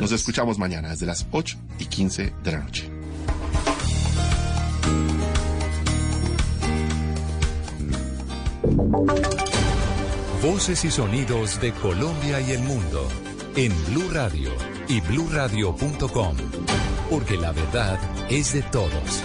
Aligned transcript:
Nos 0.00 0.10
escuchamos 0.10 0.58
mañana 0.58 0.88
desde 0.88 1.06
las 1.06 1.24
8 1.30 1.56
y 1.78 1.84
15 1.84 2.34
de 2.42 2.50
la 2.50 2.58
noche. 2.58 2.90
Voces 10.42 10.84
y 10.84 10.90
sonidos 10.90 11.60
de 11.60 11.72
Colombia 11.74 12.40
y 12.40 12.50
el 12.50 12.62
mundo 12.62 13.06
en 13.54 13.72
Blue 13.86 14.10
Radio 14.10 14.50
y 14.88 15.00
bluradio.com, 15.00 16.36
porque 17.08 17.36
la 17.36 17.52
verdad 17.52 18.00
es 18.28 18.54
de 18.54 18.62
todos. 18.62 19.22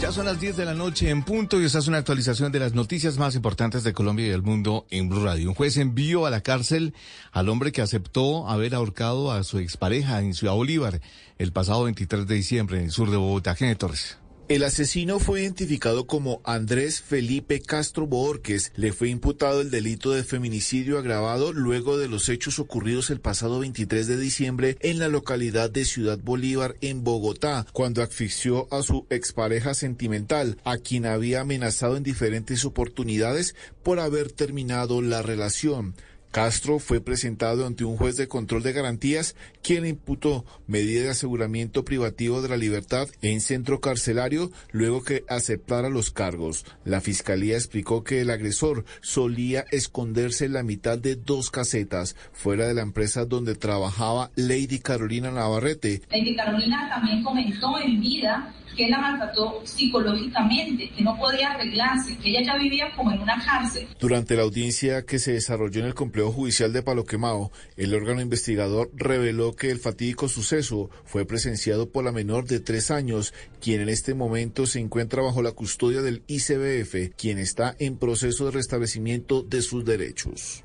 Ya 0.00 0.12
son 0.12 0.24
las 0.24 0.40
10 0.40 0.56
de 0.56 0.64
la 0.64 0.72
noche 0.72 1.10
en 1.10 1.22
punto 1.22 1.60
y 1.60 1.66
esta 1.66 1.78
es 1.78 1.86
una 1.86 1.98
actualización 1.98 2.50
de 2.50 2.58
las 2.58 2.72
noticias 2.72 3.18
más 3.18 3.34
importantes 3.34 3.84
de 3.84 3.92
Colombia 3.92 4.26
y 4.26 4.30
del 4.30 4.40
mundo 4.40 4.86
en 4.88 5.10
Blue 5.10 5.22
Radio. 5.22 5.50
Un 5.50 5.54
juez 5.54 5.76
envió 5.76 6.24
a 6.24 6.30
la 6.30 6.40
cárcel 6.40 6.94
al 7.32 7.50
hombre 7.50 7.70
que 7.70 7.82
aceptó 7.82 8.48
haber 8.48 8.74
ahorcado 8.74 9.30
a 9.30 9.44
su 9.44 9.58
expareja 9.58 10.20
en 10.20 10.32
Ciudad 10.32 10.54
Bolívar 10.54 11.02
el 11.36 11.52
pasado 11.52 11.84
23 11.84 12.26
de 12.26 12.34
diciembre 12.34 12.78
en 12.78 12.84
el 12.84 12.90
sur 12.92 13.10
de 13.10 13.18
Bogotá. 13.18 13.54
Gene 13.54 13.76
Torres. 13.76 14.19
El 14.50 14.64
asesino 14.64 15.20
fue 15.20 15.42
identificado 15.42 16.08
como 16.08 16.40
Andrés 16.42 17.00
Felipe 17.00 17.60
Castro 17.60 18.08
Borges. 18.08 18.72
Le 18.74 18.92
fue 18.92 19.08
imputado 19.08 19.60
el 19.60 19.70
delito 19.70 20.10
de 20.10 20.24
feminicidio 20.24 20.98
agravado 20.98 21.52
luego 21.52 21.98
de 21.98 22.08
los 22.08 22.28
hechos 22.28 22.58
ocurridos 22.58 23.10
el 23.10 23.20
pasado 23.20 23.60
23 23.60 24.08
de 24.08 24.16
diciembre 24.16 24.76
en 24.80 24.98
la 24.98 25.06
localidad 25.06 25.70
de 25.70 25.84
Ciudad 25.84 26.18
Bolívar, 26.18 26.74
en 26.80 27.04
Bogotá, 27.04 27.64
cuando 27.72 28.02
asfixió 28.02 28.66
a 28.74 28.82
su 28.82 29.06
expareja 29.08 29.72
sentimental, 29.72 30.56
a 30.64 30.78
quien 30.78 31.06
había 31.06 31.42
amenazado 31.42 31.96
en 31.96 32.02
diferentes 32.02 32.64
oportunidades 32.64 33.54
por 33.84 34.00
haber 34.00 34.32
terminado 34.32 35.00
la 35.00 35.22
relación. 35.22 35.94
Castro 36.30 36.78
fue 36.78 37.00
presentado 37.00 37.66
ante 37.66 37.84
un 37.84 37.96
juez 37.96 38.16
de 38.16 38.28
control 38.28 38.62
de 38.62 38.72
garantías 38.72 39.34
quien 39.62 39.84
imputó 39.84 40.44
medida 40.66 41.02
de 41.02 41.10
aseguramiento 41.10 41.84
privativo 41.84 42.40
de 42.40 42.48
la 42.48 42.56
libertad 42.56 43.08
en 43.20 43.40
centro 43.40 43.80
carcelario 43.80 44.50
luego 44.70 45.02
que 45.02 45.24
aceptara 45.28 45.88
los 45.88 46.10
cargos. 46.10 46.64
La 46.84 47.00
fiscalía 47.00 47.56
explicó 47.56 48.04
que 48.04 48.20
el 48.20 48.30
agresor 48.30 48.84
solía 49.00 49.64
esconderse 49.72 50.44
en 50.44 50.52
la 50.52 50.62
mitad 50.62 50.98
de 50.98 51.16
dos 51.16 51.50
casetas 51.50 52.14
fuera 52.32 52.66
de 52.68 52.74
la 52.74 52.82
empresa 52.82 53.24
donde 53.24 53.56
trabajaba 53.56 54.30
Lady 54.36 54.78
Carolina 54.78 55.30
Navarrete. 55.30 56.02
Lady 56.10 56.36
Carolina 56.36 56.88
también 56.88 57.24
comentó 57.24 57.78
en 57.80 58.00
vida 58.00 58.54
que 58.80 58.88
la 58.88 58.98
maltrató 58.98 59.60
psicológicamente, 59.64 60.88
que 60.96 61.02
no 61.02 61.14
podía 61.18 61.50
arreglarse, 61.50 62.16
que 62.16 62.30
ella 62.30 62.40
ya 62.46 62.56
vivía 62.56 62.90
como 62.96 63.12
en 63.12 63.20
una 63.20 63.38
cárcel. 63.44 63.86
Durante 64.00 64.36
la 64.36 64.42
audiencia 64.42 65.04
que 65.04 65.18
se 65.18 65.34
desarrolló 65.34 65.80
en 65.80 65.88
el 65.88 65.94
complejo 65.94 66.32
judicial 66.32 66.72
de 66.72 66.82
Palo 66.82 67.04
Quemado, 67.04 67.52
el 67.76 67.94
órgano 67.94 68.22
investigador 68.22 68.90
reveló 68.94 69.54
que 69.54 69.70
el 69.70 69.80
fatídico 69.80 70.30
suceso 70.30 70.88
fue 71.04 71.26
presenciado 71.26 71.90
por 71.90 72.04
la 72.04 72.12
menor 72.12 72.46
de 72.46 72.58
tres 72.58 72.90
años, 72.90 73.34
quien 73.60 73.82
en 73.82 73.90
este 73.90 74.14
momento 74.14 74.64
se 74.64 74.80
encuentra 74.80 75.20
bajo 75.20 75.42
la 75.42 75.52
custodia 75.52 76.00
del 76.00 76.22
ICBF, 76.26 77.14
quien 77.18 77.36
está 77.36 77.76
en 77.80 77.98
proceso 77.98 78.46
de 78.46 78.52
restablecimiento 78.52 79.42
de 79.42 79.60
sus 79.60 79.84
derechos. 79.84 80.64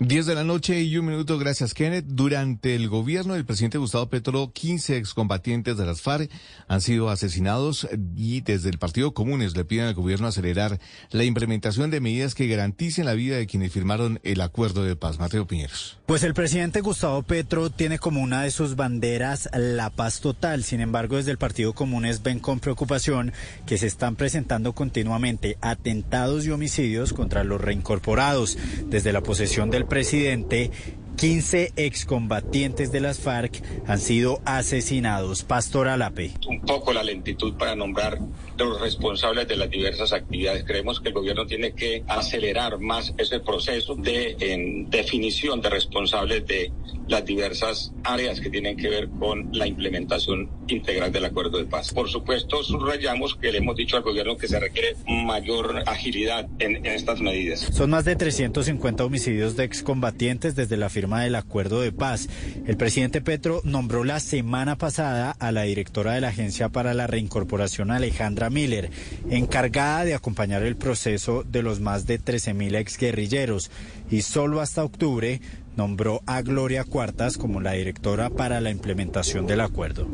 10 0.00 0.26
de 0.26 0.34
la 0.34 0.44
noche 0.44 0.82
y 0.82 0.96
un 0.96 1.06
minuto, 1.06 1.38
gracias 1.38 1.74
Kenneth. 1.74 2.06
Durante 2.06 2.74
el 2.74 2.88
gobierno 2.88 3.34
del 3.34 3.44
presidente 3.44 3.78
Gustavo 3.78 4.08
Petro, 4.08 4.50
15 4.52 4.96
excombatientes 4.96 5.76
de 5.76 5.86
las 5.86 6.00
FARC 6.00 6.30
han 6.66 6.80
sido 6.80 7.10
asesinados 7.10 7.86
y 8.16 8.40
desde 8.40 8.70
el 8.70 8.78
Partido 8.78 9.14
Comunes 9.14 9.56
le 9.56 9.64
piden 9.64 9.86
al 9.86 9.94
gobierno 9.94 10.26
acelerar 10.26 10.80
la 11.10 11.24
implementación 11.24 11.90
de 11.90 12.00
medidas 12.00 12.34
que 12.34 12.48
garanticen 12.48 13.06
la 13.06 13.14
vida 13.14 13.36
de 13.36 13.46
quienes 13.46 13.72
firmaron 13.72 14.18
el 14.24 14.40
acuerdo 14.40 14.82
de 14.82 14.96
paz. 14.96 15.18
Mateo 15.18 15.46
Piñeros. 15.46 15.98
Pues 16.06 16.24
el 16.24 16.34
presidente 16.34 16.80
Gustavo 16.80 17.22
Petro 17.22 17.70
tiene 17.70 17.98
como 17.98 18.20
una 18.20 18.42
de 18.42 18.50
sus 18.50 18.76
banderas 18.76 19.48
la 19.54 19.90
paz 19.90 20.20
total. 20.20 20.64
Sin 20.64 20.80
embargo, 20.80 21.16
desde 21.16 21.30
el 21.30 21.38
Partido 21.38 21.74
Comunes 21.74 22.22
ven 22.22 22.40
con 22.40 22.60
preocupación 22.60 23.32
que 23.66 23.78
se 23.78 23.86
están 23.86 24.16
presentando 24.16 24.72
continuamente 24.72 25.58
atentados 25.60 26.44
y 26.44 26.50
homicidios 26.50 27.12
contra 27.12 27.44
los 27.44 27.60
reincorporados. 27.60 28.58
Desde 28.86 29.12
la 29.12 29.22
posesión 29.22 29.70
del 29.70 29.81
presidente, 29.84 30.70
15 31.16 31.72
excombatientes 31.76 32.90
de 32.92 33.00
las 33.00 33.20
FARC 33.20 33.62
han 33.86 34.00
sido 34.00 34.40
asesinados. 34.44 35.42
Pastor 35.42 35.88
Alape. 35.88 36.32
Un 36.48 36.60
poco 36.62 36.92
la 36.92 37.02
lentitud 37.02 37.54
para 37.54 37.76
nombrar 37.76 38.18
los 38.58 38.80
responsables 38.80 39.46
de 39.48 39.56
las 39.56 39.70
diversas 39.70 40.12
actividades. 40.12 40.64
Creemos 40.64 41.00
que 41.00 41.08
el 41.08 41.14
gobierno 41.14 41.46
tiene 41.46 41.72
que 41.72 42.04
acelerar 42.08 42.78
más 42.78 43.14
ese 43.18 43.40
proceso 43.40 43.94
de 43.94 44.36
en 44.40 44.90
definición 44.90 45.60
de 45.60 45.70
responsables 45.70 46.46
de 46.46 46.72
las 47.08 47.24
diversas 47.24 47.92
áreas 48.04 48.40
que 48.40 48.50
tienen 48.50 48.76
que 48.76 48.88
ver 48.88 49.08
con 49.18 49.50
la 49.52 49.66
implementación 49.66 50.48
integral 50.68 51.12
del 51.12 51.24
acuerdo 51.24 51.58
de 51.58 51.64
paz. 51.64 51.92
Por 51.92 52.08
supuesto, 52.08 52.62
subrayamos 52.62 53.36
que 53.36 53.52
le 53.52 53.58
hemos 53.58 53.76
dicho 53.76 53.96
al 53.96 54.02
gobierno 54.02 54.36
que 54.36 54.48
se 54.48 54.58
requiere 54.58 54.96
mayor 55.06 55.82
agilidad 55.86 56.48
en, 56.58 56.76
en 56.76 56.86
estas 56.86 57.20
medidas. 57.20 57.60
Son 57.60 57.90
más 57.90 58.04
de 58.04 58.16
350 58.16 59.04
homicidios 59.04 59.56
de 59.56 59.64
excombatientes 59.64 60.54
desde 60.54 60.76
la 60.76 60.88
firma 60.88 61.01
del 61.02 61.34
acuerdo 61.34 61.80
de 61.80 61.92
paz. 61.92 62.28
El 62.66 62.76
presidente 62.76 63.20
Petro 63.20 63.60
nombró 63.64 64.04
la 64.04 64.20
semana 64.20 64.76
pasada 64.76 65.36
a 65.38 65.52
la 65.52 65.62
directora 65.62 66.14
de 66.14 66.20
la 66.20 66.28
Agencia 66.28 66.68
para 66.68 66.94
la 66.94 67.06
Reincorporación, 67.06 67.90
Alejandra 67.90 68.50
Miller, 68.50 68.90
encargada 69.30 70.04
de 70.04 70.14
acompañar 70.14 70.62
el 70.62 70.76
proceso 70.76 71.44
de 71.44 71.62
los 71.62 71.80
más 71.80 72.06
de 72.06 72.20
13.000 72.20 72.76
exguerrilleros. 72.76 73.70
Y 74.10 74.22
solo 74.22 74.60
hasta 74.60 74.84
octubre 74.84 75.40
nombró 75.76 76.22
a 76.26 76.42
Gloria 76.42 76.84
Cuartas 76.84 77.38
como 77.38 77.60
la 77.60 77.72
directora 77.72 78.30
para 78.30 78.60
la 78.60 78.70
implementación 78.70 79.46
del 79.46 79.60
acuerdo. 79.60 80.08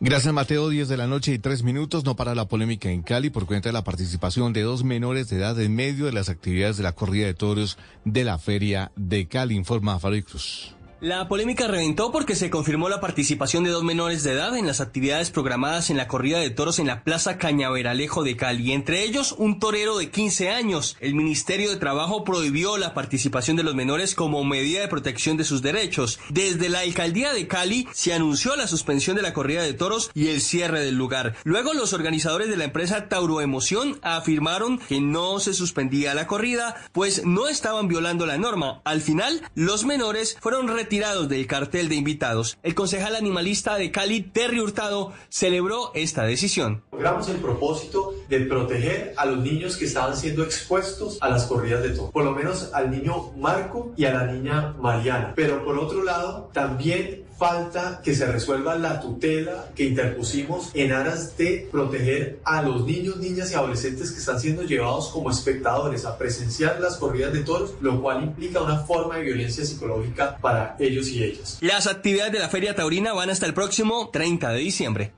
Gracias, 0.00 0.32
Mateo. 0.32 0.68
10 0.68 0.86
de 0.88 0.96
la 0.96 1.08
noche 1.08 1.32
y 1.32 1.40
tres 1.40 1.64
minutos. 1.64 2.04
No 2.04 2.14
para 2.14 2.36
la 2.36 2.46
polémica 2.46 2.88
en 2.88 3.02
Cali 3.02 3.30
por 3.30 3.46
cuenta 3.46 3.68
de 3.68 3.72
la 3.72 3.82
participación 3.82 4.52
de 4.52 4.62
dos 4.62 4.84
menores 4.84 5.28
de 5.28 5.38
edad 5.38 5.60
en 5.60 5.74
medio 5.74 6.06
de 6.06 6.12
las 6.12 6.28
actividades 6.28 6.76
de 6.76 6.84
la 6.84 6.92
corrida 6.92 7.26
de 7.26 7.34
toros 7.34 7.78
de 8.04 8.22
la 8.22 8.38
Feria 8.38 8.92
de 8.94 9.26
Cali, 9.26 9.56
informa 9.56 9.98
Farid 9.98 10.22
Cruz. 10.22 10.77
La 11.00 11.28
polémica 11.28 11.68
reventó 11.68 12.10
porque 12.10 12.34
se 12.34 12.50
confirmó 12.50 12.88
la 12.88 13.00
participación 13.00 13.62
de 13.62 13.70
dos 13.70 13.84
menores 13.84 14.24
de 14.24 14.32
edad 14.32 14.56
en 14.56 14.66
las 14.66 14.80
actividades 14.80 15.30
programadas 15.30 15.90
en 15.90 15.96
la 15.96 16.08
corrida 16.08 16.40
de 16.40 16.50
toros 16.50 16.80
en 16.80 16.88
la 16.88 17.04
Plaza 17.04 17.38
Cañaveralejo 17.38 18.24
de 18.24 18.36
Cali, 18.36 18.72
entre 18.72 19.04
ellos 19.04 19.32
un 19.38 19.60
torero 19.60 19.96
de 19.96 20.10
15 20.10 20.50
años. 20.50 20.96
El 20.98 21.14
Ministerio 21.14 21.70
de 21.70 21.76
Trabajo 21.76 22.24
prohibió 22.24 22.78
la 22.78 22.94
participación 22.94 23.56
de 23.56 23.62
los 23.62 23.76
menores 23.76 24.16
como 24.16 24.42
medida 24.42 24.80
de 24.80 24.88
protección 24.88 25.36
de 25.36 25.44
sus 25.44 25.62
derechos. 25.62 26.18
Desde 26.30 26.68
la 26.68 26.80
alcaldía 26.80 27.32
de 27.32 27.46
Cali 27.46 27.86
se 27.92 28.12
anunció 28.12 28.56
la 28.56 28.66
suspensión 28.66 29.14
de 29.14 29.22
la 29.22 29.32
corrida 29.32 29.62
de 29.62 29.74
toros 29.74 30.10
y 30.14 30.30
el 30.30 30.40
cierre 30.40 30.80
del 30.80 30.96
lugar. 30.96 31.36
Luego 31.44 31.74
los 31.74 31.92
organizadores 31.92 32.48
de 32.48 32.56
la 32.56 32.64
empresa 32.64 33.08
Tauro 33.08 33.40
Emoción 33.40 34.00
afirmaron 34.02 34.80
que 34.80 35.00
no 35.00 35.38
se 35.38 35.54
suspendía 35.54 36.14
la 36.14 36.26
corrida, 36.26 36.74
pues 36.90 37.24
no 37.24 37.46
estaban 37.46 37.86
violando 37.86 38.26
la 38.26 38.36
norma. 38.36 38.80
Al 38.82 39.00
final, 39.00 39.48
los 39.54 39.84
menores 39.84 40.36
fueron 40.40 40.66
retirados 40.66 40.87
retirados 40.88 41.28
del 41.28 41.46
cartel 41.46 41.90
de 41.90 41.96
invitados. 41.96 42.56
El 42.62 42.74
concejal 42.74 43.14
animalista 43.14 43.76
de 43.76 43.90
Cali, 43.90 44.22
Terry 44.22 44.58
Hurtado, 44.58 45.12
celebró 45.28 45.90
esta 45.92 46.22
decisión. 46.24 46.82
Logramos 46.92 47.28
el 47.28 47.36
propósito 47.36 48.14
de 48.30 48.40
proteger 48.46 49.12
a 49.18 49.26
los 49.26 49.40
niños 49.40 49.76
que 49.76 49.84
estaban 49.84 50.16
siendo 50.16 50.42
expuestos 50.42 51.18
a 51.20 51.28
las 51.28 51.44
corridas 51.44 51.82
de 51.82 51.90
toros, 51.90 52.10
por 52.10 52.24
lo 52.24 52.32
menos 52.32 52.70
al 52.72 52.90
niño 52.90 53.32
Marco 53.36 53.92
y 53.98 54.06
a 54.06 54.14
la 54.14 54.32
niña 54.32 54.74
Mariana. 54.80 55.34
Pero 55.36 55.62
por 55.62 55.78
otro 55.78 56.02
lado, 56.02 56.48
también 56.54 57.27
falta 57.38 58.00
que 58.02 58.14
se 58.14 58.26
resuelva 58.26 58.76
la 58.76 59.00
tutela 59.00 59.68
que 59.74 59.84
interpusimos 59.84 60.70
en 60.74 60.92
aras 60.92 61.36
de 61.36 61.68
proteger 61.70 62.40
a 62.44 62.62
los 62.62 62.84
niños, 62.84 63.16
niñas 63.18 63.52
y 63.52 63.54
adolescentes 63.54 64.10
que 64.10 64.18
están 64.18 64.40
siendo 64.40 64.62
llevados 64.62 65.08
como 65.08 65.30
espectadores 65.30 66.04
a 66.04 66.18
presenciar 66.18 66.80
las 66.80 66.96
corridas 66.96 67.32
de 67.32 67.40
toros, 67.40 67.74
lo 67.80 68.02
cual 68.02 68.24
implica 68.24 68.60
una 68.60 68.78
forma 68.80 69.16
de 69.16 69.22
violencia 69.22 69.64
psicológica 69.64 70.36
para 70.38 70.76
ellos 70.80 71.08
y 71.08 71.22
ellas. 71.22 71.58
Las 71.60 71.86
actividades 71.86 72.32
de 72.32 72.40
la 72.40 72.48
Feria 72.48 72.74
Taurina 72.74 73.12
van 73.12 73.30
hasta 73.30 73.46
el 73.46 73.54
próximo 73.54 74.10
30 74.10 74.50
de 74.50 74.58
diciembre. 74.58 75.12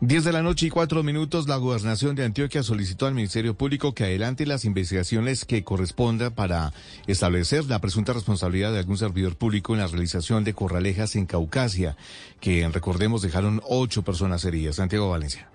10 0.00 0.24
de 0.24 0.32
la 0.32 0.42
noche 0.42 0.66
y 0.66 0.70
cuatro 0.70 1.02
minutos, 1.02 1.48
la 1.48 1.56
gobernación 1.56 2.16
de 2.16 2.24
Antioquia 2.24 2.62
solicitó 2.62 3.06
al 3.06 3.14
Ministerio 3.14 3.54
Público 3.54 3.94
que 3.94 4.04
adelante 4.04 4.44
las 4.44 4.64
investigaciones 4.64 5.44
que 5.44 5.62
correspondan 5.62 6.34
para 6.34 6.72
establecer 7.06 7.64
la 7.66 7.80
presunta 7.80 8.12
responsabilidad 8.12 8.72
de 8.72 8.80
algún 8.80 8.98
servidor 8.98 9.36
público 9.36 9.72
en 9.72 9.80
la 9.80 9.86
realización 9.86 10.42
de 10.44 10.54
corralejas 10.54 11.14
en 11.16 11.26
Caucasia, 11.26 11.96
que 12.40 12.68
recordemos 12.68 13.22
dejaron 13.22 13.62
ocho 13.68 14.02
personas 14.02 14.44
heridas. 14.44 14.76
Santiago 14.76 15.10
Valencia. 15.10 15.53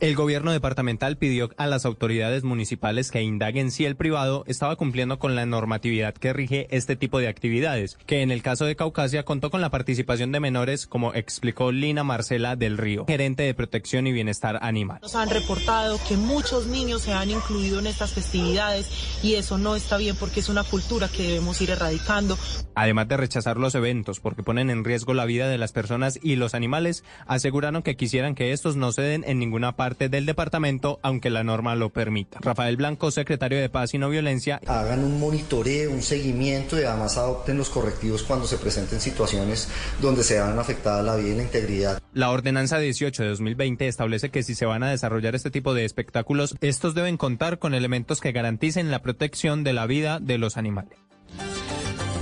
El 0.00 0.16
gobierno 0.16 0.50
departamental 0.50 1.18
pidió 1.18 1.50
a 1.58 1.66
las 1.66 1.84
autoridades 1.84 2.42
municipales 2.42 3.10
que 3.10 3.20
indaguen 3.20 3.70
si 3.70 3.84
el 3.84 3.96
privado 3.96 4.44
estaba 4.46 4.76
cumpliendo 4.76 5.18
con 5.18 5.34
la 5.34 5.44
normatividad 5.44 6.14
que 6.14 6.32
rige 6.32 6.68
este 6.70 6.96
tipo 6.96 7.18
de 7.18 7.28
actividades, 7.28 7.98
que 8.06 8.22
en 8.22 8.30
el 8.30 8.42
caso 8.42 8.64
de 8.64 8.76
Caucasia 8.76 9.26
contó 9.26 9.50
con 9.50 9.60
la 9.60 9.68
participación 9.68 10.32
de 10.32 10.40
menores, 10.40 10.86
como 10.86 11.12
explicó 11.12 11.70
Lina 11.70 12.02
Marcela 12.02 12.56
del 12.56 12.78
Río, 12.78 13.04
gerente 13.04 13.42
de 13.42 13.52
protección 13.52 14.06
y 14.06 14.12
bienestar 14.12 14.58
animal. 14.62 15.00
Nos 15.02 15.14
han 15.16 15.28
reportado 15.28 16.00
que 16.08 16.16
muchos 16.16 16.66
niños 16.66 17.02
se 17.02 17.12
han 17.12 17.30
incluido 17.30 17.78
en 17.78 17.86
estas 17.86 18.14
festividades 18.14 18.88
y 19.22 19.34
eso 19.34 19.58
no 19.58 19.76
está 19.76 19.98
bien 19.98 20.16
porque 20.16 20.40
es 20.40 20.48
una 20.48 20.64
cultura 20.64 21.08
que 21.08 21.24
debemos 21.24 21.60
ir 21.60 21.72
erradicando. 21.72 22.38
Además 22.74 23.06
de 23.06 23.18
rechazar 23.18 23.58
los 23.58 23.74
eventos 23.74 24.18
porque 24.18 24.42
ponen 24.42 24.70
en 24.70 24.82
riesgo 24.82 25.12
la 25.12 25.26
vida 25.26 25.46
de 25.46 25.58
las 25.58 25.72
personas 25.72 26.18
y 26.22 26.36
los 26.36 26.54
animales, 26.54 27.04
aseguraron 27.26 27.82
que 27.82 27.96
quisieran 27.96 28.34
que 28.34 28.52
estos 28.52 28.76
no 28.76 28.92
se 28.92 29.02
den 29.02 29.24
en 29.26 29.38
ninguna 29.38 29.76
parte 29.76 29.89
del 29.98 30.26
departamento, 30.26 30.98
aunque 31.02 31.30
la 31.30 31.44
norma 31.44 31.74
lo 31.74 31.90
permita. 31.90 32.38
Rafael 32.40 32.76
Blanco, 32.76 33.10
secretario 33.10 33.60
de 33.60 33.68
Paz 33.68 33.94
y 33.94 33.98
No 33.98 34.08
Violencia. 34.08 34.60
Hagan 34.66 35.04
un 35.04 35.18
monitoreo, 35.18 35.90
un 35.90 36.02
seguimiento 36.02 36.80
y 36.80 36.84
además 36.84 37.16
adopten 37.16 37.58
los 37.58 37.70
correctivos 37.70 38.22
cuando 38.22 38.46
se 38.46 38.58
presenten 38.58 39.00
situaciones 39.00 39.68
donde 40.00 40.24
se 40.24 40.34
vean 40.34 40.58
afectada 40.58 41.02
la 41.02 41.16
vida 41.16 41.28
y 41.28 41.36
la 41.36 41.42
integridad. 41.42 42.02
La 42.12 42.30
ordenanza 42.30 42.78
18 42.78 43.22
de 43.22 43.28
2020 43.30 43.86
establece 43.86 44.30
que 44.30 44.42
si 44.42 44.54
se 44.54 44.66
van 44.66 44.82
a 44.82 44.90
desarrollar 44.90 45.34
este 45.34 45.50
tipo 45.50 45.74
de 45.74 45.84
espectáculos, 45.84 46.56
estos 46.60 46.94
deben 46.94 47.16
contar 47.16 47.58
con 47.58 47.74
elementos 47.74 48.20
que 48.20 48.32
garanticen 48.32 48.90
la 48.90 49.02
protección 49.02 49.64
de 49.64 49.72
la 49.72 49.86
vida 49.86 50.18
de 50.20 50.38
los 50.38 50.56
animales. 50.56 51.09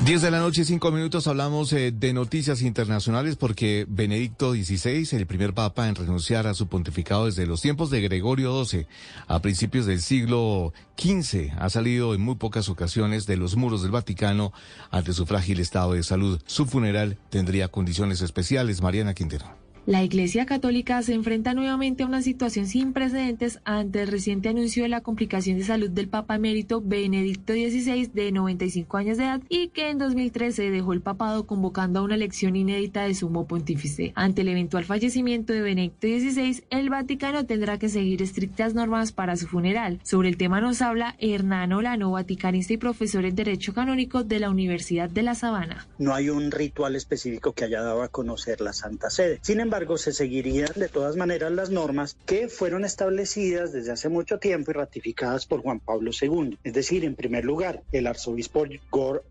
10 0.04 0.22
de 0.22 0.30
la 0.30 0.38
noche, 0.38 0.64
5 0.64 0.90
minutos, 0.92 1.26
hablamos 1.26 1.72
eh, 1.72 1.92
de 1.92 2.12
noticias 2.12 2.62
internacionales 2.62 3.36
porque 3.36 3.84
Benedicto 3.88 4.52
XVI, 4.52 5.06
el 5.12 5.26
primer 5.26 5.52
papa 5.52 5.86
en 5.88 5.96
renunciar 5.96 6.46
a 6.46 6.54
su 6.54 6.66
pontificado 6.66 7.26
desde 7.26 7.46
los 7.46 7.60
tiempos 7.60 7.90
de 7.90 8.00
Gregorio 8.00 8.64
XII 8.64 8.86
a 9.26 9.42
principios 9.42 9.84
del 9.86 10.00
siglo 10.00 10.72
XV, 10.96 11.52
ha 11.58 11.68
salido 11.68 12.14
en 12.14 12.22
muy 12.22 12.36
pocas 12.36 12.68
ocasiones 12.68 13.26
de 13.26 13.36
los 13.36 13.56
muros 13.56 13.82
del 13.82 13.90
Vaticano 13.90 14.52
ante 14.90 15.12
su 15.12 15.26
frágil 15.26 15.60
estado 15.60 15.92
de 15.92 16.02
salud. 16.02 16.40
Su 16.46 16.64
funeral 16.64 17.18
tendría 17.28 17.68
condiciones 17.68 18.22
especiales. 18.22 18.80
Mariana 18.80 19.14
Quintero. 19.14 19.67
La 19.88 20.04
Iglesia 20.04 20.44
Católica 20.44 21.00
se 21.02 21.14
enfrenta 21.14 21.54
nuevamente 21.54 22.02
a 22.02 22.06
una 22.06 22.20
situación 22.20 22.66
sin 22.66 22.92
precedentes 22.92 23.58
ante 23.64 24.02
el 24.02 24.08
reciente 24.08 24.50
anuncio 24.50 24.82
de 24.82 24.90
la 24.90 25.00
complicación 25.00 25.56
de 25.56 25.64
salud 25.64 25.88
del 25.88 26.10
Papa 26.10 26.34
emérito 26.34 26.82
Benedicto 26.82 27.54
XVI 27.54 28.10
de 28.12 28.30
95 28.30 28.96
años 28.98 29.16
de 29.16 29.24
edad 29.24 29.40
y 29.48 29.68
que 29.68 29.88
en 29.88 29.96
2013 29.96 30.70
dejó 30.70 30.92
el 30.92 31.00
papado 31.00 31.46
convocando 31.46 32.00
a 32.00 32.02
una 32.02 32.16
elección 32.16 32.54
inédita 32.54 33.04
de 33.04 33.14
sumo 33.14 33.46
pontífice. 33.46 34.12
Ante 34.14 34.42
el 34.42 34.48
eventual 34.48 34.84
fallecimiento 34.84 35.54
de 35.54 35.62
Benedicto 35.62 36.06
XVI, 36.06 36.64
el 36.68 36.90
Vaticano 36.90 37.46
tendrá 37.46 37.78
que 37.78 37.88
seguir 37.88 38.20
estrictas 38.20 38.74
normas 38.74 39.12
para 39.12 39.38
su 39.38 39.46
funeral. 39.46 40.00
Sobre 40.02 40.28
el 40.28 40.36
tema 40.36 40.60
nos 40.60 40.82
habla 40.82 41.16
Hernán 41.18 41.72
Olano, 41.72 42.10
vaticanista 42.10 42.74
y 42.74 42.76
profesor 42.76 43.24
en 43.24 43.36
Derecho 43.36 43.72
Canónico 43.72 44.22
de 44.22 44.38
la 44.38 44.50
Universidad 44.50 45.08
de 45.08 45.22
La 45.22 45.34
Sabana. 45.34 45.88
No 45.96 46.14
hay 46.14 46.28
un 46.28 46.50
ritual 46.50 46.94
específico 46.94 47.54
que 47.54 47.64
haya 47.64 47.80
dado 47.80 48.02
a 48.02 48.08
conocer 48.08 48.60
la 48.60 48.74
Santa 48.74 49.08
Sede. 49.08 49.38
Sin 49.40 49.60
embargo, 49.60 49.77
se 49.96 50.12
seguirían 50.12 50.72
de 50.74 50.88
todas 50.88 51.14
maneras 51.14 51.52
las 51.52 51.70
normas 51.70 52.16
que 52.26 52.48
fueron 52.48 52.84
establecidas 52.84 53.72
desde 53.72 53.92
hace 53.92 54.08
mucho 54.08 54.38
tiempo 54.38 54.72
y 54.72 54.74
ratificadas 54.74 55.46
por 55.46 55.62
Juan 55.62 55.78
Pablo 55.78 56.10
II. 56.20 56.58
Es 56.64 56.72
decir, 56.72 57.04
en 57.04 57.14
primer 57.14 57.44
lugar, 57.44 57.82
el 57.92 58.08
arzobispo 58.08 58.66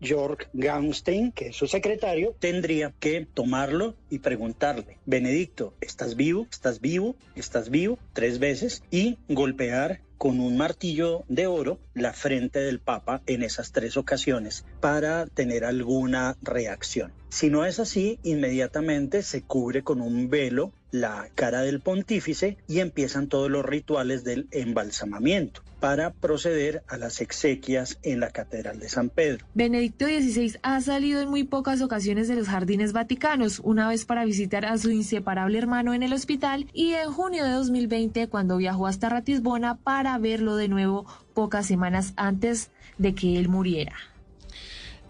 Georg 0.00 0.48
Gaunstein, 0.54 1.32
que 1.32 1.48
es 1.48 1.56
su 1.56 1.66
secretario, 1.66 2.34
tendría 2.38 2.94
que 2.98 3.26
tomarlo 3.34 3.94
y 4.08 4.20
preguntarle, 4.20 4.96
Benedicto, 5.04 5.74
¿estás 5.82 6.16
vivo? 6.16 6.46
¿Estás 6.50 6.80
vivo? 6.80 7.14
¿Estás 7.36 7.68
vivo? 7.68 7.98
Tres 8.14 8.38
veces 8.38 8.82
y 8.90 9.18
golpear 9.28 10.00
con 10.18 10.40
un 10.40 10.56
martillo 10.56 11.24
de 11.28 11.46
oro 11.46 11.78
la 11.94 12.12
frente 12.12 12.58
del 12.58 12.80
Papa 12.80 13.22
en 13.26 13.42
esas 13.42 13.70
tres 13.72 13.96
ocasiones 13.96 14.64
para 14.80 15.26
tener 15.26 15.64
alguna 15.64 16.36
reacción. 16.42 17.12
Si 17.30 17.50
no 17.50 17.66
es 17.66 17.78
así, 17.78 18.18
inmediatamente 18.22 19.22
se 19.22 19.42
cubre 19.42 19.82
con 19.82 20.00
un 20.00 20.30
velo 20.30 20.72
la 20.90 21.28
cara 21.34 21.60
del 21.60 21.80
pontífice 21.80 22.56
y 22.66 22.80
empiezan 22.80 23.28
todos 23.28 23.50
los 23.50 23.64
rituales 23.64 24.24
del 24.24 24.48
embalsamamiento 24.50 25.62
para 25.80 26.12
proceder 26.12 26.82
a 26.88 26.96
las 26.96 27.20
exequias 27.20 27.98
en 28.02 28.20
la 28.20 28.30
Catedral 28.30 28.80
de 28.80 28.88
San 28.88 29.10
Pedro. 29.10 29.46
Benedicto 29.54 30.06
XVI 30.06 30.58
ha 30.62 30.80
salido 30.80 31.20
en 31.20 31.28
muy 31.28 31.44
pocas 31.44 31.82
ocasiones 31.82 32.26
de 32.26 32.34
los 32.34 32.48
jardines 32.48 32.92
vaticanos, 32.92 33.60
una 33.62 33.88
vez 33.88 34.04
para 34.06 34.24
visitar 34.24 34.64
a 34.64 34.78
su 34.78 34.90
inseparable 34.90 35.58
hermano 35.58 35.94
en 35.94 36.02
el 36.02 36.14
hospital 36.14 36.66
y 36.72 36.94
en 36.94 37.12
junio 37.12 37.44
de 37.44 37.50
2020 37.50 38.28
cuando 38.28 38.56
viajó 38.56 38.86
hasta 38.86 39.10
Ratisbona 39.10 39.76
para 39.76 40.18
verlo 40.18 40.56
de 40.56 40.68
nuevo 40.68 41.06
pocas 41.34 41.66
semanas 41.66 42.14
antes 42.16 42.70
de 42.96 43.14
que 43.14 43.38
él 43.38 43.48
muriera. 43.48 43.94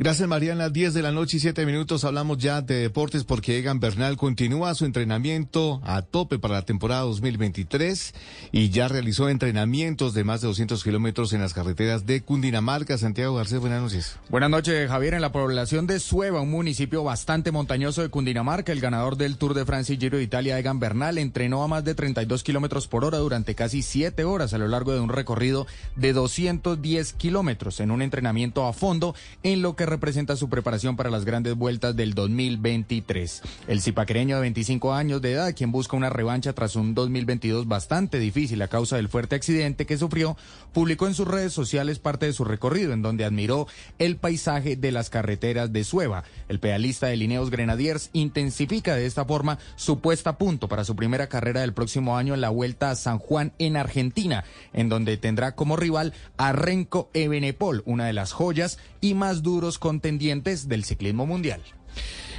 Gracias 0.00 0.28
Mariana, 0.28 0.68
10 0.68 0.94
de 0.94 1.02
la 1.02 1.10
noche 1.10 1.38
y 1.38 1.40
7 1.40 1.66
minutos 1.66 2.04
hablamos 2.04 2.38
ya 2.38 2.62
de 2.62 2.76
deportes 2.76 3.24
porque 3.24 3.58
Egan 3.58 3.80
Bernal 3.80 4.16
continúa 4.16 4.72
su 4.76 4.84
entrenamiento 4.84 5.80
a 5.82 6.02
tope 6.02 6.38
para 6.38 6.54
la 6.54 6.62
temporada 6.62 7.00
2023 7.00 8.14
y 8.52 8.70
ya 8.70 8.86
realizó 8.86 9.28
entrenamientos 9.28 10.14
de 10.14 10.22
más 10.22 10.40
de 10.40 10.46
200 10.46 10.84
kilómetros 10.84 11.32
en 11.32 11.40
las 11.40 11.52
carreteras 11.52 12.06
de 12.06 12.20
Cundinamarca. 12.20 12.96
Santiago 12.96 13.34
Garcés, 13.34 13.58
buenas 13.58 13.82
noches. 13.82 14.16
Buenas 14.28 14.50
noches 14.50 14.88
Javier, 14.88 15.14
en 15.14 15.20
la 15.20 15.32
población 15.32 15.88
de 15.88 15.98
Sueva, 15.98 16.42
un 16.42 16.52
municipio 16.52 17.02
bastante 17.02 17.50
montañoso 17.50 18.00
de 18.00 18.08
Cundinamarca, 18.08 18.70
el 18.70 18.80
ganador 18.80 19.16
del 19.16 19.36
Tour 19.36 19.54
de 19.54 19.64
Francia 19.64 19.96
y 19.96 19.98
Giro 19.98 20.18
de 20.18 20.22
Italia, 20.22 20.60
Egan 20.60 20.78
Bernal, 20.78 21.18
entrenó 21.18 21.64
a 21.64 21.66
más 21.66 21.82
de 21.82 21.96
32 21.96 22.44
kilómetros 22.44 22.86
por 22.86 23.04
hora 23.04 23.18
durante 23.18 23.56
casi 23.56 23.82
7 23.82 24.22
horas 24.22 24.54
a 24.54 24.58
lo 24.58 24.68
largo 24.68 24.92
de 24.92 25.00
un 25.00 25.08
recorrido 25.08 25.66
de 25.96 26.12
210 26.12 27.14
kilómetros 27.14 27.80
en 27.80 27.90
un 27.90 28.00
entrenamiento 28.00 28.64
a 28.64 28.72
fondo 28.72 29.16
en 29.42 29.60
lo 29.60 29.74
que 29.74 29.87
representa 29.88 30.36
su 30.36 30.48
preparación 30.48 30.96
para 30.96 31.10
las 31.10 31.24
grandes 31.24 31.54
vueltas 31.54 31.96
del 31.96 32.14
2023. 32.14 33.42
El 33.68 33.80
cipaquereño 33.80 34.36
de 34.36 34.42
25 34.42 34.94
años 34.94 35.22
de 35.22 35.32
edad, 35.32 35.54
quien 35.54 35.72
busca 35.72 35.96
una 35.96 36.10
revancha 36.10 36.52
tras 36.52 36.76
un 36.76 36.94
2022 36.94 37.66
bastante 37.66 38.18
difícil 38.18 38.62
a 38.62 38.68
causa 38.68 38.96
del 38.96 39.08
fuerte 39.08 39.36
accidente 39.36 39.86
que 39.86 39.98
sufrió, 39.98 40.36
publicó 40.72 41.06
en 41.06 41.14
sus 41.14 41.28
redes 41.28 41.52
sociales 41.52 41.98
parte 41.98 42.26
de 42.26 42.32
su 42.32 42.44
recorrido, 42.44 42.92
en 42.92 43.02
donde 43.02 43.24
admiró 43.24 43.66
el 43.98 44.16
paisaje 44.16 44.76
de 44.76 44.92
las 44.92 45.10
carreteras 45.10 45.72
de 45.72 45.84
Sueva. 45.84 46.24
El 46.48 46.60
pedalista 46.60 47.06
de 47.06 47.16
Lineos 47.16 47.50
Grenadiers 47.50 48.10
intensifica 48.12 48.94
de 48.94 49.06
esta 49.06 49.24
forma 49.24 49.58
su 49.76 50.00
puesta 50.00 50.30
a 50.30 50.38
punto 50.38 50.68
para 50.68 50.84
su 50.84 50.96
primera 50.96 51.28
carrera 51.28 51.60
del 51.60 51.72
próximo 51.72 52.16
año 52.16 52.34
en 52.34 52.40
la 52.40 52.50
Vuelta 52.50 52.90
a 52.90 52.96
San 52.96 53.18
Juan 53.18 53.52
en 53.58 53.76
Argentina, 53.76 54.44
en 54.72 54.88
donde 54.88 55.16
tendrá 55.16 55.54
como 55.54 55.76
rival 55.76 56.12
a 56.36 56.52
Renko 56.52 57.10
Ebenepol, 57.14 57.82
una 57.86 58.06
de 58.06 58.12
las 58.12 58.32
joyas 58.32 58.78
y 59.00 59.14
más 59.14 59.42
duros 59.42 59.77
contendientes 59.78 60.68
del 60.68 60.84
ciclismo 60.84 61.26
mundial. 61.26 61.62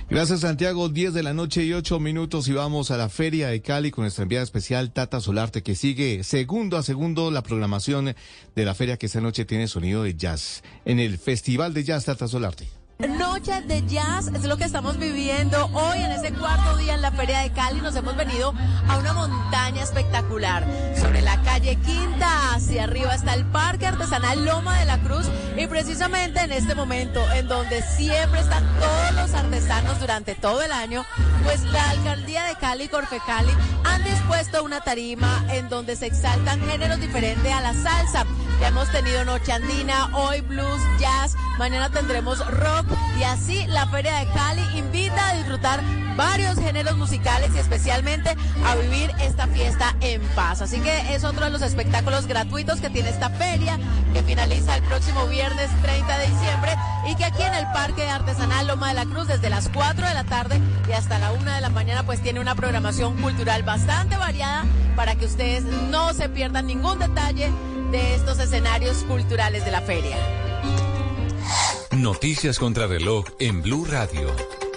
Gracias 0.10 0.40
Santiago, 0.40 0.90
10 0.90 1.14
de 1.14 1.22
la 1.22 1.36
noche 1.36 1.64
y 1.64 1.74
8 1.74 2.00
minutos 2.00 2.48
y 2.48 2.54
vamos 2.54 2.90
a 2.90 2.98
la 2.98 3.10
Feria 3.10 3.50
de 3.50 3.62
Cali 3.62 3.92
con 3.92 4.04
nuestra 4.06 4.24
enviada 4.24 4.44
especial 4.44 4.92
Tata 4.92 5.22
Solarte 5.22 5.62
que 5.62 5.76
sigue 5.76 6.24
segundo 6.24 6.78
a 6.78 6.84
segundo 6.84 7.30
la 7.30 7.44
programación 7.44 8.16
de 8.56 8.66
la 8.66 8.74
feria 8.74 8.98
que 8.98 9.06
esta 9.06 9.22
noche 9.22 9.46
tiene 9.46 9.68
sonido 9.68 10.02
de 10.02 10.16
jazz. 10.16 10.64
En 10.86 11.00
el 11.00 11.20
Festival 11.20 11.76
de 11.76 11.84
Jazz 11.84 12.06
Tata 12.06 12.28
Solarte. 12.28 12.79
Noche 13.07 13.62
de 13.62 13.81
jazz 13.88 14.28
es 14.28 14.44
lo 14.44 14.57
que 14.57 14.66
estamos 14.66 14.98
viviendo 14.98 15.68
hoy 15.68 16.00
en 16.00 16.12
este 16.12 16.33
cuarto 16.33 16.76
día 16.76 16.95
en 16.95 17.02
la 17.02 17.14
Feria 17.14 17.40
de 17.40 17.52
Cali. 17.54 17.80
Nos 17.80 17.95
hemos 17.95 18.18
venido 18.18 18.54
a 18.90 18.97
una 18.97 19.14
montaña 19.14 19.81
espectacular. 19.81 20.68
Sobre 21.00 21.21
la 21.21 21.42
calle 21.44 21.78
Quinta, 21.78 22.56
hacia 22.56 22.83
arriba 22.83 23.16
está 23.16 23.35
el 23.35 23.45
Parque 23.45 23.88
Artesanal 23.88 24.44
Loma 24.44 24.78
de 24.80 24.85
la 24.85 24.97
Cruz. 24.97 25.28
Y 25.56 25.66
precisamente 25.68 26.42
en 26.42 26.52
este 26.52 26.76
momento, 26.76 27.24
en 27.31 27.47
donde 27.47 27.81
siempre 27.83 28.42
están 28.42 28.66
todos 28.81 29.14
los 29.14 29.33
artesanos 29.33 29.97
durante 30.02 30.35
todo 30.35 30.62
el 30.62 30.74
año, 30.74 31.06
pues 31.45 31.64
la 31.64 31.92
Alcaldía 31.92 32.44
de 32.44 32.56
Cali, 32.56 32.90
Corfe 32.90 33.21
Cali, 33.26 33.54
han 33.85 34.04
dispuesto 34.04 34.62
una 34.62 34.81
tarima 34.81 35.45
en 35.52 35.69
donde 35.69 35.95
se 35.95 36.07
exaltan 36.07 36.59
géneros 36.68 37.00
diferentes 37.00 37.50
a 37.50 37.62
la 37.62 37.74
salsa. 37.76 38.26
Ya 38.59 38.68
hemos 38.68 38.92
tenido 38.92 39.24
noche 39.24 39.54
andina, 39.54 40.09
hoy 40.18 40.42
blues, 40.42 40.81
jazz, 41.00 41.38
mañana 41.57 41.90
tendremos 41.90 42.45
rock 42.45 42.89
y 43.19 43.24
así 43.24 43.66
la 43.68 43.88
Feria 43.88 44.16
de 44.19 44.28
Cali 44.28 44.62
invita 44.78 45.30
a 45.30 45.34
disfrutar 45.36 45.81
varios 46.16 46.58
géneros 46.58 46.98
musicales 46.98 47.50
y 47.56 47.60
especialmente 47.60 48.36
a 48.66 48.76
vivir 48.76 49.12
esta 49.22 49.48
fiesta 49.48 49.96
en 50.02 50.22
paz. 50.36 50.62
Así 50.62 50.80
que 50.81 51.16
es 51.16 51.24
otro 51.24 51.46
de 51.46 51.50
los 51.50 51.62
espectáculos 51.62 52.28
gratuitos 52.28 52.81
que 52.81 52.90
tiene 52.90 53.10
esta 53.10 53.30
feria 53.30 53.80
que 54.14 54.22
finaliza 54.24 54.76
el 54.76 54.84
próximo 54.84 55.28
viernes 55.28 55.69
30 55.81 56.18
de 56.18 56.28
diciembre 56.28 56.76
y 57.08 57.16
que 57.16 57.26
aquí 57.26 57.42
en 57.42 57.54
el 57.54 57.66
Parque 57.68 58.10
Artesanal 58.10 58.68
Loma 58.68 58.90
de 58.90 58.96
la 58.96 59.06
Cruz 59.06 59.28
desde 59.28 59.50
las 59.50 59.69
4 59.69 60.08
de 60.08 60.14
la 60.14 60.24
tarde 60.26 60.60
y 60.90 60.92
hasta 60.92 61.19
la 61.19 61.31
1 61.31 61.52
de 61.52 61.62
la 61.62 61.69
mañana 61.69 62.04
pues 62.04 62.22
tiene 62.22 62.40
una 62.40 62.56
programación 62.56 63.16
cultural 63.22 63.64
bastante 63.64 64.18
variada 64.18 64.66
para 64.96 65.16
que 65.16 65.26
ustedes 65.26 65.64
no 65.64 66.14
se 66.14 66.28
pierdan 66.28 66.68
ningún 66.68 67.00
detalle 67.00 67.50
de 67.92 68.16
estos 68.16 68.40
escenarios 68.40 69.04
culturales 69.06 69.64
de 69.64 69.72
la 69.72 69.81
feria. 69.81 70.18
Noticias 71.92 72.60
contra 72.60 72.88
reloj 72.88 73.26
en 73.40 73.62
Blue 73.62 73.86
Radio. 73.86 74.28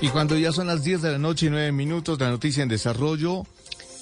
Y 0.01 0.09
cuando 0.09 0.37
ya 0.37 0.53
son 0.53 0.67
las 0.67 0.83
10 0.83 1.03
de 1.03 1.13
la 1.13 1.19
noche 1.19 1.47
y 1.47 1.51
9 1.51 1.73
minutos, 1.73 2.19
la 2.19 2.31
noticia 2.31 2.63
en 2.63 2.69
desarrollo. 2.69 3.45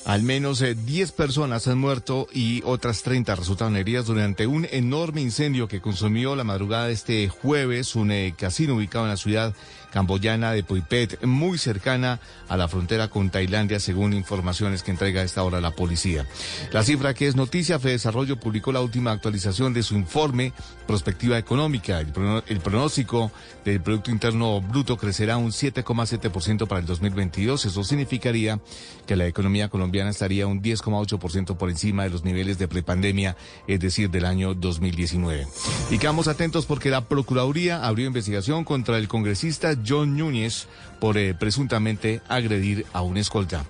Al 0.07 0.23
menos 0.23 0.61
10 0.61 0.89
eh, 0.89 1.13
personas 1.15 1.69
han 1.69 1.79
muerto 1.79 2.27
y 2.33 2.63
otras 2.65 3.03
30 3.03 3.35
resultaron 3.35 3.77
heridas 3.77 4.07
durante 4.07 4.47
un 4.47 4.67
enorme 4.71 5.21
incendio 5.21 5.69
que 5.69 5.83
consumió 5.83 6.35
la 6.35 6.45
madrugada 6.45 6.87
de 6.87 6.95
este 6.95 7.29
jueves 7.29 7.95
un 7.95 8.11
eh, 8.11 8.35
casino 8.37 8.77
ubicado 8.77 9.05
en 9.05 9.11
la 9.11 9.19
ciudad 9.19 9.55
camboyana 9.91 10.53
de 10.53 10.63
Poipet, 10.63 11.25
muy 11.25 11.59
cercana 11.59 12.21
a 12.49 12.57
la 12.57 12.69
frontera 12.69 13.09
con 13.09 13.31
Tailandia, 13.31 13.81
según 13.81 14.13
informaciones 14.13 14.83
que 14.83 14.91
entrega 14.91 15.21
a 15.21 15.25
esta 15.25 15.43
hora 15.43 15.61
la 15.61 15.73
policía. 15.73 16.27
La 16.73 16.83
cifra 16.83 17.15
que 17.15 17.27
es 17.27 17.37
noticia, 17.37 17.79
Fede 17.79 17.93
Desarrollo 17.93 18.39
publicó 18.39 18.73
la 18.73 18.81
última 18.81 19.13
actualización 19.13 19.73
de 19.73 19.83
su 19.83 19.95
informe 19.95 20.53
Prospectiva 20.87 21.39
Económica. 21.39 22.01
El, 22.01 22.61
pronóstico 22.61 23.31
del 23.65 23.81
Producto 23.81 24.11
Interno 24.11 24.61
Bruto 24.61 24.97
crecerá 24.97 25.37
un 25.37 25.51
7,7% 25.51 26.67
para 26.67 26.81
el 26.81 26.87
2022. 26.87 27.65
Eso 27.65 27.85
significaría 27.85 28.61
que 29.07 29.17
la 29.17 29.27
economía 29.27 29.69
colombiana 29.69 30.11
estaría 30.11 30.47
un 30.47 30.63
10,8% 30.63 31.57
por 31.57 31.71
encima 31.71 32.05
de 32.05 32.11
los 32.11 32.25
niveles 32.25 32.59
de 32.59 32.69
prepandemia, 32.69 33.37
es 33.67 33.81
decir, 33.81 34.11
del 34.11 34.25
año 34.25 34.55
2019. 34.55 35.47
Y 35.91 35.99
quedamos 35.99 36.29
atentos 36.29 36.67
porque 36.67 36.91
la 36.91 37.07
Procuraduría 37.07 37.85
abrió 37.85 38.07
investigación 38.07 38.65
contra 38.65 38.99
el 38.99 39.09
congresista 39.09 39.80
John 39.87 40.17
Núñez 40.17 40.69
por 41.01 41.17
eh, 41.17 41.35
presuntamente 41.35 42.21
agredir 42.29 42.87
a 42.93 43.03
un 43.03 43.17
escolta. 43.17 43.65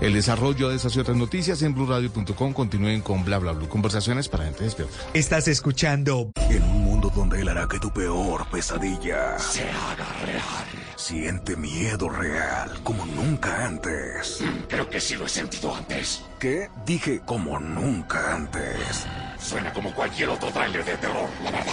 El 0.00 0.12
desarrollo 0.12 0.68
de 0.68 0.76
esas 0.76 0.94
y 0.96 1.00
otras 1.00 1.16
noticias 1.16 1.62
en 1.62 1.74
blurradio.com 1.74 2.52
continúen 2.52 3.00
con 3.00 3.24
bla 3.24 3.38
bla 3.38 3.52
bla. 3.52 3.68
Conversaciones 3.68 4.28
para 4.28 4.44
gente 4.44 4.64
despierta. 4.64 4.94
Estás 5.14 5.48
escuchando 5.48 6.30
en 6.50 6.62
un 6.62 6.84
mundo 6.84 7.10
donde 7.14 7.40
él 7.40 7.48
hará 7.48 7.66
que 7.66 7.78
tu 7.78 7.90
peor 7.90 8.46
pesadilla 8.50 9.38
se 9.38 9.62
haga 9.62 10.06
real. 10.24 10.64
Siente 10.96 11.56
miedo 11.56 12.08
real 12.08 12.70
como 12.82 13.04
nunca 13.06 13.66
antes. 13.66 14.42
Creo 14.68 14.88
que 14.88 15.00
sí 15.00 15.16
lo 15.16 15.26
he 15.26 15.28
sentido 15.28 15.74
antes. 15.74 16.22
¿Qué? 16.38 16.68
Dije 16.86 17.20
como 17.24 17.58
nunca 17.58 18.34
antes. 18.34 19.06
Suena 19.38 19.72
como 19.72 19.92
cualquier 19.94 20.28
otro 20.28 20.50
trailer 20.50 20.84
de 20.84 20.96
terror, 20.96 21.28
la 21.42 21.50
verdad. 21.50 21.72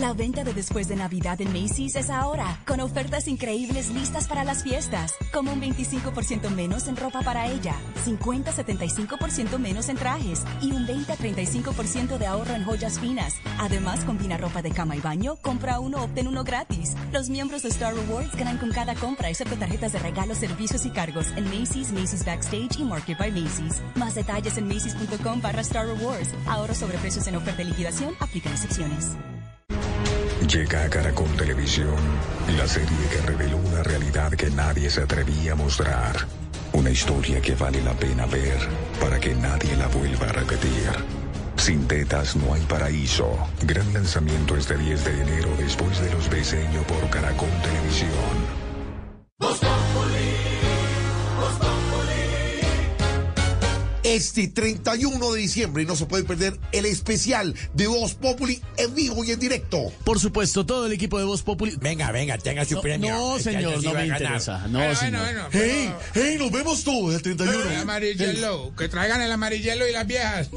La 0.00 0.14
venta 0.14 0.44
de 0.44 0.54
después 0.54 0.88
de 0.88 0.96
Navidad 0.96 1.42
en 1.42 1.52
Macy's 1.52 1.94
es 1.94 2.08
ahora, 2.08 2.58
con 2.66 2.80
ofertas 2.80 3.28
increíbles 3.28 3.90
listas 3.90 4.28
para 4.28 4.44
las 4.44 4.62
fiestas, 4.62 5.12
como 5.30 5.52
un 5.52 5.60
25% 5.60 6.48
menos 6.48 6.88
en 6.88 6.96
ropa 6.96 7.20
para 7.20 7.48
ella, 7.48 7.74
50-75% 8.06 9.58
menos 9.58 9.90
en 9.90 9.98
trajes 9.98 10.42
y 10.62 10.72
un 10.72 10.86
20-35% 10.86 12.16
de 12.16 12.26
ahorro 12.26 12.54
en 12.54 12.64
joyas 12.64 12.98
finas. 12.98 13.34
Además, 13.58 14.00
combina 14.06 14.38
ropa 14.38 14.62
de 14.62 14.70
cama 14.70 14.96
y 14.96 15.00
baño, 15.00 15.36
compra 15.36 15.80
uno, 15.80 16.02
obtén 16.02 16.28
uno 16.28 16.44
gratis. 16.44 16.94
Los 17.12 17.28
miembros 17.28 17.62
de 17.62 17.68
Star 17.68 17.94
Rewards 17.94 18.34
ganan 18.36 18.56
con 18.56 18.70
cada 18.70 18.94
compra, 18.94 19.28
excepto 19.28 19.56
tarjetas 19.56 19.92
de 19.92 19.98
regalos, 19.98 20.38
servicios 20.38 20.86
y 20.86 20.90
cargos 20.92 21.26
en 21.36 21.44
Macy's, 21.44 21.92
Macy's 21.92 22.24
Backstage 22.24 22.78
y 22.78 22.84
Market 22.84 23.18
by 23.18 23.32
Macy's. 23.32 23.82
Más 23.96 24.14
detalles 24.14 24.56
en 24.56 24.66
macy's.com 24.66 25.42
barra 25.42 25.60
Star 25.60 25.86
Rewards. 25.86 26.30
Ahorro 26.46 26.74
sobre 26.74 26.96
precios 26.96 27.26
en 27.26 27.36
oferta 27.36 27.58
de 27.58 27.64
liquidación, 27.66 28.14
aplican 28.18 28.54
excepciones. 28.54 29.10
Llega 30.50 30.82
a 30.82 30.90
Caracol 30.90 31.30
Televisión 31.36 31.94
la 32.56 32.66
serie 32.66 33.06
que 33.08 33.24
reveló 33.24 33.56
una 33.58 33.84
realidad 33.84 34.32
que 34.32 34.50
nadie 34.50 34.90
se 34.90 35.02
atrevía 35.02 35.52
a 35.52 35.54
mostrar. 35.54 36.26
Una 36.72 36.90
historia 36.90 37.40
que 37.40 37.54
vale 37.54 37.80
la 37.82 37.92
pena 37.92 38.26
ver 38.26 38.58
para 39.00 39.20
que 39.20 39.32
nadie 39.32 39.76
la 39.76 39.86
vuelva 39.86 40.26
a 40.26 40.32
repetir. 40.32 40.90
Sin 41.54 41.86
tetas 41.86 42.34
no 42.34 42.52
hay 42.52 42.62
paraíso. 42.62 43.30
Gran 43.62 43.92
lanzamiento 43.92 44.56
este 44.56 44.76
10 44.76 45.04
de 45.04 45.22
enero 45.22 45.50
después 45.56 46.00
de 46.00 46.12
los 46.12 46.28
Beseño 46.28 46.82
por 46.82 47.08
Caracol 47.10 47.48
Televisión. 47.62 48.69
Este 54.14 54.48
31 54.48 55.32
de 55.32 55.40
diciembre 55.40 55.84
y 55.84 55.86
no 55.86 55.94
se 55.94 56.06
puede 56.06 56.24
perder 56.24 56.58
el 56.72 56.84
especial 56.84 57.54
de 57.74 57.86
Voz 57.86 58.14
Populi 58.14 58.60
en 58.76 58.94
vivo 58.94 59.24
y 59.24 59.30
en 59.30 59.38
directo. 59.38 59.92
Por 60.04 60.18
supuesto, 60.18 60.66
todo 60.66 60.86
el 60.86 60.92
equipo 60.92 61.18
de 61.18 61.24
Voz 61.24 61.42
Populi. 61.42 61.76
Venga, 61.80 62.10
venga, 62.10 62.36
tenga 62.38 62.64
su 62.64 62.80
premio. 62.80 63.12
No, 63.12 63.36
este 63.36 63.52
señor, 63.52 63.82
no 63.82 63.94
me 63.94 64.06
interesa. 64.06 64.66
No, 64.66 64.78
bueno, 64.78 64.96
señor. 64.96 65.22
Bueno, 65.22 65.48
hey, 65.52 65.92
hey, 66.14 66.36
nos 66.38 66.50
vemos 66.50 66.82
todos 66.82 67.14
el 67.14 67.22
31. 67.22 67.70
El 67.70 67.76
amarillelo, 67.76 68.74
que 68.76 68.88
traigan 68.88 69.22
el 69.22 69.30
amarillelo 69.30 69.88
y 69.88 69.92
las 69.92 70.06
viejas. 70.06 70.50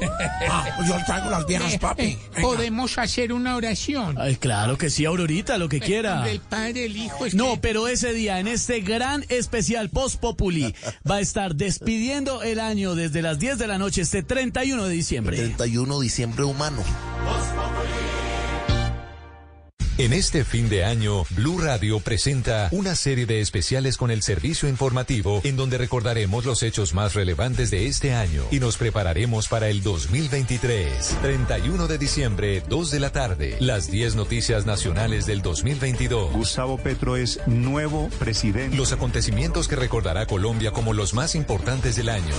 Ah, 0.50 0.76
yo 0.86 0.96
traigo 1.06 1.30
las 1.30 1.46
viejas, 1.46 1.78
papi. 1.78 2.18
Podemos 2.40 2.98
hacer 2.98 3.32
una 3.32 3.56
oración. 3.56 4.16
Ay, 4.18 4.36
claro 4.36 4.76
que 4.78 4.90
sí, 4.90 5.04
Aurorita, 5.04 5.58
lo 5.58 5.68
que 5.68 5.80
quiera. 5.80 6.28
El 6.28 6.40
Padre, 6.40 6.86
el 6.86 6.96
Hijo. 6.96 7.24
No, 7.34 7.60
pero 7.60 7.88
ese 7.88 8.12
día, 8.12 8.40
en 8.40 8.48
este 8.48 8.80
gran 8.80 9.24
especial 9.28 9.90
Post 9.90 10.20
Populi, 10.20 10.74
va 11.08 11.16
a 11.16 11.20
estar 11.20 11.54
despidiendo 11.54 12.42
el 12.42 12.58
año 12.58 12.94
desde 12.94 13.22
las 13.22 13.38
10 13.44 13.58
de 13.58 13.66
la 13.66 13.76
noche 13.76 14.00
este 14.00 14.22
31 14.22 14.86
de 14.86 14.94
diciembre. 14.94 15.36
31 15.36 15.98
de 15.98 16.02
diciembre 16.02 16.44
humano. 16.44 16.82
En 19.98 20.14
este 20.14 20.46
fin 20.46 20.70
de 20.70 20.86
año, 20.86 21.24
Blue 21.36 21.58
Radio 21.58 22.00
presenta 22.00 22.68
una 22.72 22.96
serie 22.96 23.26
de 23.26 23.42
especiales 23.42 23.98
con 23.98 24.10
el 24.10 24.22
servicio 24.22 24.66
informativo 24.66 25.42
en 25.44 25.56
donde 25.56 25.76
recordaremos 25.76 26.46
los 26.46 26.62
hechos 26.62 26.94
más 26.94 27.12
relevantes 27.12 27.70
de 27.70 27.86
este 27.86 28.14
año 28.14 28.44
y 28.50 28.60
nos 28.60 28.78
prepararemos 28.78 29.46
para 29.46 29.68
el 29.68 29.82
2023. 29.82 31.18
31 31.20 31.86
de 31.86 31.98
diciembre, 31.98 32.62
2 32.66 32.90
de 32.92 33.00
la 33.00 33.12
tarde, 33.12 33.56
las 33.60 33.90
10 33.90 34.14
noticias 34.14 34.64
nacionales 34.64 35.26
del 35.26 35.42
2022. 35.42 36.32
Gustavo 36.32 36.78
Petro 36.78 37.18
es 37.18 37.46
nuevo 37.46 38.08
presidente. 38.18 38.74
Los 38.74 38.92
acontecimientos 38.92 39.68
que 39.68 39.76
recordará 39.76 40.24
Colombia 40.24 40.70
como 40.70 40.94
los 40.94 41.12
más 41.12 41.34
importantes 41.34 41.94
del 41.94 42.08
año. 42.08 42.34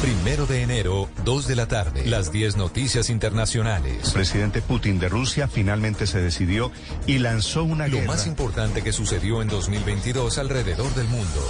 Primero 0.00 0.46
de 0.46 0.62
enero, 0.62 1.08
2 1.24 1.48
de 1.48 1.56
la 1.56 1.66
tarde. 1.66 2.06
Las 2.06 2.30
10 2.30 2.56
noticias 2.56 3.10
internacionales. 3.10 4.12
presidente 4.12 4.62
Putin 4.62 5.00
de 5.00 5.08
Rusia 5.08 5.48
finalmente 5.48 6.06
se 6.06 6.20
decidió 6.20 6.70
y 7.08 7.18
lanzó 7.18 7.64
una 7.64 7.88
Lo 7.88 8.00
más 8.02 8.28
importante 8.28 8.82
que 8.82 8.92
sucedió 8.92 9.42
en 9.42 9.48
2022 9.48 10.38
alrededor 10.38 10.94
del 10.94 11.08
mundo. 11.08 11.44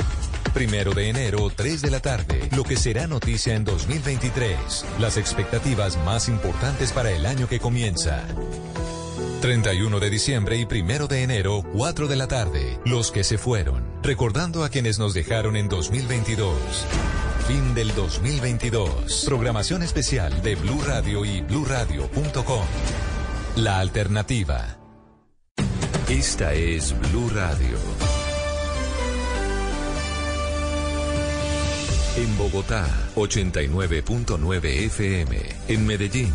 Primero 0.54 0.92
de 0.92 1.10
enero, 1.10 1.50
3 1.54 1.82
de 1.82 1.90
la 1.90 2.00
tarde. 2.00 2.48
Lo 2.56 2.64
que 2.64 2.76
será 2.76 3.06
noticia 3.06 3.54
en 3.54 3.64
2023. 3.64 4.86
Las 4.98 5.18
expectativas 5.18 5.98
más 6.06 6.30
importantes 6.30 6.92
para 6.92 7.10
el 7.10 7.26
año 7.26 7.48
que 7.48 7.60
comienza. 7.60 8.24
31 9.42 10.00
de 10.00 10.08
diciembre 10.08 10.56
y 10.56 10.64
primero 10.64 11.06
de 11.06 11.22
enero, 11.22 11.62
4 11.74 12.08
de 12.08 12.16
la 12.16 12.28
tarde. 12.28 12.80
Los 12.86 13.12
que 13.12 13.24
se 13.24 13.36
fueron. 13.36 13.84
Recordando 14.02 14.64
a 14.64 14.70
quienes 14.70 14.98
nos 14.98 15.12
dejaron 15.12 15.54
en 15.54 15.68
2022 15.68 16.56
fin 17.48 17.74
del 17.74 17.94
2022. 17.94 19.24
Programación 19.24 19.82
especial 19.82 20.42
de 20.42 20.54
Blue 20.54 20.82
Radio 20.86 21.24
y 21.24 21.40
bluradio.com. 21.40 22.66
La 23.56 23.78
alternativa. 23.78 24.76
Esta 26.10 26.52
es 26.52 26.94
Blue 27.10 27.30
Radio. 27.30 27.78
En 32.18 32.36
Bogotá, 32.36 32.86
89.9 33.14 34.64
FM. 34.84 35.38
En 35.68 35.86
Medellín. 35.86 36.34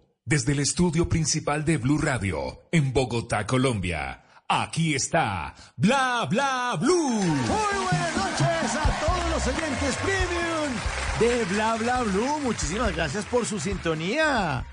desde 0.31 0.53
el 0.53 0.59
estudio 0.59 1.09
principal 1.09 1.65
de 1.65 1.75
Blue 1.75 1.97
Radio, 1.97 2.61
en 2.71 2.93
Bogotá, 2.93 3.45
Colombia. 3.45 4.23
Aquí 4.47 4.95
está 4.95 5.53
Bla 5.75 6.25
Bla 6.29 6.77
Blue. 6.79 7.19
Muy 7.19 7.83
buenas 7.83 8.15
noches 8.15 8.75
a 8.77 9.05
todos 9.05 9.29
los 9.29 9.47
oyentes 9.47 9.97
premium 9.97 10.71
de 11.19 11.43
Bla 11.53 11.75
Bla 11.75 12.03
Blue. 12.03 12.39
Muchísimas 12.45 12.95
gracias 12.95 13.25
por 13.25 13.45
su 13.45 13.59
sintonía. 13.59 14.65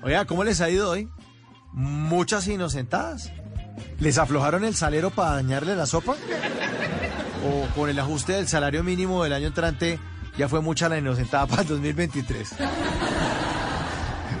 Oiga, 0.00 0.26
¿cómo 0.26 0.44
les 0.44 0.60
ha 0.60 0.70
ido 0.70 0.90
hoy? 0.90 1.08
Muchas 1.72 2.46
inocentadas. 2.46 3.32
¿Les 3.98 4.16
aflojaron 4.16 4.64
el 4.64 4.76
salero 4.76 5.10
para 5.10 5.34
dañarle 5.34 5.74
la 5.74 5.86
sopa? 5.86 6.14
¿O 7.44 7.66
con 7.74 7.90
el 7.90 7.98
ajuste 7.98 8.34
del 8.34 8.46
salario 8.46 8.84
mínimo 8.84 9.24
del 9.24 9.32
año 9.32 9.48
entrante 9.48 9.98
ya 10.38 10.48
fue 10.48 10.60
mucha 10.60 10.88
la 10.88 10.98
inocentada 10.98 11.48
para 11.48 11.62
el 11.62 11.68
2023? 11.68 12.48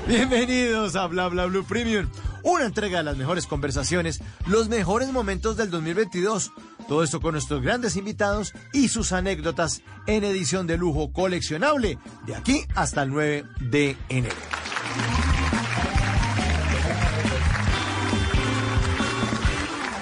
Bienvenidos 0.06 0.96
a 0.96 1.06
Bla 1.06 1.28
Bla 1.28 1.46
Blue 1.46 1.64
Premium, 1.64 2.10
una 2.42 2.66
entrega 2.66 2.98
de 2.98 3.04
las 3.04 3.16
mejores 3.16 3.46
conversaciones, 3.46 4.20
los 4.46 4.68
mejores 4.68 5.10
momentos 5.10 5.56
del 5.56 5.70
2022. 5.70 6.52
Todo 6.86 7.02
esto 7.02 7.22
con 7.22 7.32
nuestros 7.32 7.62
grandes 7.62 7.96
invitados 7.96 8.52
y 8.74 8.88
sus 8.88 9.12
anécdotas 9.12 9.80
en 10.06 10.24
edición 10.24 10.66
de 10.66 10.76
lujo 10.76 11.10
coleccionable 11.10 11.98
de 12.26 12.34
aquí 12.34 12.66
hasta 12.74 13.02
el 13.02 13.10
9 13.10 13.44
de 13.60 13.96
enero. 14.10 14.36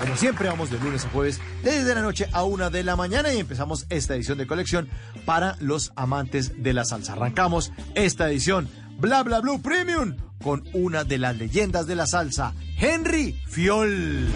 Como 0.00 0.16
siempre, 0.16 0.48
vamos 0.48 0.68
de 0.68 0.80
lunes 0.80 1.04
a 1.04 1.10
jueves, 1.10 1.40
desde 1.62 1.94
la 1.94 2.02
noche 2.02 2.26
a 2.32 2.42
una 2.42 2.70
de 2.70 2.82
la 2.82 2.96
mañana 2.96 3.32
y 3.32 3.38
empezamos 3.38 3.86
esta 3.88 4.16
edición 4.16 4.36
de 4.36 4.48
colección 4.48 4.88
para 5.24 5.56
los 5.60 5.92
amantes 5.94 6.60
de 6.60 6.72
la 6.72 6.84
salsa. 6.84 7.12
Arrancamos 7.12 7.72
esta 7.94 8.28
edición 8.28 8.68
Bla 9.02 9.24
Bla 9.24 9.40
Blue 9.40 9.60
Premium 9.60 10.14
con 10.44 10.62
una 10.74 11.02
de 11.02 11.18
las 11.18 11.36
leyendas 11.36 11.88
de 11.88 11.96
la 11.96 12.06
salsa, 12.06 12.54
Henry 12.78 13.36
Fiol. 13.48 14.28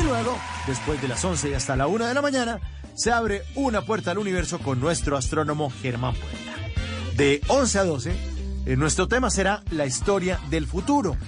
Y 0.00 0.02
luego, 0.02 0.38
después 0.66 1.02
de 1.02 1.08
las 1.08 1.22
11 1.22 1.50
y 1.50 1.52
hasta 1.52 1.76
la 1.76 1.86
1 1.86 2.06
de 2.06 2.14
la 2.14 2.22
mañana, 2.22 2.60
se 2.94 3.12
abre 3.12 3.42
una 3.56 3.82
puerta 3.82 4.12
al 4.12 4.16
universo 4.16 4.58
con 4.58 4.80
nuestro 4.80 5.18
astrónomo 5.18 5.70
Germán 5.82 6.14
Puerta. 6.14 7.14
De 7.14 7.42
11 7.48 7.78
a 7.78 7.84
12, 7.84 8.16
eh, 8.64 8.76
nuestro 8.76 9.08
tema 9.08 9.28
será 9.28 9.62
la 9.70 9.84
historia 9.84 10.40
del 10.48 10.66
futuro. 10.66 11.18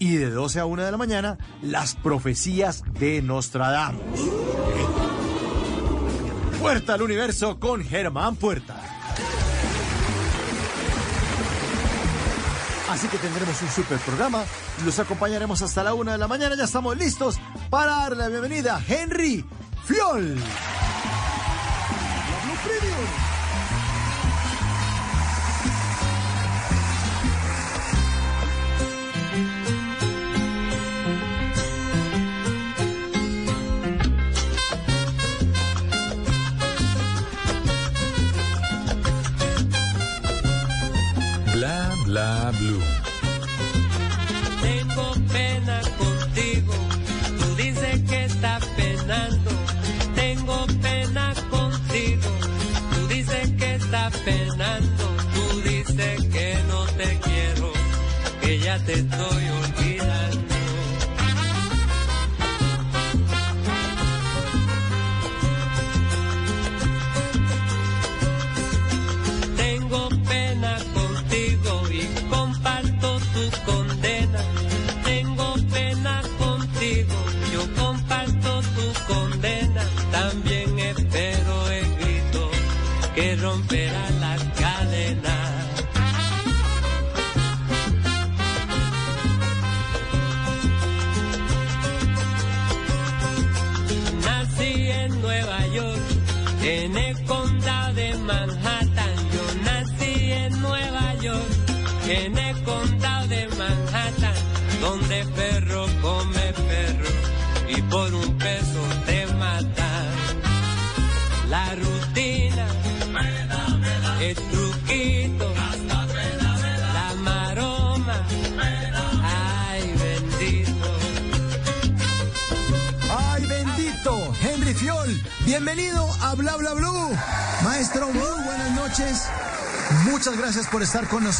Y 0.00 0.16
de 0.16 0.30
12 0.30 0.58
a 0.58 0.66
1 0.66 0.82
de 0.82 0.90
la 0.90 0.96
mañana, 0.96 1.38
las 1.62 1.94
profecías 1.94 2.82
de 2.98 3.22
Nostradamus. 3.22 4.02
Puerta 6.64 6.94
al 6.94 7.02
universo 7.02 7.60
con 7.60 7.84
Germán 7.84 8.36
Puerta. 8.36 8.80
Así 12.88 13.06
que 13.08 13.18
tendremos 13.18 13.60
un 13.60 13.68
super 13.68 13.98
programa. 13.98 14.44
Los 14.82 14.98
acompañaremos 14.98 15.60
hasta 15.60 15.84
la 15.84 15.92
una 15.92 16.12
de 16.12 16.18
la 16.18 16.26
mañana. 16.26 16.56
Ya 16.56 16.64
estamos 16.64 16.96
listos 16.96 17.38
para 17.68 17.96
darle 17.96 18.16
la 18.16 18.28
bienvenida 18.28 18.76
a 18.76 18.82
Henry 18.82 19.44
Fiol. 19.84 20.38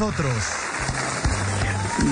Nosotros. 0.00 0.34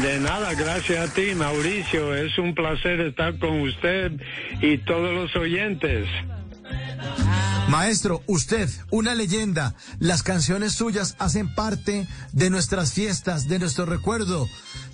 De 0.02 0.20
nada, 0.20 0.54
gracias 0.54 1.10
a 1.10 1.12
ti, 1.12 1.34
Mauricio. 1.34 2.14
Es 2.14 2.38
un 2.38 2.54
placer 2.54 3.00
estar 3.00 3.36
con 3.40 3.60
usted 3.62 4.12
y 4.60 4.78
todos 4.78 5.12
los 5.12 5.34
oyentes. 5.34 6.06
Maestro, 7.68 8.22
usted, 8.26 8.68
una 8.90 9.16
leyenda. 9.16 9.74
Las 9.98 10.22
canciones 10.22 10.74
suyas 10.74 11.16
hacen 11.18 11.52
parte 11.56 12.06
de 12.32 12.50
nuestras 12.50 12.92
fiestas, 12.92 13.48
de 13.48 13.58
nuestro 13.58 13.84
recuerdo, 13.84 14.48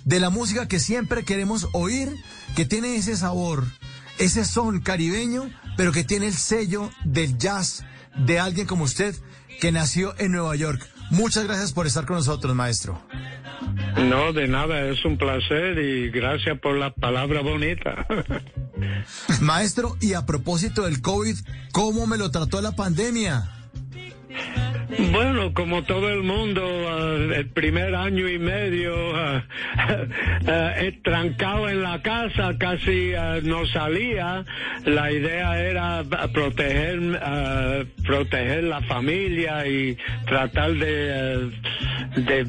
de 0.05 0.19
la 0.19 0.31
música 0.31 0.67
que 0.67 0.79
siempre 0.79 1.23
queremos 1.23 1.67
oír, 1.73 2.09
que 2.55 2.65
tiene 2.65 2.95
ese 2.95 3.15
sabor, 3.15 3.65
ese 4.17 4.45
son 4.45 4.79
caribeño, 4.79 5.51
pero 5.77 5.91
que 5.91 6.03
tiene 6.03 6.25
el 6.25 6.33
sello 6.33 6.89
del 7.03 7.37
jazz 7.37 7.83
de 8.25 8.39
alguien 8.39 8.65
como 8.65 8.85
usted 8.85 9.15
que 9.61 9.71
nació 9.71 10.15
en 10.17 10.31
Nueva 10.31 10.55
York. 10.55 10.98
Muchas 11.09 11.45
gracias 11.45 11.73
por 11.73 11.87
estar 11.87 12.05
con 12.05 12.17
nosotros, 12.17 12.55
maestro. 12.55 13.01
No, 13.97 14.31
de 14.33 14.47
nada, 14.47 14.87
es 14.87 15.03
un 15.03 15.17
placer 15.17 15.77
y 15.77 16.09
gracias 16.09 16.59
por 16.59 16.77
la 16.77 16.93
palabra 16.93 17.41
bonita. 17.41 18.07
Maestro, 19.41 19.97
y 19.99 20.13
a 20.13 20.25
propósito 20.25 20.83
del 20.83 21.01
COVID, 21.01 21.35
¿cómo 21.71 22.07
me 22.07 22.17
lo 22.17 22.31
trató 22.31 22.61
la 22.61 22.71
pandemia? 22.71 23.49
Bueno, 25.11 25.53
como 25.53 25.83
todo 25.83 26.09
el 26.09 26.23
mundo, 26.23 26.63
ah, 26.63 27.35
el 27.35 27.47
primer 27.49 27.93
año 27.93 28.27
y 28.27 28.39
medio 28.39 28.93
ah, 29.15 29.43
eh, 30.47 30.99
trancado 31.03 31.69
en 31.69 31.83
la 31.83 32.01
casa, 32.01 32.57
casi 32.57 33.11
no 33.43 33.65
salía. 33.67 34.45
La 34.85 35.11
idea 35.11 35.59
era 35.59 36.03
proteger, 36.33 37.19
proteger 38.03 38.63
la 38.63 38.81
familia 38.81 39.67
y 39.67 39.97
tratar 40.25 40.73
de, 40.73 41.51
de 42.15 42.45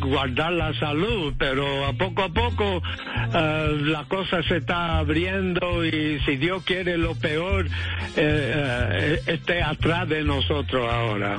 guardar 0.00 0.52
la 0.52 0.72
salud, 0.74 1.34
pero 1.38 1.86
a 1.86 1.92
poco 1.94 2.22
a 2.22 2.28
poco 2.28 2.82
la 3.32 4.04
cosa 4.08 4.42
se 4.44 4.58
está 4.58 4.98
abriendo 4.98 5.84
y 5.84 6.20
si 6.20 6.36
Dios 6.36 6.62
quiere 6.64 6.96
lo 6.98 7.14
peor 7.14 7.66
eh, 8.16 9.20
eh, 9.20 9.22
esté 9.26 9.62
atrás 9.62 10.08
de 10.08 10.24
nosotros 10.24 10.90
ahora. 10.90 11.38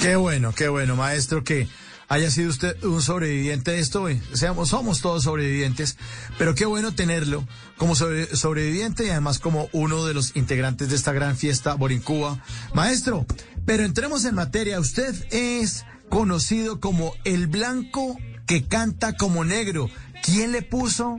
Qué 0.00 0.16
bueno, 0.16 0.52
qué 0.54 0.68
bueno, 0.68 0.96
maestro, 0.96 1.44
que 1.44 1.68
haya 2.08 2.30
sido 2.30 2.50
usted 2.50 2.82
un 2.84 3.02
sobreviviente 3.02 3.72
de 3.72 3.80
esto. 3.80 4.08
eh, 4.08 4.20
Seamos, 4.32 4.70
somos 4.70 5.00
todos 5.00 5.24
sobrevivientes, 5.24 5.96
pero 6.38 6.54
qué 6.54 6.64
bueno 6.64 6.92
tenerlo 6.94 7.46
como 7.76 7.94
sobre- 7.94 8.34
sobreviviente 8.34 9.06
y 9.06 9.10
además 9.10 9.38
como 9.38 9.68
uno 9.72 10.04
de 10.06 10.14
los 10.14 10.34
integrantes 10.36 10.88
de 10.88 10.96
esta 10.96 11.12
gran 11.12 11.36
fiesta 11.36 11.74
Borincúa. 11.74 12.42
Maestro, 12.74 13.26
pero 13.66 13.84
entremos 13.84 14.24
en 14.24 14.34
materia. 14.34 14.80
Usted 14.80 15.14
es 15.32 15.84
conocido 16.08 16.80
como 16.80 17.14
el 17.24 17.46
blanco 17.46 18.16
que 18.46 18.64
canta 18.66 19.16
como 19.16 19.44
negro. 19.44 19.88
¿Quién 20.22 20.52
le 20.52 20.62
puso 20.62 21.18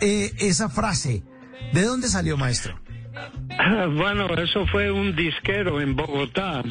eh, 0.00 0.32
esa 0.38 0.68
frase? 0.70 1.22
¿De 1.74 1.82
dónde 1.84 2.08
salió, 2.08 2.36
maestro? 2.36 2.80
Bueno, 3.96 4.26
eso 4.34 4.66
fue 4.66 4.90
un 4.90 5.14
disquero 5.14 5.80
en 5.80 5.94
Bogotá 5.94 6.62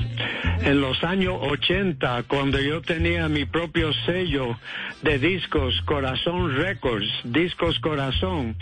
en 0.64 0.82
los 0.82 1.04
años 1.04 1.36
80, 1.42 2.24
cuando 2.24 2.60
yo 2.60 2.82
tenía 2.82 3.28
mi 3.28 3.46
propio 3.46 3.92
sello 4.06 4.58
de 5.02 5.18
discos, 5.18 5.74
Corazón 5.86 6.56
Records, 6.56 7.10
Discos 7.24 7.80
Corazón. 7.80 8.56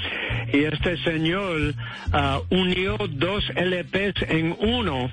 Y 0.53 0.63
este 0.63 0.97
señor 1.03 1.73
ah, 2.13 2.39
unió 2.49 2.97
dos 3.09 3.43
LPs 3.55 4.21
en 4.29 4.55
uno 4.59 5.11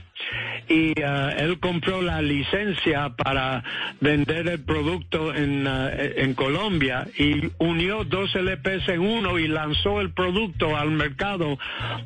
y 0.69 1.01
ah, 1.03 1.33
él 1.37 1.59
compró 1.61 2.03
la 2.03 2.23
licencia 2.23 3.11
para 3.11 3.63
vender 4.01 4.49
el 4.49 4.65
producto 4.65 5.35
en, 5.35 5.67
ah, 5.67 5.91
en 5.93 6.35
Colombia 6.35 7.07
y 7.19 7.51
unió 7.59 8.05
dos 8.05 8.35
LPs 8.35 8.89
en 8.89 9.01
uno 9.01 9.39
y 9.39 9.49
lanzó 9.49 10.01
el 10.01 10.13
producto 10.13 10.77
al 10.77 10.91
mercado 10.91 11.59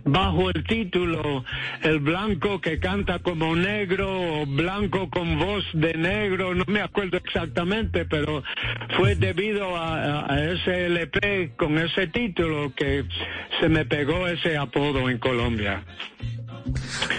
bajo 0.04 0.50
el 0.50 0.59
título 0.62 1.44
El 1.82 2.00
blanco 2.00 2.60
que 2.60 2.78
canta 2.78 3.18
como 3.20 3.54
negro 3.56 4.42
o 4.42 4.46
blanco 4.46 5.08
con 5.10 5.38
voz 5.38 5.64
de 5.72 5.94
negro, 5.94 6.54
no 6.54 6.64
me 6.66 6.80
acuerdo 6.80 7.16
exactamente, 7.16 8.04
pero 8.04 8.42
fue 8.96 9.14
debido 9.14 9.76
a, 9.76 10.26
ese 10.40 10.86
LP 10.86 11.52
con 11.56 11.78
ese 11.78 12.06
título 12.08 12.72
que 12.74 13.04
se 13.60 13.68
me 13.68 13.84
pegó 13.84 14.26
ese 14.26 14.56
apodo 14.56 15.08
en 15.08 15.18
Colombia. 15.18 15.84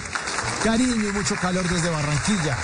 cariño 0.65 1.09
y 1.09 1.13
mucho 1.13 1.35
calor 1.35 1.63
desde 1.69 1.91
Barranquilla. 1.91 2.57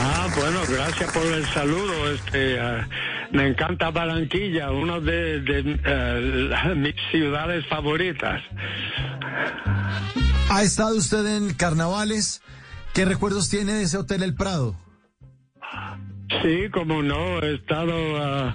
Ah, 0.00 0.26
bueno, 0.34 0.60
gracias 0.66 1.12
por 1.12 1.26
el 1.26 1.44
saludo. 1.52 2.10
Este, 2.10 2.58
ah, 2.58 2.88
me 3.30 3.48
encanta 3.48 3.90
Barranquilla, 3.90 4.70
una 4.72 5.00
de, 5.00 5.42
de, 5.42 5.78
eh, 5.84 6.74
mis 6.76 6.94
ciudades 7.10 7.66
favoritas. 7.66 8.40
¿Ha 10.48 10.62
estado 10.62 10.96
usted 10.96 11.26
en 11.36 11.52
carnavales? 11.52 12.40
¿Qué 12.94 13.04
recuerdos 13.04 13.50
tiene 13.50 13.74
de 13.74 13.82
ese 13.82 13.98
Hotel 13.98 14.22
El 14.22 14.34
Prado? 14.34 14.76
Sí, 16.28 16.68
como 16.70 17.02
no, 17.02 17.40
he 17.40 17.54
estado 17.54 17.94
ah, 18.18 18.54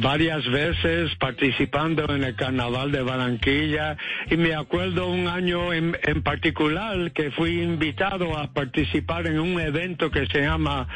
varias 0.00 0.46
veces 0.50 1.14
participando 1.16 2.04
en 2.14 2.24
el 2.24 2.36
Carnaval 2.36 2.92
de 2.92 3.02
Barranquilla 3.02 3.96
y 4.30 4.36
me 4.36 4.54
acuerdo 4.54 5.08
un 5.08 5.26
año 5.26 5.72
en, 5.72 5.96
particular 6.22 7.12
que 7.12 7.30
fui 7.30 7.62
invitado 7.62 8.36
a 8.36 8.52
participar 8.52 9.26
en 9.26 9.40
un 9.40 9.58
evento 9.58 10.10
que 10.10 10.26
se 10.26 10.42
llama, 10.42 10.86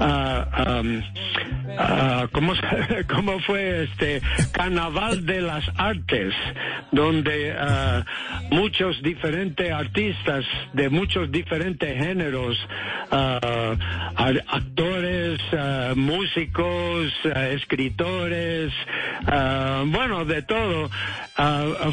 am, 0.00 1.04
ah, 1.78 2.26
¿cómo, 2.32 2.54
¿cómo 3.08 3.38
fue 3.40 3.84
este? 3.84 4.20
Carnaval 4.52 5.24
de 5.26 5.42
las 5.42 5.64
Artes, 5.76 6.34
donde 6.90 7.54
muchos 8.50 9.00
diferentes 9.02 9.70
artistas 9.70 10.44
de 10.72 10.88
muchos 10.88 11.30
diferentes 11.30 11.96
géneros, 11.96 12.58
actores, 14.48 15.38
ah, 15.68 15.94
músicos, 15.94 17.12
ah, 17.34 17.48
escritores, 17.48 18.72
ah, 19.26 19.84
bueno, 19.86 20.24
de 20.24 20.42
todo, 20.42 20.90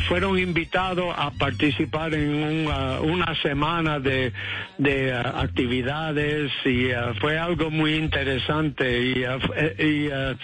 fueron 0.07 0.39
invitados 0.39 1.13
a 1.15 1.29
participar 1.31 2.13
en 2.15 2.43
un, 2.43 2.67
una 3.11 3.39
semana 3.41 3.99
de, 3.99 4.33
de 4.79 5.13
actividades 5.13 6.51
y 6.65 6.89
fue 7.19 7.37
algo 7.37 7.69
muy 7.69 7.95
interesante 7.95 9.01
y, 9.01 9.23
eh, 9.23 9.75
y, 9.77 10.07
eh, 10.07 10.37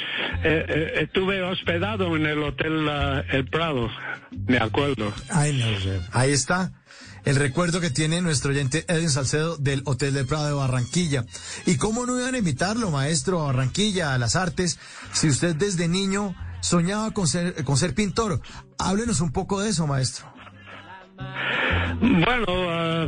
eh, 0.44 0.92
estuve 1.02 1.42
hospedado 1.42 2.16
en 2.16 2.26
el 2.26 2.44
Hotel 2.44 2.88
El 3.30 3.46
Prado, 3.46 3.90
me 4.48 4.58
acuerdo. 4.58 5.14
Ahí 6.12 6.32
está. 6.32 6.72
El 7.24 7.36
recuerdo 7.36 7.80
que 7.80 7.92
tiene 7.92 8.22
nuestro 8.22 8.52
oyente 8.52 8.84
Edwin 8.88 9.10
Salcedo 9.10 9.58
del 9.58 9.84
Hotel 9.86 10.14
del 10.14 10.26
Prado 10.26 10.48
de 10.48 10.54
Barranquilla. 10.54 11.26
¿Y 11.66 11.78
cómo 11.78 12.06
no 12.06 12.20
iban 12.20 12.34
a 12.34 12.40
invitarlo, 12.40 12.90
maestro, 12.90 13.42
a 13.42 13.46
Barranquilla, 13.46 14.14
a 14.14 14.18
las 14.18 14.36
artes, 14.36 14.80
si 15.14 15.28
usted 15.28 15.56
desde 15.56 15.88
niño 15.88 16.36
soñaba 16.62 17.12
con 17.12 17.28
ser, 17.28 17.64
con 17.64 17.78
ser 17.78 17.94
pintor? 17.94 18.42
Háblenos 18.80 19.22
un 19.22 19.32
poco 19.32 19.62
de 19.62 19.70
eso, 19.70 19.86
maestro. 19.86 20.26
Bueno, 22.02 22.46
ah, 22.48 23.08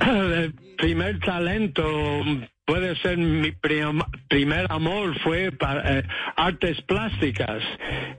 el 0.10 0.54
primer 0.78 1.20
talento 1.20 1.82
puede 2.70 2.94
ser 3.02 3.18
mi 3.18 3.50
prim- 3.50 4.00
primer 4.28 4.66
amor 4.70 5.18
fue 5.24 5.50
para 5.50 5.98
eh, 5.98 6.04
artes 6.36 6.80
plásticas 6.82 7.60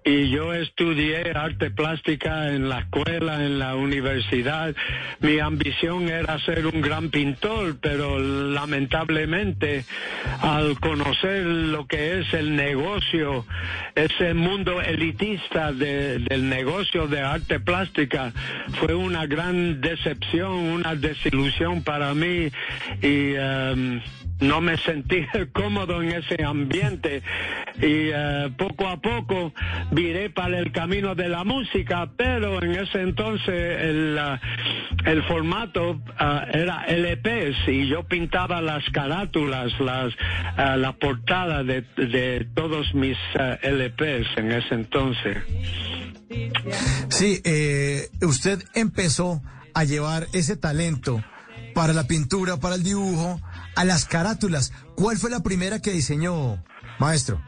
y 0.04 0.30
yo 0.30 0.54
estudié 0.54 1.32
arte 1.34 1.72
plástica 1.72 2.50
en 2.54 2.68
la 2.68 2.80
escuela, 2.80 3.46
en 3.46 3.60
la 3.60 3.76
universidad. 3.78 4.76
Mi 5.22 5.40
ambición 5.40 6.10
era 6.10 6.38
ser 6.40 6.66
un 6.68 6.82
gran 6.82 7.10
pintor, 7.12 7.78
pero 7.82 8.20
lamentablemente 8.20 9.86
al 10.42 10.78
conocer 10.82 11.46
lo 11.46 11.88
que 11.88 12.20
es 12.20 12.34
el 12.34 12.54
negocio, 12.58 13.46
ese 13.96 14.34
mundo 14.34 14.82
elitista 14.82 15.72
de- 15.72 16.20
del 16.20 16.50
negocio 16.50 17.08
de 17.08 17.22
arte 17.22 17.62
plástica, 17.62 18.34
fue 18.82 18.96
una 18.96 19.26
gran 19.28 19.80
decepción, 19.80 20.52
una 20.52 20.94
desilusión 20.96 21.84
para 21.84 22.14
mí 22.14 22.50
y 23.02 23.34
em, 23.36 24.02
no 24.42 24.62
me 24.62 24.78
sentí 24.78 25.26
cómodo 25.54 26.02
en 26.02 26.12
ese 26.12 26.44
ambiente 26.44 27.24
y 27.78 28.10
eh, 28.14 28.52
poco 28.58 28.88
a 28.88 28.98
poco 29.00 29.54
viré 29.92 30.30
para 30.30 30.60
el 30.60 30.72
camino 30.72 31.16
de 31.16 31.30
la 31.30 31.44
música, 31.44 32.12
pero 32.18 32.62
en 32.62 32.72
ese 32.72 33.02
entonces 33.02 33.82
el, 33.82 34.18
ah, 34.20 34.40
el 35.06 35.24
formato 35.24 36.02
ah, 36.18 36.46
era 36.52 36.86
LPs 36.88 37.68
y 37.68 37.88
yo 37.88 38.04
pintaba 38.04 38.62
las 38.62 38.84
carátulas, 38.92 39.72
las, 39.80 40.14
ah, 40.58 40.76
la 40.78 40.94
portada 40.94 41.64
de, 41.64 41.82
de 41.96 42.48
todos 42.54 42.94
mis 42.94 43.18
ah, 43.40 43.58
LPs 43.62 44.38
en 44.38 44.52
ese 44.52 44.76
entonces. 44.76 45.38
Sí, 47.10 47.42
eh, 47.44 48.10
usted 48.22 48.64
empezó 48.74 49.42
a 49.74 49.84
llevar 49.84 50.28
ese 50.34 50.56
talento 50.56 51.24
para 51.74 51.94
la 51.94 52.08
pintura, 52.08 52.58
para 52.58 52.76
el 52.76 52.84
dibujo, 52.84 53.40
a 53.76 53.86
las 53.86 54.06
carátulas. 54.06 54.74
¿Cuál 54.96 55.18
fue 55.18 55.30
la 55.30 55.42
primera 55.42 55.80
que 55.80 55.92
diseñó, 55.92 56.64
maestro? 57.00 57.42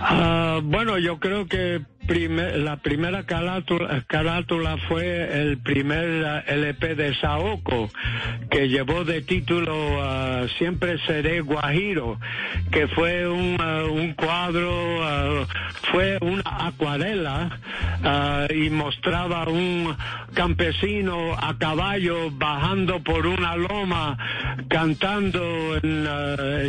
Ah, 0.00 0.60
bueno, 0.62 0.98
yo 0.98 1.18
creo 1.18 1.46
que 1.46 1.84
la 2.06 2.76
primera 2.76 3.22
carátula, 3.24 4.04
carátula 4.06 4.76
fue 4.88 5.40
el 5.40 5.58
primer 5.58 6.24
ah, 6.26 6.44
LP 6.46 6.94
de 6.94 7.14
Saoko, 7.14 7.88
que 8.50 8.68
llevó 8.68 9.04
de 9.04 9.22
título 9.22 10.02
ah, 10.02 10.46
Siempre 10.58 10.98
seré 11.06 11.40
Guajiro, 11.40 12.18
que 12.70 12.88
fue 12.88 13.26
un, 13.26 13.56
ah, 13.58 13.84
un 13.90 14.12
cuadro, 14.12 14.70
ah, 15.02 15.46
fue 15.90 16.18
una 16.20 16.42
acuarela 16.66 17.58
y 18.54 18.68
mostraba 18.68 19.48
un 19.48 19.96
campesino 20.34 21.34
a 21.40 21.56
caballo 21.56 22.30
bajando 22.30 23.02
por 23.02 23.26
una 23.26 23.56
loma, 23.56 24.18
cantando 24.68 25.76
en, 25.76 26.06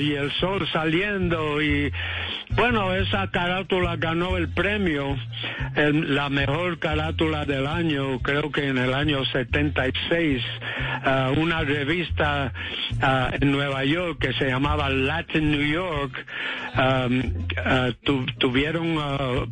y 0.01 0.13
el 0.13 0.31
sol 0.39 0.65
saliendo 0.71 1.61
y 1.61 1.91
bueno, 2.51 2.93
esa 2.93 3.29
carátula 3.31 3.97
ganó 3.97 4.37
el 4.37 4.47
premio, 4.49 5.17
el- 5.75 6.15
la 6.15 6.29
mejor 6.29 6.79
carátula 6.79 7.45
del 7.45 7.67
año, 7.67 8.19
creo 8.21 8.51
que 8.51 8.67
en 8.67 8.77
el 8.77 8.93
año 8.93 9.23
76, 9.25 10.41
ah, 11.03 11.31
una 11.35 11.61
revista 11.61 12.53
ah, 13.01 13.29
en 13.39 13.51
Nueva 13.51 13.83
York 13.85 14.19
que 14.19 14.33
se 14.33 14.47
llamaba 14.47 14.89
Latin 14.89 15.51
New 15.51 15.65
York, 15.67 16.25
ah, 16.75 17.07
tu- 18.03 18.25
tuvieron 18.39 18.95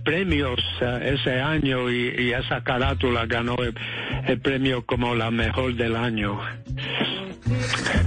premios 0.04 0.60
ese 1.02 1.40
año 1.42 1.90
y, 1.92 2.34
esa 2.34 2.64
carátula 2.64 3.26
ganó 3.28 3.56
el, 3.60 3.76
el 4.28 4.40
premio 4.40 4.86
como 4.86 5.14
la 5.16 5.30
mejor 5.32 5.76
del 5.76 5.96
año. 5.96 6.40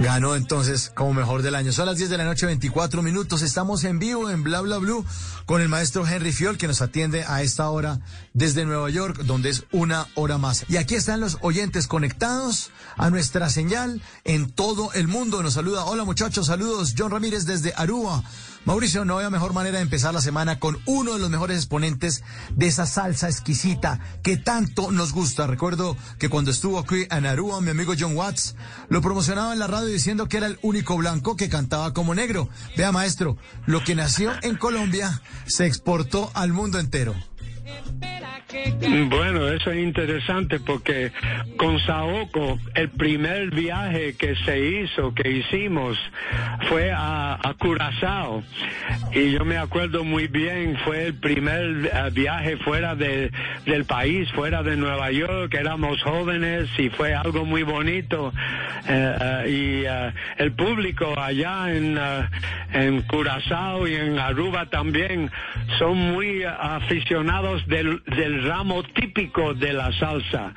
Ganó 0.01 0.35
entonces 0.35 0.91
como 0.95 1.13
mejor 1.13 1.41
del 1.41 1.55
año. 1.55 1.71
Son 1.71 1.85
las 1.85 1.97
10 1.97 2.09
de 2.09 2.17
la 2.17 2.25
noche, 2.25 2.45
24 2.45 3.01
minutos. 3.01 3.41
Estamos 3.41 3.83
en 3.83 3.99
vivo 3.99 4.29
en 4.29 4.43
Bla 4.43 4.61
Bla 4.61 4.77
Blue 4.77 5.05
con 5.47 5.61
el 5.61 5.69
maestro 5.69 6.05
Henry 6.05 6.33
Fiol 6.33 6.57
que 6.57 6.67
nos 6.67 6.81
atiende 6.81 7.23
a 7.25 7.41
esta 7.41 7.69
hora 7.69 8.01
desde 8.33 8.65
Nueva 8.65 8.89
York, 8.89 9.21
donde 9.23 9.49
es 9.49 9.63
una 9.71 10.07
hora 10.13 10.37
más. 10.37 10.65
Y 10.67 10.75
aquí 10.75 10.95
están 10.95 11.21
los 11.21 11.37
oyentes 11.39 11.87
conectados 11.87 12.69
a 12.97 13.09
nuestra 13.09 13.49
señal 13.49 14.01
en 14.25 14.51
todo 14.51 14.91
el 14.91 15.07
mundo. 15.07 15.41
Nos 15.41 15.53
saluda. 15.53 15.85
Hola 15.85 16.03
muchachos, 16.03 16.47
saludos. 16.47 16.95
John 16.97 17.11
Ramírez 17.11 17.45
desde 17.45 17.73
Aruba. 17.77 18.23
Mauricio, 18.67 19.05
no 19.05 19.15
había 19.15 19.29
mejor 19.29 19.53
manera 19.53 19.77
de 19.77 19.83
empezar 19.83 20.13
la 20.13 20.19
semana 20.19 20.59
con 20.59 20.77
uno 20.85 21.13
de 21.13 21.19
los 21.19 21.29
mejores 21.29 21.55
exponentes 21.55 22.21
de 22.53 22.67
esa 22.67 22.85
salsa 22.85 23.29
exquisita 23.29 24.01
que 24.23 24.35
tanto 24.35 24.91
nos 24.91 25.13
gusta. 25.13 25.47
Recuerdo 25.47 25.95
que 26.19 26.27
cuando 26.27 26.51
estuvo 26.51 26.77
aquí 26.77 27.07
en 27.09 27.25
Aruba, 27.25 27.61
mi 27.61 27.69
amigo 27.69 27.93
John 27.97 28.17
Watts 28.17 28.57
lo 28.89 29.01
promocionaba 29.01 29.53
en 29.53 29.59
la 29.59 29.67
radio 29.67 29.87
diciendo 29.87 30.27
que 30.27 30.35
era 30.35 30.47
el 30.47 30.59
único 30.63 30.97
blanco 30.97 31.37
que 31.37 31.47
cantaba 31.47 31.93
como 31.93 32.13
negro. 32.13 32.49
Vea, 32.75 32.91
maestro, 32.91 33.37
lo 33.67 33.85
que 33.85 33.95
nació 33.95 34.33
en 34.41 34.57
Colombia 34.57 35.21
se 35.45 35.65
exportó 35.65 36.29
al 36.33 36.51
mundo 36.51 36.77
entero. 36.77 37.15
Bueno, 39.09 39.49
eso 39.49 39.71
es 39.71 39.79
interesante 39.83 40.59
porque 40.61 41.11
con 41.57 41.79
Saoko 41.79 42.57
el 42.75 42.89
primer 42.89 43.49
viaje 43.49 44.15
que 44.15 44.35
se 44.45 44.59
hizo, 44.59 45.13
que 45.13 45.29
hicimos, 45.29 45.97
fue 46.69 46.91
a, 46.93 47.37
Curazao. 47.59 48.43
Y 49.13 49.31
yo 49.31 49.43
me 49.43 49.57
acuerdo 49.57 50.03
muy 50.03 50.27
bien, 50.27 50.77
fue 50.85 51.07
el 51.07 51.15
primer 51.15 51.89
eh, 51.91 52.09
viaje 52.11 52.57
fuera 52.57 52.95
de, 52.95 53.31
del 53.65 53.85
país, 53.85 54.31
fuera 54.31 54.63
de 54.63 54.77
Nueva 54.77 55.11
York, 55.11 55.53
éramos 55.53 56.01
jóvenes 56.03 56.69
y 56.77 56.89
fue 56.89 57.13
algo 57.15 57.43
muy 57.43 57.63
bonito. 57.63 58.31
Eh, 58.87 59.15
eh, 59.19 59.49
y 59.49 60.41
el 60.41 60.51
público 60.53 61.19
allá 61.19 61.75
en, 61.75 61.99
en 62.73 63.01
Curazao 63.03 63.87
y 63.87 63.95
en 63.95 64.19
Aruba 64.19 64.67
también 64.67 65.31
son 65.79 65.97
muy 65.97 66.43
aficionados 66.43 67.65
del, 67.67 68.01
del 68.05 68.36
ramo 68.43 68.83
típico 68.83 69.53
de 69.53 69.73
la 69.73 69.91
salsa. 69.99 70.53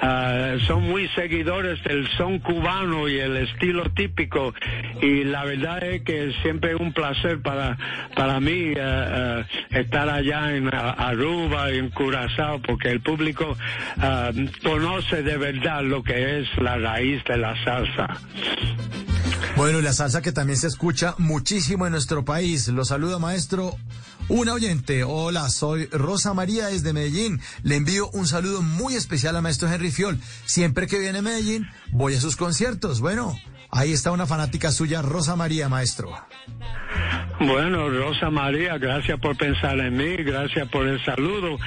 Ah, 0.00 0.56
son 0.66 0.82
muy 0.84 1.08
seguidores 1.08 1.82
del 1.84 2.08
son 2.16 2.38
cubano 2.38 3.08
y 3.08 3.18
el 3.18 3.36
estilo 3.36 3.90
típico. 3.90 4.54
Y 5.00 5.24
la 5.24 5.44
verdad 5.44 5.82
es 5.84 6.02
que 6.02 6.32
siempre 6.42 6.72
es 6.72 6.80
un 6.80 6.92
placer 6.92 7.40
para, 7.40 7.76
para 8.14 8.40
mí 8.40 8.72
eh, 8.74 8.74
eh, 8.76 9.44
estar 9.70 10.08
allá 10.08 10.54
en 10.54 10.70
Aruba 10.72 11.70
en 11.70 11.90
Curazao 11.90 12.60
porque 12.60 12.90
el 12.90 13.00
público 13.00 13.56
ah, 13.98 14.30
conoce 14.62 15.22
de 15.22 15.36
verdad 15.36 15.82
lo 15.82 16.02
que 16.02 16.40
es 16.40 16.48
la 16.58 16.76
raíz 16.78 17.22
de 17.24 17.36
la 17.36 17.54
salsa. 17.64 18.20
Bueno, 19.56 19.78
y 19.78 19.82
la 19.82 19.92
salsa 19.92 20.22
que 20.22 20.32
también 20.32 20.58
se 20.58 20.66
escucha 20.66 21.14
muchísimo 21.18 21.86
en 21.86 21.92
nuestro 21.92 22.24
país. 22.24 22.68
Lo 22.68 22.84
saluda 22.84 23.18
maestro. 23.18 23.76
Una 24.28 24.54
oyente, 24.54 25.04
hola, 25.04 25.50
soy 25.50 25.86
Rosa 25.86 26.32
María 26.32 26.68
desde 26.68 26.92
Medellín. 26.92 27.40
Le 27.64 27.76
envío 27.76 28.08
un 28.10 28.26
saludo 28.26 28.62
muy 28.62 28.94
especial 28.94 29.36
al 29.36 29.42
maestro 29.42 29.70
Henry 29.70 29.90
Fiol. 29.90 30.18
Siempre 30.46 30.86
que 30.86 30.98
viene 30.98 31.18
a 31.18 31.22
Medellín, 31.22 31.66
voy 31.90 32.14
a 32.14 32.20
sus 32.20 32.36
conciertos. 32.36 33.00
Bueno, 33.00 33.36
ahí 33.72 33.92
está 33.92 34.12
una 34.12 34.26
fanática 34.26 34.70
suya, 34.70 35.02
Rosa 35.02 35.34
María, 35.34 35.68
maestro. 35.68 36.14
Bueno, 37.40 37.88
Rosa 37.88 38.30
María, 38.30 38.78
gracias 38.78 39.18
por 39.18 39.36
pensar 39.36 39.78
en 39.80 39.96
mí, 39.96 40.16
gracias 40.18 40.68
por 40.68 40.86
el 40.86 41.02
saludo. 41.04 41.58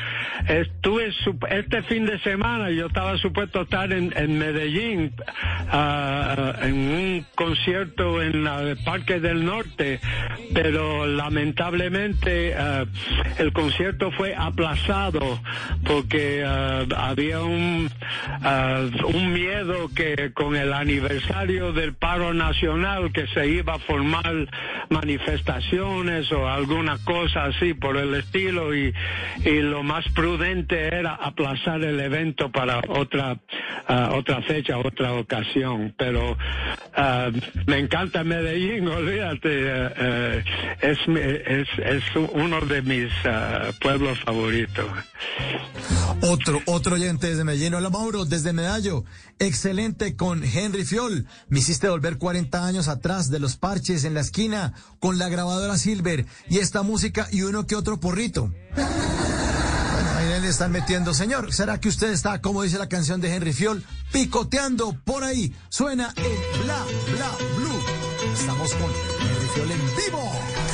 Estuve 0.48 1.12
este 1.50 1.82
fin 1.84 2.06
de 2.06 2.20
semana, 2.20 2.70
yo 2.70 2.88
estaba 2.88 3.18
supuesto 3.18 3.62
estar 3.62 3.92
en, 3.92 4.38
Medellín, 4.38 5.14
ah, 5.70 6.54
en 6.62 6.76
un 6.76 7.26
concierto 7.36 8.22
en 8.22 8.46
el 8.46 8.78
Parque 8.84 9.20
del 9.20 9.44
Norte, 9.44 10.00
pero 10.54 11.06
lamentablemente 11.08 12.56
ah, 12.56 12.86
el 13.38 13.52
concierto 13.52 14.12
fue 14.12 14.36
aplazado 14.36 15.42
porque 15.84 16.44
ah, 16.46 16.86
había 16.96 17.42
un, 17.42 17.90
ah, 18.44 18.86
un 19.14 19.34
miedo 19.34 19.90
que 19.94 20.32
con 20.34 20.56
el 20.56 20.72
aniversario 20.72 21.74
del 21.74 21.95
paro 21.96 22.34
nacional 22.34 23.12
que 23.12 23.28
se 23.28 23.48
iba 23.48 23.76
a 23.76 23.80
formar 23.80 24.48
manifestaciones 24.90 26.32
o 26.32 26.48
alguna 26.48 26.98
cosa 27.04 27.46
así 27.46 27.74
por 27.74 27.98
el 27.98 28.14
estilo 28.16 28.76
y, 28.76 28.94
y 29.44 29.62
lo 29.62 29.84
más 29.84 30.06
prudente 30.10 30.88
era 30.88 31.16
aplazar 31.16 31.84
el 31.84 32.00
evento 32.00 32.52
para 32.52 32.82
otra 32.88 33.38
ah, 33.88 34.12
otra 34.14 34.42
fecha, 34.42 34.78
otra 34.78 35.14
ocasión. 35.14 35.94
Pero 35.98 36.38
ah, 36.96 37.30
me 37.66 37.80
encanta 37.80 38.24
Medellín, 38.24 38.88
olvídate, 38.88 39.50
eh, 39.50 39.94
eh, 39.98 40.44
es, 40.82 40.98
es, 41.08 41.68
es 41.78 42.04
uno 42.34 42.62
de 42.62 42.82
mis 42.82 43.12
ah, 43.26 43.72
pueblos 43.82 44.20
favoritos. 44.20 44.86
Otro, 46.22 46.62
otro 46.66 46.96
oyente 46.96 47.28
desde 47.28 47.44
Medellín. 47.44 47.74
Hola 47.74 47.90
Mauro, 47.90 48.26
desde 48.26 48.54
Medallo. 48.54 49.04
Excelente 49.40 50.16
con 50.16 50.44
Henry 50.44 50.86
Fiol. 50.86 51.28
Me 51.50 51.60
hiciste 51.60 51.90
volver 51.90 52.18
40 52.18 52.66
años 52.66 52.88
atrás 52.88 53.30
de 53.30 53.40
los 53.40 53.58
parches 53.58 54.06
en 54.06 54.14
la 54.14 54.22
esquina 54.22 54.74
con 55.00 55.18
la 55.18 55.28
grabadora 55.28 55.78
Silver 55.78 56.26
y 56.50 56.60
esta 56.60 56.84
música 56.84 57.28
y 57.32 57.42
uno 57.42 57.68
que 57.68 57.76
otro 57.76 58.00
porrito. 58.00 58.54
Bueno, 58.76 60.10
ahí 60.16 60.42
le 60.42 60.48
están 60.48 60.72
metiendo, 60.72 61.14
señor. 61.14 61.54
¿Será 61.54 61.80
que 61.80 61.90
usted 61.90 62.12
está, 62.12 62.42
como 62.42 62.64
dice 62.64 62.78
la 62.78 62.88
canción 62.88 63.20
de 63.20 63.36
Henry 63.36 63.52
Fiol, 63.52 63.84
picoteando 64.14 64.98
por 65.04 65.24
ahí? 65.24 65.54
Suena 65.70 66.14
el 66.16 66.64
bla, 66.64 66.86
bla, 67.16 67.32
blue. 67.58 67.82
Estamos 68.34 68.74
con 68.74 68.90
Henry 69.20 69.48
Fiol 69.54 69.72
en 69.72 69.82
vivo. 69.98 70.65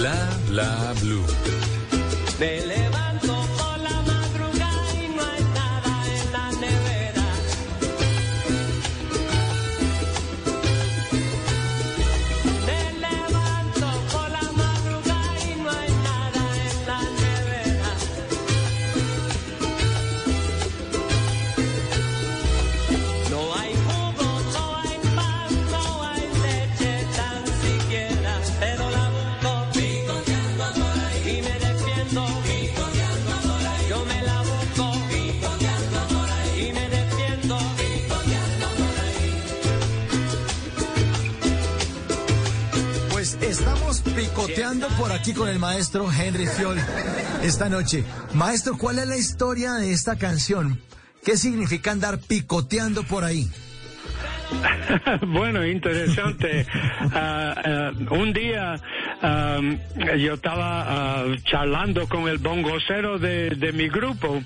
Bla 0.00 0.16
bla 0.48 0.94
blue. 1.02 1.26
Por 44.88 45.12
aquí 45.12 45.32
con 45.34 45.48
el 45.48 45.58
maestro 45.58 46.08
Henry 46.10 46.46
Fiol 46.46 46.78
esta 47.42 47.68
noche. 47.68 48.04
Maestro, 48.34 48.76
¿cuál 48.78 48.98
es 48.98 49.06
la 49.06 49.16
historia 49.16 49.74
de 49.74 49.92
esta 49.92 50.16
canción? 50.16 50.80
¿Qué 51.24 51.36
significa 51.36 51.90
andar 51.90 52.18
picoteando 52.18 53.02
por 53.04 53.24
ahí? 53.24 53.50
bueno, 55.28 55.66
interesante. 55.66 56.66
Ah, 57.12 57.54
ah, 57.56 57.92
un 58.10 58.32
día 58.32 58.76
ah, 59.22 59.60
yo 60.18 60.34
estaba 60.34 60.84
ah, 60.86 61.24
charlando 61.44 62.08
con 62.08 62.28
el 62.28 62.38
bongocero 62.38 63.18
de, 63.18 63.50
de 63.50 63.72
mi 63.72 63.88
grupo 63.88 64.42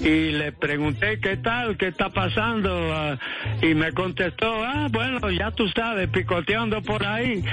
y 0.00 0.30
le 0.32 0.52
pregunté 0.52 1.18
qué 1.20 1.36
tal, 1.36 1.76
qué 1.76 1.88
está 1.88 2.10
pasando 2.10 2.74
Ah, 2.94 3.18
y 3.62 3.74
me 3.74 3.92
contestó, 3.92 4.64
ah, 4.64 4.88
bueno, 4.90 5.30
ya 5.30 5.50
tú 5.50 5.68
sabes, 5.68 6.08
picoteando 6.08 6.82
por 6.82 7.04
ahí. 7.04 7.44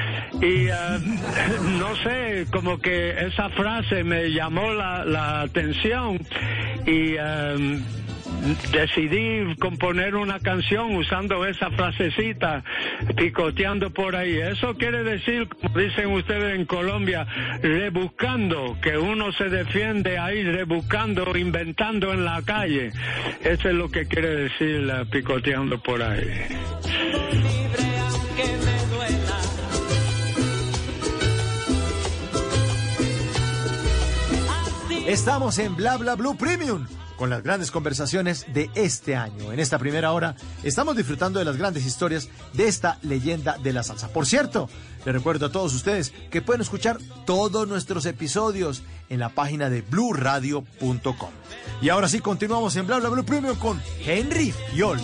Y 0.41 0.69
ah, 0.69 0.99
no 1.79 1.95
sé, 1.97 2.45
como 2.51 2.79
que 2.79 3.11
esa 3.27 3.49
frase 3.49 4.03
me 4.03 4.31
llamó 4.31 4.73
la, 4.73 5.05
la 5.05 5.41
atención 5.41 6.19
y... 6.85 7.15
decidí 8.71 9.55
componer 9.57 10.15
una 10.15 10.39
canción 10.39 10.95
usando 10.95 11.45
esa 11.45 11.69
frasecita, 11.71 12.63
picoteando 13.15 13.91
por 13.91 14.15
ahí. 14.15 14.37
Eso 14.37 14.75
quiere 14.75 15.03
decir, 15.03 15.47
como 15.47 15.77
dicen 15.77 16.11
ustedes 16.11 16.55
en 16.55 16.65
Colombia, 16.65 17.25
rebuscando, 17.61 18.77
que 18.81 18.97
uno 18.97 19.31
se 19.33 19.49
defiende 19.49 20.17
ahí 20.17 20.43
rebuscando, 20.43 21.37
inventando 21.37 22.13
en 22.13 22.25
la 22.25 22.41
calle. 22.41 22.91
Eso 23.43 23.69
es 23.69 23.75
lo 23.75 23.89
que 23.89 24.05
quiere 24.05 24.35
decir 24.35 24.81
la 24.81 25.05
picoteando 25.05 25.81
por 25.81 26.01
ahí. 26.01 26.27
Estamos 35.07 35.59
en 35.59 35.75
Bla 35.75 35.97
Bla 35.97 36.15
Blue 36.15 36.37
Premium 36.37 36.85
con 37.21 37.29
las 37.29 37.43
grandes 37.43 37.69
conversaciones 37.69 38.47
de 38.51 38.71
este 38.73 39.15
año. 39.15 39.53
En 39.53 39.59
esta 39.59 39.77
primera 39.77 40.11
hora 40.11 40.35
estamos 40.63 40.97
disfrutando 40.97 41.37
de 41.37 41.45
las 41.45 41.55
grandes 41.55 41.85
historias 41.85 42.29
de 42.53 42.67
esta 42.67 42.97
leyenda 43.03 43.59
de 43.61 43.73
la 43.73 43.83
salsa. 43.83 44.07
Por 44.07 44.25
cierto, 44.25 44.67
les 45.05 45.13
recuerdo 45.13 45.45
a 45.45 45.51
todos 45.51 45.75
ustedes 45.75 46.15
que 46.31 46.41
pueden 46.41 46.61
escuchar 46.61 46.97
todos 47.27 47.67
nuestros 47.67 48.07
episodios 48.07 48.81
en 49.07 49.19
la 49.19 49.29
página 49.29 49.69
de 49.69 49.83
bluradio.com. 49.83 51.29
Y 51.79 51.89
ahora 51.89 52.09
sí, 52.09 52.21
continuamos 52.21 52.75
en 52.75 52.87
Bla 52.87 52.97
Bla 52.97 53.09
Blue 53.09 53.23
Premium 53.23 53.55
con 53.55 53.79
Henry 54.03 54.51
Fiol. 54.71 54.99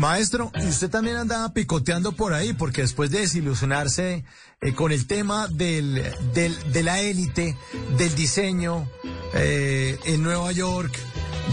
Maestro, 0.00 0.50
y 0.60 0.66
usted 0.66 0.90
también 0.90 1.16
andaba 1.16 1.52
picoteando 1.52 2.12
por 2.12 2.32
ahí, 2.32 2.52
porque 2.52 2.82
después 2.82 3.10
de 3.10 3.20
desilusionarse 3.20 4.24
eh, 4.60 4.72
con 4.74 4.90
el 4.92 5.06
tema 5.06 5.46
del, 5.48 6.02
del- 6.34 6.72
de 6.72 6.82
la 6.82 7.00
élite, 7.00 7.56
del 7.96 8.14
diseño 8.14 8.88
eh, 9.34 9.98
en 10.06 10.22
Nueva 10.22 10.50
York, 10.52 10.92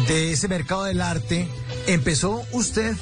de 0.07 0.31
ese 0.31 0.47
mercado 0.47 0.85
del 0.85 1.01
arte, 1.01 1.47
empezó 1.87 2.43
usted 2.53 2.95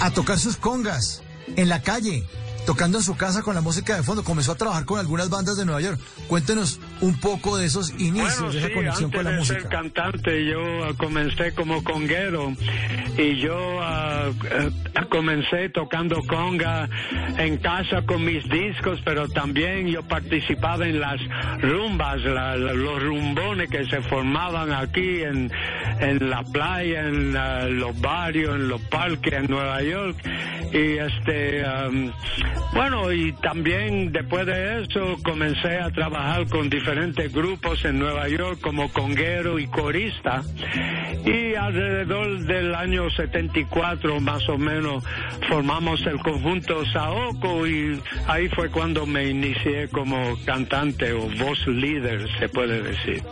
a 0.00 0.10
tocar 0.10 0.38
sus 0.38 0.56
congas 0.56 1.22
en 1.56 1.68
la 1.68 1.82
calle, 1.82 2.26
tocando 2.66 2.98
en 2.98 3.04
su 3.04 3.16
casa 3.16 3.42
con 3.42 3.54
la 3.54 3.60
música 3.60 3.96
de 3.96 4.02
fondo. 4.02 4.24
Comenzó 4.24 4.52
a 4.52 4.54
trabajar 4.56 4.84
con 4.84 4.98
algunas 4.98 5.28
bandas 5.30 5.56
de 5.56 5.64
Nueva 5.64 5.80
York. 5.80 5.98
Cuéntenos 6.28 6.80
un 7.00 7.18
poco 7.20 7.56
de 7.56 7.66
esos 7.66 7.90
inicios, 7.98 8.38
Bueno, 8.40 8.52
de 8.52 8.58
esa 8.58 8.68
sí, 8.68 8.74
conexión 8.74 9.04
antes 9.06 9.16
con 9.16 9.24
la 9.24 9.30
de 9.32 9.36
música. 9.38 9.60
ser 9.60 9.68
cantante 9.68 10.44
yo 10.46 10.96
comencé 10.96 11.54
como 11.54 11.82
conguero 11.84 12.52
y 13.18 13.36
yo 13.40 13.56
ah, 13.82 14.30
comencé 15.10 15.68
tocando 15.70 16.20
conga 16.26 16.88
en 17.38 17.58
casa 17.58 18.02
con 18.06 18.24
mis 18.24 18.42
discos, 18.48 19.00
pero 19.04 19.28
también 19.28 19.86
yo 19.88 20.02
participaba 20.02 20.86
en 20.86 21.00
las 21.00 21.20
rumbas, 21.60 22.20
la- 22.22 22.56
la- 22.56 22.72
los 22.72 23.02
rumbones 23.02 23.68
que 23.70 23.84
se 23.86 24.00
formaban 24.02 24.72
aquí 24.72 25.22
en, 25.22 25.50
en 26.00 26.30
la 26.30 26.42
playa, 26.42 27.06
en 27.08 27.36
ah, 27.36 27.64
los 27.66 27.98
barrios, 28.00 28.54
en 28.56 28.68
los 28.68 28.80
parques 28.82 29.32
en 29.34 29.46
Nueva 29.50 29.82
York 29.82 30.16
y 30.72 30.98
este 30.98 31.64
am, 31.64 32.12
bueno 32.72 33.12
y 33.12 33.32
también 33.34 34.12
después 34.12 34.46
de 34.46 34.82
eso 34.82 35.16
comencé 35.22 35.78
a 35.78 35.90
trabajar 35.90 36.46
con 36.48 36.68
diferentes 36.68 37.32
grupos 37.32 37.84
en 37.84 37.98
Nueva 37.98 38.28
York 38.28 38.60
como 38.60 38.92
conguero 38.92 39.58
y 39.58 39.66
corista 39.68 40.42
y 41.24 41.54
alrededor 41.54 42.40
del 42.46 42.74
año 42.74 43.10
74 43.10 44.20
más 44.20 44.48
o 44.48 44.58
menos 44.58 45.04
formamos 45.48 46.00
el 46.06 46.18
conjunto 46.20 46.84
Saoko 46.92 47.66
y 47.66 48.00
ahí 48.26 48.48
fue 48.48 48.70
cuando 48.70 49.06
me 49.06 49.28
inicié 49.28 49.88
como 49.88 50.36
cantante 50.44 51.12
o 51.12 51.28
voz 51.38 51.66
líder 51.66 52.26
se 52.38 52.48
puede 52.48 52.82
decir. 52.82 53.22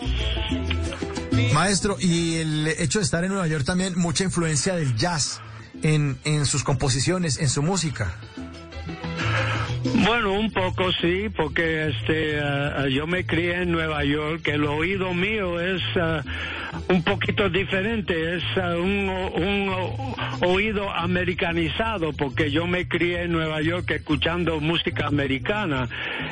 Maestro, 1.52 1.96
y 2.00 2.36
el 2.36 2.68
hecho 2.68 2.98
de 2.98 3.04
estar 3.04 3.24
en 3.24 3.30
Nueva 3.30 3.46
York 3.46 3.64
también, 3.64 3.98
mucha 3.98 4.24
influencia 4.24 4.74
del 4.74 4.96
jazz 4.96 5.40
en, 5.82 6.18
en 6.24 6.46
sus 6.46 6.64
composiciones, 6.64 7.38
en 7.38 7.48
su 7.48 7.62
música. 7.62 8.16
Bueno, 10.04 10.32
un 10.32 10.50
poco 10.50 10.92
sí, 10.92 11.28
porque 11.34 11.88
este 11.88 12.40
ah, 12.40 12.86
yo 12.88 13.06
me 13.06 13.24
crié 13.24 13.62
en 13.62 13.72
Nueva 13.72 14.04
York, 14.04 14.46
el 14.48 14.64
oído 14.64 15.12
mío 15.14 15.60
es 15.60 15.80
ah, 15.96 16.22
un 16.88 17.02
poquito 17.02 17.48
diferente, 17.48 18.36
es 18.36 18.42
ah, 18.56 18.76
un, 18.76 19.08
un 19.08 19.70
oído 20.44 20.90
americanizado, 20.90 22.12
porque 22.12 22.50
yo 22.50 22.66
me 22.66 22.88
crié 22.88 23.22
en 23.22 23.32
Nueva 23.32 23.60
York 23.62 23.90
escuchando 23.90 24.60
música 24.60 25.06
americana 25.06 25.88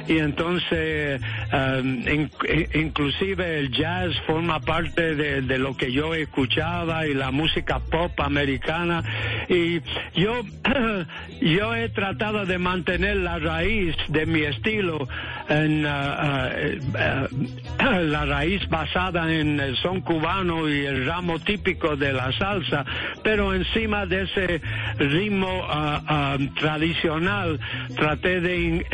y 0.08 0.18
entonces 0.18 1.20
in- 1.82 2.30
in- 2.48 2.68
inclusive 2.74 3.58
el 3.60 3.70
jazz 3.72 4.12
forma 4.26 4.60
parte 4.60 5.14
de, 5.14 5.42
de 5.42 5.58
lo 5.58 5.76
que 5.76 5.92
yo 5.92 6.14
escuchaba 6.14 7.06
y 7.06 7.14
la 7.14 7.30
música 7.30 7.78
pop 7.80 8.18
americana 8.20 9.02
y 9.48 9.80
yo 10.18 10.42
yo 11.40 11.74
he 11.74 11.88
tratado 11.90 12.46
de 12.46 12.58
mantener 12.58 12.89
la 12.98 13.38
raíz 13.38 13.94
de 14.08 14.26
mi 14.26 14.40
estilo 14.42 15.06
en 15.48 15.86
ah, 15.86 16.48
eh, 16.52 16.78
ah, 17.78 17.90
la 18.00 18.24
raíz 18.26 18.68
basada 18.68 19.32
en 19.32 19.60
el 19.60 19.76
son 19.76 20.00
cubano 20.00 20.68
y 20.68 20.84
el 20.86 21.06
ramo 21.06 21.38
típico 21.38 21.94
de 21.96 22.12
la 22.12 22.32
salsa 22.32 22.84
pero 23.22 23.54
encima 23.54 24.06
de 24.06 24.22
ese 24.22 24.60
ritmo 24.98 25.64
tradicional 26.58 27.60
traté 27.96 28.40
de, 28.40 28.60
in- 28.60 28.84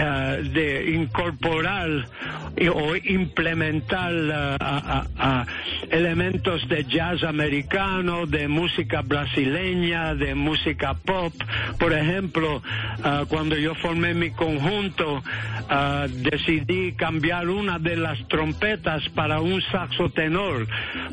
de 0.53 0.91
incorporar 0.95 1.89
y- 2.57 2.69
o 2.69 2.95
implementar 2.97 4.13
elementos 5.91 6.69
de 6.69 6.85
jazz 6.85 7.23
americano, 7.23 8.27
de 8.27 8.49
música 8.49 9.03
brasileña, 9.03 10.15
de 10.15 10.35
música 10.35 10.95
pop. 10.95 11.33
Por 11.79 11.93
ejemplo, 11.93 12.63
cuando 13.29 13.57
yo 13.57 13.75
formé 13.87 14.15
mi 14.15 14.33
conjunto, 14.33 15.23
ah, 15.69 16.07
decidí 16.11 16.93
cambiar 16.95 17.49
una 17.49 17.79
de 17.79 17.95
las 17.95 18.19
trompetas 18.27 19.09
para 19.11 19.41
un 19.41 19.63
saxo 19.63 20.11
tenor, 20.11 20.67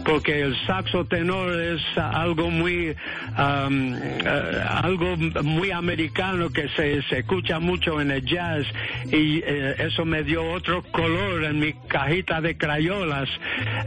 porque 0.04 0.42
el 0.42 0.56
saxo 0.66 1.06
tenor 1.06 1.62
es 1.62 1.82
algo 1.96 2.50
muy, 2.50 2.88
eh, 2.88 4.64
algo 4.68 5.16
muy 5.44 5.70
americano 5.70 6.50
que 6.50 6.68
se, 6.70 7.04
se 7.04 7.20
escucha 7.20 7.60
mucho 7.60 8.02
en 8.02 8.10
el 8.10 8.26
jazz 8.26 8.66
y 9.12 9.44
eh, 9.46 9.76
eso 9.78 10.04
me 10.04 10.24
dio 10.24 10.44
otro 10.52 10.82
color 10.82 11.44
en 11.44 11.60
mi 11.60 11.74
cajita 11.88 12.42
de 12.42 12.58
crayolas 12.58 13.30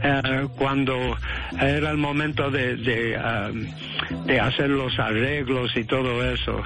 eh, 0.01 0.47
cuando 0.57 1.17
era 1.59 1.91
el 1.91 1.97
momento 1.97 2.49
de, 2.49 2.77
de, 2.77 3.19
de 4.25 4.39
hacer 4.39 4.69
los 4.69 4.97
arreglos 4.97 5.75
y 5.75 5.83
todo 5.83 6.23
eso. 6.23 6.63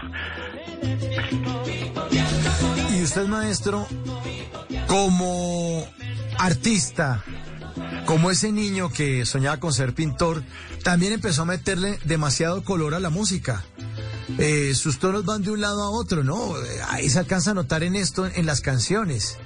Y 3.02 3.04
usted, 3.04 3.26
maestro, 3.26 3.88
como 4.86 5.84
artista, 6.38 7.24
como 8.06 8.30
ese 8.30 8.52
niño 8.52 8.92
que 8.92 9.26
soñaba 9.26 9.60
con 9.60 9.74
ser 9.74 9.96
pintor, 9.96 10.44
también 10.84 11.12
empezó 11.12 11.42
a 11.42 11.46
meterle 11.46 11.98
demasiado 12.06 12.64
color 12.64 12.94
a 12.94 13.00
la 13.00 13.10
música. 13.10 13.66
Eh, 14.38 14.76
sus 14.76 15.00
tonos 15.00 15.26
van 15.26 15.42
de 15.42 15.50
un 15.50 15.62
lado 15.62 15.82
a 15.82 15.90
otro, 15.90 16.24
¿no? 16.24 16.56
Eh, 16.56 16.80
Ahí 16.90 17.10
se 17.10 17.18
alcanza 17.18 17.50
a 17.50 17.54
notar 17.56 17.82
en 17.82 17.96
esto, 17.96 18.28
en 18.28 18.46
las 18.46 18.62
canciones. 18.62 19.40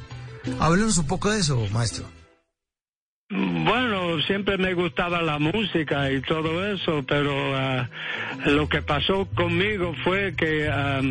Háblenos 0.60 0.98
un 0.98 1.08
poco 1.08 1.30
de 1.30 1.40
eso, 1.40 1.58
maestro. 1.72 2.04
Bueno, 3.28 4.22
siempre 4.28 4.56
me 4.60 4.76
gustaba 4.76 5.24
la 5.24 5.40
música 5.40 6.12
y 6.12 6.22
todo 6.22 6.64
eso, 6.72 7.04
pero 7.08 7.34
ah, 7.56 7.90
lo 8.46 8.70
que 8.70 8.84
pasó 8.84 9.26
conmigo 9.34 9.96
fue 10.04 10.36
que 10.36 10.70
ah, 10.72 11.02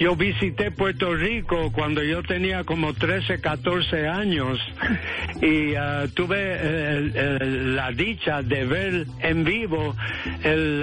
yo 0.00 0.16
visité 0.16 0.70
Puerto 0.70 1.14
Rico 1.14 1.70
cuando 1.70 2.02
yo 2.02 2.22
tenía 2.22 2.64
como 2.64 2.94
13, 2.94 3.42
14 3.42 4.08
años 4.08 4.58
y 5.42 5.74
ah, 5.74 6.06
tuve 6.14 7.10
la 7.74 7.90
dicha 7.92 8.40
de 8.40 8.64
ver 8.64 9.06
en 9.20 9.44
vivo 9.44 9.94
el- 10.44 10.82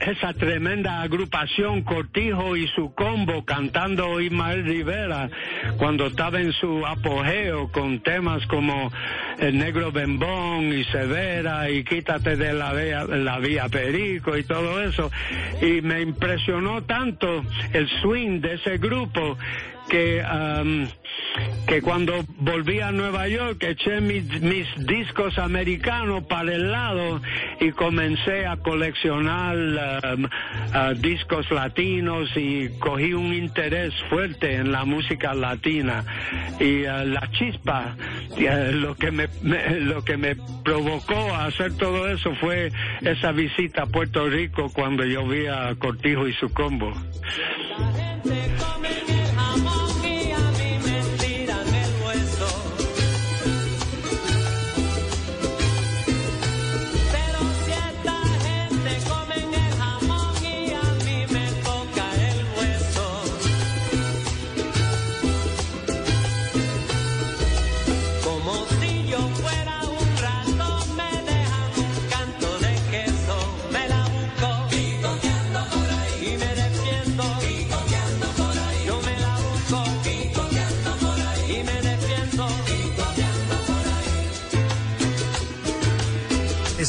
esa 0.00 0.34
tremenda 0.34 1.00
agrupación 1.00 1.80
Cortijo 1.82 2.54
y 2.54 2.68
su 2.68 2.92
combo 2.94 3.46
cantando 3.46 4.20
Ismael 4.20 4.62
Rivera 4.66 5.30
cuando 5.78 6.06
estaba 6.08 6.38
en 6.42 6.52
su 6.52 6.84
apogeo 6.86 7.72
con 7.72 7.93
temas 8.00 8.46
como 8.46 8.90
El 9.38 9.58
Negro 9.58 9.92
Bembón 9.92 10.72
y 10.72 10.84
Severa 10.84 11.70
y 11.70 11.84
Quítate 11.84 12.36
de 12.36 12.52
la 12.52 12.72
vía, 12.72 13.04
la 13.04 13.38
vía 13.38 13.68
Perico 13.68 14.36
y 14.36 14.44
todo 14.44 14.82
eso. 14.82 15.10
Y 15.60 15.80
me 15.82 16.00
impresionó 16.00 16.82
tanto 16.82 17.42
el 17.72 17.88
swing 18.00 18.40
de 18.40 18.54
ese 18.54 18.78
grupo 18.78 19.36
que, 19.88 20.22
am, 20.22 20.88
que 21.66 21.80
cuando 21.82 22.24
volví 22.38 22.80
a 22.80 22.90
Nueva 22.90 23.28
York 23.28 23.62
eché 23.62 24.00
mis, 24.00 24.24
mis 24.40 24.66
discos 24.86 25.38
americanos 25.38 26.24
para 26.24 26.54
el 26.54 26.70
lado 26.72 27.20
y 27.60 27.70
comencé 27.72 28.46
a 28.46 28.56
coleccionar 28.56 29.56
am, 30.04 30.28
ah, 30.72 30.92
discos 30.96 31.50
latinos 31.50 32.30
y 32.36 32.68
cogí 32.78 33.12
un 33.12 33.32
interés 33.34 33.92
fuerte 34.08 34.54
en 34.54 34.72
la 34.72 34.84
música 34.84 35.34
latina 35.34 36.04
y 36.60 36.84
ah, 36.86 37.04
la 37.04 37.30
chispa 37.32 37.96
eh, 38.38 38.70
lo 38.72 38.94
que 38.96 39.10
me, 39.10 39.28
me- 39.42 39.80
lo 39.80 40.02
que 40.04 40.16
me 40.16 40.36
provocó 40.64 41.34
a 41.34 41.46
hacer 41.46 41.76
todo 41.76 42.08
eso 42.08 42.34
fue 42.36 42.70
esa 43.02 43.32
visita 43.32 43.82
a 43.82 43.86
Puerto 43.86 44.28
Rico 44.28 44.70
cuando 44.72 45.04
yo 45.04 45.26
vi 45.26 45.46
a 45.46 45.74
Cortijo 45.78 46.26
y 46.26 46.32
su 46.34 46.52
combo. 46.52 46.92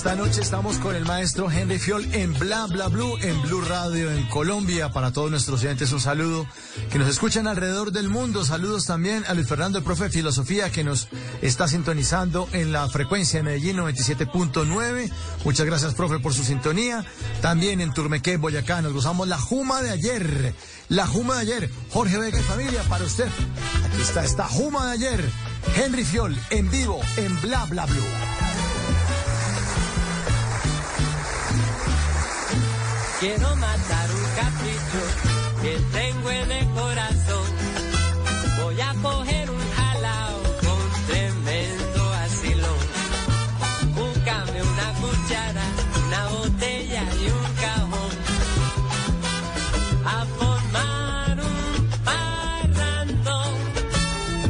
Esta 0.06 0.18
noche 0.18 0.41
estamos 0.41 0.78
con 0.78 0.95
el 0.95 1.03
maestro 1.03 1.49
Henry 1.49 1.80
Fiol 1.80 2.06
en 2.14 2.32
Bla 2.38 2.68
Bla 2.68 2.89
Blue, 2.89 3.18
en 3.24 3.41
Blue 3.41 3.62
Radio 3.62 4.12
en 4.12 4.28
Colombia. 4.28 4.91
Para 4.91 5.12
todos 5.12 5.32
nuestros 5.32 5.62
oyentes, 5.62 5.91
un 5.93 5.99
saludo 5.99 6.45
que 6.91 6.99
nos 6.99 7.10
escuchan 7.10 7.47
alrededor 7.47 7.91
del 7.91 8.08
mundo. 8.08 8.45
Saludos 8.45 8.86
también 8.86 9.24
a 9.28 9.34
Luis 9.34 9.47
Fernando, 9.47 9.80
el 9.80 9.84
profe 9.84 10.03
de 10.03 10.10
filosofía, 10.12 10.72
que 10.72 10.84
nos 10.84 11.08
está 11.41 11.68
sintonizando 11.68 12.47
en 12.51 12.72
la 12.72 12.88
frecuencia 12.88 13.39
de 13.39 13.45
Medellín 13.45 13.78
97.9. 13.78 15.12
Muchas 15.43 15.66
gracias, 15.66 15.95
profe, 15.95 16.20
por 16.20 16.36
su 16.36 16.43
sintonía. 16.43 17.03
También 17.41 17.82
en 17.82 17.91
Turmequé, 17.91 18.38
Boyacá, 18.38 18.84
nos 18.84 18.93
gozamos 18.93 19.28
la 19.28 19.39
Juma 19.39 19.82
de 19.82 19.89
ayer. 19.89 20.53
La 20.88 21.08
Juma 21.08 21.34
de 21.34 21.41
ayer. 21.41 21.72
Jorge 21.89 22.20
Vega 22.20 22.39
y 22.39 22.43
familia, 22.43 22.84
para 22.84 23.06
usted. 23.06 23.28
Aquí 23.84 24.01
está 24.03 24.24
esta 24.24 24.43
Juma 24.43 24.86
de 24.86 24.91
ayer. 24.91 25.30
Henry 25.76 26.06
Fiol 26.06 26.39
en 26.51 26.70
vivo 26.70 27.01
en 27.18 27.41
Bla 27.41 27.66
Bla 27.66 27.88
Blue. 27.88 28.55
Quiero 33.20 33.55
matar 33.55 34.09
un 34.11 34.26
capricho 34.36 35.01
que 35.61 35.80
tengo 35.97 36.32
en 36.32 36.51
el 36.51 36.68
corazón. 36.72 37.47
Voy 38.61 38.82
a 38.82 38.93
coger 39.01 39.49
un 39.49 39.72
jalao 39.78 40.43
con 40.66 41.07
tremendo 41.07 42.13
asilón. 42.26 42.86
Búscame 43.95 44.61
una 44.61 44.93
cuchara, 44.99 45.63
una 46.05 46.28
botella 46.28 47.03
y 47.22 47.26
un 47.30 47.53
cajón. 47.63 48.16
A 50.05 50.26
formar 50.38 51.39
un 51.39 51.89
parrandón. 52.03 53.53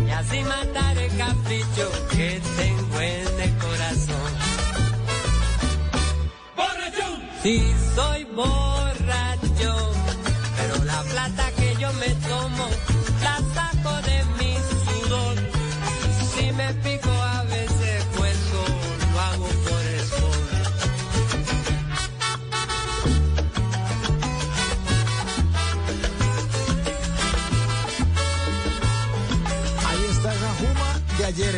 Y 0.07 0.09
así 0.09 0.43
matar 0.43 0.97
el 0.97 1.17
capricho 1.17 1.91
que 2.09 2.41
tengo 2.57 2.99
en 2.99 3.41
el 3.41 3.57
corazón. 3.57 4.55
Sí, 7.43 7.61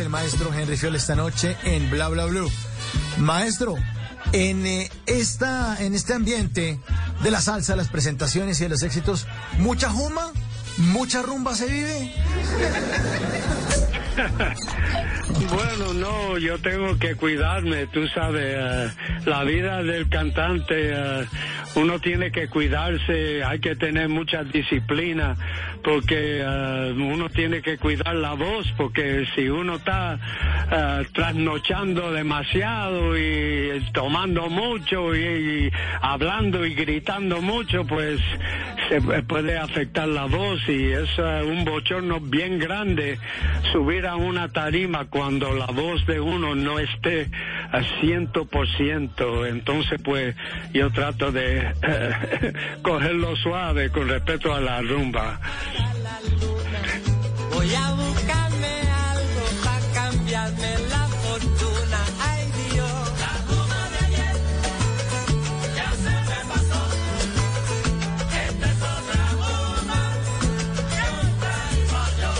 maestro 0.08 0.52
Henry 0.52 0.76
Fiol 0.76 0.96
esta 0.96 1.14
noche 1.14 1.56
en 1.64 1.90
Bla 1.90 2.08
Bla 2.08 2.26
Blue. 2.26 2.50
Maestro, 3.18 3.76
en, 4.32 4.66
eh, 4.66 4.90
esta, 5.06 5.76
en 5.80 5.94
este 5.94 6.14
ambiente 6.14 6.78
de 7.22 7.30
la 7.30 7.40
salsa, 7.40 7.76
las 7.76 7.88
presentaciones 7.88 8.60
y 8.60 8.64
de 8.64 8.70
los 8.70 8.82
éxitos, 8.82 9.26
¿mucha 9.58 9.90
Juma? 9.90 10.32
¿Mucha 10.78 11.22
rumba 11.22 11.54
se 11.54 11.66
vive? 11.66 12.12
Bueno, 15.50 15.92
no, 15.94 16.38
yo 16.38 16.58
tengo 16.58 16.98
que 16.98 17.14
cuidarme, 17.14 17.86
tú 17.88 18.08
sabes, 18.08 18.56
eh, 18.58 18.90
la 19.26 19.44
vida 19.44 19.82
del 19.82 20.08
cantante, 20.08 20.74
eh, 20.74 21.26
uno 21.74 21.98
tiene 21.98 22.30
que 22.30 22.48
cuidarse, 22.48 23.44
hay 23.44 23.60
que 23.60 23.76
tener 23.76 24.08
mucha 24.08 24.42
disciplina, 24.44 25.36
porque 25.82 26.40
eh, 26.40 26.92
uno 26.96 27.28
tiene 27.28 27.62
que 27.62 27.78
cuidar 27.78 28.14
la 28.16 28.34
voz, 28.34 28.72
porque 28.76 29.26
si 29.34 29.48
uno 29.48 29.76
está 29.76 30.18
eh, 30.70 31.06
trasnochando 31.12 32.12
demasiado 32.12 33.16
y 33.16 33.82
tomando 33.92 34.48
mucho 34.48 35.14
y, 35.14 35.70
hablando 36.00 36.66
y 36.66 36.74
gritando 36.74 37.40
mucho, 37.42 37.84
pues 37.86 38.20
se 38.88 39.00
puede 39.22 39.58
afectar 39.58 40.08
la 40.08 40.24
voz 40.24 40.60
y 40.68 40.92
es 40.92 41.08
eh, 41.18 41.42
un 41.44 41.64
bochorno 41.64 42.20
bien 42.20 42.58
grande 42.58 43.18
subir 43.72 44.06
a 44.06 44.16
una 44.16 44.48
tarima 44.48 45.06
cuando 45.06 45.52
la 45.52 45.66
voz 45.66 46.04
de 46.06 46.20
uno 46.20 46.54
no 46.54 46.78
esté 46.78 47.30
a 47.70 47.82
ciento 48.00 48.46
por 48.46 48.68
ciento. 48.76 49.46
Entonces, 49.46 50.00
pues, 50.02 50.34
yo 50.72 50.90
trato 50.90 51.32
de 51.32 51.57
cogerlo 52.82 53.36
suave 53.36 53.90
con 53.90 54.08
respecto 54.08 54.52
a 54.54 54.60
la 54.60 54.80
rumba. 54.80 55.40
Voy 57.52 57.74
a 57.74 57.92
buscarme 57.92 58.82
algo 59.10 59.44
para 59.64 59.86
cambiarme 59.94 60.78
la 60.90 61.06
fortuna. 61.24 62.00
Ay 62.30 62.44
Dios. 62.72 63.12
La 63.20 63.32
rumba 63.48 63.82
de 63.92 63.98
ayer 64.06 64.36
ya 65.76 65.90
se 66.02 66.12
me 66.28 66.40
pasó. 66.52 66.80
Esta 68.46 68.66
es 68.72 68.80
otra 68.94 69.24
rumba 69.32 70.02
que 70.94 71.04
un 71.20 71.28
traigo 71.42 72.02
yo. 72.20 72.32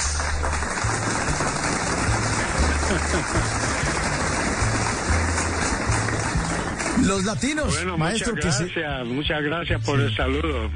Los 7.04 7.24
latinos, 7.24 7.74
Bueno, 7.74 7.98
maestro, 7.98 8.34
que 8.34 8.46
muchas 8.46 8.56
se, 8.58 8.64
gracias, 8.64 9.06
muchas 9.06 9.42
gracias 9.42 9.84
por 9.84 10.00
el 10.00 10.14
saludo. 10.14 10.70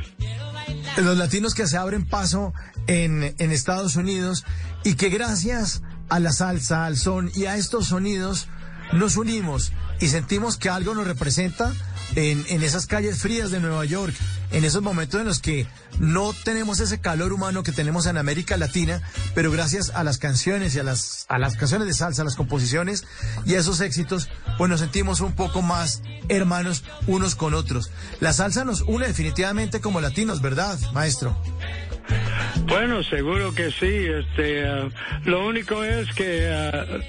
los 0.97 1.17
latinos 1.17 1.55
que 1.55 1.67
se 1.67 1.77
abren 1.77 2.05
paso 2.05 2.53
en, 2.89 3.35
en 3.39 3.53
Estados 3.53 3.97
Unidos 3.97 4.45
y 4.83 4.95
que 4.95 5.09
gracias 5.09 5.83
a 6.09 6.19
la 6.19 6.33
salsa, 6.33 6.85
al 6.87 6.97
son 6.97 7.31
y 7.35 7.47
a 7.47 7.57
estos 7.57 7.87
sonidos 7.89 8.49
nos 8.93 9.17
unimos 9.17 9.73
y 10.01 10.09
sentimos 10.09 10.57
que 10.57 10.69
algo 10.69 10.95
nos 10.95 11.07
representa 11.07 11.73
en, 12.15 12.45
en 12.49 12.63
esas 12.63 12.87
calles 12.87 13.19
frías 13.19 13.51
de 13.51 13.61
Nueva 13.61 13.85
York, 13.85 14.15
en 14.53 14.65
esos 14.65 14.83
momentos 14.83 15.21
en 15.21 15.27
los 15.27 15.41
que 15.41 15.67
no 15.99 16.33
tenemos 16.45 16.81
ese 16.81 17.01
calor 17.01 17.33
humano 17.33 17.63
que 17.63 17.73
tenemos 17.73 18.07
en 18.07 18.17
América 18.17 18.57
Latina, 18.57 19.03
pero 19.35 19.51
gracias 19.51 19.91
a 19.91 20.05
las 20.05 20.19
canciones 20.19 20.75
y 20.75 20.79
a 20.79 20.83
las, 20.83 21.27
a 21.29 21.39
las 21.39 21.57
canciones 21.57 21.87
de 21.89 21.95
salsa, 21.95 22.23
a 22.23 22.25
las 22.25 22.37
composiciones 22.37 23.05
y 23.45 23.55
a 23.55 23.59
esos 23.59 23.81
éxitos, 23.81 24.29
pues 24.59 24.71
nos 24.71 24.81
sentimos 24.81 25.21
un 25.21 25.33
poco 25.33 25.63
más 25.63 26.03
hermanos 26.29 26.85
unos 27.07 27.35
con 27.35 27.55
otros. 27.55 27.91
La 28.21 28.33
salsa 28.33 28.65
nos 28.65 28.83
une 28.83 29.07
definitivamente 29.07 29.81
como 29.81 30.01
latinos, 30.01 30.41
¿verdad, 30.41 30.79
maestro? 30.93 31.37
Bueno, 32.67 33.03
seguro 33.05 33.55
que 33.55 33.71
sí. 33.71 33.87
Este, 33.87 34.63
eh, 34.63 34.91
lo 35.25 35.47
único 35.47 35.85
es 35.85 36.13
que 36.15 36.41
eh, 36.43 37.03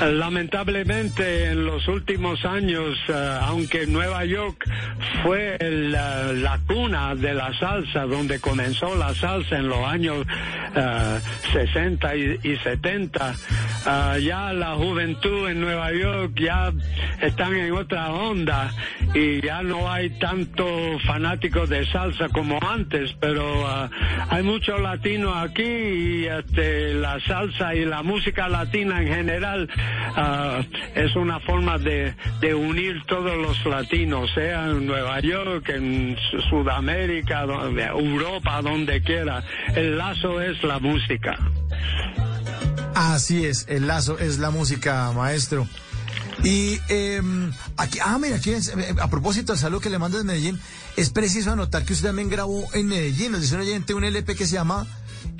lamentablemente 0.00 1.50
en 1.50 1.64
los 1.64 1.86
últimos 1.88 2.44
años, 2.44 2.96
eh, 3.08 3.38
aunque 3.42 3.86
Nueva 3.86 4.24
York 4.24 4.64
fue 5.22 5.56
el, 5.60 5.92
la 5.92 6.58
cuna 6.66 7.14
de 7.14 7.34
la 7.34 7.52
salsa, 7.58 8.06
donde 8.06 8.40
comenzó 8.40 8.94
la 8.96 9.14
salsa 9.14 9.58
en 9.58 9.68
los 9.68 9.84
años 9.86 10.26
eh, 10.74 11.20
60 11.52 12.16
y, 12.16 12.38
y 12.42 12.56
70, 12.56 13.34
eh, 13.86 14.22
ya 14.22 14.52
la 14.52 14.74
juventud 14.74 15.48
en 15.48 15.60
Nueva 15.60 15.92
York 15.92 16.32
ya 16.40 16.72
están 17.20 17.54
en 17.54 17.72
otra 17.72 18.12
onda 18.12 18.70
y 19.14 19.40
ya 19.44 19.62
no 19.62 19.90
hay 19.90 20.10
tanto 20.18 20.64
fanáticos 21.06 21.68
de 21.68 21.84
salsa 21.86 22.28
como 22.28 22.58
antes, 22.62 23.14
pero 23.20 23.66
ah, 23.66 23.90
hay 24.40 24.46
muchos 24.46 24.80
latinos 24.80 25.36
aquí 25.36 25.62
y 25.62 26.24
este, 26.26 26.94
la 26.94 27.20
salsa 27.20 27.74
y 27.74 27.84
la 27.84 28.02
música 28.02 28.48
latina 28.48 29.02
en 29.02 29.08
general 29.08 29.68
ah, 30.16 30.62
es 30.94 31.14
una 31.14 31.40
forma 31.40 31.76
de, 31.76 32.14
unir 32.54 33.02
todos 33.06 33.36
los 33.36 33.62
latinos, 33.66 34.30
sea 34.34 34.64
en 34.70 34.86
Nueva 34.86 35.20
York, 35.20 35.68
en 35.68 36.16
Su- 36.30 36.40
Sudamérica, 36.48 37.42
Europa, 37.42 38.62
donde 38.62 39.02
quiera. 39.02 39.44
El 39.76 39.98
lazo 39.98 40.40
es 40.40 40.62
la 40.62 40.78
música. 40.78 41.36
Así 42.94 43.44
es, 43.44 43.66
el 43.68 43.86
lazo 43.86 44.18
es 44.18 44.38
la 44.38 44.50
música, 44.50 45.12
maestro. 45.12 45.66
Y 46.42 46.80
eh, 46.88 47.20
aquí, 47.76 47.98
ah, 48.02 48.18
mira, 48.18 48.36
aquí, 48.36 48.50
eh, 48.50 48.60
a 49.00 49.08
propósito 49.08 49.52
del 49.52 49.60
saludo 49.60 49.80
que 49.80 49.90
le 49.90 49.98
manda 49.98 50.18
de 50.18 50.24
Medellín, 50.24 50.58
es 50.96 51.10
preciso 51.10 51.52
anotar 51.52 51.84
que 51.84 51.92
usted 51.92 52.08
también 52.08 52.30
grabó 52.30 52.66
en 52.72 52.86
Medellín, 52.86 53.32
nos 53.32 53.42
dice 53.42 53.54
un 53.56 53.60
oyente, 53.60 53.94
un 53.94 54.04
LP 54.04 54.34
que 54.36 54.46
se 54.46 54.54
llama 54.54 54.86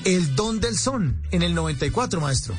El 0.05 0.35
Don 0.37 0.61
del 0.61 0.77
Son, 0.77 1.23
en 1.31 1.43
el 1.43 1.55
94, 1.55 2.21
maestro. 2.21 2.55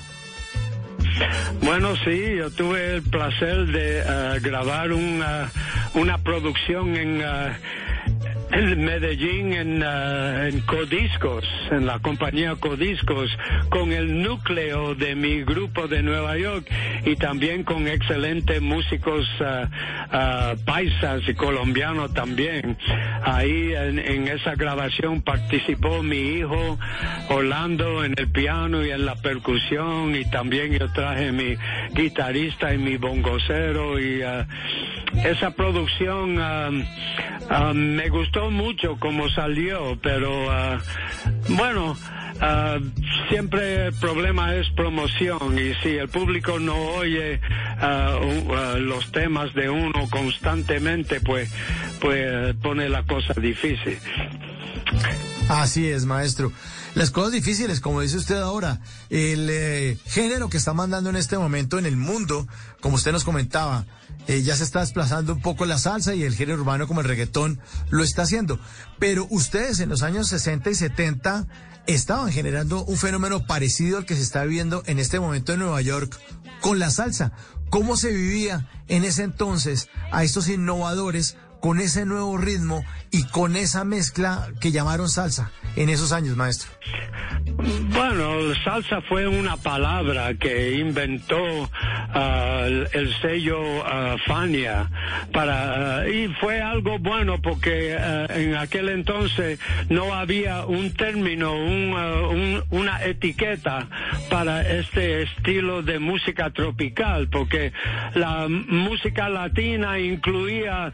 Bueno, 1.61 1.95
sí, 2.03 2.35
yo 2.37 2.49
tuve 2.49 2.95
el 2.95 3.03
placer 3.03 3.67
de 3.67 3.99
eh, 3.99 4.39
grabar 4.41 4.91
una, 4.91 5.51
una 5.93 6.17
producción 6.17 6.95
en, 6.95 7.21
eh, 7.21 7.57
en 8.54 8.84
Medellín, 8.84 9.54
en, 9.54 9.82
eh, 9.82 10.49
en 10.49 10.62
Codiscos, 10.62 11.45
en 11.72 11.86
la 11.86 11.99
compañía 11.99 12.56
Codiscos, 12.56 13.30
con 13.70 13.91
el 13.93 14.22
núcleo 14.22 14.93
de 14.95 15.16
mi 15.16 15.43
grupo 15.43 15.88
de 15.88 16.02
Nueva 16.04 16.38
York 16.38 16.70
y 17.06 17.16
también 17.16 17.64
con 17.64 17.88
excelentes 17.88 18.62
músicos 18.62 19.26
eh, 19.39 19.66
eh, 20.14 20.56
paisas 20.66 21.22
y 21.28 21.34
colombianos 21.34 22.14
también. 22.14 22.78
Ahí 23.24 23.74
en, 23.74 23.99
en 23.99 24.28
esa 24.28 24.56
grabación 24.56 25.22
participó 25.22 26.04
mi 26.04 26.18
hijo 26.18 26.78
Orlando 27.30 28.04
en 28.04 28.16
el 28.18 28.30
piano 28.32 28.86
y 28.86 28.91
en 28.91 29.06
la 29.06 29.16
percusión 29.16 30.16
y 30.16 30.26
también 30.30 30.74
yo 30.74 30.91
traje 30.91 31.32
mi 31.32 31.56
guitarrista 31.93 32.74
y 32.74 32.78
mi 32.78 32.97
bongocero 32.97 33.99
y 33.99 34.22
eh, 34.22 34.45
esa 35.24 35.52
producción 35.52 36.36
me 37.76 38.10
gustó 38.10 38.40
mucho 38.49 38.97
como 38.97 39.29
salió, 39.29 39.97
pero 40.01 40.49
ah, 40.51 40.79
bueno, 41.49 41.95
ah, 42.41 42.79
siempre 43.29 43.87
el 43.87 43.93
problema 43.93 44.55
es 44.55 44.69
promoción 44.71 45.57
y 45.59 45.73
si 45.83 45.89
el 45.97 46.09
público 46.09 46.59
no 46.59 46.75
oye 46.75 47.39
u- 47.39 48.53
ah, 48.53 48.77
los 48.79 49.11
temas 49.11 49.53
de 49.53 49.69
uno 49.69 50.07
constantemente, 50.09 51.19
pues, 51.21 51.51
pues 51.99 52.55
pone 52.55 52.89
la 52.89 53.03
cosa 53.03 53.33
difícil. 53.39 53.97
Así 55.49 55.87
es, 55.89 56.05
maestro. 56.05 56.51
Las 56.93 57.09
cosas 57.09 57.31
difíciles, 57.31 57.79
como 57.79 58.01
dice 58.01 58.17
usted 58.17 58.35
ahora, 58.37 58.81
el 59.09 59.47
eh, 59.49 59.97
género 60.05 60.49
que 60.49 60.57
está 60.57 60.73
mandando 60.73 61.09
en 61.09 61.15
este 61.15 61.37
momento 61.37 61.79
en 61.79 61.85
el 61.85 61.95
mundo, 61.95 62.47
como 62.81 62.95
usted 62.95 63.13
nos 63.13 63.23
comentaba, 63.23 63.85
eh, 64.27 64.41
ya 64.41 64.57
se 64.57 64.65
está 64.65 64.81
desplazando 64.81 65.33
un 65.33 65.41
poco 65.41 65.65
la 65.65 65.77
salsa 65.77 66.13
y 66.15 66.23
el 66.23 66.35
género 66.35 66.59
urbano 66.59 66.87
como 66.87 66.99
el 66.99 67.07
reggaetón 67.07 67.61
lo 67.89 68.03
está 68.03 68.23
haciendo. 68.23 68.59
Pero 68.99 69.25
ustedes 69.29 69.79
en 69.79 69.87
los 69.87 70.03
años 70.03 70.27
60 70.27 70.69
y 70.69 70.75
70 70.75 71.47
estaban 71.87 72.29
generando 72.29 72.83
un 72.83 72.97
fenómeno 72.97 73.47
parecido 73.47 73.97
al 73.97 74.05
que 74.05 74.15
se 74.15 74.21
está 74.21 74.43
viviendo 74.43 74.83
en 74.85 74.99
este 74.99 75.19
momento 75.19 75.53
en 75.53 75.59
Nueva 75.59 75.81
York 75.81 76.19
con 76.59 76.77
la 76.77 76.91
salsa. 76.91 77.31
¿Cómo 77.69 77.95
se 77.95 78.11
vivía 78.11 78.69
en 78.89 79.05
ese 79.05 79.23
entonces 79.23 79.87
a 80.11 80.25
estos 80.25 80.49
innovadores 80.49 81.37
con 81.61 81.79
ese 81.79 82.05
nuevo 82.05 82.37
ritmo 82.37 82.83
y 83.12 83.24
con 83.26 83.55
esa 83.55 83.84
mezcla 83.84 84.47
que 84.59 84.72
llamaron 84.72 85.09
salsa 85.09 85.51
en 85.76 85.89
esos 85.89 86.12
años, 86.12 86.36
maestro? 86.38 86.70
Bueno, 87.93 88.53
salsa 88.64 89.01
fue 89.01 89.28
una 89.28 89.57
palabra 89.57 90.34
que 90.36 90.78
inventó 90.78 91.70
ah, 92.14 92.64
el, 92.66 92.88
el 92.93 93.14
sello 93.22 93.59
ah, 93.86 94.16
Fania 94.26 94.89
para 95.34 95.99
ah, 96.01 96.07
y 96.07 96.28
fue 96.39 96.62
algo 96.62 96.99
bueno 96.99 97.41
porque 97.41 97.95
en 98.30 98.55
aquel 98.55 98.89
entonces 98.89 99.59
no 99.89 100.14
había 100.14 100.66
un 100.66 100.93
término, 100.93 101.53
un, 101.53 101.93
un- 101.93 102.64
una 102.70 103.03
etiqueta 103.03 103.88
para 104.30 104.62
este 104.62 105.24
estilo 105.24 105.82
de 105.84 105.99
música 105.99 106.49
tropical 106.51 107.28
porque 107.30 107.74
la 108.16 108.47
música 108.47 109.30
latina 109.30 109.99
incluía 109.99 110.93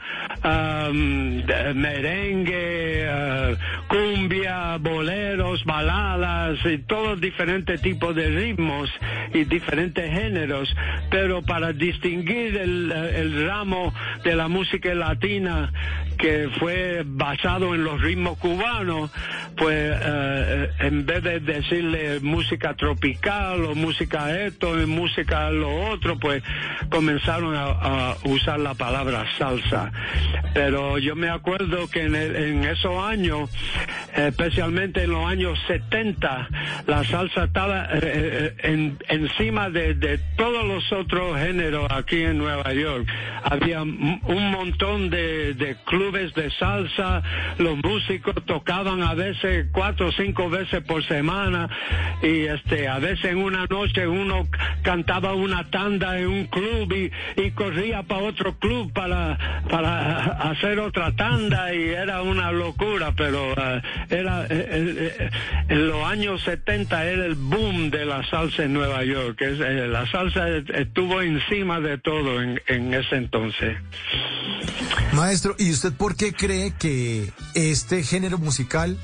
merengue, 2.08 3.08
ah, 3.10 3.52
cumbia, 3.88 4.78
boleros, 4.78 5.64
baladas 5.66 6.58
y 6.66 6.78
todos 6.80 7.20
diferentes 7.20 7.82
tipos 7.82 8.16
de 8.16 8.30
ritmos 8.30 8.90
y 9.34 9.44
diferentes 9.44 10.10
géneros, 10.12 10.74
pero 11.10 11.42
para 11.42 11.74
distinguir 11.74 12.58
el 12.58 13.48
ramo 13.48 13.94
de 14.24 14.36
la 14.36 14.48
música 14.48 14.94
latina 14.94 15.72
que 16.18 16.50
fue 16.60 17.04
basado 17.06 17.76
en 17.76 17.84
los 17.84 18.02
ritmos 18.02 18.38
cubanos, 18.40 19.12
pues 19.56 19.96
eh, 20.02 20.70
en 20.80 21.06
vez 21.06 21.24
de 21.24 21.40
decirle 21.40 22.20
música 22.22 22.74
tropical 22.74 23.64
o 23.66 23.76
música 23.76 24.40
esto 24.42 24.76
música 24.88 25.50
lo 25.52 25.90
otro, 25.90 26.18
pues 26.18 26.44
comenzaron 26.90 27.56
a, 27.56 28.16
usar 28.24 28.60
la 28.60 28.74
palabra 28.74 29.26
salsa. 29.38 29.92
Pero 30.54 30.98
yo 30.98 31.16
me 31.16 31.30
acuerdo 31.30 31.88
que 31.90 32.04
en, 32.04 32.64
esos 32.66 33.04
años, 33.04 33.50
especialmente 34.16 35.04
en 35.04 35.12
los 35.12 35.26
años 35.26 35.60
70, 35.68 36.48
la 36.88 37.04
salsa 37.04 37.46
estaba 37.46 37.86
eh, 37.86 38.00
eh, 38.04 38.56
en- 38.64 38.98
encima 39.10 39.70
de, 39.70 40.20
todos 40.36 40.66
los 40.66 40.92
otros 40.92 41.38
géneros 41.40 41.88
aquí 41.92 42.22
en 42.24 42.38
Nueva 42.38 42.74
York. 42.74 43.08
Había 43.44 43.82
un 43.84 44.52
montón 44.52 45.10
de, 45.10 45.54
de 45.54 45.76
clubes 45.86 46.07
de 46.12 46.50
salsa, 46.58 47.22
los 47.58 47.78
músicos 47.84 48.36
tocaban 48.46 49.04
a 49.04 49.14
veces 49.14 49.68
cuatro 49.72 50.08
o 50.08 50.12
cinco 50.12 50.50
veces 50.50 50.84
por 50.84 51.06
semana 51.06 51.70
y 52.22 52.46
este 52.46 52.88
a 52.88 53.00
veces 53.00 53.26
en 53.26 53.38
una 53.38 53.66
noche 53.66 54.08
uno 54.08 54.48
cantaba 54.84 55.34
una 55.34 55.70
tanda 55.70 56.18
en 56.20 56.28
un 56.28 56.46
club 56.46 56.92
y, 56.94 57.12
y 57.42 57.52
corría 57.52 58.04
para 58.04 58.22
otro 58.22 58.58
club 58.58 58.92
para, 58.94 59.64
para 59.70 60.18
hacer 60.50 60.80
otra 60.80 61.16
tanda 61.16 61.74
y 61.74 61.90
era 61.90 62.22
una 62.22 62.52
locura, 62.52 63.14
pero 63.16 63.54
eh, 63.58 63.82
era 64.10 64.46
eh, 64.46 64.48
eh, 64.50 65.30
en 65.70 65.88
los 65.88 66.04
años 66.06 66.42
70 66.44 67.06
era 67.06 67.26
el 67.26 67.36
boom 67.36 67.90
de 67.90 68.06
la 68.06 68.28
salsa 68.30 68.64
en 68.64 68.74
Nueva 68.74 69.04
York. 69.04 69.42
Es, 69.42 69.60
la 69.60 70.10
salsa 70.10 70.48
estuvo 70.48 71.22
encima 71.22 71.80
de 71.80 71.98
todo 71.98 72.42
en, 72.42 72.62
en 72.68 72.94
ese 72.94 73.16
entonces. 73.16 73.78
Maestro, 75.14 75.56
¿y 75.58 75.72
usted 75.72 75.94
por 75.98 76.16
qué 76.16 76.34
cree 76.34 76.74
que 76.78 77.32
este 77.54 78.04
género 78.04 78.38
musical 78.38 78.98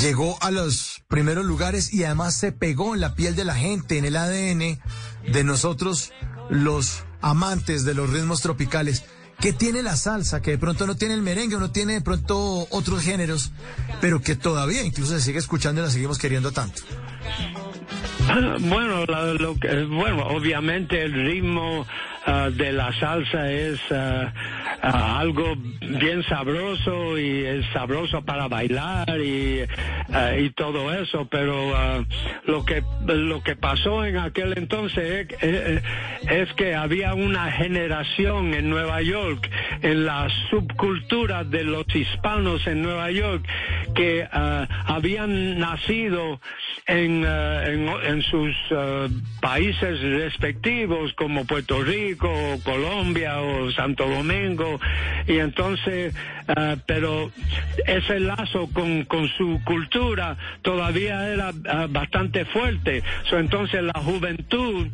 llegó 0.00 0.38
a 0.42 0.50
los 0.50 1.02
primeros 1.08 1.44
lugares 1.44 1.92
y 1.92 2.04
además 2.04 2.36
se 2.36 2.52
pegó 2.52 2.94
en 2.94 3.00
la 3.00 3.14
piel 3.14 3.34
de 3.36 3.44
la 3.44 3.54
gente, 3.54 3.98
en 3.98 4.04
el 4.04 4.16
ADN 4.16 4.78
de 5.32 5.44
nosotros, 5.44 6.12
los 6.48 7.04
amantes 7.20 7.84
de 7.84 7.94
los 7.94 8.10
ritmos 8.10 8.40
tropicales? 8.40 9.04
¿Qué 9.40 9.52
tiene 9.54 9.82
la 9.82 9.96
salsa? 9.96 10.42
Que 10.42 10.52
de 10.52 10.58
pronto 10.58 10.86
no 10.86 10.96
tiene 10.96 11.14
el 11.14 11.22
merengue 11.22 11.56
no 11.56 11.70
tiene 11.70 11.94
de 11.94 12.00
pronto 12.02 12.66
otros 12.70 13.02
géneros, 13.02 13.52
pero 14.00 14.20
que 14.20 14.36
todavía 14.36 14.82
incluso 14.82 15.14
se 15.14 15.22
sigue 15.24 15.38
escuchando 15.38 15.80
y 15.80 15.84
la 15.84 15.90
seguimos 15.90 16.18
queriendo 16.18 16.52
tanto. 16.52 16.82
Bueno, 18.60 19.04
la- 19.06 19.32
lo 19.34 19.58
que- 19.58 19.84
bueno, 19.86 20.24
obviamente 20.28 21.02
el 21.02 21.12
ritmo 21.12 21.84
ah, 22.26 22.50
de 22.50 22.72
la 22.72 22.92
salsa 22.98 23.50
es 23.50 23.80
ah, 23.90 24.32
ah, 24.82 25.18
algo 25.20 25.56
bien 25.56 26.22
sabroso 26.24 27.18
y 27.18 27.44
es 27.44 27.66
sabroso 27.72 28.22
para 28.22 28.48
bailar 28.48 29.20
y, 29.20 29.62
y 30.38 30.50
todo 30.50 30.92
eso, 30.92 31.26
pero 31.30 32.04
lo 32.46 32.64
que 32.64 32.82
lo 33.06 33.42
que 33.42 33.56
pasó 33.56 34.04
en 34.04 34.18
aquel 34.18 34.56
entonces 34.56 35.28
es, 35.40 36.52
que 36.54 36.74
había 36.74 37.14
una 37.14 37.50
generación 37.52 38.54
en 38.54 38.70
Nueva 38.70 39.02
York, 39.02 39.48
en 39.82 40.04
la 40.04 40.28
subcultura 40.50 41.44
de 41.44 41.64
los 41.64 41.84
hispanos 41.94 42.66
en 42.66 42.82
Nueva 42.82 43.10
York, 43.10 43.46
que 43.94 44.26
habían 44.30 45.58
nacido 45.58 46.40
en, 46.86 47.24
en, 47.24 48.22
sus 48.22 48.54
países 49.40 50.00
respectivos 50.00 51.12
como 51.14 51.44
Puerto 51.44 51.82
Rico, 51.82 52.19
o 52.28 52.58
Colombia 52.62 53.40
o 53.40 53.70
Santo 53.72 54.06
Domingo. 54.08 54.80
Y 55.26 55.38
entonces 55.38 56.14
ah, 56.48 56.76
pero 56.86 57.30
ese 57.86 58.20
lazo 58.20 58.68
con, 58.72 59.04
con 59.04 59.28
su 59.28 59.60
cultura 59.64 60.36
todavía 60.62 61.28
era 61.28 61.52
ah, 61.68 61.86
bastante 61.88 62.44
fuerte. 62.44 63.02
Entonces 63.30 63.82
la 63.82 64.00
juventud 64.00 64.88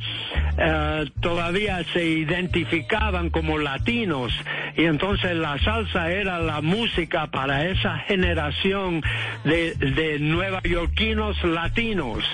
ah, 0.59 1.05
todavía 1.21 1.85
se 1.93 2.05
identificaban 2.05 3.31
como 3.31 3.59
latinos. 3.59 4.33
Y 4.77 4.85
entonces 4.85 5.35
la 5.37 5.59
salsa 5.59 6.11
era 6.11 6.39
la 6.39 6.61
música 6.61 7.29
para 7.29 7.67
esa 7.67 7.99
generación 8.01 9.03
de, 9.45 9.75
de 9.75 10.19
nuevayorquinos 10.19 11.43
latinos. 11.45 12.25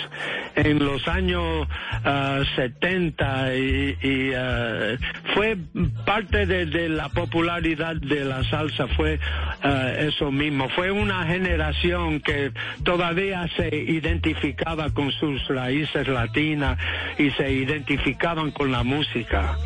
En 0.55 0.85
los 0.85 1.07
años 1.09 1.67
ah, 2.05 2.41
70 2.57 3.55
y, 3.57 3.97
y, 4.03 4.33
ah, 4.73 4.97
fue 5.35 5.57
parte 6.05 6.47
de, 6.47 6.89
la 6.89 7.09
popularidad 7.09 7.97
de 7.97 8.25
la 8.25 8.43
salsa 8.45 8.87
fue 8.89 9.19
ah, 9.63 9.91
eso 9.99 10.31
mismo. 10.31 10.69
Fue 10.71 10.91
una 10.91 11.27
generación 11.27 12.21
que 12.21 12.53
todavía 12.85 13.49
se 13.57 13.69
identificaba 13.75 14.91
con 14.91 15.11
sus 15.13 15.47
raíces 15.49 16.09
latinas 16.09 16.79
y 17.19 17.31
se 17.31 17.53
identificaban 17.53 18.51
con 18.51 18.73
la 18.73 18.83
música 18.83 19.57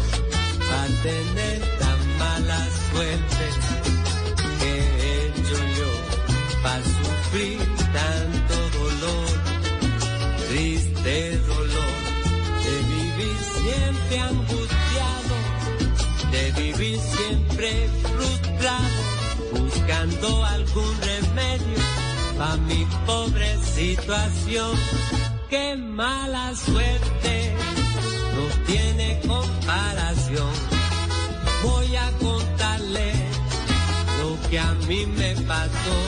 para 0.59 0.87
tener 1.03 1.61
tan 1.79 2.19
mala 2.19 2.67
suerte? 2.91 3.45
¿Qué 4.61 4.73
he 5.01 5.27
hecho 5.27 5.59
yo 5.79 5.91
para 6.63 6.83
sufrir 6.85 7.59
tanto 7.93 8.55
dolor? 8.79 9.29
Triste 10.49 11.39
dolor 11.39 11.99
de 12.65 12.75
vivir 12.95 13.37
siempre 13.63 14.21
angustiado, 14.21 15.35
de 16.33 16.53
vivir 16.63 16.99
siempre 17.01 17.89
frustrado, 18.03 19.01
buscando 19.53 20.45
algún 20.45 21.01
remedio 21.01 21.79
para 22.39 22.57
mi 22.57 22.87
pobre 23.07 23.59
situación. 23.63 24.77
Qué 25.51 25.77
mala 25.77 26.55
suerte, 26.55 27.55
no 28.35 28.65
tiene 28.67 29.21
comparación. 29.27 30.78
Voy 31.63 31.97
a 31.97 32.11
contarle 32.19 33.13
lo 34.21 34.49
que 34.49 34.59
a 34.59 34.75
mí 34.87 35.07
me 35.07 35.35
pasó. 35.43 35.99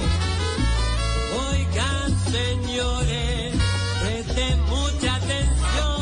Oigan, 1.51 2.11
señores, 2.31 3.55
presten 4.03 4.61
mucha 4.69 5.15
atención. 5.17 6.01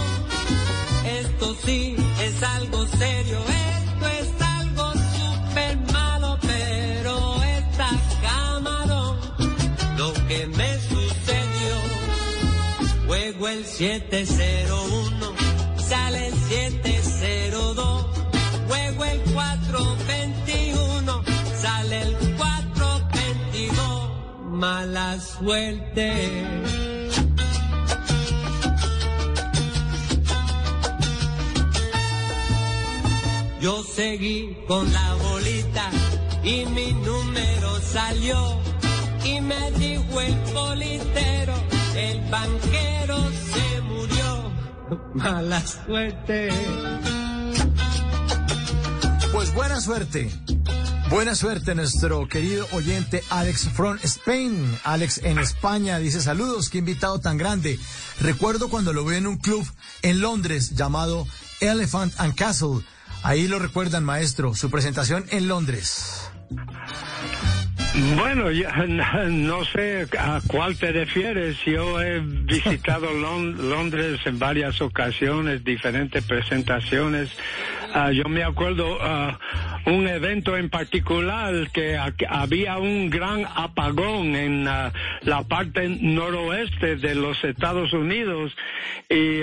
Esto 1.21 1.57
sí 1.65 1.97
es 2.23 2.43
algo 2.43 2.87
serio, 2.87 3.39
esto 3.39 4.09
es 4.21 4.43
algo 4.43 4.93
súper 4.93 5.77
malo, 5.93 6.39
pero 6.43 7.43
está 7.43 7.91
camarón. 8.23 9.19
Lo 9.97 10.13
que 10.29 10.47
me 10.47 10.75
sucedió. 10.81 11.77
Juego 13.07 13.49
el 13.49 13.65
701, 13.65 15.33
sale 15.89 16.29
el 16.29 16.35
702. 16.35 16.98
Sale 21.99 22.03
el 22.03 22.37
422. 22.37 24.11
Mala 24.51 25.19
suerte. 25.21 26.13
Yo 33.61 33.83
seguí 33.83 34.57
con 34.69 34.93
la 34.93 35.15
bolita 35.15 35.91
y 36.45 36.65
mi 36.67 36.93
número 36.93 37.81
salió. 37.81 38.59
Y 39.25 39.41
me 39.41 39.71
dijo 39.73 40.21
el 40.21 40.35
politero, 40.55 41.55
el 41.97 42.21
banquero 42.31 43.19
se 43.53 43.81
murió. 43.83 44.53
Mala 45.15 45.61
suerte. 45.67 46.51
Pues 49.33 49.53
buena 49.55 49.81
suerte. 49.81 50.31
Buena 51.11 51.35
suerte, 51.35 51.75
nuestro 51.75 52.29
querido 52.29 52.67
oyente 52.73 53.23
Alex 53.31 53.69
from 53.75 53.99
Spain. 54.03 54.79
Alex 54.85 55.19
en 55.25 55.39
España 55.39 55.99
dice 55.99 56.21
saludos, 56.21 56.69
qué 56.69 56.79
invitado 56.79 57.19
tan 57.19 57.39
grande. 57.39 57.79
Recuerdo 58.21 58.69
cuando 58.69 58.93
lo 58.93 59.05
vi 59.05 59.17
en 59.17 59.27
un 59.27 59.39
club 59.39 59.67
en 60.03 60.21
Londres 60.21 60.77
llamado 60.77 61.27
Elephant 61.61 62.13
and 62.19 62.35
Castle. 62.35 62.81
Ahí 63.23 63.49
lo 63.49 63.59
recuerdan, 63.59 64.05
maestro, 64.05 64.55
su 64.55 64.71
presentación 64.71 65.25
en 65.31 65.49
Londres. 65.49 66.31
Bueno, 68.17 68.51
yo, 68.51 68.69
no 69.31 69.65
sé 69.65 70.07
a 70.19 70.41
cuál 70.47 70.77
te 70.77 70.93
refieres. 70.93 71.57
Yo 71.67 72.01
he 72.03 72.21
visitado 72.21 73.13
Lon- 73.13 73.57
Londres 73.71 74.21
en 74.27 74.39
varias 74.39 74.81
ocasiones, 74.83 75.65
diferentes 75.65 76.23
presentaciones. 76.25 77.31
Ah, 78.01 78.13
yo 78.13 78.29
me 78.29 78.45
acuerdo 78.45 78.97
ah, 79.01 79.41
un 79.85 80.07
evento 80.07 80.57
en 80.57 80.71
particular 80.71 81.69
que 81.73 81.99
había 82.29 82.79
un 82.79 83.11
gran 83.11 83.45
apagón 83.45 84.37
en 84.37 84.69
ah, 84.69 84.93
la 85.23 85.43
parte 85.43 85.89
noroeste 85.89 86.95
de 86.95 87.17
los 87.17 87.43
Estados 87.43 87.93
Unidos 87.93 88.57
y 89.11 89.41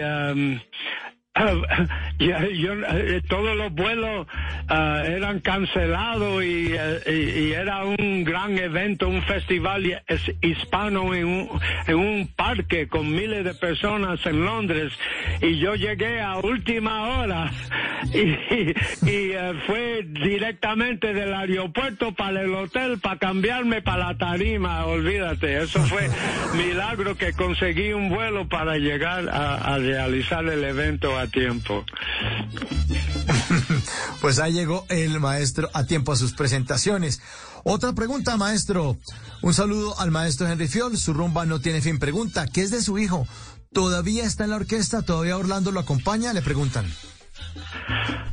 Yo, 2.18 2.74
eh, 2.74 3.22
todos 3.28 3.56
los 3.58 3.72
vuelos 3.74 4.26
ah, 4.70 5.04
eran 5.06 5.40
cancelados 5.42 6.44
y, 6.44 6.72
eh, 6.74 7.00
y- 7.08 7.40
y 7.48 7.52
era 7.52 7.84
un 7.84 8.24
gran 8.24 8.58
evento, 8.58 9.10
un 9.10 9.22
festival 9.24 9.86
hi- 9.86 9.98
es- 10.08 10.32
hispano 10.42 11.14
en 11.14 11.26
un, 11.26 11.50
en 11.88 11.96
un 11.96 12.28
parque 12.36 12.88
con 12.88 13.12
miles 13.12 13.44
de 13.44 13.54
personas 13.54 14.26
en 14.26 14.46
Londres. 14.46 14.94
Y 15.42 15.60
yo 15.60 15.76
llegué 15.76 16.22
a 16.22 16.38
última 16.38 17.10
hora 17.18 17.52
y, 18.14 18.36
eh, 19.06 19.54
fue 19.68 20.04
directamente 20.08 21.14
del 21.14 21.34
aeropuerto 21.34 22.14
para 22.14 22.42
el 22.42 22.54
hotel 22.54 23.00
para 23.00 23.18
cambiarme 23.20 23.82
para 23.82 24.08
la 24.14 24.18
tarima, 24.18 24.86
olvídate, 24.86 25.62
eso 25.64 25.80
fue 25.84 26.10
milagro 26.56 27.16
que 27.18 27.34
conseguí 27.34 27.92
un 27.92 28.10
vuelo 28.10 28.48
para 28.48 28.78
llegar 28.78 29.28
a, 29.30 29.56
a 29.76 29.78
realizar 29.80 30.46
el 30.48 30.64
evento 30.64 31.18
a 31.18 31.25
tiempo. 31.28 31.86
Pues 34.22 34.40
ahí 34.40 34.54
llegó 34.54 34.86
el 34.90 35.20
maestro 35.20 35.70
a 35.74 35.84
tiempo 35.84 36.12
a 36.12 36.16
sus 36.16 36.34
presentaciones. 36.34 37.22
Otra 37.64 37.94
pregunta, 37.94 38.38
maestro. 38.38 38.98
Un 39.42 39.54
saludo 39.54 40.00
al 40.00 40.10
maestro 40.10 40.48
Henry 40.48 40.68
Fiol. 40.68 40.98
Su 40.98 41.14
rumba 41.14 41.46
no 41.46 41.60
tiene 41.60 41.82
fin. 41.82 42.00
Pregunta, 42.00 42.48
¿qué 42.48 42.62
es 42.62 42.72
de 42.72 42.82
su 42.82 42.98
hijo? 42.98 43.28
¿Todavía 43.72 44.24
está 44.24 44.46
en 44.46 44.52
la 44.52 44.56
orquesta? 44.56 45.02
¿Todavía 45.04 45.38
Orlando 45.38 45.72
lo 45.72 45.80
acompaña? 45.80 46.34
Le 46.34 46.42
preguntan. 46.42 46.86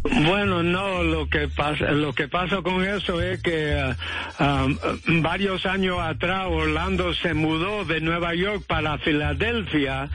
Bueno, 0.02 0.62
no, 0.62 1.02
lo 1.02 1.28
que 1.28 1.48
pasa, 1.48 1.92
lo 1.92 2.12
que 2.12 2.26
pasa 2.26 2.60
con 2.62 2.84
eso 2.84 3.20
es 3.20 3.40
que 3.40 3.94
ah, 4.38 4.66
varios 5.06 5.64
años 5.64 5.98
atrás 6.00 6.46
Orlando 6.50 7.14
se 7.14 7.34
mudó 7.34 7.84
de 7.84 8.00
Nueva 8.00 8.34
York 8.34 8.64
para 8.66 8.98
Filadelfia 8.98 10.08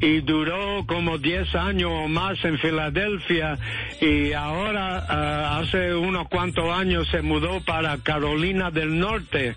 y 0.00 0.20
duró 0.20 0.84
como 0.86 1.18
10 1.18 1.54
años 1.54 1.90
o 1.92 2.08
más 2.08 2.42
en 2.44 2.58
Filadelfia 2.58 3.58
y 4.00 4.32
ahora 4.32 5.04
ah, 5.08 5.58
hace 5.60 5.94
unos 5.94 6.28
cuantos 6.28 6.70
años 6.72 7.06
se 7.10 7.22
mudó 7.22 7.60
para 7.60 7.98
Carolina 7.98 8.70
del 8.70 8.98
Norte 8.98 9.54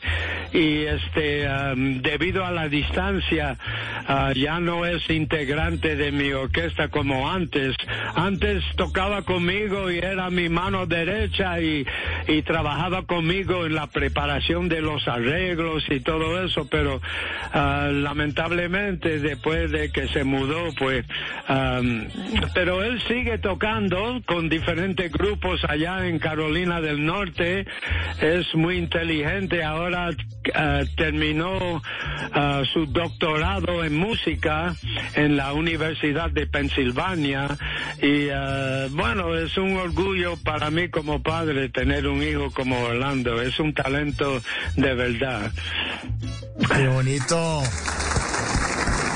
y 0.52 0.84
este 0.84 1.48
debido 2.02 2.46
a 2.46 2.52
la 2.52 2.68
distancia 2.68 3.58
ya 4.36 4.60
no 4.60 4.86
es 4.86 5.10
integrante 5.10 5.96
de 5.96 6.12
mi 6.12 6.32
orquesta 6.32 6.90
como 6.90 7.30
antes. 7.30 7.76
Antes 8.16 8.64
conmigo 9.26 9.92
y 9.92 10.00
era 10.00 10.30
mi 10.30 10.50
mano 10.50 10.86
derecha 10.86 11.60
y, 11.62 11.86
y 12.28 12.42
trabajaba 12.42 13.04
conmigo 13.06 13.66
en 13.66 13.76
la 13.76 13.88
preparación 13.88 14.68
de 14.70 14.82
los 14.82 15.08
arreglos 15.08 15.84
y 15.90 16.00
todo 16.00 16.44
eso, 16.44 16.68
pero 16.70 17.02
ah, 17.54 17.90
lamentablemente 17.92 19.20
después 19.20 19.72
de 19.72 19.92
que 19.92 20.08
se 20.10 20.24
mudó, 20.24 20.74
pues, 20.78 21.06
am, 21.48 22.08
pero 22.54 22.84
él 22.84 23.02
sigue 23.08 23.38
tocando 23.38 24.22
con 24.26 24.50
diferentes 24.50 25.12
grupos 25.12 25.62
allá 25.68 26.08
en 26.08 26.20
Carolina 26.20 26.82
del 26.82 27.06
Norte, 27.06 27.66
es 28.22 28.54
muy 28.56 28.78
inteligente, 28.78 29.64
ahora 29.64 30.10
ah, 30.56 30.82
terminó 30.96 31.82
su 32.74 32.86
doctorado 32.86 33.84
en 33.84 33.96
música 33.96 34.76
en 35.16 35.36
la 35.36 35.54
Universidad 35.54 36.30
de 36.30 36.48
Pensilvania 36.48 37.48
y 38.02 38.30
ah, 38.86 38.88
bueno, 38.92 39.36
es 39.36 39.58
un 39.58 39.76
orgullo 39.78 40.38
para 40.38 40.70
mí 40.70 40.90
como 40.90 41.22
padre 41.22 41.68
tener 41.70 42.08
un 42.08 42.24
hijo 42.24 42.52
como 42.52 42.82
Orlando, 42.82 43.42
es 43.42 43.60
un 43.60 43.74
talento 43.74 44.42
de 44.76 44.94
verdad. 44.94 45.52
Qué 46.76 46.88
bonito. 46.88 47.64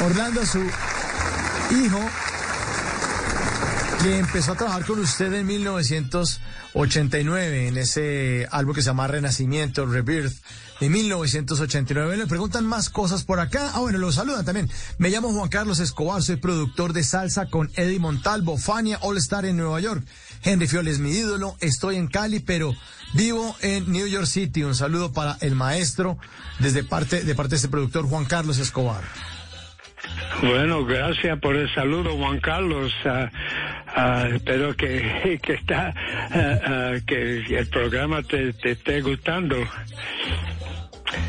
Orlando, 0.01 0.45
su 0.45 0.59
hijo, 0.59 2.09
que 4.01 4.20
empezó 4.20 4.51
a 4.51 4.55
trabajar 4.55 4.86
con 4.86 4.99
usted 4.99 5.32
en 5.34 5.47
1989, 5.47 7.68
en 7.68 7.78
ese 7.78 8.47
álbum 8.51 8.76
que 8.76 8.82
se 8.82 8.88
llama 8.88 9.07
Renacimiento, 9.07 9.86
Rebirth, 9.86 10.36
de 10.84 10.89
1989. 10.89 12.17
Le 12.17 12.27
preguntan 12.27 12.65
más 12.65 12.89
cosas 12.89 13.23
por 13.23 13.39
acá. 13.39 13.71
Ah, 13.73 13.79
bueno, 13.79 13.99
lo 13.99 14.11
saludan 14.11 14.43
también. 14.43 14.69
Me 14.97 15.09
llamo 15.09 15.31
Juan 15.31 15.47
Carlos 15.47 15.79
Escobar, 15.79 16.21
soy 16.21 16.36
productor 16.36 16.91
de 16.91 17.05
salsa 17.05 17.45
con 17.45 17.71
Eddie 17.75 17.99
Montalvo, 17.99 18.57
Fania 18.57 18.99
All 19.01 19.17
Star 19.17 19.45
en 19.45 19.55
Nueva 19.55 19.79
York. 19.79 20.03
Henry 20.43 20.67
Fiol 20.67 20.89
es 20.89 20.99
mi 20.99 21.11
ídolo, 21.11 21.55
estoy 21.61 21.95
en 21.95 22.07
Cali, 22.07 22.41
pero 22.41 22.75
vivo 23.13 23.55
en 23.61 23.93
New 23.93 24.07
York 24.07 24.25
City. 24.25 24.63
Un 24.63 24.75
saludo 24.75 25.13
para 25.13 25.38
el 25.39 25.55
maestro 25.55 26.17
desde 26.59 26.84
parte, 26.84 27.23
de 27.23 27.34
parte 27.34 27.51
de 27.51 27.55
este 27.55 27.69
productor 27.69 28.05
Juan 28.09 28.25
Carlos 28.25 28.57
Escobar. 28.57 29.05
Bueno, 30.41 30.86
gracias 30.86 31.39
por 31.39 31.55
el 31.55 31.74
saludo, 31.74 32.18
Juan 32.18 32.39
Carlos. 32.39 32.91
Ah, 33.05 34.28
espero 34.34 34.76
que, 34.76 35.39
que 35.43 35.53
está, 35.53 35.93
ah, 35.95 36.93
que 37.05 37.57
el 37.57 37.68
programa 37.68 38.24
te, 38.24 38.53
te 38.53 38.72
esté 38.72 39.01
gustando. 39.01 39.55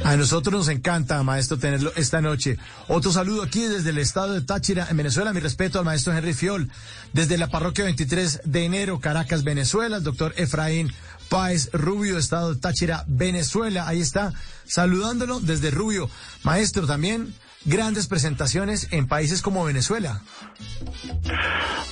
A 0.04 0.16
nosotros 0.16 0.52
nos 0.52 0.68
encanta, 0.68 1.22
maestro, 1.22 1.58
tenerlo 1.58 1.92
esta 1.96 2.20
noche. 2.20 2.58
Otro 2.88 3.12
saludo 3.12 3.42
aquí 3.42 3.62
desde 3.62 3.90
el 3.90 3.98
estado 3.98 4.32
de 4.34 4.40
Táchira, 4.40 4.86
en 4.90 4.96
Venezuela. 4.96 5.32
Mi 5.32 5.40
respeto 5.40 5.78
al 5.78 5.84
maestro 5.84 6.16
Henry 6.16 6.34
Fiol. 6.34 6.70
Desde 7.12 7.38
la 7.38 7.48
parroquia 7.48 7.84
23 7.84 8.42
de 8.44 8.64
enero, 8.64 9.00
Caracas, 9.00 9.44
Venezuela. 9.44 9.98
El 9.98 10.02
doctor 10.02 10.34
Efraín 10.36 10.92
Páez 11.28 11.70
Rubio, 11.72 12.18
estado 12.18 12.54
de 12.54 12.60
Táchira, 12.60 13.04
Venezuela. 13.06 13.88
Ahí 13.88 14.00
está, 14.00 14.32
saludándolo 14.66 15.40
desde 15.40 15.70
Rubio. 15.70 16.10
Maestro, 16.42 16.86
también 16.86 17.34
grandes 17.64 18.06
presentaciones 18.06 18.88
en 18.92 19.06
países 19.06 19.42
como 19.42 19.64
Venezuela. 19.64 20.20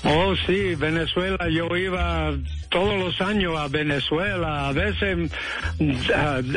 Oh, 0.04 0.34
sí, 0.46 0.74
Venezuela, 0.74 1.48
yo 1.48 1.76
iba 1.76 2.32
todos 2.70 2.98
los 2.98 3.20
años 3.20 3.56
a 3.56 3.68
Venezuela, 3.68 4.68
a 4.68 4.72
veces 4.72 5.30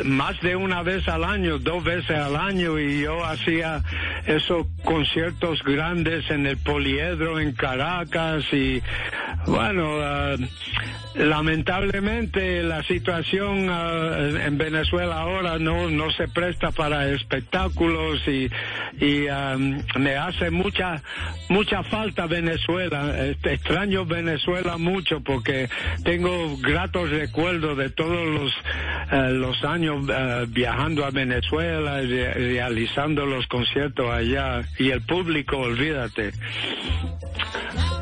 más 0.04 0.40
de 0.40 0.56
una 0.56 0.82
vez 0.82 1.06
al 1.06 1.22
año, 1.22 1.58
dos 1.58 1.84
veces 1.84 2.16
al 2.16 2.34
año, 2.34 2.78
y 2.78 3.02
yo 3.02 3.24
hacía 3.24 3.82
esos 4.26 4.66
conciertos 4.84 5.62
grandes 5.62 6.28
en 6.30 6.46
el 6.46 6.56
Poliedro, 6.56 7.38
en 7.38 7.52
Caracas, 7.52 8.44
y 8.52 8.82
bueno, 9.46 10.00
ah, 10.00 10.34
lamentablemente 11.14 12.62
la 12.62 12.82
situación 12.82 13.68
ah, 13.70 14.28
en 14.44 14.58
Venezuela 14.58 15.20
ahora 15.20 15.58
no, 15.58 15.88
no 15.88 16.10
se 16.12 16.26
presta 16.28 16.72
para 16.72 17.10
espectáculos 17.10 18.20
y 18.26 18.50
ah, 19.30 19.56
me 19.98 20.16
hace 20.16 20.50
mucha, 20.50 21.02
mucha 21.48 21.82
falta 21.84 22.26
Venezuela. 22.26 23.14
Extraño 23.42 24.04
Venezuela 24.06 24.76
mucho 24.76 25.20
porque 25.20 25.68
tengo 26.04 26.56
gratos 26.58 27.10
recuerdos 27.10 27.76
de 27.78 27.90
todos 27.90 28.26
los, 28.26 28.52
eh, 29.12 29.30
los 29.32 29.62
años 29.64 30.06
eh, 30.08 30.46
viajando 30.48 31.04
a 31.04 31.10
Venezuela, 31.10 32.02
y 32.02 32.06
re- 32.08 32.34
realizando 32.34 33.26
los 33.26 33.46
conciertos 33.46 34.10
allá 34.10 34.62
y 34.78 34.90
el 34.90 35.02
público, 35.02 35.56
olvídate. 35.58 36.32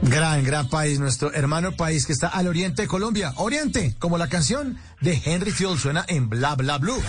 Gran, 0.03 0.45
gran 0.45 0.69
país, 0.69 1.01
nuestro 1.01 1.33
hermano 1.33 1.73
país 1.73 2.07
que 2.07 2.13
está 2.13 2.29
al 2.29 2.47
oriente 2.47 2.83
de 2.83 2.89
Colombia. 2.89 3.33
Oriente, 3.37 3.95
como 3.99 4.19
la 4.19 4.29
canción 4.29 4.77
de 5.01 5.21
Henry 5.25 5.51
Field 5.51 5.79
suena 5.79 6.05
en 6.09 6.29
Bla 6.29 6.55
Bla 6.57 6.79
Blue. 6.79 7.03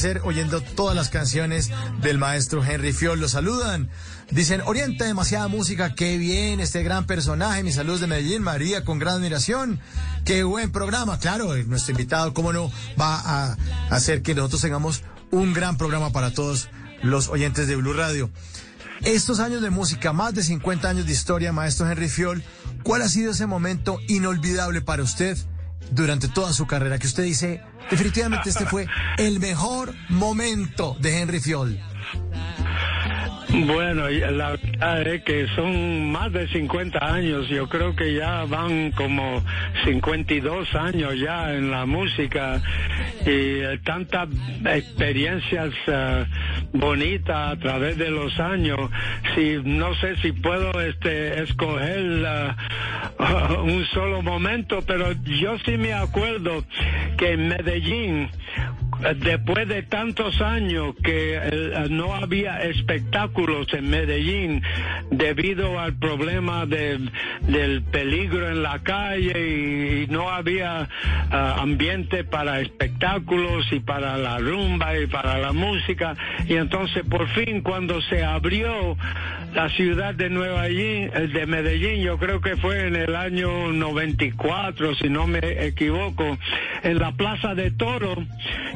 Amanecer 0.00 0.22
oyendo 0.24 0.62
todas 0.62 0.96
las 0.96 1.10
canciones 1.10 1.70
del 2.00 2.16
maestro 2.16 2.64
Henry 2.64 2.92
Fiol. 2.92 3.20
Lo 3.20 3.28
saludan. 3.28 3.90
Dicen, 4.30 4.62
Oriente, 4.64 5.04
demasiada 5.04 5.46
música, 5.48 5.94
qué 5.94 6.16
bien 6.16 6.60
este 6.60 6.82
gran 6.82 7.04
personaje. 7.04 7.62
Mis 7.62 7.74
saludos 7.74 8.00
de 8.00 8.06
Medellín, 8.06 8.42
María, 8.42 8.82
con 8.82 8.98
gran 8.98 9.16
admiración. 9.16 9.78
Qué 10.24 10.42
buen 10.42 10.72
programa. 10.72 11.18
Claro, 11.18 11.54
eh, 11.54 11.64
nuestro 11.64 11.92
invitado, 11.92 12.32
cómo 12.32 12.52
no, 12.52 12.72
va 12.98 13.16
a 13.16 13.56
hacer 13.90 14.22
que 14.22 14.34
nosotros 14.34 14.62
tengamos 14.62 15.02
un 15.30 15.52
gran 15.52 15.76
programa 15.76 16.10
para 16.12 16.32
todos 16.32 16.70
los 17.02 17.28
oyentes 17.28 17.68
de 17.68 17.76
Blue 17.76 17.92
Radio. 17.92 18.30
Estos 19.02 19.38
años 19.38 19.60
de 19.60 19.68
música, 19.68 20.14
más 20.14 20.32
de 20.32 20.42
50 20.42 20.88
años 20.88 21.06
de 21.06 21.12
historia, 21.12 21.52
maestro 21.52 21.90
Henry 21.90 22.08
Fiol, 22.08 22.42
¿cuál 22.84 23.02
ha 23.02 23.08
sido 23.08 23.32
ese 23.32 23.46
momento 23.46 23.98
inolvidable 24.08 24.80
para 24.80 25.02
usted 25.02 25.36
durante 25.90 26.28
toda 26.28 26.54
su 26.54 26.66
carrera? 26.66 26.98
Que 26.98 27.06
usted 27.06 27.24
dice, 27.24 27.62
definitivamente 27.90 28.48
este 28.48 28.66
fue 28.66 28.86
el 29.18 29.40
mejor 29.40 29.94
momento 30.08 30.96
de 31.00 31.20
Henry 31.20 31.40
Fiol. 31.40 31.78
Bueno, 33.66 34.08
la 34.08 34.56
que 35.24 35.46
son 35.54 36.10
más 36.10 36.32
de 36.32 36.48
50 36.48 36.98
años, 36.98 37.48
yo 37.48 37.68
creo 37.68 37.94
que 37.94 38.14
ya 38.14 38.44
van 38.46 38.92
como 38.92 39.42
52 39.84 40.74
años 40.74 41.18
ya 41.18 41.52
en 41.52 41.70
la 41.70 41.84
música 41.84 42.62
y 43.26 43.60
eh, 43.60 43.78
tantas 43.84 44.28
experiencias 44.64 45.74
eh, 45.86 46.24
bonitas 46.72 47.52
a 47.52 47.56
través 47.56 47.98
de 47.98 48.10
los 48.10 48.38
años. 48.40 48.90
Si 49.34 49.58
no 49.62 49.94
sé 49.96 50.16
si 50.16 50.32
puedo 50.32 50.80
este 50.80 51.42
escoger 51.42 52.24
eh, 52.26 52.54
un 53.62 53.84
solo 53.92 54.22
momento, 54.22 54.80
pero 54.86 55.12
yo 55.24 55.58
sí 55.64 55.76
me 55.76 55.92
acuerdo 55.92 56.64
que 57.18 57.32
en 57.32 57.48
Medellín 57.48 58.30
después 59.16 59.66
de 59.66 59.82
tantos 59.82 60.42
años 60.42 60.94
que 61.02 61.40
no 61.88 62.14
había 62.14 62.60
espectáculos 62.60 63.72
en 63.72 63.88
Medellín 63.88 64.62
debido 65.10 65.78
al 65.78 65.94
problema 65.94 66.66
de- 66.66 67.10
del 67.42 67.82
peligro 67.82 68.48
en 68.48 68.62
la 68.62 68.80
calle 68.80 70.04
y, 70.06 70.06
no 70.10 70.30
había 70.30 70.88
ah, 71.30 71.56
ambiente 71.60 72.24
para 72.24 72.60
espectáculos 72.60 73.66
y 73.72 73.80
para 73.80 74.16
la 74.16 74.38
rumba 74.38 74.98
y 74.98 75.06
para 75.06 75.38
la 75.38 75.52
música. 75.52 76.14
Y 76.48 76.54
entonces 76.54 77.04
por 77.08 77.28
fin 77.28 77.60
cuando 77.60 78.00
se 78.02 78.24
abrió 78.24 78.96
la 79.54 79.68
ciudad 79.70 80.14
de 80.14 80.30
Nueva 80.30 80.68
York, 80.68 81.12
de 81.14 81.46
Medellín, 81.46 82.02
yo 82.02 82.18
creo 82.18 82.40
que 82.40 82.56
fue 82.56 82.86
en 82.86 82.96
el 82.96 83.14
año 83.16 83.72
94, 83.72 84.94
si 84.94 85.08
no 85.08 85.26
me 85.26 85.38
equivoco, 85.66 86.38
en 86.82 86.98
la 86.98 87.12
Plaza 87.12 87.54
de 87.54 87.70
Toro, 87.70 88.14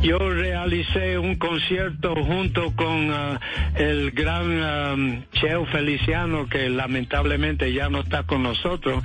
yo 0.03 0.19
realicé 0.19 1.19
un 1.19 1.37
concierto 1.37 2.15
junto 2.17 2.73
con 2.77 3.11
ah, 3.13 3.41
el 3.77 4.11
gran 4.11 4.61
ah, 4.63 4.97
Cheo 5.33 5.67
Feliciano, 5.85 6.49
que 6.49 6.71
lamentablemente 6.71 7.71
ya 7.75 7.91
no 7.91 8.01
está 8.01 8.23
con 8.23 8.43
nosotros, 8.43 9.05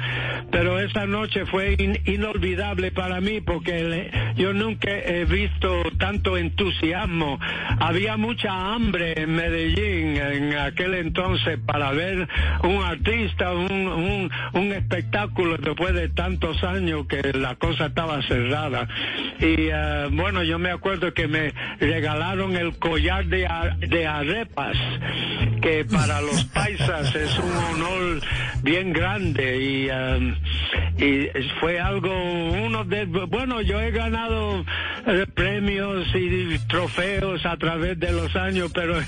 pero 0.50 0.80
esa 0.80 1.06
noche 1.06 1.46
fue 1.46 1.76
in- 1.78 2.00
inolvidable 2.06 2.92
para 2.92 3.20
mí 3.20 3.42
porque 3.42 4.10
yo 4.38 4.54
nunca 4.54 4.90
he 4.90 5.26
visto 5.26 5.84
tanto 5.98 6.38
entusiasmo. 6.38 7.38
Había 7.82 8.16
mucha 8.16 8.74
hambre 8.74 9.14
en 9.22 9.36
Medellín 9.36 10.16
en 10.16 10.54
aquel 10.58 10.94
entonces 10.94 11.60
para 11.66 11.92
ver 11.92 12.30
un 12.64 12.82
artista, 12.82 13.52
un, 13.52 13.70
un, 13.74 14.32
un 14.54 14.72
espectáculo 14.72 15.58
después 15.58 15.94
de 15.94 16.08
tantos 16.08 16.64
años 16.64 17.08
que 17.08 17.34
la 17.38 17.56
cosa 17.56 17.88
estaba 17.88 18.22
cerrada. 18.22 18.88
Y 19.42 19.70
ah, 19.72 20.08
bueno, 20.10 20.44
yo 20.44 20.58
me 20.60 20.72
acuerdo 20.72 21.14
que 21.14 21.28
me 21.28 21.52
regalaron 21.82 22.56
el 22.56 22.80
collar 22.80 23.26
de, 23.26 23.46
de 23.80 24.08
arepas, 24.08 24.78
que 25.62 25.84
para 25.84 26.22
los 26.22 26.46
es 26.74 27.40
un 27.40 27.52
honor 27.52 28.22
bien 28.62 28.94
grande 28.94 29.58
y, 29.58 29.90
ah, 29.90 30.18
y 30.98 31.28
fue 31.60 31.80
algo, 31.80 32.10
uno 32.12 32.84
de, 32.86 33.06
bueno, 33.06 33.62
yo 33.62 33.80
he 33.80 33.92
ganado 33.92 34.64
eh, 35.08 35.26
premios 35.34 36.06
y 36.14 36.60
trofeos 36.68 37.46
a 37.46 37.58
través 37.58 38.00
de 38.00 38.12
los 38.12 38.36
años, 38.36 38.72
pero 38.74 39.00
eh, 39.00 39.06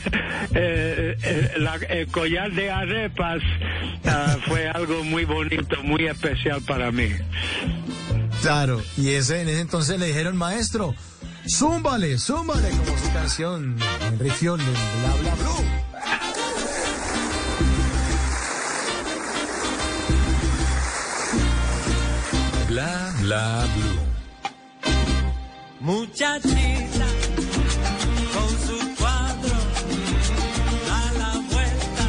eh, 0.54 1.52
la- 1.58 1.76
el 1.90 2.08
collar 2.08 2.52
de 2.52 2.72
arepas 2.72 3.42
ah, 4.06 4.38
fue 4.48 4.68
algo 4.70 5.04
muy 5.04 5.26
bonito, 5.26 5.84
muy 5.84 6.06
especial 6.06 6.62
para 6.66 6.92
mí. 6.92 7.10
Claro, 8.42 8.82
y 8.98 9.10
ese 9.10 9.42
en 9.42 9.50
ese 9.50 9.62
entonces 9.62 10.00
le 10.00 10.08
dijeron, 10.08 10.36
maestro, 10.36 10.96
zúmbale, 11.48 12.18
zúmbale, 12.18 12.70
como 12.70 12.98
su 12.98 13.14
canción, 13.14 13.76
Henry 14.08 14.30
Fiol, 14.32 14.58
de 14.60 14.66
Bla 14.66 15.14
Bla 15.22 15.36
Bla 22.72 23.14
bla 23.20 23.68
blue. 23.76 24.00
Muchachita 25.82 27.08
con 28.34 28.52
su 28.66 28.78
cuadro 28.96 29.58
da 30.88 31.02
la 31.22 31.32
vuelta 31.52 32.06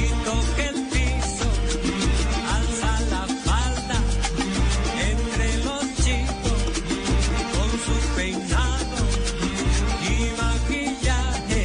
y 0.00 0.04
toca 0.28 0.62
el 0.70 0.78
piso, 0.94 1.48
alza 2.56 2.92
la 3.12 3.24
falda 3.46 3.98
entre 5.10 5.48
los 5.66 5.84
chicos 6.04 6.62
con 7.54 7.70
su 7.84 7.96
peinado 8.16 9.02
y 10.08 10.16
maquillaje 10.40 11.64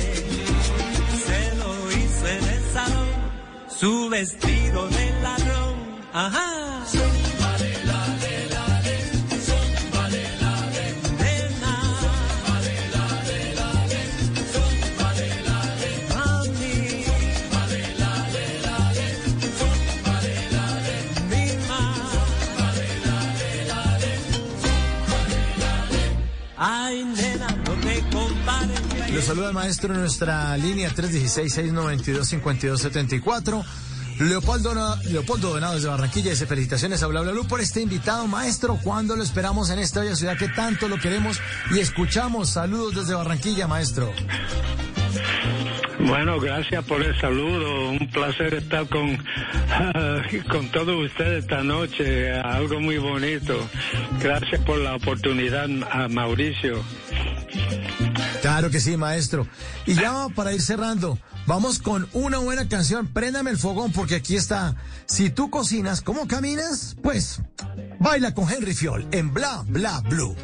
se 1.27 1.41
lo 1.61 1.71
hizo 1.91 2.27
en 2.27 2.43
el 2.55 2.63
salón, 2.73 3.13
su 3.69 4.09
vestido 4.09 4.89
de 4.89 5.21
ladrón, 5.21 5.75
ajá. 6.13 6.54
Ay, 26.67 27.03
nena, 27.03 27.47
no 27.47 27.73
te 27.73 28.03
compares. 28.11 29.13
Lo 29.13 29.21
saluda 29.21 29.51
maestro 29.51 29.93
en 29.93 29.99
nuestra 29.99 30.57
línea 30.57 30.89
316-692-5274. 30.89 33.63
Leopoldo, 34.17 34.97
Leopoldo 35.03 35.51
Donado 35.51 35.75
desde 35.75 35.89
Barranquilla 35.89 36.31
dice 36.31 36.47
felicitaciones 36.47 37.03
a 37.03 37.07
Bla 37.07 37.21
Bla 37.21 37.33
por 37.47 37.61
este 37.61 37.81
invitado 37.81 38.25
maestro. 38.25 38.79
¿Cuándo 38.81 39.15
lo 39.15 39.21
esperamos 39.21 39.69
en 39.69 39.77
esta 39.77 39.99
bella 39.99 40.15
ciudad 40.15 40.39
que 40.39 40.47
tanto 40.47 40.87
lo 40.87 40.97
queremos 40.97 41.39
y 41.69 41.77
escuchamos? 41.77 42.49
Saludos 42.49 42.95
desde 42.95 43.13
Barranquilla, 43.13 43.67
maestro. 43.67 44.11
Bueno, 46.05 46.39
gracias 46.39 46.85
por 46.85 47.01
el 47.01 47.19
saludo. 47.19 47.89
Un 47.89 48.07
placer 48.11 48.53
estar 48.53 48.87
con, 48.87 49.17
con 50.51 50.69
todos 50.69 51.05
ustedes 51.05 51.43
esta 51.43 51.63
noche. 51.63 52.31
Algo 52.39 52.79
muy 52.79 52.97
bonito. 52.99 53.67
Gracias 54.21 54.61
por 54.61 54.77
la 54.77 54.95
oportunidad, 54.95 55.67
a 55.91 56.07
Mauricio. 56.07 56.83
Claro 58.41 58.69
que 58.69 58.79
sí, 58.79 58.95
maestro. 58.97 59.47
Y 59.87 59.95
ya 59.95 60.27
para 60.35 60.53
ir 60.53 60.61
cerrando, 60.61 61.17
vamos 61.47 61.79
con 61.79 62.07
una 62.13 62.37
buena 62.37 62.69
canción. 62.69 63.07
Préndame 63.07 63.49
el 63.49 63.57
fogón 63.57 63.91
porque 63.91 64.15
aquí 64.15 64.35
está. 64.35 64.75
Si 65.07 65.31
tú 65.31 65.49
cocinas, 65.49 66.01
¿cómo 66.01 66.27
caminas? 66.27 66.95
Pues 67.01 67.41
baila 67.99 68.35
con 68.35 68.47
Henry 68.47 68.75
Fiol 68.75 69.07
en 69.11 69.33
Bla 69.33 69.63
Bla 69.67 70.01
Blue. 70.01 70.35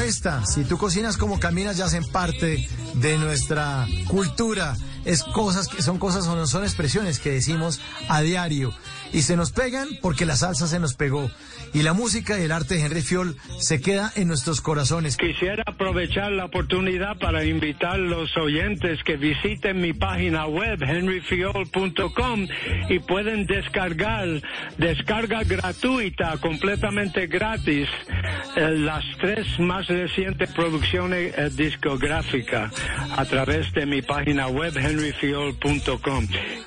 Esta, 0.00 0.44
si 0.46 0.64
tú 0.64 0.78
cocinas 0.78 1.16
como 1.16 1.40
caminas, 1.40 1.76
ya 1.76 1.86
hacen 1.86 2.04
parte 2.04 2.68
de 2.94 3.18
nuestra 3.18 3.86
cultura. 4.08 4.76
Es 5.04 5.22
cosas 5.22 5.68
que 5.68 5.82
son 5.82 5.98
cosas 5.98 6.26
o 6.26 6.36
no 6.36 6.46
son 6.46 6.64
expresiones 6.64 7.18
que 7.18 7.30
decimos 7.30 7.80
a 8.08 8.20
diario 8.20 8.74
y 9.12 9.22
se 9.22 9.36
nos 9.36 9.52
pegan 9.52 9.88
porque 10.02 10.26
la 10.26 10.36
salsa 10.36 10.66
se 10.66 10.78
nos 10.78 10.94
pegó 10.94 11.30
y 11.74 11.82
la 11.82 11.92
música 11.92 12.38
y 12.38 12.42
el 12.42 12.52
arte 12.52 12.74
de 12.74 12.84
Henry 12.84 13.02
Fiol 13.02 13.36
se 13.58 13.80
queda 13.80 14.12
en 14.16 14.28
nuestros 14.28 14.60
corazones. 14.60 15.16
Quisiera 15.16 15.62
aprovechar 15.66 16.32
la 16.32 16.46
oportunidad 16.46 17.18
para 17.18 17.44
invitar 17.44 17.88
a 17.92 17.98
los 17.98 18.36
oyentes 18.36 19.02
que 19.04 19.16
visiten 19.16 19.80
mi 19.80 19.92
página 19.92 20.46
web 20.46 20.82
henryfiol.com 20.82 22.46
y 22.88 22.98
pueden 23.00 23.46
descargar, 23.46 24.28
descarga 24.76 25.42
gratuita, 25.44 26.36
completamente 26.38 27.26
gratis, 27.26 27.88
eh, 28.56 28.70
las 28.70 29.04
tres 29.20 29.46
más 29.58 29.86
recientes 29.88 30.50
producciones 30.52 31.34
eh, 31.36 31.50
discográficas 31.50 32.72
a 33.16 33.24
través 33.24 33.72
de 33.72 33.86
mi 33.86 34.02
página 34.02 34.48
web 34.48 34.76
henryfiol.com. 34.76 36.26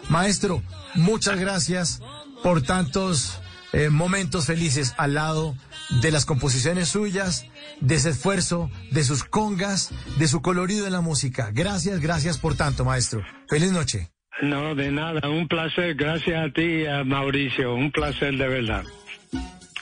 Maestro, 0.09 0.61
muchas 0.95 1.39
gracias 1.39 2.01
por 2.43 2.61
tantos 2.61 3.39
eh, 3.73 3.89
momentos 3.89 4.47
felices 4.47 4.93
al 4.97 5.13
lado 5.13 5.55
de 6.01 6.11
las 6.11 6.25
composiciones 6.25 6.89
suyas, 6.89 7.45
de 7.79 7.95
ese 7.95 8.09
esfuerzo, 8.09 8.69
de 8.91 9.03
sus 9.03 9.23
congas, 9.23 9.91
de 10.17 10.27
su 10.27 10.41
colorido 10.41 10.85
en 10.85 10.93
la 10.93 11.01
música. 11.01 11.51
Gracias, 11.53 11.99
gracias 11.99 12.37
por 12.37 12.55
tanto, 12.55 12.85
maestro. 12.85 13.23
Feliz 13.49 13.71
noche. 13.71 14.11
No, 14.41 14.73
de 14.75 14.91
nada, 14.91 15.29
un 15.29 15.47
placer, 15.47 15.95
gracias 15.95 16.49
a 16.49 16.51
ti, 16.51 16.85
a 16.85 17.03
Mauricio, 17.03 17.75
un 17.75 17.91
placer 17.91 18.37
de 18.37 18.47
verdad. 18.47 18.83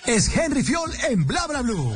Es 0.06 0.36
Henry 0.36 0.64
Fiol 0.64 0.92
en 1.10 1.26
Bla 1.26 1.48
Bla 1.48 1.62
Blue. 1.62 1.96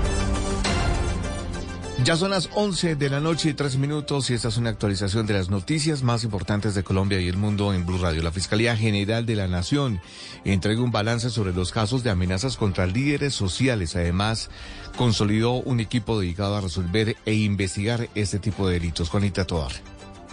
Ya 2.03 2.15
son 2.15 2.31
las 2.31 2.49
11 2.55 2.95
de 2.95 3.09
la 3.11 3.19
noche 3.19 3.49
y 3.49 3.53
3 3.53 3.77
minutos 3.77 4.31
y 4.31 4.33
esta 4.33 4.47
es 4.47 4.57
una 4.57 4.71
actualización 4.71 5.27
de 5.27 5.35
las 5.35 5.51
noticias 5.51 6.01
más 6.01 6.23
importantes 6.23 6.73
de 6.73 6.83
Colombia 6.83 7.21
y 7.21 7.27
el 7.27 7.37
mundo 7.37 7.75
en 7.75 7.85
Blue 7.85 7.99
Radio. 7.99 8.23
La 8.23 8.31
Fiscalía 8.31 8.75
General 8.75 9.23
de 9.23 9.35
la 9.35 9.47
Nación 9.47 10.01
entrega 10.43 10.81
un 10.81 10.91
balance 10.91 11.29
sobre 11.29 11.53
los 11.53 11.71
casos 11.71 12.01
de 12.03 12.09
amenazas 12.09 12.57
contra 12.57 12.87
líderes 12.87 13.35
sociales. 13.35 13.95
Además, 13.95 14.49
consolidó 14.97 15.53
un 15.53 15.79
equipo 15.79 16.19
dedicado 16.19 16.55
a 16.55 16.61
resolver 16.61 17.17
e 17.23 17.35
investigar 17.35 18.09
este 18.15 18.39
tipo 18.39 18.67
de 18.67 18.79
delitos. 18.79 19.09
Juanita 19.09 19.45
Tovar. 19.45 19.71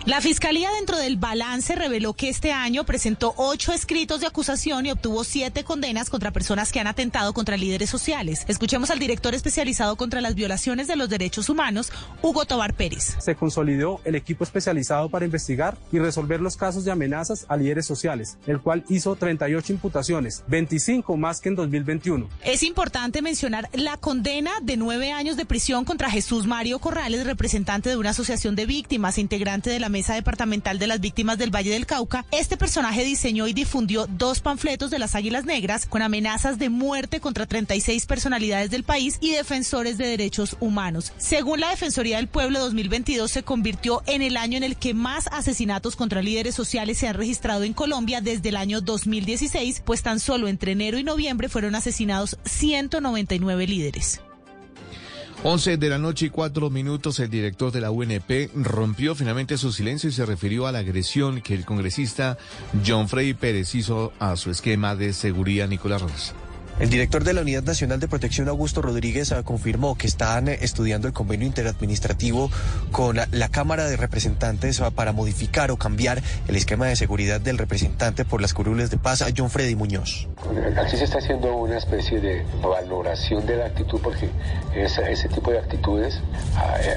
La 0.06 0.20
Fiscalía 0.20 0.70
dentro 0.72 0.96
del 0.96 1.16
balance 1.16 1.74
reveló 1.74 2.14
que 2.14 2.28
este 2.28 2.52
año 2.52 2.84
presentó 2.84 3.34
ocho 3.36 3.72
escritos 3.72 4.20
de 4.20 4.26
acusación 4.26 4.86
y 4.86 4.90
obtuvo 4.92 5.24
siete 5.24 5.64
condenas 5.64 6.08
contra 6.08 6.30
personas 6.30 6.72
que 6.72 6.80
han 6.80 6.86
atentado 6.86 7.34
contra 7.34 7.56
líderes 7.56 7.90
sociales. 7.90 8.44
Escuchemos 8.48 8.90
al 8.90 9.00
director 9.00 9.34
especializado 9.34 9.96
contra 9.96 10.20
las 10.20 10.34
violaciones 10.34 10.86
de 10.86 10.96
los 10.96 11.08
derechos 11.08 11.48
humanos, 11.48 11.92
Hugo 12.22 12.46
Tobar 12.46 12.74
Pérez. 12.74 13.16
Se 13.18 13.34
consolidó 13.34 14.00
el 14.04 14.14
equipo 14.14 14.44
especializado 14.44 15.10
para 15.10 15.24
investigar 15.24 15.76
y 15.92 15.98
resolver 15.98 16.40
los 16.40 16.56
casos 16.56 16.84
de 16.84 16.92
amenazas 16.92 17.44
a 17.48 17.56
líderes 17.56 17.84
sociales, 17.84 18.38
el 18.46 18.60
cual 18.60 18.84
hizo 18.88 19.16
38 19.16 19.72
imputaciones, 19.74 20.44
25 20.46 21.16
más 21.16 21.40
que 21.40 21.50
en 21.50 21.56
2021. 21.56 22.28
Es 22.44 22.62
importante 22.62 23.20
mencionar 23.20 23.68
la 23.72 23.96
condena 23.96 24.52
de 24.62 24.76
nueve 24.76 25.12
años 25.12 25.36
de 25.36 25.44
prisión 25.44 25.84
contra 25.84 26.08
Jesús 26.08 26.46
Mario 26.46 26.78
Corrales, 26.78 27.26
representante 27.26 27.90
de 27.90 27.96
una 27.96 28.10
asociación 28.10 28.54
de 28.54 28.64
víctimas 28.64 29.18
integrante 29.18 29.70
de 29.70 29.80
la 29.80 29.87
Mesa 29.88 30.14
Departamental 30.14 30.78
de 30.78 30.86
las 30.86 31.00
Víctimas 31.00 31.38
del 31.38 31.54
Valle 31.54 31.70
del 31.70 31.86
Cauca. 31.86 32.24
Este 32.30 32.56
personaje 32.56 33.04
diseñó 33.04 33.46
y 33.46 33.52
difundió 33.52 34.06
dos 34.06 34.40
panfletos 34.40 34.90
de 34.90 34.98
las 34.98 35.14
Águilas 35.14 35.44
Negras 35.44 35.86
con 35.86 36.02
amenazas 36.02 36.58
de 36.58 36.68
muerte 36.68 37.20
contra 37.20 37.46
36 37.46 38.06
personalidades 38.06 38.70
del 38.70 38.84
país 38.84 39.18
y 39.20 39.32
defensores 39.32 39.98
de 39.98 40.06
derechos 40.06 40.56
humanos. 40.60 41.12
Según 41.16 41.60
la 41.60 41.70
Defensoría 41.70 42.16
del 42.16 42.28
Pueblo 42.28 42.60
2022 42.60 43.30
se 43.30 43.42
convirtió 43.42 44.02
en 44.06 44.22
el 44.22 44.36
año 44.36 44.56
en 44.56 44.64
el 44.64 44.76
que 44.76 44.94
más 44.94 45.28
asesinatos 45.28 45.96
contra 45.96 46.22
líderes 46.22 46.54
sociales 46.54 46.98
se 46.98 47.08
han 47.08 47.14
registrado 47.14 47.64
en 47.64 47.72
Colombia 47.72 48.20
desde 48.20 48.48
el 48.50 48.56
año 48.56 48.80
2016, 48.80 49.82
pues 49.84 50.02
tan 50.02 50.20
solo 50.20 50.48
entre 50.48 50.72
enero 50.72 50.98
y 50.98 51.04
noviembre 51.04 51.48
fueron 51.48 51.74
asesinados 51.74 52.38
199 52.44 53.66
líderes. 53.66 54.20
11 55.44 55.76
de 55.76 55.88
la 55.88 55.98
noche 55.98 56.26
y 56.26 56.30
4 56.30 56.68
minutos, 56.68 57.20
el 57.20 57.30
director 57.30 57.70
de 57.70 57.80
la 57.80 57.92
UNP 57.92 58.50
rompió 58.56 59.14
finalmente 59.14 59.56
su 59.56 59.70
silencio 59.72 60.10
y 60.10 60.12
se 60.12 60.26
refirió 60.26 60.66
a 60.66 60.72
la 60.72 60.80
agresión 60.80 61.42
que 61.42 61.54
el 61.54 61.64
congresista 61.64 62.36
John 62.84 63.08
Freddy 63.08 63.34
Pérez 63.34 63.72
hizo 63.76 64.12
a 64.18 64.34
su 64.34 64.50
esquema 64.50 64.96
de 64.96 65.12
seguridad 65.12 65.68
Nicolás 65.68 66.02
Rojas. 66.02 66.34
El 66.80 66.90
director 66.90 67.24
de 67.24 67.32
la 67.32 67.40
Unidad 67.40 67.64
Nacional 67.64 67.98
de 67.98 68.06
Protección, 68.06 68.48
Augusto 68.48 68.82
Rodríguez, 68.82 69.32
ah, 69.32 69.42
confirmó 69.42 69.98
que 69.98 70.06
están 70.06 70.46
eh, 70.46 70.58
estudiando 70.62 71.08
el 71.08 71.12
convenio 71.12 71.44
interadministrativo 71.44 72.52
con 72.92 73.16
la 73.16 73.48
Cámara 73.48 73.86
de 73.86 73.96
Representantes 73.96 74.80
ah, 74.80 74.92
para 74.92 75.12
modificar 75.12 75.72
o 75.72 75.76
cambiar 75.76 76.22
el 76.46 76.54
esquema 76.54 76.86
de 76.86 76.94
seguridad 76.94 77.40
del 77.40 77.58
representante 77.58 78.24
por 78.24 78.40
las 78.40 78.54
curules 78.54 78.90
de 78.90 78.96
paz, 78.96 79.24
John 79.36 79.50
Freddy 79.50 79.74
Muñoz. 79.74 80.28
Aquí 80.76 80.96
se 80.96 81.02
está 81.02 81.18
haciendo 81.18 81.52
una 81.56 81.78
especie 81.78 82.20
de 82.20 82.46
valoración 82.62 83.44
de 83.44 83.56
la 83.56 83.66
actitud 83.66 84.00
porque 84.00 84.30
ese 84.76 85.28
tipo 85.30 85.50
de 85.50 85.58
actitudes 85.58 86.20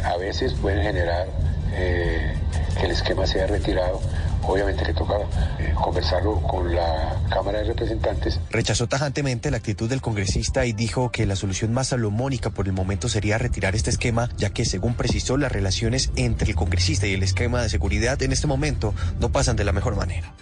a, 0.03 0.15
veces 0.17 0.53
pueden 0.53 0.83
generar 0.83 1.27
eh, 1.73 2.35
que 2.79 2.85
el 2.85 2.91
esquema 2.91 3.25
sea 3.25 3.47
retirado 3.47 3.99
obviamente 4.43 4.85
le 4.85 4.93
toca 4.93 5.15
eh, 5.59 5.73
conversarlo 5.75 6.41
con 6.41 6.73
la 6.73 7.21
Cámara 7.29 7.59
de 7.59 7.65
Representantes. 7.65 8.39
Rechazó 8.49 8.87
tajantemente 8.87 9.51
la 9.51 9.57
actitud 9.57 9.89
del 9.89 10.01
congresista 10.01 10.65
y 10.65 10.73
dijo 10.73 11.11
que 11.11 11.25
la 11.25 11.35
solución 11.35 11.73
más 11.73 11.89
salomónica 11.89 12.49
por 12.49 12.67
el 12.67 12.73
momento 12.73 13.09
sería 13.09 13.37
retirar 13.37 13.75
este 13.75 13.89
esquema, 13.89 14.29
ya 14.37 14.51
que 14.51 14.65
según 14.65 14.95
precisó 14.95 15.37
las 15.37 15.51
relaciones 15.51 16.11
entre 16.15 16.49
el 16.49 16.55
congresista 16.55 17.07
y 17.07 17.13
el 17.13 17.23
esquema 17.23 17.61
de 17.61 17.69
seguridad 17.69 18.21
en 18.21 18.31
este 18.31 18.47
momento 18.47 18.93
no 19.19 19.31
pasan 19.31 19.55
de 19.55 19.63
la 19.63 19.71
mejor 19.71 19.95
manera. 19.95 20.33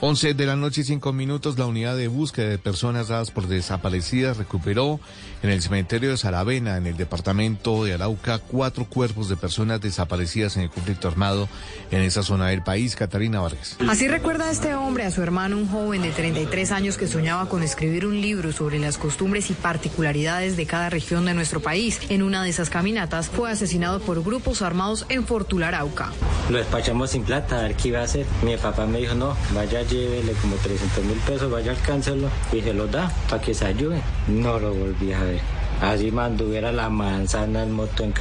11 0.00 0.34
de 0.34 0.46
la 0.46 0.54
noche 0.54 0.82
y 0.82 0.84
5 0.84 1.12
minutos, 1.12 1.58
la 1.58 1.66
unidad 1.66 1.96
de 1.96 2.06
búsqueda 2.06 2.50
de 2.50 2.58
personas 2.58 3.08
dadas 3.08 3.32
por 3.32 3.48
desaparecidas 3.48 4.36
recuperó 4.36 5.00
en 5.42 5.50
el 5.50 5.62
cementerio 5.62 6.10
de 6.10 6.16
Saravena, 6.16 6.76
en 6.76 6.86
el 6.86 6.96
departamento 6.96 7.84
de 7.84 7.94
Arauca, 7.94 8.38
cuatro 8.38 8.84
cuerpos 8.84 9.28
de 9.28 9.36
personas 9.36 9.80
desaparecidas 9.80 10.56
en 10.56 10.64
el 10.64 10.70
conflicto 10.70 11.08
armado 11.08 11.48
en 11.90 12.02
esa 12.02 12.22
zona 12.22 12.48
del 12.48 12.62
país. 12.62 12.96
Catarina 12.96 13.40
Vargas. 13.40 13.76
Así 13.88 14.08
recuerda 14.08 14.50
este 14.50 14.74
hombre 14.74 15.04
a 15.04 15.10
su 15.10 15.22
hermano, 15.22 15.56
un 15.56 15.68
joven 15.68 16.02
de 16.02 16.10
33 16.10 16.72
años 16.72 16.96
que 16.96 17.06
soñaba 17.06 17.48
con 17.48 17.62
escribir 17.62 18.06
un 18.06 18.20
libro 18.20 18.52
sobre 18.52 18.78
las 18.78 18.98
costumbres 18.98 19.50
y 19.50 19.54
particularidades 19.54 20.56
de 20.56 20.66
cada 20.66 20.90
región 20.90 21.24
de 21.24 21.34
nuestro 21.34 21.60
país. 21.60 22.00
En 22.08 22.22
una 22.22 22.42
de 22.42 22.50
esas 22.50 22.70
caminatas 22.70 23.28
fue 23.28 23.50
asesinado 23.50 24.00
por 24.00 24.22
grupos 24.22 24.62
armados 24.62 25.06
en 25.08 25.26
Fortula, 25.26 25.68
Arauca. 25.68 26.12
Lo 26.50 26.58
despachamos 26.58 27.10
sin 27.10 27.22
plata, 27.22 27.58
a 27.58 27.62
ver 27.62 27.74
qué 27.74 27.88
iba 27.88 28.00
a 28.00 28.04
hacer. 28.04 28.26
Mi 28.42 28.56
papá 28.56 28.86
me 28.86 28.98
dijo, 28.98 29.14
no, 29.14 29.36
vaya 29.54 29.82
llévele 29.82 30.32
como 30.32 30.56
300 30.56 31.04
mil 31.04 31.18
pesos, 31.18 31.50
vaya 31.50 31.72
alcáncelo 31.72 32.28
y 32.52 32.60
se 32.60 32.72
los 32.72 32.90
da 32.90 33.12
para 33.28 33.42
que 33.42 33.54
se 33.54 33.66
ayude. 33.66 34.00
No 34.28 34.58
lo 34.58 34.74
volví 34.74 35.12
a 35.12 35.22
ver. 35.22 35.27
Bye. 35.28 35.57
Así 35.80 36.10
mantuviera 36.10 36.72
la 36.72 36.88
manzana 36.90 37.62
en 37.62 37.72
moto 37.72 38.02
en 38.04 38.12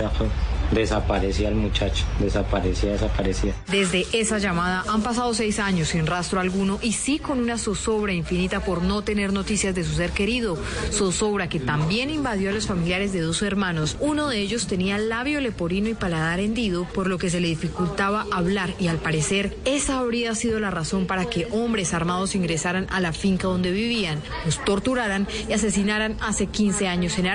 desaparecía 0.72 1.50
el 1.50 1.56
muchacho, 1.56 2.06
desaparecía, 2.20 2.92
desaparecía. 2.92 3.54
Desde 3.72 4.06
esa 4.14 4.38
llamada 4.38 4.84
han 4.88 5.02
pasado 5.02 5.34
seis 5.34 5.60
años 5.60 5.90
sin 5.90 6.06
rastro 6.06 6.40
alguno 6.40 6.80
y 6.82 6.94
sí 6.94 7.20
con 7.20 7.40
una 7.40 7.58
zozobra 7.58 8.14
infinita 8.14 8.60
por 8.62 8.82
no 8.82 9.02
tener 9.02 9.34
noticias 9.34 9.74
de 9.76 9.84
su 9.84 9.94
ser 9.94 10.12
querido. 10.12 10.58
Zozobra 10.92 11.50
que 11.50 11.60
también 11.60 12.10
invadió 12.10 12.50
a 12.50 12.54
los 12.54 12.68
familiares 12.68 13.14
de 13.14 13.22
dos 13.22 13.42
hermanos. 13.42 13.98
Uno 14.00 14.28
de 14.28 14.40
ellos 14.40 14.68
tenía 14.68 14.98
labio 14.98 15.42
leporino 15.42 15.90
y 15.90 15.94
paladar 15.94 16.40
hendido, 16.40 16.86
por 16.94 17.08
lo 17.08 17.18
que 17.18 17.30
se 17.30 17.40
le 17.40 17.48
dificultaba 17.48 18.26
hablar 18.32 18.74
y 18.80 18.88
al 18.88 18.98
parecer 18.98 19.58
esa 19.66 20.00
habría 20.00 20.36
sido 20.36 20.60
la 20.60 20.72
razón 20.72 21.06
para 21.08 21.26
que 21.26 21.48
hombres 21.52 21.94
armados 21.94 22.36
ingresaran 22.36 22.88
a 22.90 23.00
la 23.00 23.14
finca 23.14 23.48
donde 23.48 23.72
vivían, 23.72 24.22
los 24.46 24.64
torturaran 24.64 25.28
y 25.48 25.54
asesinaran 25.54 26.18
hace 26.20 26.48
15 26.48 26.88
años 26.88 27.18
en 27.18 27.28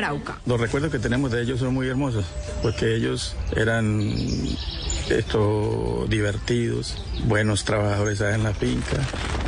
Los 0.47 0.61
recuerdos 0.61 0.91
que 0.91 0.99
tenemos 0.99 1.31
de 1.31 1.43
ellos 1.43 1.61
son 1.61 1.75
muy 1.75 1.89
hermosos, 1.89 2.25
porque 2.63 2.95
ellos 2.95 3.37
eran 3.57 4.01
divertidos, 6.09 6.97
buenos 7.27 7.65
trabajadores 7.65 8.21
en 8.21 8.43
la 8.43 8.55
finca. 8.55 8.97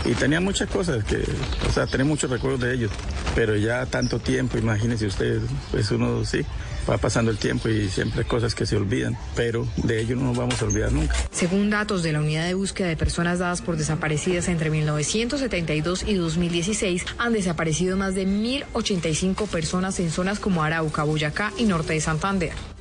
Y 0.05 0.13
tenían 0.13 0.45
muchas 0.45 0.69
cosas 0.69 1.03
que, 1.05 1.25
o 1.69 1.73
sea, 1.73 1.87
tenía 1.87 2.05
muchos 2.05 2.31
recuerdos 2.31 2.61
de 2.61 2.75
ellos, 2.75 2.91
pero 3.35 3.57
ya 3.57 3.87
tanto 3.87 4.19
tiempo, 4.19 4.59
imagínense 4.59 5.07
ustedes, 5.07 5.43
pues 5.71 5.91
uno 5.91 6.25
sí, 6.25 6.45
va 6.89 6.99
pasando 6.99 7.31
el 7.31 7.39
tiempo 7.39 7.69
y 7.69 7.89
siempre 7.89 8.21
hay 8.21 8.27
cosas 8.27 8.55
que 8.55 8.67
se 8.67 8.77
olvidan, 8.77 9.17
pero 9.35 9.67
de 9.77 10.01
ello 10.01 10.17
no 10.17 10.25
nos 10.25 10.37
vamos 10.37 10.61
a 10.61 10.65
olvidar 10.67 10.93
nunca. 10.93 11.15
Según 11.31 11.71
datos 11.71 12.03
de 12.03 12.13
la 12.13 12.21
Unidad 12.21 12.47
de 12.47 12.55
Búsqueda 12.55 12.89
de 12.89 12.97
Personas 12.97 13.39
Dadas 13.39 13.63
por 13.63 13.77
Desaparecidas 13.77 14.49
entre 14.49 14.71
1972 14.71 16.05
y 16.07 16.15
2016, 16.15 17.05
han 17.19 17.33
desaparecido 17.33 17.97
más 17.97 18.15
de 18.15 18.27
1.085 18.27 19.49
personas 19.49 19.99
en 20.01 20.11
zonas 20.11 20.39
como 20.39 20.63
Arauca, 20.63 21.05
Boyacá 21.05 21.53
y 21.57 21.65
Norte 21.65 21.95
de 21.95 22.01
Santander. 22.01 22.74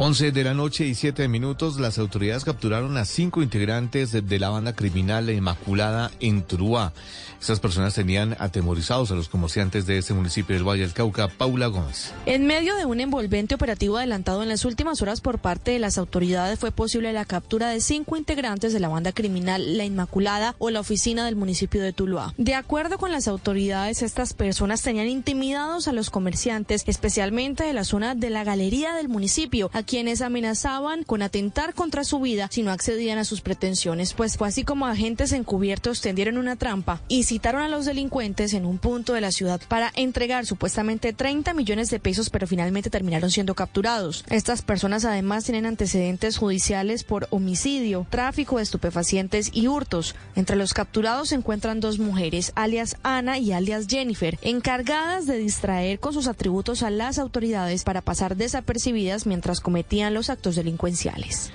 11 0.00 0.30
de 0.30 0.44
la 0.44 0.54
noche 0.54 0.86
y 0.86 0.94
7 0.94 1.26
minutos, 1.26 1.80
las 1.80 1.98
autoridades 1.98 2.44
capturaron 2.44 2.96
a 2.96 3.04
cinco 3.04 3.42
integrantes 3.42 4.12
de, 4.12 4.38
la 4.38 4.48
banda 4.48 4.72
criminal 4.72 5.26
La 5.26 5.32
Inmaculada 5.32 6.12
en 6.20 6.42
Turuá. 6.42 6.92
Estas 7.40 7.58
personas 7.58 7.94
tenían 7.94 8.36
atemorizados 8.38 9.10
a 9.10 9.14
los 9.14 9.28
comerciantes 9.28 9.86
de 9.86 9.98
este 9.98 10.14
municipio 10.14 10.54
del 10.54 10.66
Valle 10.66 10.82
del 10.82 10.92
Cauca, 10.92 11.26
Paula 11.26 11.66
Gómez. 11.66 12.12
En 12.26 12.46
medio 12.46 12.76
de 12.76 12.84
un 12.84 13.00
envolvente 13.00 13.56
operativo 13.56 13.96
adelantado 13.96 14.42
en 14.44 14.48
las 14.48 14.64
últimas 14.64 15.02
horas 15.02 15.20
por 15.20 15.38
parte 15.40 15.72
de 15.72 15.78
las 15.80 15.98
autoridades, 15.98 16.60
fue 16.60 16.70
posible 16.70 17.12
la 17.12 17.24
captura 17.24 17.68
de 17.68 17.80
cinco 17.80 18.16
integrantes 18.16 18.72
de 18.72 18.80
la 18.80 18.88
banda 18.88 19.10
criminal 19.10 19.76
La 19.76 19.84
Inmaculada 19.84 20.54
o 20.58 20.70
la 20.70 20.80
oficina 20.80 21.24
del 21.24 21.34
municipio 21.36 21.82
de 21.82 21.92
Tuluá. 21.92 22.34
De 22.38 22.54
acuerdo 22.54 22.98
con 22.98 23.10
las 23.10 23.26
autoridades, 23.26 24.02
estas 24.02 24.32
personas 24.32 24.82
tenían 24.82 25.08
intimidados 25.08 25.88
a 25.88 25.92
los 25.92 26.10
comerciantes, 26.10 26.84
especialmente 26.86 27.64
de 27.64 27.72
la 27.72 27.84
zona 27.84 28.14
de 28.14 28.30
la 28.30 28.44
galería 28.44 28.94
del 28.94 29.08
municipio, 29.08 29.70
quienes 29.88 30.20
amenazaban 30.20 31.02
con 31.02 31.22
atentar 31.22 31.72
contra 31.72 32.04
su 32.04 32.20
vida 32.20 32.48
si 32.52 32.62
no 32.62 32.72
accedían 32.72 33.16
a 33.16 33.24
sus 33.24 33.40
pretensiones, 33.40 34.12
pues 34.12 34.36
fue 34.36 34.46
así 34.46 34.62
como 34.62 34.86
agentes 34.86 35.32
encubiertos 35.32 36.02
tendieron 36.02 36.36
una 36.36 36.56
trampa 36.56 37.00
y 37.08 37.22
citaron 37.22 37.62
a 37.62 37.68
los 37.68 37.86
delincuentes 37.86 38.52
en 38.52 38.66
un 38.66 38.76
punto 38.76 39.14
de 39.14 39.22
la 39.22 39.32
ciudad 39.32 39.62
para 39.66 39.90
entregar 39.96 40.44
supuestamente 40.44 41.14
30 41.14 41.54
millones 41.54 41.88
de 41.88 42.00
pesos, 42.00 42.28
pero 42.28 42.46
finalmente 42.46 42.90
terminaron 42.90 43.30
siendo 43.30 43.54
capturados. 43.54 44.26
Estas 44.28 44.60
personas 44.60 45.06
además 45.06 45.44
tienen 45.44 45.64
antecedentes 45.64 46.36
judiciales 46.36 47.02
por 47.02 47.26
homicidio, 47.30 48.06
tráfico 48.10 48.58
de 48.58 48.64
estupefacientes 48.64 49.50
y 49.54 49.68
hurtos. 49.68 50.14
Entre 50.36 50.56
los 50.56 50.74
capturados 50.74 51.30
se 51.30 51.36
encuentran 51.36 51.80
dos 51.80 51.98
mujeres, 51.98 52.52
alias 52.56 52.98
Ana 53.02 53.38
y 53.38 53.52
alias 53.52 53.86
Jennifer, 53.88 54.38
encargadas 54.42 55.26
de 55.26 55.38
distraer 55.38 55.98
con 55.98 56.12
sus 56.12 56.28
atributos 56.28 56.82
a 56.82 56.90
las 56.90 57.18
autoridades 57.18 57.84
para 57.84 58.02
pasar 58.02 58.36
desapercibidas 58.36 59.24
mientras 59.24 59.60
cometían 59.60 59.77
los 60.14 60.30
actos 60.30 60.56
delincuenciales. 60.56 61.52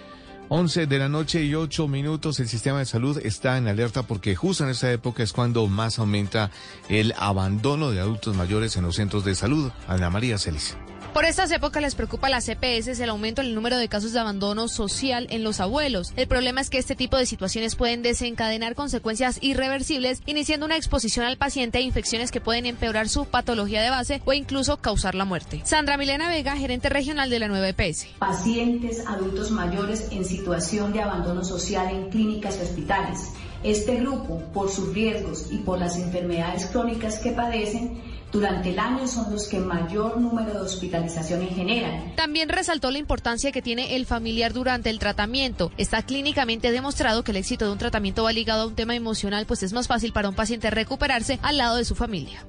11 0.56 0.86
de 0.86 1.00
la 1.00 1.10
noche 1.10 1.44
y 1.44 1.56
8 1.56 1.88
minutos, 1.88 2.40
el 2.40 2.48
sistema 2.48 2.78
de 2.78 2.86
salud 2.86 3.20
está 3.24 3.58
en 3.58 3.68
alerta 3.68 4.04
porque 4.04 4.36
justo 4.36 4.64
en 4.64 4.70
esa 4.70 4.92
época 4.92 5.24
es 5.24 5.34
cuando 5.34 5.66
más 5.66 5.98
aumenta 5.98 6.52
el 6.90 7.16
abandono 7.18 7.90
de 7.90 8.00
adultos 8.00 8.36
mayores 8.36 8.78
en 8.78 8.84
los 8.84 8.98
centros 8.98 9.26
de 9.26 9.34
salud. 9.34 9.72
Ana 9.88 10.12
María 10.12 10.38
Celis. 10.38 10.78
Por 11.14 11.26
estas 11.26 11.52
épocas 11.52 11.80
les 11.84 11.94
preocupa 11.94 12.26
a 12.26 12.30
las 12.32 12.46
CPS 12.46 13.00
el 13.00 13.10
aumento 13.12 13.42
en 13.42 13.50
el 13.50 13.54
número 13.54 13.78
de 13.78 13.88
casos 13.88 14.14
de 14.14 14.20
abandono 14.20 14.68
social 14.68 15.28
en 15.30 15.44
los 15.44 15.60
abuelos. 15.60 16.12
El 16.16 16.28
problema 16.28 16.60
es 16.60 16.72
que 16.72 16.80
este 16.80 16.96
tipo 16.96 17.18
de 17.18 17.28
situaciones 17.28 17.76
pueden 17.76 18.02
desencadenar 18.02 18.74
consecuencias 18.74 19.38
irreversibles, 19.40 20.24
iniciando 20.26 20.66
una 20.66 20.76
exposición 20.76 21.28
al 21.28 21.38
paciente 21.38 21.78
a 21.78 21.82
infecciones 21.82 22.32
que 22.32 22.42
pueden 22.42 22.66
empeorar 22.66 23.10
su 23.10 23.26
patología 23.26 23.84
de 23.84 23.92
base 23.92 24.24
o 24.26 24.34
incluso 24.34 24.78
causar 24.78 25.14
la 25.14 25.24
muerte. 25.24 25.62
Sandra 25.66 25.98
Milena 25.98 26.30
Vega, 26.30 26.58
gerente 26.58 26.90
regional 26.90 27.30
de 27.30 27.38
la 27.38 27.48
nueva 27.48 27.70
EPS. 27.70 28.08
Pacientes 28.18 29.06
adultos 29.06 29.52
mayores 29.52 30.08
en 30.10 30.26
situación 30.26 30.43
situación 30.44 30.92
de 30.92 31.02
abandono 31.02 31.42
social 31.42 31.88
en 31.90 32.10
clínicas 32.10 32.58
y 32.58 32.64
hospitales. 32.64 33.32
Este 33.64 33.96
grupo, 33.96 34.40
por 34.54 34.70
sus 34.70 34.94
riesgos 34.94 35.48
y 35.50 35.60
por 35.60 35.80
las 35.80 35.98
enfermedades 35.98 36.66
crónicas 36.66 37.18
que 37.20 37.32
padecen, 37.32 38.02
durante 38.30 38.72
el 38.72 38.80
año 38.80 39.08
son 39.08 39.32
los 39.32 39.48
que 39.48 39.60
mayor 39.60 40.20
número 40.20 40.54
de 40.54 40.60
hospitalizaciones 40.60 41.56
generan. 41.56 42.14
También 42.18 42.50
resaltó 42.50 42.92
la 42.92 42.98
importancia 42.98 43.54
que 43.54 43.62
tiene 43.62 43.96
el 43.96 44.06
familiar 44.06 44.52
durante 44.52 44.90
el 44.90 45.00
tratamiento. 45.00 45.72
Está 45.78 46.02
clínicamente 46.02 46.74
demostrado 46.74 47.24
que 47.24 47.32
el 47.32 47.38
éxito 47.38 47.64
de 47.64 47.72
un 47.72 47.78
tratamiento 47.78 48.24
va 48.24 48.34
ligado 48.34 48.64
a 48.64 48.68
un 48.68 48.76
tema 48.76 48.96
emocional, 48.96 49.46
pues 49.46 49.64
es 49.64 49.72
más 49.72 49.88
fácil 49.88 50.12
para 50.12 50.28
un 50.28 50.36
paciente 50.36 50.70
recuperarse 50.72 51.40
al 51.42 51.56
lado 51.56 51.78
de 51.78 51.86
su 51.86 51.96
familia. 51.96 52.46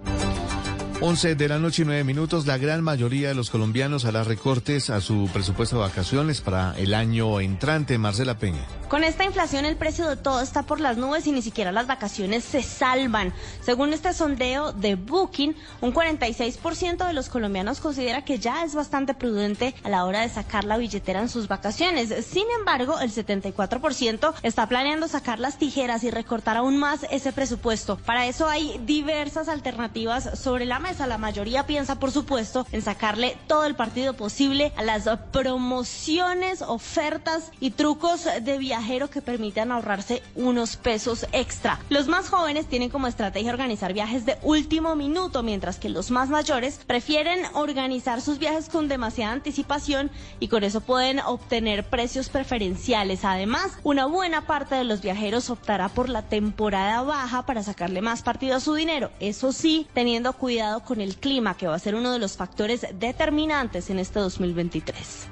11 1.00 1.34
de 1.34 1.48
la 1.48 1.58
noche 1.58 1.82
y 1.82 1.84
9 1.84 2.04
minutos, 2.04 2.46
la 2.46 2.56
gran 2.56 2.82
mayoría 2.82 3.28
de 3.28 3.34
los 3.34 3.50
colombianos 3.50 4.04
hará 4.04 4.22
recortes 4.22 4.90
a 4.90 5.00
su 5.00 5.28
presupuesto 5.32 5.76
de 5.76 5.82
vacaciones 5.82 6.40
para 6.40 6.74
el 6.78 6.94
año 6.94 7.40
entrante. 7.40 7.98
Marcela 7.98 8.38
Peña. 8.38 8.64
Con 8.88 9.02
esta 9.02 9.24
inflación 9.24 9.64
el 9.64 9.76
precio 9.76 10.08
de 10.08 10.16
todo 10.16 10.40
está 10.40 10.62
por 10.62 10.78
las 10.78 10.96
nubes 10.96 11.26
y 11.26 11.32
ni 11.32 11.42
siquiera 11.42 11.72
las 11.72 11.88
vacaciones 11.88 12.44
se 12.44 12.62
salvan. 12.62 13.32
Según 13.60 13.92
este 13.92 14.12
sondeo 14.12 14.72
de 14.72 14.94
Booking, 14.94 15.56
un 15.80 15.92
46% 15.92 17.06
de 17.06 17.12
los 17.12 17.28
colombianos 17.28 17.80
considera 17.80 18.24
que 18.24 18.38
ya 18.38 18.62
es 18.62 18.74
bastante 18.74 19.14
prudente 19.14 19.74
a 19.82 19.88
la 19.88 20.04
hora 20.04 20.20
de 20.20 20.28
sacar 20.28 20.64
la 20.64 20.76
billetera 20.76 21.20
en 21.20 21.28
sus 21.28 21.48
vacaciones. 21.48 22.14
Sin 22.24 22.46
embargo, 22.58 23.00
el 23.00 23.10
74% 23.10 24.34
está 24.42 24.68
planeando 24.68 25.08
sacar 25.08 25.40
las 25.40 25.58
tijeras 25.58 26.04
y 26.04 26.10
recortar 26.10 26.56
aún 26.56 26.78
más 26.78 27.04
ese 27.10 27.32
presupuesto. 27.32 27.96
Para 27.96 28.26
eso 28.26 28.48
hay 28.48 28.80
diversas 28.86 29.48
alternativas 29.48 30.38
sobre 30.38 30.66
la 30.66 30.78
mesa. 30.84 31.06
La 31.06 31.18
mayoría 31.18 31.66
piensa, 31.66 31.98
por 31.98 32.12
supuesto, 32.12 32.66
en 32.70 32.82
sacarle 32.82 33.38
todo 33.48 33.64
el 33.64 33.74
partido 33.74 34.12
posible 34.12 34.72
a 34.76 34.82
las 34.82 35.08
promociones, 35.32 36.60
ofertas 36.60 37.50
y 37.58 37.70
trucos 37.70 38.28
de 38.42 38.58
viajero 38.58 39.08
que 39.08 39.22
permitan 39.22 39.72
ahorrarse 39.72 40.22
unos 40.36 40.76
pesos 40.76 41.26
extra. 41.32 41.80
Los 41.88 42.06
más 42.06 42.28
jóvenes 42.28 42.66
tienen 42.66 42.90
como 42.90 43.06
estrategia 43.06 43.50
organizar 43.50 43.94
viajes 43.94 44.26
de 44.26 44.36
último 44.42 44.94
minuto, 44.94 45.42
mientras 45.42 45.78
que 45.78 45.88
los 45.88 46.10
más 46.10 46.28
mayores 46.28 46.78
prefieren 46.86 47.40
organizar 47.54 48.20
sus 48.20 48.38
viajes 48.38 48.68
con 48.68 48.86
demasiada 48.86 49.32
anticipación 49.32 50.10
y 50.38 50.48
con 50.48 50.64
eso 50.64 50.82
pueden 50.82 51.20
obtener 51.20 51.88
precios 51.88 52.28
preferenciales. 52.28 53.24
Además, 53.24 53.72
una 53.84 54.04
buena 54.04 54.46
parte 54.46 54.74
de 54.74 54.84
los 54.84 55.00
viajeros 55.00 55.48
optará 55.48 55.88
por 55.88 56.10
la 56.10 56.22
temporada 56.22 57.02
baja 57.02 57.46
para 57.46 57.62
sacarle 57.62 58.02
más 58.02 58.22
partido 58.22 58.56
a 58.56 58.60
su 58.60 58.74
dinero. 58.74 59.10
Eso 59.18 59.52
sí, 59.52 59.86
teniendo 59.94 60.34
cuidado 60.34 60.73
con 60.82 61.00
el 61.00 61.16
clima, 61.16 61.56
que 61.56 61.66
va 61.66 61.74
a 61.74 61.78
ser 61.78 61.94
uno 61.94 62.12
de 62.12 62.18
los 62.18 62.36
factores 62.36 62.86
determinantes 62.98 63.90
en 63.90 63.98
este 63.98 64.20
2023. 64.20 65.28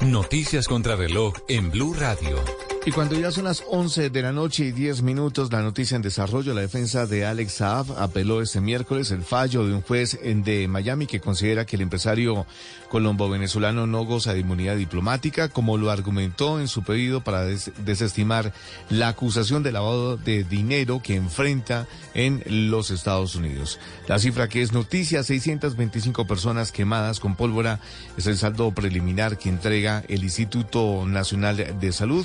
Noticias 0.00 0.66
contra 0.66 0.96
reloj 0.96 1.34
en 1.48 1.70
Blue 1.70 1.94
Radio. 1.94 2.69
Y 2.86 2.92
cuando 2.92 3.14
ya 3.14 3.30
son 3.30 3.44
las 3.44 3.62
11 3.68 4.08
de 4.08 4.22
la 4.22 4.32
noche 4.32 4.64
y 4.64 4.72
10 4.72 5.02
minutos, 5.02 5.52
la 5.52 5.60
noticia 5.60 5.96
en 5.96 6.02
desarrollo, 6.02 6.54
la 6.54 6.62
defensa 6.62 7.04
de 7.04 7.26
Alex 7.26 7.52
Saab 7.52 7.92
apeló 7.98 8.40
este 8.40 8.62
miércoles 8.62 9.10
el 9.10 9.22
fallo 9.22 9.66
de 9.66 9.74
un 9.74 9.82
juez 9.82 10.18
de 10.22 10.66
Miami 10.66 11.06
que 11.06 11.20
considera 11.20 11.66
que 11.66 11.76
el 11.76 11.82
empresario 11.82 12.46
colombo-venezolano 12.88 13.86
no 13.86 14.06
goza 14.06 14.32
de 14.32 14.40
inmunidad 14.40 14.76
diplomática, 14.76 15.50
como 15.50 15.76
lo 15.76 15.90
argumentó 15.90 16.58
en 16.58 16.68
su 16.68 16.82
pedido 16.82 17.22
para 17.22 17.44
desestimar 17.44 18.54
la 18.88 19.08
acusación 19.08 19.62
de 19.62 19.72
lavado 19.72 20.16
de 20.16 20.42
dinero 20.42 21.02
que 21.02 21.16
enfrenta 21.16 21.86
en 22.14 22.42
los 22.70 22.90
Estados 22.90 23.34
Unidos. 23.34 23.78
La 24.08 24.18
cifra 24.18 24.48
que 24.48 24.62
es 24.62 24.72
noticia, 24.72 25.22
625 25.22 26.26
personas 26.26 26.72
quemadas 26.72 27.20
con 27.20 27.36
pólvora, 27.36 27.78
es 28.16 28.26
el 28.26 28.38
saldo 28.38 28.70
preliminar 28.72 29.36
que 29.36 29.50
entrega 29.50 30.02
el 30.08 30.24
Instituto 30.24 31.04
Nacional 31.06 31.78
de 31.78 31.92
Salud 31.92 32.24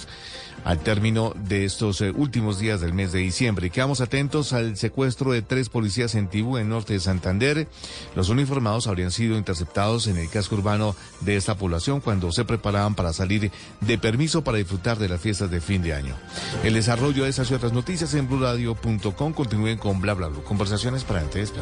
al 0.65 0.79
término 0.79 1.31
de 1.35 1.63
estos 1.63 2.01
eh, 2.01 2.11
últimos 2.11 2.59
días 2.59 2.81
del 2.81 2.91
mes 2.91 3.11
de 3.11 3.19
diciembre. 3.19 3.69
Quedamos 3.69 4.01
atentos 4.01 4.51
al 4.51 4.75
secuestro 4.75 5.31
de 5.31 5.43
tres 5.43 5.69
policías 5.69 6.15
en 6.15 6.27
Tibú, 6.27 6.57
en 6.57 6.67
norte 6.67 6.93
de 6.93 6.99
Santander. 6.99 7.67
Los 8.15 8.29
uniformados 8.29 8.87
habrían 8.87 9.11
sido 9.11 9.37
interceptados 9.37 10.07
en 10.07 10.17
el 10.17 10.29
casco 10.29 10.55
urbano 10.55 10.95
de 11.21 11.37
esta 11.37 11.55
población 11.55 12.01
cuando 12.01 12.31
se 12.31 12.45
preparaban 12.45 12.95
para 12.95 13.13
salir 13.13 13.51
de 13.79 13.97
permiso 13.97 14.43
para 14.43 14.57
disfrutar 14.57 14.97
de 14.97 15.07
las 15.07 15.21
fiestas 15.21 15.51
de 15.51 15.61
fin 15.61 15.83
de 15.83 15.93
año. 15.93 16.15
El 16.63 16.73
desarrollo 16.73 17.23
de 17.23 17.29
esas 17.29 17.49
y 17.51 17.53
otras 17.53 17.71
noticias 17.71 18.13
en 18.15 18.27
bluradio.com. 18.27 19.33
Continúen 19.33 19.77
con 19.77 20.01
bla 20.01 20.15
bla 20.15 20.27
bla. 20.27 20.41
Conversaciones 20.41 21.03
para 21.03 21.21
antes. 21.21 21.53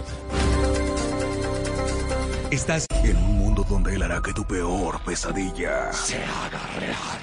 Estás 2.52 2.86
en 3.04 3.18
un 3.18 3.38
mundo 3.38 3.66
donde 3.68 3.96
él 3.96 4.04
hará 4.04 4.22
que 4.22 4.32
tu 4.32 4.46
peor 4.46 5.02
pesadilla 5.04 5.92
se 5.92 6.24
haga 6.24 6.62
real. 6.80 7.23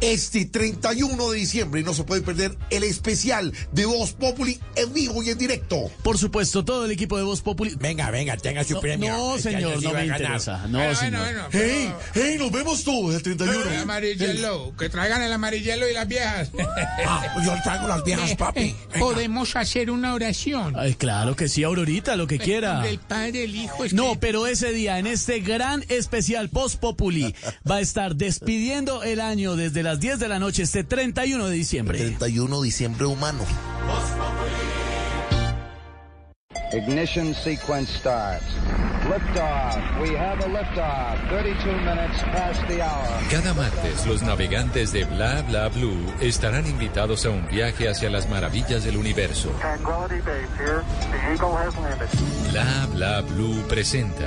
Este 0.00 0.44
31 0.46 1.30
de 1.32 1.38
diciembre 1.38 1.82
no 1.82 1.92
se 1.92 2.04
puede 2.04 2.22
perder 2.22 2.56
el 2.70 2.84
especial 2.84 3.52
de 3.72 3.84
Voz 3.84 4.12
Populi 4.12 4.58
en 4.76 4.92
vivo 4.92 5.22
y 5.22 5.30
en 5.30 5.38
directo. 5.38 5.90
Por 6.04 6.18
supuesto, 6.18 6.64
todo 6.64 6.84
el 6.84 6.90
equipo 6.92 7.16
de 7.16 7.24
Voz 7.24 7.40
Populi. 7.42 7.74
Venga, 7.78 8.10
venga, 8.10 8.36
tenga 8.36 8.62
su 8.62 8.74
No, 8.74 8.80
premio. 8.80 9.12
no, 9.16 9.36
Este 9.36 9.52
señor, 9.52 9.82
no 9.82 9.92
me 9.92 10.06
interesa. 10.06 10.66
No, 10.68 10.78
Bueno, 10.78 10.94
señor. 10.94 11.20
bueno, 11.20 11.48
bueno, 11.50 11.64
¡Hey! 11.66 11.92
¡Hey! 12.14 12.36
Nos 12.38 12.52
vemos 12.52 12.84
todos 12.84 13.14
el 13.16 13.22
31. 13.22 13.70
El 13.70 13.76
amarillelo, 13.80 14.72
que 14.78 14.88
traigan 14.88 15.22
el 15.22 15.32
amarillelo 15.32 15.88
y 15.88 15.92
las 15.94 16.06
viejas. 16.06 16.50
Ah, 17.06 17.34
yo 17.44 17.52
traigo 17.64 17.88
las 17.88 18.04
viejas, 18.04 18.34
papi. 18.36 18.60
Eh, 18.60 18.74
Podemos 19.00 19.56
hacer 19.56 19.90
una 19.90 20.14
oración. 20.14 20.74
Ay, 20.76 20.94
claro 20.94 21.34
que 21.34 21.48
sí, 21.48 21.64
Aurorita, 21.64 22.14
lo 22.16 22.26
que 22.26 22.38
quiera. 22.38 22.82
Del 22.82 22.98
Padre, 23.00 23.44
el 23.44 23.56
Hijo. 23.56 23.84
es 23.84 23.92
No, 23.92 24.12
que- 24.12 24.18
pero 24.18 24.46
ese 24.46 24.72
día, 24.72 24.98
en 24.98 25.06
este 25.08 25.40
gran 25.40 25.84
especial 25.88 26.48
Post 26.50 26.76
Populi, 26.80 27.34
va 27.68 27.76
a 27.76 27.80
estar 27.80 28.14
despidiendo 28.16 29.02
el 29.02 29.20
año 29.20 29.56
desde 29.56 29.82
las 29.88 30.00
10 30.00 30.18
de 30.18 30.28
la 30.28 30.38
noche, 30.38 30.64
este 30.64 30.84
31 30.84 31.46
de 31.48 31.54
diciembre. 31.54 31.98
31 31.98 32.60
de 32.60 32.66
diciembre 32.66 33.06
humano. 33.06 33.42
Ignition 36.74 37.34
sequence 37.34 37.90
starts. 37.98 38.44
Liftoff. 39.08 40.00
We 40.02 40.14
have 40.14 40.44
a 40.44 40.48
liftoff. 40.48 41.16
32 41.30 41.72
minutes 41.80 42.20
past 42.24 42.60
the 42.68 42.82
hour. 42.82 43.08
Cada 43.30 43.54
martes 43.54 44.06
los 44.06 44.20
navegantes 44.20 44.92
de 44.92 45.04
Bla 45.04 45.40
Bla 45.48 45.70
Blue 45.70 46.12
estarán 46.20 46.66
invitados 46.66 47.24
a 47.24 47.30
un 47.30 47.48
viaje 47.48 47.88
hacia 47.88 48.10
las 48.10 48.28
maravillas 48.28 48.84
del 48.84 48.98
universo. 48.98 49.48
Tranquility 49.58 50.20
Base 50.20 50.50
here. 50.58 50.82
The 51.10 51.32
Eagle 51.32 51.56
has 51.56 51.74
landed. 51.78 52.08
Bla 52.50 52.86
Bla 52.92 53.20
Blue 53.22 53.64
presenta 53.66 54.26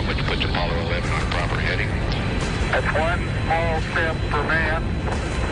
puts 0.00 0.44
Apollo 0.44 0.88
11 0.88 1.12
on 1.12 1.30
proper 1.30 1.60
heading. 1.60 1.88
That's 2.70 2.86
one 2.98 3.20
small 3.44 3.80
step 3.92 4.16
for 4.30 4.42
man. 4.44 4.82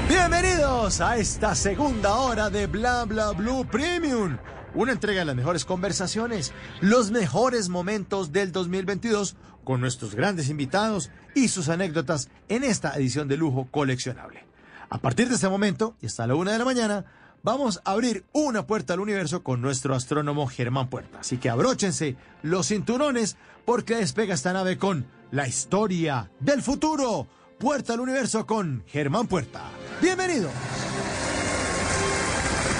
Bienvenidos 0.08 1.00
a 1.00 1.18
esta 1.18 1.54
segunda 1.54 2.14
hora 2.14 2.50
de 2.50 2.66
Bla 2.66 3.04
Bla 3.04 3.32
Blue 3.32 3.64
Premium. 3.66 4.38
Una 4.74 4.92
entrega 4.92 5.20
de 5.20 5.24
las 5.26 5.36
mejores 5.36 5.64
conversaciones, 5.64 6.52
los 6.80 7.10
mejores 7.10 7.68
momentos 7.68 8.32
del 8.32 8.52
2022 8.52 9.36
con 9.64 9.80
nuestros 9.80 10.14
grandes 10.14 10.48
invitados 10.48 11.10
y 11.34 11.48
sus 11.48 11.68
anécdotas 11.68 12.30
en 12.48 12.64
esta 12.64 12.94
edición 12.94 13.28
de 13.28 13.36
lujo 13.36 13.68
coleccionable. 13.70 14.44
A 14.88 14.98
partir 14.98 15.28
de 15.28 15.34
este 15.34 15.48
momento 15.48 15.96
y 16.00 16.06
hasta 16.06 16.26
la 16.26 16.34
una 16.34 16.52
de 16.52 16.58
la 16.58 16.64
mañana, 16.64 17.04
vamos 17.42 17.80
a 17.84 17.92
abrir 17.92 18.24
una 18.32 18.66
puerta 18.66 18.94
al 18.94 19.00
universo 19.00 19.42
con 19.42 19.60
nuestro 19.60 19.94
astrónomo 19.94 20.46
Germán 20.46 20.88
Puerta. 20.88 21.20
Así 21.20 21.38
que 21.38 21.50
abróchense 21.50 22.16
los 22.42 22.68
cinturones 22.68 23.36
porque 23.64 23.96
despega 23.96 24.34
esta 24.34 24.52
nave 24.52 24.78
con 24.78 25.06
la 25.30 25.46
historia 25.46 26.30
del 26.40 26.62
futuro. 26.62 27.26
Puerta 27.58 27.92
al 27.92 28.00
universo 28.00 28.46
con 28.46 28.84
Germán 28.86 29.26
Puerta. 29.26 29.62
Bienvenido. 30.00 30.50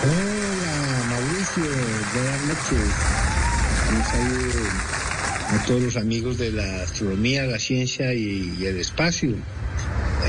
Hola, 0.02 1.04
Mauricio. 1.10 1.64
Buenas 2.14 2.42
noches. 2.46 2.94
Un 3.92 4.04
saludo 4.04 4.68
a 5.48 5.66
todos 5.66 5.82
los 5.82 5.96
amigos 5.96 6.38
de 6.38 6.52
la 6.52 6.82
astronomía, 6.82 7.44
la 7.44 7.58
ciencia 7.58 8.14
y, 8.14 8.56
y 8.58 8.66
el 8.66 8.78
espacio. 8.78 9.34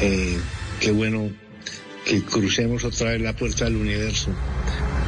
Eh, 0.02 0.38
qué 0.80 0.92
bueno 0.92 1.30
que 2.06 2.24
crucemos 2.24 2.84
otra 2.84 3.12
vez 3.12 3.22
la 3.22 3.36
puerta 3.36 3.66
del 3.66 3.76
universo. 3.76 4.32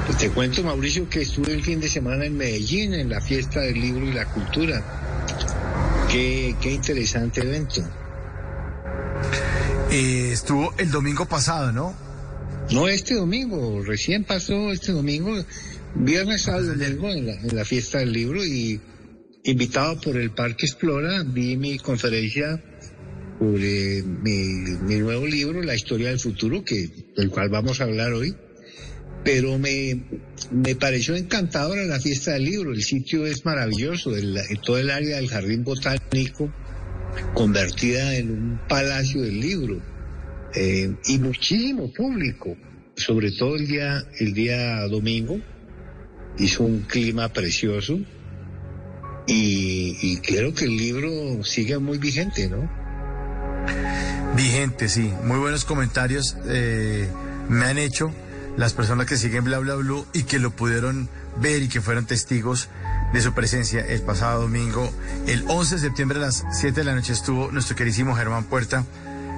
Pues 0.05 0.17
te 0.17 0.29
cuento, 0.29 0.63
Mauricio, 0.63 1.07
que 1.09 1.21
estuve 1.21 1.53
el 1.53 1.63
fin 1.63 1.79
de 1.79 1.89
semana 1.89 2.25
en 2.25 2.35
Medellín, 2.35 2.93
en 2.93 3.09
la 3.09 3.21
fiesta 3.21 3.61
del 3.61 3.79
libro 3.79 4.05
y 4.05 4.13
la 4.13 4.25
cultura. 4.25 4.83
Qué, 6.11 6.55
qué 6.61 6.71
interesante 6.71 7.41
evento. 7.41 7.81
Eh, 9.91 10.31
estuvo 10.33 10.73
el 10.77 10.91
domingo 10.91 11.25
pasado, 11.25 11.71
¿no? 11.71 11.95
No, 12.71 12.87
este 12.87 13.15
domingo, 13.15 13.81
recién 13.83 14.23
pasó 14.23 14.71
este 14.71 14.91
domingo, 14.91 15.31
viernes, 15.95 16.43
sábado, 16.43 16.73
domingo, 16.73 17.09
en 17.09 17.27
la, 17.27 17.33
en 17.33 17.55
la 17.55 17.65
fiesta 17.65 17.99
del 17.99 18.13
libro 18.13 18.43
y 18.43 18.79
invitado 19.43 19.99
por 19.99 20.17
el 20.17 20.31
Parque 20.31 20.65
Explora, 20.65 21.23
vi 21.23 21.57
mi 21.57 21.77
conferencia 21.77 22.61
sobre 23.39 24.03
mi, 24.03 24.37
mi 24.81 24.95
nuevo 24.99 25.25
libro, 25.25 25.61
La 25.61 25.75
historia 25.75 26.09
del 26.09 26.19
futuro, 26.19 26.63
que, 26.63 26.89
del 27.15 27.29
cual 27.29 27.49
vamos 27.49 27.81
a 27.81 27.85
hablar 27.85 28.13
hoy. 28.13 28.35
Pero 29.23 29.57
me, 29.57 30.03
me 30.51 30.75
pareció 30.75 31.15
encantadora 31.15 31.83
la 31.85 31.99
fiesta 31.99 32.33
del 32.33 32.45
libro. 32.45 32.73
El 32.73 32.83
sitio 32.83 33.25
es 33.25 33.45
maravilloso, 33.45 34.15
el, 34.15 34.37
todo 34.63 34.77
el 34.77 34.89
área 34.89 35.17
del 35.17 35.29
jardín 35.29 35.63
botánico 35.63 36.53
convertida 37.33 38.15
en 38.15 38.31
un 38.31 38.59
palacio 38.67 39.21
del 39.21 39.39
libro. 39.39 39.81
Eh, 40.55 40.93
y 41.07 41.17
muchísimo 41.19 41.91
público, 41.91 42.55
sobre 42.95 43.31
todo 43.31 43.55
el 43.55 43.67
día, 43.67 44.03
el 44.19 44.33
día 44.33 44.87
domingo. 44.87 45.39
Hizo 46.37 46.63
un 46.63 46.81
clima 46.81 47.31
precioso. 47.31 47.99
Y, 49.25 49.95
y 50.01 50.17
creo 50.17 50.53
que 50.53 50.65
el 50.65 50.75
libro 50.75 51.43
sigue 51.45 51.77
muy 51.77 51.97
vigente, 51.97 52.49
¿no? 52.49 52.82
Vigente, 54.35 54.89
sí. 54.89 55.13
Muy 55.23 55.37
buenos 55.37 55.65
comentarios 55.65 56.35
eh, 56.45 57.09
me 57.49 57.65
han 57.65 57.77
hecho 57.77 58.11
las 58.57 58.73
personas 58.73 59.05
que 59.05 59.17
siguen 59.17 59.43
Bla 59.43 59.59
Bla 59.59 59.75
Blue 59.75 60.05
y 60.13 60.23
que 60.23 60.39
lo 60.39 60.51
pudieron 60.51 61.09
ver 61.37 61.61
y 61.63 61.69
que 61.69 61.81
fueron 61.81 62.05
testigos 62.05 62.69
de 63.13 63.21
su 63.21 63.33
presencia 63.33 63.81
el 63.85 64.01
pasado 64.01 64.41
domingo. 64.41 64.91
El 65.27 65.43
11 65.47 65.75
de 65.75 65.81
septiembre 65.81 66.17
a 66.17 66.21
las 66.21 66.45
7 66.51 66.81
de 66.81 66.83
la 66.83 66.95
noche 66.95 67.13
estuvo 67.13 67.51
nuestro 67.51 67.75
queridísimo 67.75 68.15
Germán 68.15 68.45
Puerta 68.45 68.85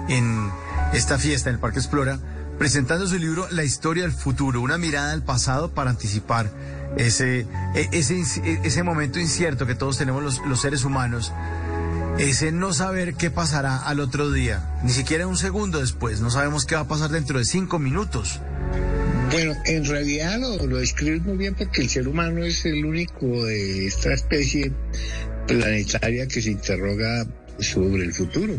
en 0.07 0.49
esta 0.93 1.17
fiesta 1.17 1.49
en 1.49 1.55
el 1.55 1.61
Parque 1.61 1.79
Explora 1.79 2.19
presentando 2.57 3.05
su 3.05 3.17
libro 3.17 3.47
La 3.51 3.63
historia 3.63 4.03
del 4.03 4.13
futuro, 4.13 4.61
una 4.61 4.77
mirada 4.77 5.11
al 5.11 5.23
pasado 5.23 5.71
para 5.71 5.89
anticipar 5.89 6.49
ese, 6.97 7.45
ese, 7.91 8.23
ese 8.63 8.83
momento 8.83 9.19
incierto 9.19 9.65
que 9.65 9.75
todos 9.75 9.97
tenemos 9.97 10.39
los 10.45 10.61
seres 10.61 10.85
humanos 10.85 11.33
ese 12.17 12.51
no 12.51 12.73
saber 12.73 13.15
qué 13.15 13.29
pasará 13.29 13.77
al 13.77 13.99
otro 13.99 14.31
día, 14.31 14.79
ni 14.83 14.91
siquiera 14.91 15.27
un 15.27 15.37
segundo 15.37 15.79
después, 15.79 16.21
no 16.21 16.29
sabemos 16.29 16.65
qué 16.65 16.75
va 16.75 16.81
a 16.81 16.87
pasar 16.87 17.11
dentro 17.11 17.39
de 17.39 17.45
cinco 17.45 17.77
minutos. 17.79 18.39
Bueno, 19.31 19.53
en 19.65 19.85
realidad 19.85 20.39
lo, 20.39 20.65
lo 20.65 20.77
describes 20.77 21.23
muy 21.23 21.37
bien 21.37 21.55
porque 21.55 21.81
el 21.81 21.89
ser 21.89 22.07
humano 22.07 22.43
es 22.45 22.65
el 22.65 22.85
único 22.85 23.45
de 23.45 23.87
esta 23.87 24.13
especie 24.13 24.71
planetaria 25.47 26.27
que 26.27 26.41
se 26.41 26.51
interroga 26.51 27.25
sobre 27.59 28.03
el 28.03 28.13
futuro. 28.13 28.55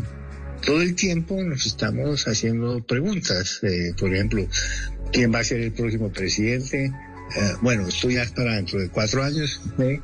Todo 0.63 0.81
el 0.81 0.95
tiempo 0.95 1.41
nos 1.43 1.65
estamos 1.65 2.27
haciendo 2.27 2.83
preguntas, 2.83 3.59
eh, 3.63 3.93
por 3.97 4.13
ejemplo, 4.13 4.47
¿quién 5.11 5.33
va 5.33 5.39
a 5.39 5.43
ser 5.43 5.61
el 5.61 5.71
próximo 5.71 6.11
presidente? 6.11 6.85
Eh, 6.85 7.53
bueno, 7.61 7.87
esto 7.87 8.09
ya 8.09 8.23
es 8.23 8.31
para 8.31 8.55
dentro 8.55 8.79
de 8.79 8.89
cuatro 8.89 9.23
años. 9.23 9.61
¿eh? 9.79 9.99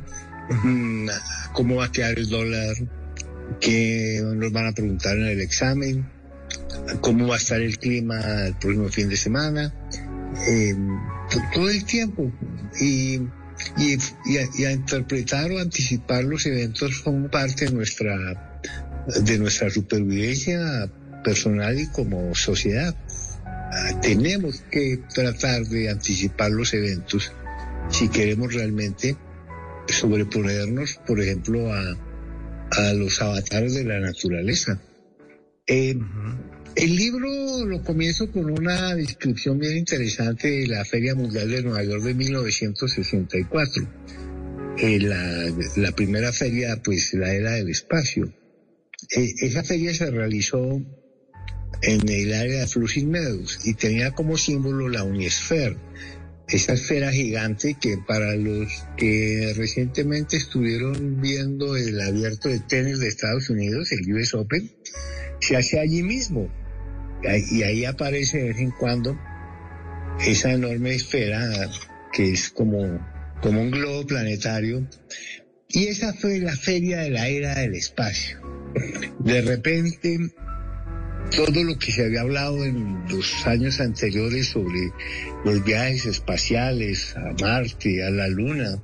¿Cómo 1.53 1.75
va 1.75 1.85
a 1.85 1.91
quedar 1.91 2.17
el 2.17 2.29
dólar? 2.29 2.75
Que 3.59 4.21
nos 4.23 4.51
van 4.51 4.67
a 4.67 4.71
preguntar 4.71 5.17
en 5.17 5.25
el 5.25 5.41
examen, 5.41 6.05
cómo 7.01 7.27
va 7.27 7.35
a 7.35 7.37
estar 7.37 7.61
el 7.61 7.77
clima 7.77 8.45
el 8.47 8.55
próximo 8.55 8.89
fin 8.89 9.09
de 9.09 9.17
semana, 9.17 9.73
eh, 10.47 10.75
todo 11.53 11.69
el 11.69 11.83
tiempo. 11.85 12.31
Y, 12.79 13.19
y, 13.77 13.97
y, 14.25 14.37
a, 14.37 14.49
y, 14.55 14.65
a, 14.65 14.71
interpretar 14.71 15.51
o 15.51 15.59
anticipar 15.59 16.23
los 16.23 16.45
eventos 16.45 16.99
como 16.99 17.29
parte 17.29 17.65
de 17.65 17.71
nuestra, 17.71 18.59
de 19.23 19.37
nuestra 19.37 19.69
supervivencia 19.69 20.89
personal 21.23 21.79
y 21.79 21.87
como 21.87 22.33
sociedad. 22.35 22.95
Uh, 23.45 23.99
tenemos 24.01 24.63
que 24.69 24.99
tratar 25.13 25.65
de 25.65 25.89
anticipar 25.89 26.51
los 26.51 26.73
eventos 26.73 27.31
si 27.89 28.07
queremos 28.09 28.53
realmente 28.53 29.17
sobreponernos, 29.87 30.99
por 31.05 31.19
ejemplo, 31.21 31.73
a, 31.73 31.97
a 32.77 32.93
los 32.93 33.21
avatares 33.21 33.75
de 33.75 33.83
la 33.83 33.99
naturaleza. 33.99 34.81
Eh, 35.67 35.95
el 36.75 36.95
libro 36.95 37.65
lo 37.65 37.83
comienzo 37.83 38.31
con 38.31 38.49
una 38.49 38.95
descripción 38.95 39.59
bien 39.59 39.77
interesante 39.77 40.49
de 40.49 40.67
la 40.67 40.83
Feria 40.83 41.15
Mundial 41.15 41.49
de 41.49 41.63
Nueva 41.63 41.83
York 41.83 42.03
de 42.03 42.13
1964. 42.13 43.87
Eh, 44.77 44.99
la, 44.99 45.53
la, 45.75 45.91
primera 45.91 46.33
feria, 46.33 46.81
pues 46.83 47.13
la 47.13 47.31
era 47.31 47.51
del 47.51 47.69
espacio. 47.69 48.33
Eh, 49.15 49.33
esa 49.41 49.63
feria 49.63 49.93
se 49.93 50.09
realizó 50.09 50.81
en 51.83 52.09
el 52.09 52.33
área 52.33 52.61
de 52.61 52.67
Flushing 52.67 53.09
Meadows 53.09 53.59
y 53.65 53.75
tenía 53.75 54.11
como 54.11 54.37
símbolo 54.37 54.89
la 54.89 55.03
Unisphere, 55.03 55.77
esa 56.53 56.73
esfera 56.73 57.11
gigante 57.11 57.75
que 57.81 57.97
para 57.97 58.35
los 58.35 58.85
que 58.95 59.53
recientemente 59.57 60.37
estuvieron 60.37 61.19
viendo 61.19 61.75
el 61.75 61.99
abierto 61.99 62.47
de 62.47 62.59
tenis 62.59 62.99
de 62.99 63.07
Estados 63.07 63.49
Unidos, 63.49 63.91
el 63.91 64.13
US 64.13 64.35
Open, 64.35 64.71
se 65.39 65.57
hace 65.57 65.79
allí 65.79 66.03
mismo. 66.03 66.47
Y 67.51 67.63
ahí 67.63 67.85
aparece 67.85 68.37
de 68.37 68.43
vez 68.49 68.57
en 68.59 68.71
cuando 68.71 69.17
esa 70.25 70.51
enorme 70.51 70.93
esfera 70.93 71.71
que 72.11 72.33
es 72.33 72.49
como, 72.49 72.99
como 73.41 73.61
un 73.61 73.71
globo 73.71 74.05
planetario. 74.05 74.87
Y 75.69 75.87
esa 75.87 76.13
fue 76.13 76.39
la 76.39 76.55
feria 76.55 76.99
de 76.99 77.09
la 77.09 77.29
era 77.29 77.55
del 77.55 77.73
espacio. 77.73 78.39
De 79.19 79.41
repente 79.41 80.19
todo 81.31 81.63
lo 81.63 81.77
que 81.77 81.91
se 81.91 82.05
había 82.05 82.21
hablado 82.21 82.63
en 82.63 83.05
los 83.09 83.45
años 83.47 83.79
anteriores 83.79 84.47
sobre 84.47 84.91
los 85.45 85.63
viajes 85.63 86.05
espaciales 86.05 87.15
a 87.15 87.33
Marte, 87.41 88.03
a 88.03 88.09
la 88.09 88.27
Luna, 88.27 88.81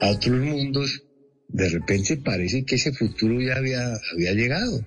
a 0.00 0.08
otros 0.10 0.40
mundos, 0.40 1.02
de 1.48 1.68
repente 1.70 2.18
parece 2.18 2.64
que 2.64 2.76
ese 2.76 2.92
futuro 2.92 3.40
ya 3.40 3.56
había, 3.56 3.98
llegado. 4.16 4.84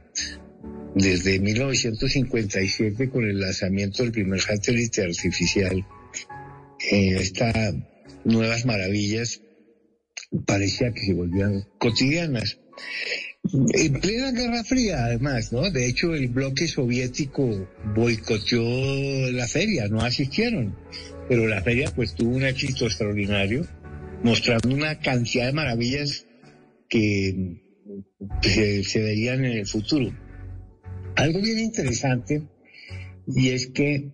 Desde 0.96 1.40
1957 1.40 3.10
con 3.10 3.24
el 3.24 3.40
lanzamiento 3.40 4.04
del 4.04 4.12
primer 4.12 4.42
satélite 4.42 5.04
artificial, 5.04 5.86
estas 6.80 7.76
nuevas 8.26 8.66
maravillas 8.66 9.42
parecía 10.46 10.92
que 10.94 11.06
se 11.06 11.14
volvían 11.14 11.66
cotidianas. 11.80 12.60
En 13.54 13.94
plena 14.00 14.32
Guerra 14.32 14.64
Fría, 14.64 15.06
además, 15.06 15.52
¿no? 15.52 15.70
De 15.70 15.88
hecho, 15.88 16.14
el 16.14 16.30
bloque 16.30 16.68
soviético 16.68 17.68
boicoteó 17.96 19.32
la 19.32 19.48
feria, 19.48 19.88
no 19.88 20.02
asistieron. 20.02 20.76
Pero 21.28 21.48
la 21.48 21.62
feria, 21.62 21.92
pues, 21.94 22.16
tuvo 22.16 22.36
un 22.36 22.46
éxito 22.46 22.86
extraordinario, 22.86 23.68
mostrando 24.24 24.74
una 24.74 25.00
cantidad 25.00 25.48
de 25.48 25.54
maravillas 25.54 26.26
que 26.88 27.58
se, 28.42 28.84
se 28.84 29.00
verían 29.00 29.44
en 29.44 29.58
el 29.58 29.68
futuro. 29.68 30.14
Algo 31.16 31.42
bien 31.42 31.60
interesante, 31.60 32.44
y 33.28 33.50
es 33.50 33.68
que 33.68 34.12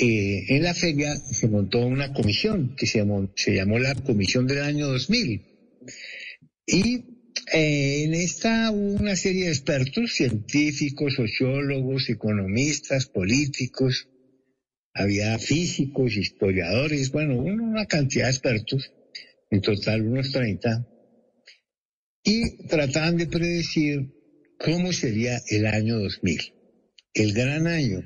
eh, 0.00 0.44
en 0.48 0.62
la 0.62 0.74
feria 0.74 1.16
se 1.16 1.48
montó 1.48 1.80
una 1.80 2.12
comisión 2.12 2.76
que 2.76 2.86
se 2.86 2.98
llamó, 2.98 3.28
se 3.34 3.54
llamó 3.54 3.78
la 3.78 3.94
Comisión 3.96 4.46
del 4.46 4.62
Año 4.62 4.86
2000. 4.86 5.42
Y 6.66 7.04
Eh, 7.52 8.04
en 8.04 8.14
esta 8.14 8.70
hubo 8.70 9.00
una 9.00 9.16
serie 9.16 9.44
de 9.44 9.50
expertos, 9.50 10.12
científicos, 10.12 11.14
sociólogos, 11.14 12.10
economistas, 12.10 13.06
políticos, 13.06 14.08
había 14.92 15.38
físicos, 15.38 16.16
historiadores, 16.16 17.10
bueno, 17.10 17.36
una 17.38 17.86
cantidad 17.86 18.26
de 18.26 18.32
expertos, 18.32 18.92
en 19.50 19.62
total 19.62 20.02
unos 20.02 20.32
30, 20.32 20.86
y 22.24 22.66
trataban 22.66 23.16
de 23.16 23.26
predecir 23.26 24.12
cómo 24.58 24.92
sería 24.92 25.40
el 25.48 25.66
año 25.66 25.98
2000, 26.00 26.52
el 27.14 27.32
gran 27.32 27.66
año, 27.66 28.02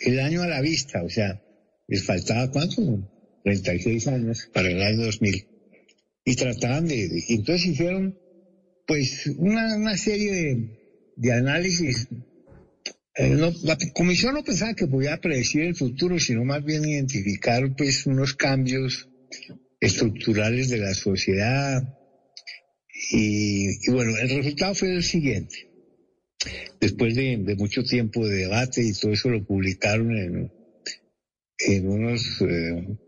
el 0.00 0.18
año 0.18 0.42
a 0.42 0.48
la 0.48 0.60
vista, 0.60 1.02
o 1.02 1.10
sea, 1.10 1.40
les 1.86 2.02
faltaba 2.04 2.50
cuánto, 2.50 3.08
36 3.44 4.08
años 4.08 4.50
para 4.52 4.68
el 4.70 4.82
año 4.82 5.04
2000. 5.04 5.46
Y 6.24 6.36
trataban 6.36 6.88
de, 6.88 7.22
entonces 7.28 7.66
hicieron 7.66 8.18
pues 8.86 9.26
una, 9.38 9.76
una 9.76 9.96
serie 9.96 10.70
de, 11.16 11.32
análisis. 11.32 12.08
Eh, 13.16 13.36
la 13.62 13.78
comisión 13.94 14.34
no 14.34 14.42
pensaba 14.42 14.74
que 14.74 14.86
podía 14.86 15.20
predecir 15.20 15.62
el 15.62 15.76
futuro, 15.76 16.18
sino 16.18 16.44
más 16.44 16.64
bien 16.64 16.84
identificar 16.84 17.74
pues 17.76 18.06
unos 18.06 18.34
cambios 18.34 19.08
estructurales 19.80 20.68
de 20.68 20.78
la 20.78 20.94
sociedad. 20.94 21.96
Y, 23.10 23.90
bueno, 23.90 24.16
el 24.18 24.28
resultado 24.30 24.74
fue 24.74 24.94
el 24.94 25.02
siguiente. 25.02 25.70
Después 26.80 27.14
de, 27.14 27.38
de, 27.38 27.56
mucho 27.56 27.82
tiempo 27.84 28.26
de 28.26 28.36
debate 28.36 28.82
y 28.82 28.92
todo 28.92 29.12
eso 29.12 29.30
lo 29.30 29.44
publicaron 29.44 30.16
en, 30.16 30.52
en 31.58 31.88
unos, 31.88 32.42
eh, 32.42 32.98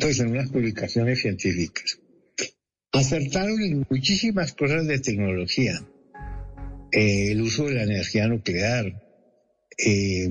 pues 0.00 0.20
en 0.20 0.28
unas 0.28 0.50
publicaciones 0.50 1.20
científicas 1.20 1.98
acertaron 2.94 3.60
en 3.62 3.86
muchísimas 3.90 4.52
cosas 4.52 4.86
de 4.86 5.00
tecnología. 5.00 5.84
Eh, 6.92 7.32
el 7.32 7.42
uso 7.42 7.66
de 7.66 7.74
la 7.74 7.82
energía 7.82 8.28
nuclear, 8.28 9.02
eh, 9.78 10.28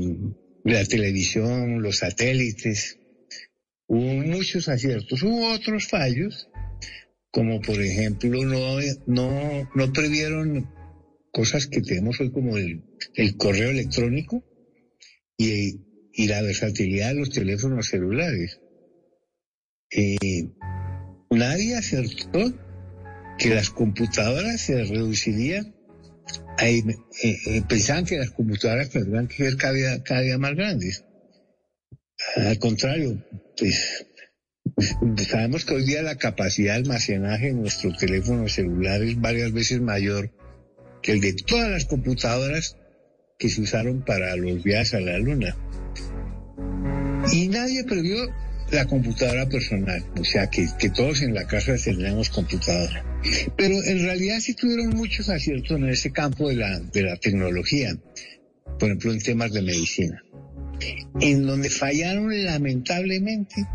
la 0.63 0.85
televisión, 0.85 1.81
los 1.81 1.97
satélites. 1.97 2.99
Hubo 3.87 4.13
muchos 4.13 4.69
aciertos. 4.69 5.21
Hubo 5.23 5.51
otros 5.51 5.87
fallos, 5.87 6.49
como 7.31 7.59
por 7.61 7.81
ejemplo 7.81 8.43
no, 8.45 8.77
no, 9.07 9.69
no 9.75 9.93
previeron 9.93 10.69
cosas 11.31 11.67
que 11.67 11.81
tenemos 11.81 12.21
hoy 12.21 12.31
como 12.31 12.57
el, 12.57 12.83
el 13.15 13.35
correo 13.35 13.71
electrónico 13.71 14.43
y, 15.37 15.79
la 16.27 16.41
versatilidad 16.43 17.09
de 17.09 17.15
los 17.15 17.31
teléfonos 17.31 17.87
celulares. 17.87 18.61
Eh, 19.89 20.53
nadie 21.35 21.75
acertó 21.75 22.53
que 23.37 23.49
las 23.49 23.69
computadoras 23.69 24.61
se 24.61 24.83
reducirían, 24.83 25.75
a, 26.57 26.67
eh, 26.67 26.83
eh, 27.23 27.61
pensaban 27.67 28.05
que 28.05 28.17
las 28.17 28.31
computadoras 28.31 28.89
tendrán 28.89 29.27
que 29.27 29.37
ser 29.37 29.57
cada 29.57 30.21
día, 30.21 30.37
más 30.37 30.55
grandes. 30.55 31.03
Al 32.35 32.57
contrario, 32.59 33.23
pues 33.57 34.05
sabemos 35.27 35.65
que 35.65 35.73
hoy 35.73 35.85
día 35.85 36.01
la 36.01 36.17
capacidad 36.17 36.73
de 36.73 36.79
almacenaje 36.79 37.49
en 37.49 37.61
nuestro 37.61 37.91
teléfono 37.97 38.47
celular 38.47 39.01
es 39.01 39.19
varias 39.19 39.51
veces 39.51 39.81
mayor 39.81 40.31
que 41.01 41.11
el 41.11 41.21
de 41.21 41.33
todas 41.33 41.69
las 41.69 41.85
computadoras 41.85 42.77
que 43.37 43.49
se 43.49 43.61
usaron 43.61 44.05
para 44.05 44.35
los 44.37 44.63
viajes 44.63 44.93
a 44.93 45.01
la 45.01 45.17
luna. 45.17 45.57
Y 47.31 47.47
nadie 47.49 47.83
previó 47.83 48.25
la 48.73 48.85
computadora 48.85 49.47
personal, 49.47 50.03
o 50.19 50.23
sea 50.23 50.49
que, 50.49 50.67
que 50.79 50.89
todos 50.89 51.21
en 51.21 51.33
la 51.33 51.45
casa 51.45 51.75
tendríamos 51.77 52.29
computadora. 52.29 53.05
Pero 53.55 53.75
en 53.83 54.03
realidad 54.03 54.39
sí 54.39 54.53
tuvieron 54.53 54.89
muchos 54.89 55.29
aciertos 55.29 55.77
en 55.77 55.89
ese 55.89 56.11
campo 56.11 56.49
de 56.49 56.55
la, 56.55 56.79
de 56.79 57.03
la 57.03 57.17
tecnología, 57.17 57.95
por 58.79 58.89
ejemplo 58.89 59.13
en 59.13 59.19
temas 59.19 59.51
de 59.51 59.61
medicina. 59.61 60.23
En 61.21 61.45
donde 61.45 61.69
fallaron 61.69 62.29
lamentablemente 62.45 63.65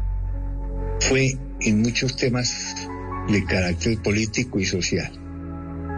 fue 1.00 1.34
en 1.60 1.80
muchos 1.80 2.16
temas 2.16 2.74
de 3.30 3.44
carácter 3.44 3.98
político 4.02 4.58
y 4.58 4.66
social. 4.66 5.12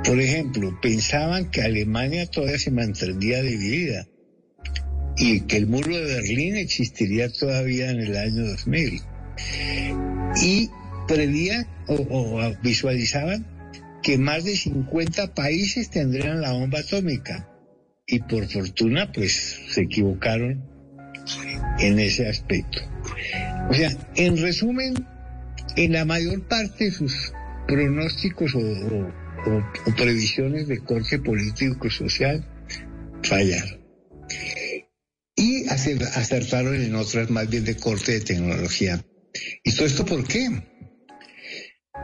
Por 0.05 0.21
ejemplo, 0.21 0.79
pensaban 0.81 1.51
que 1.51 1.63
Alemania 1.63 2.27
todavía 2.27 2.59
se 2.59 2.71
mantendría 2.71 3.43
dividida 3.43 4.07
y 5.21 5.43
que 5.43 5.59
el 5.59 5.67
muro 5.67 5.95
de 5.95 6.15
Berlín 6.15 6.57
existiría 6.57 7.31
todavía 7.31 7.91
en 7.91 8.01
el 8.01 8.17
año 8.17 8.47
2000. 8.47 9.03
Y 10.43 10.71
prevían 11.07 11.67
o, 11.89 12.41
visualizaban 12.63 13.47
que 14.03 14.17
más 14.17 14.45
de 14.45 14.57
50 14.57 15.35
países 15.35 15.91
tendrían 15.91 16.41
la 16.41 16.53
bomba 16.53 16.79
atómica. 16.81 17.47
Y 18.07 18.21
por 18.21 18.49
fortuna, 18.49 19.13
pues 19.13 19.61
se 19.69 19.83
equivocaron 19.83 20.65
en 21.81 21.99
ese 21.99 22.27
aspecto. 22.27 22.81
O 23.69 23.75
sea, 23.75 23.91
en 24.17 24.39
resumen, 24.39 24.95
en 25.77 25.93
la 25.93 26.07
mayor 26.07 26.49
parte 26.49 26.85
de 26.85 26.93
sus 26.93 27.31
pronósticos 27.69 28.55
o, 28.55 28.61
o 28.61 29.95
previsiones 29.97 30.67
de 30.67 30.79
corte 30.79 31.19
político-social 31.19 32.43
fallaron 33.23 33.81
y 35.41 35.67
acertaron 35.69 36.75
en 36.75 36.95
otras 36.95 37.31
más 37.31 37.49
bien 37.49 37.65
de 37.65 37.77
corte 37.77 38.13
de 38.13 38.21
tecnología. 38.21 39.03
¿Y 39.65 39.75
todo 39.75 39.87
esto 39.87 40.05
por 40.05 40.27
qué? 40.29 40.49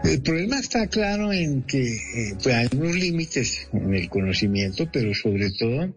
El 0.04 0.22
problema 0.22 0.58
está 0.58 0.86
claro 0.86 1.32
en 1.32 1.62
que 1.64 1.96
eh, 1.96 2.34
pues 2.42 2.54
hay 2.54 2.68
unos 2.72 2.96
límites 2.96 3.68
en 3.74 3.94
el 3.94 4.08
conocimiento, 4.08 4.88
pero 4.90 5.14
sobre 5.14 5.50
todo 5.50 5.94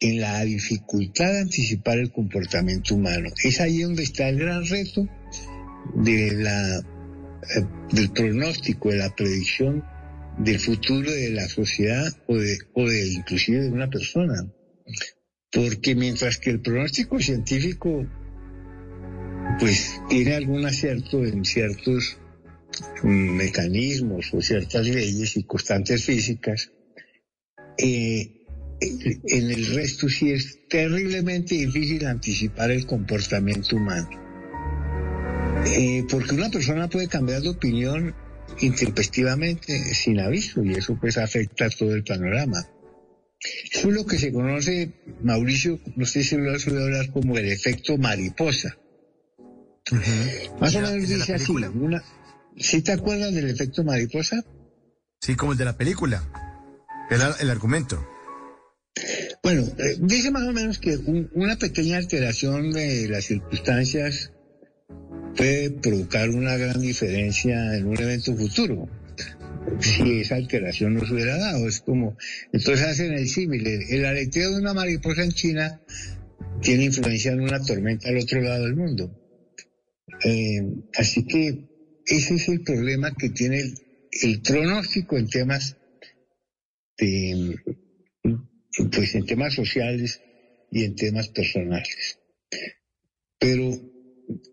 en 0.00 0.20
la 0.20 0.44
dificultad 0.44 1.32
de 1.32 1.40
anticipar 1.40 1.98
el 1.98 2.10
comportamiento 2.10 2.96
humano. 2.96 3.30
Es 3.44 3.60
ahí 3.60 3.82
donde 3.82 4.02
está 4.02 4.28
el 4.28 4.38
gran 4.38 4.66
reto 4.66 5.08
de 5.94 6.32
la, 6.32 6.78
eh, 6.78 7.64
del 7.92 8.10
pronóstico, 8.10 8.90
de 8.90 8.96
la 8.96 9.14
predicción 9.14 9.84
del 10.38 10.58
futuro 10.58 11.10
de 11.10 11.30
la 11.30 11.48
sociedad 11.48 12.08
o 12.26 12.36
de, 12.36 12.58
o 12.74 12.88
de 12.88 13.12
inclusive 13.12 13.62
de 13.62 13.70
una 13.70 13.88
persona. 13.88 14.44
Porque 15.58 15.96
mientras 15.96 16.38
que 16.38 16.50
el 16.50 16.60
pronóstico 16.60 17.18
científico 17.18 18.06
pues 19.58 20.00
tiene 20.08 20.36
algún 20.36 20.64
acierto 20.64 21.24
en 21.24 21.44
ciertos 21.44 22.16
mecanismos 23.02 24.32
o 24.32 24.40
ciertas 24.40 24.86
leyes 24.86 25.36
y 25.36 25.42
constantes 25.42 26.04
físicas, 26.04 26.70
eh, 27.76 28.44
en 28.80 29.50
el 29.50 29.74
resto 29.74 30.08
sí 30.08 30.30
es 30.30 30.60
terriblemente 30.68 31.56
difícil 31.56 32.06
anticipar 32.06 32.70
el 32.70 32.86
comportamiento 32.86 33.74
humano. 33.74 34.10
Eh, 35.66 36.04
porque 36.08 36.36
una 36.36 36.50
persona 36.50 36.88
puede 36.88 37.08
cambiar 37.08 37.42
de 37.42 37.48
opinión 37.48 38.14
intempestivamente 38.60 39.76
sin 39.92 40.20
aviso 40.20 40.62
y 40.62 40.74
eso 40.74 40.96
pues 41.00 41.18
afecta 41.18 41.68
todo 41.68 41.96
el 41.96 42.04
panorama. 42.04 42.64
Eso 43.72 43.88
es 43.88 43.94
lo 43.94 44.04
que 44.04 44.18
se 44.18 44.32
conoce, 44.32 44.92
Mauricio, 45.22 45.78
no 45.94 46.04
sé 46.06 46.24
si 46.24 46.36
lo 46.36 46.52
has 46.52 46.66
oído 46.66 46.82
hablar 46.82 47.10
como 47.12 47.38
el 47.38 47.48
efecto 47.48 47.96
mariposa. 47.96 48.76
Uh 49.90 49.94
-huh. 49.94 50.60
Más 50.60 50.74
o 50.74 50.80
menos 50.80 51.08
dice 51.08 51.34
así, 51.34 51.52
una, 51.52 52.02
¿sí 52.56 52.82
te 52.82 52.92
acuerdas 52.92 53.32
del 53.32 53.48
efecto 53.48 53.84
mariposa? 53.84 54.44
Sí, 55.20 55.36
como 55.36 55.52
el 55.52 55.58
de 55.58 55.64
la 55.64 55.76
película, 55.76 56.22
el, 57.10 57.20
el 57.40 57.50
argumento. 57.50 58.04
Bueno, 59.42 59.62
eh, 59.78 59.96
dice 60.00 60.30
más 60.30 60.42
o 60.42 60.52
menos 60.52 60.78
que 60.78 60.96
un, 60.96 61.30
una 61.34 61.56
pequeña 61.56 61.98
alteración 61.98 62.72
de 62.72 63.08
las 63.08 63.24
circunstancias 63.26 64.32
puede 65.36 65.70
provocar 65.70 66.28
una 66.30 66.56
gran 66.56 66.80
diferencia 66.80 67.76
en 67.76 67.86
un 67.86 68.00
evento 68.00 68.36
futuro 68.36 68.88
si 69.80 70.20
esa 70.20 70.36
alteración 70.36 70.94
no 70.94 71.06
se 71.06 71.14
hubiera 71.14 71.36
dado. 71.36 71.68
Es 71.68 71.80
como, 71.80 72.16
entonces 72.52 72.86
hacen 72.86 73.12
el 73.12 73.28
símil. 73.28 73.66
El 73.66 74.04
aleteo 74.04 74.50
de 74.50 74.60
una 74.60 74.74
mariposa 74.74 75.24
en 75.24 75.32
China 75.32 75.80
tiene 76.62 76.84
influencia 76.84 77.32
en 77.32 77.40
una 77.40 77.62
tormenta 77.62 78.08
al 78.08 78.18
otro 78.18 78.40
lado 78.40 78.64
del 78.64 78.76
mundo. 78.76 79.14
Eh, 80.24 80.62
así 80.96 81.24
que 81.26 81.68
ese 82.06 82.34
es 82.34 82.48
el 82.48 82.62
problema 82.62 83.14
que 83.14 83.30
tiene 83.30 83.60
el, 83.60 83.74
el 84.22 84.40
pronóstico 84.40 85.16
en 85.16 85.28
temas 85.28 85.76
de, 86.98 87.56
pues 88.92 89.14
en 89.14 89.26
temas 89.26 89.54
sociales 89.54 90.20
y 90.70 90.84
en 90.84 90.96
temas 90.96 91.28
personales. 91.28 92.18
Pero 93.38 93.70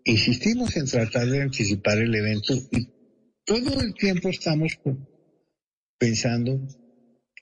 insistimos 0.04 0.76
en 0.76 0.86
tratar 0.86 1.26
de 1.26 1.42
anticipar 1.42 1.98
el 1.98 2.14
evento 2.14 2.54
y 2.70 2.88
todo 3.46 3.80
el 3.80 3.94
tiempo 3.94 4.28
estamos 4.28 4.78
pensando 5.98 6.60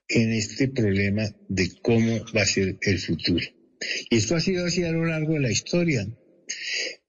en 0.08 0.32
este 0.32 0.68
problema 0.68 1.24
de 1.48 1.72
cómo 1.82 2.24
va 2.36 2.42
a 2.42 2.46
ser 2.46 2.78
el 2.82 2.98
futuro. 3.00 3.44
Y 4.10 4.16
esto 4.18 4.36
ha 4.36 4.40
sido 4.40 4.66
así 4.66 4.84
a 4.84 4.92
lo 4.92 5.04
largo 5.06 5.32
de 5.32 5.40
la 5.40 5.50
historia. 5.50 6.06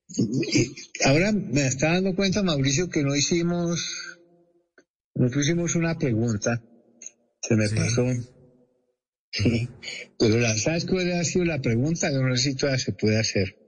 Y 0.08 0.72
ahora 1.04 1.34
me 1.34 1.68
está 1.68 1.94
dando 1.94 2.16
cuenta, 2.16 2.42
Mauricio, 2.42 2.90
que 2.90 3.04
no 3.04 3.16
hicimos, 3.16 4.18
no 5.14 5.30
pusimos 5.30 5.76
una 5.76 5.98
pregunta 5.98 6.64
Se 7.42 7.56
me 7.56 7.70
pasó. 7.70 8.06
Sí. 9.32 9.68
Pero 10.18 10.40
la, 10.40 10.58
¿sabes 10.58 10.86
cuál 10.86 11.12
ha 11.12 11.24
sido 11.26 11.44
la 11.44 11.62
pregunta? 11.62 12.10
Yo 12.12 12.22
no 12.22 12.36
sé 12.38 12.52
si 12.52 12.56
todavía 12.56 12.84
se 12.84 12.94
puede 12.94 13.20
hacer. 13.20 13.65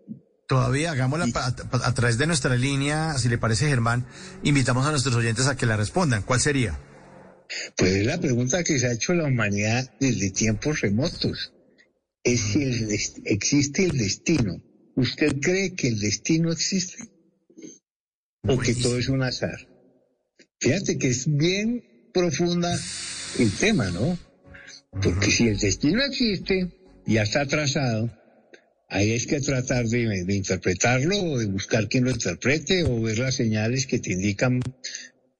Todavía 0.48 0.91
hagámosla 0.91 1.28
a, 1.36 1.88
a 1.88 1.94
través 1.94 2.18
de 2.18 2.26
nuestra 2.26 2.56
línea, 2.56 3.18
si 3.18 3.28
le 3.28 3.38
parece 3.38 3.68
Germán, 3.68 4.06
invitamos 4.44 4.86
a 4.86 4.91
nuestros 4.91 5.15
oyentes 5.15 5.48
a 5.48 5.57
que 5.57 5.65
la 5.65 5.76
respondan. 5.76 6.24
¿Cuál 6.24 6.40
sería? 6.40 6.80
Pues 7.76 7.91
es 7.95 8.06
la 8.06 8.19
pregunta 8.19 8.64
que 8.64 8.80
se 8.80 8.88
ha 8.88 8.94
hecho 8.94 9.14
la 9.14 9.26
humanidad 9.26 9.91
desde 9.99 10.32
tiempos 10.32 10.82
remotos. 10.82 11.53
Es 12.24 12.41
si 12.41 12.64
el 12.64 12.91
existe 13.26 13.86
el 13.86 13.98
destino. 13.98 14.61
¿Usted 14.95 15.40
cree 15.40 15.76
que 15.76 15.90
el 15.90 15.99
destino 15.99 16.52
existe? 16.52 17.10
¿O 18.44 18.57
que 18.57 18.74
todo 18.76 18.98
es 18.98 19.10
un 19.10 19.24
azar? 19.24 19.68
Fíjate 20.60 20.98
que 20.98 21.10
es 21.10 21.26
bien 21.28 21.84
profunda 22.14 22.78
el 23.38 23.52
tema, 23.52 23.91
¿no? 23.91 24.18
Porque 24.91 25.30
si 25.30 25.48
el 25.48 25.57
destino 25.57 26.02
existe, 26.03 26.72
ya 27.06 27.24
está 27.24 27.45
trazado, 27.45 28.11
ahí 28.88 29.14
es 29.14 29.28
que 29.28 29.42
tratar 29.42 29.86
de, 29.86 30.26
interpretarlo 30.30 31.18
o 31.18 31.40
de 31.40 31.46
buscar 31.46 31.88
quien 31.88 32.06
lo 32.06 32.12
interprete 32.12 32.84
o 32.84 33.02
ver 33.02 33.20
las 33.20 33.36
señales 33.36 33.86
que 33.86 34.00
te 34.00 34.14
indican 34.14 34.62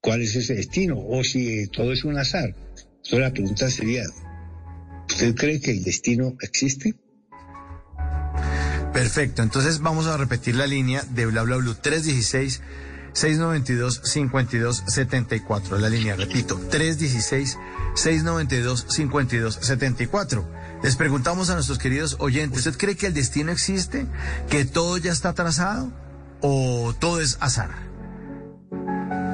cuál 0.02 0.22
es 0.22 0.36
ese 0.36 0.56
destino 0.56 0.98
o 1.00 1.24
si 1.24 1.68
todo 1.68 1.94
es 1.94 2.04
un 2.04 2.18
azar. 2.18 2.56
Entonces 2.80 3.20
la 3.20 3.32
pregunta 3.32 3.70
sería, 3.70 4.04
¿usted 5.10 5.36
cree 5.36 5.60
que 5.60 5.72
el 5.72 5.84
destino 5.84 6.36
existe? 6.42 6.96
Perfecto, 8.94 9.44
entonces 9.44 9.80
vamos 9.80 10.08
a 10.08 10.18
repetir 10.18 10.56
la 10.56 10.68
línea 10.68 11.04
de 11.04 11.26
bla 11.28 11.44
bla 11.44 11.58
bla 11.58 11.74
316 11.74 12.62
692 13.14 14.02
52 14.04 14.84
74. 14.88 15.80
La 15.80 15.90
línea, 15.90 16.16
repito, 16.16 16.60
316 16.70 17.58
692 17.96 18.86
52 18.90 19.60
74. 19.62 20.52
Les 20.84 20.96
preguntamos 20.96 21.50
a 21.50 21.56
nuestros 21.56 21.80
queridos 21.80 22.16
oyentes, 22.20 22.60
¿usted 22.66 22.78
cree 22.78 22.96
que 22.96 23.08
el 23.08 23.14
destino 23.14 23.52
existe? 23.52 24.06
¿Que 24.50 24.64
todo 24.66 24.98
ya 24.98 25.12
está 25.12 25.34
trazado? 25.34 25.92
¿O 26.42 26.94
todo 27.00 27.20
es 27.20 27.38
azar? 27.42 27.72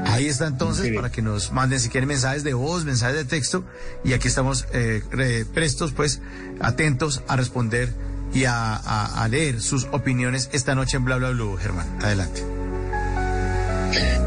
Ahí 0.05 0.27
está 0.27 0.47
entonces 0.47 0.93
para 0.95 1.11
que 1.11 1.21
nos 1.21 1.51
manden 1.51 1.79
si 1.79 1.89
quieren 1.89 2.07
mensajes 2.07 2.43
de 2.43 2.53
voz, 2.53 2.85
mensajes 2.85 3.15
de 3.17 3.25
texto 3.25 3.65
y 4.05 4.13
aquí 4.13 4.27
estamos 4.27 4.67
eh, 4.73 5.01
re- 5.11 5.43
prestos 5.45 5.91
pues 5.91 6.21
atentos 6.59 7.23
a 7.27 7.35
responder 7.35 7.89
y 8.33 8.45
a, 8.45 8.75
a- 8.75 9.23
a 9.23 9.27
leer 9.27 9.59
sus 9.59 9.85
opiniones 9.91 10.49
esta 10.53 10.75
noche 10.75 10.97
en 10.97 11.05
Bla 11.05 11.17
Bla 11.17 11.31
Blue, 11.31 11.57
Germán. 11.57 11.87
Adelante. 12.01 12.41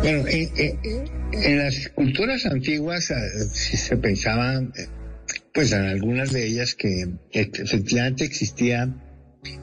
Bueno, 0.02 0.24
en, 0.28 0.50
en- 0.56 1.16
en 1.32 1.58
las 1.58 1.74
culturas 1.94 2.46
antiguas 2.46 3.12
sí 3.52 3.76
se 3.76 3.96
pensaba, 3.96 4.54
eh, 4.54 4.88
pues 5.56 5.72
en 5.72 5.86
algunas 5.86 6.32
de 6.32 6.46
ellas, 6.46 6.74
que 6.74 7.08
efectivamente 7.32 8.24
existía 8.24 8.94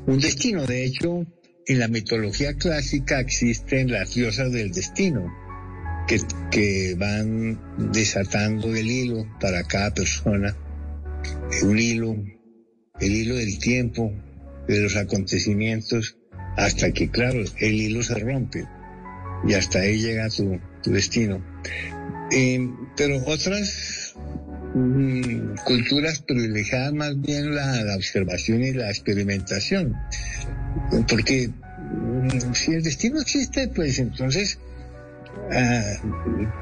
un 0.07 0.20
destino. 0.20 0.65
De 0.65 0.86
hecho, 0.86 1.24
en 1.68 1.80
la 1.80 1.88
mitología 1.88 2.56
clásica 2.56 3.20
existen 3.20 3.91
las 3.91 4.15
diosas 4.15 4.52
del 4.52 4.72
destino, 4.72 5.32
que, 6.07 6.20
que 6.49 6.95
van 6.98 7.91
desatando 7.94 8.76
el 8.76 8.90
hilo 8.90 9.28
para 9.40 9.65
cada 9.65 9.94
persona, 9.94 10.57
un 11.61 11.78
hilo, 11.78 12.15
el 12.99 13.11
hilo 13.11 13.36
del 13.36 13.60
tiempo, 13.60 14.11
de 14.68 14.82
los 14.82 14.95
acontecimientos, 14.95 16.18
hasta 16.57 16.91
que, 16.91 17.11
claro, 17.11 17.44
el 17.60 17.74
hilo 17.74 18.02
se 18.02 18.15
rompe 18.15 18.68
y 19.48 19.53
hasta 19.53 19.82
ahí 19.82 19.99
llega 19.99 20.28
tu, 20.30 20.60
destino. 20.86 21.45
Eh, 22.32 22.68
pero 22.98 23.24
otras 23.28 24.15
mm, 24.74 25.56
culturas 25.66 26.20
privilegiaban 26.20 26.98
más 26.98 27.20
bien 27.20 27.54
la, 27.56 27.84
la 27.84 27.95
observación 27.95 28.64
y 28.64 28.74
la 28.74 28.90
experimentación, 28.90 29.95
porque 31.08 31.50
mm, 31.50 32.54
si 32.54 32.74
el 32.74 32.84
destino 32.84 33.22
existe, 33.22 33.68
pues 33.70 34.00
entonces 34.00 34.60
ah, 35.52 35.84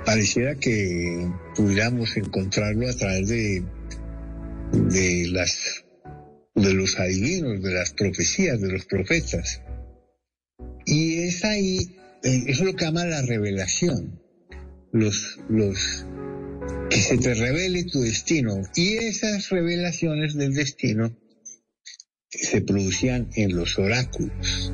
pareciera 0.05 0.55
que 0.55 1.29
pudiéramos 1.55 2.17
encontrarlo 2.17 2.89
a 2.89 2.93
través 2.93 3.27
de, 3.27 3.63
de 4.71 5.27
las 5.29 5.83
de 6.55 6.73
los 6.73 6.99
adivinos, 6.99 7.61
de 7.61 7.73
las 7.73 7.93
profecías, 7.93 8.59
de 8.59 8.71
los 8.71 8.85
profetas. 8.85 9.61
Y 10.85 11.23
es 11.23 11.43
ahí, 11.45 11.95
eh, 12.23 12.43
eso 12.47 12.63
es 12.63 12.71
lo 12.71 12.75
que 12.75 12.85
llama 12.85 13.05
la 13.05 13.21
revelación. 13.21 14.19
Los, 14.91 15.39
los, 15.49 16.05
que 16.91 16.97
se 16.97 17.17
te 17.17 17.33
revele 17.33 17.85
tu 17.85 18.01
destino. 18.01 18.61
Y 18.75 18.97
esas 18.97 19.49
revelaciones 19.49 20.35
del 20.35 20.53
destino 20.53 21.15
se 22.29 22.61
producían 22.61 23.29
en 23.35 23.55
los 23.55 23.79
oráculos. 23.79 24.73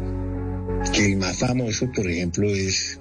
El 0.96 1.18
más 1.18 1.38
famoso, 1.38 1.92
por 1.94 2.10
ejemplo, 2.10 2.50
es, 2.50 3.00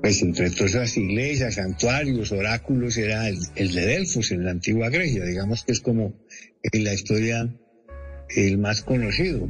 pues 0.00 0.22
entre 0.22 0.50
todas 0.50 0.74
las 0.74 0.96
iglesias, 0.96 1.56
santuarios, 1.56 2.30
oráculos, 2.30 2.96
era 2.96 3.28
el, 3.28 3.38
el 3.56 3.72
de 3.72 3.86
Delfos 3.86 4.30
en 4.30 4.44
la 4.44 4.52
antigua 4.52 4.88
Grecia. 4.88 5.24
Digamos 5.24 5.64
que 5.64 5.72
es 5.72 5.80
como 5.80 6.14
en 6.62 6.84
la 6.84 6.94
historia 6.94 7.52
el 8.36 8.58
más 8.58 8.82
conocido. 8.82 9.48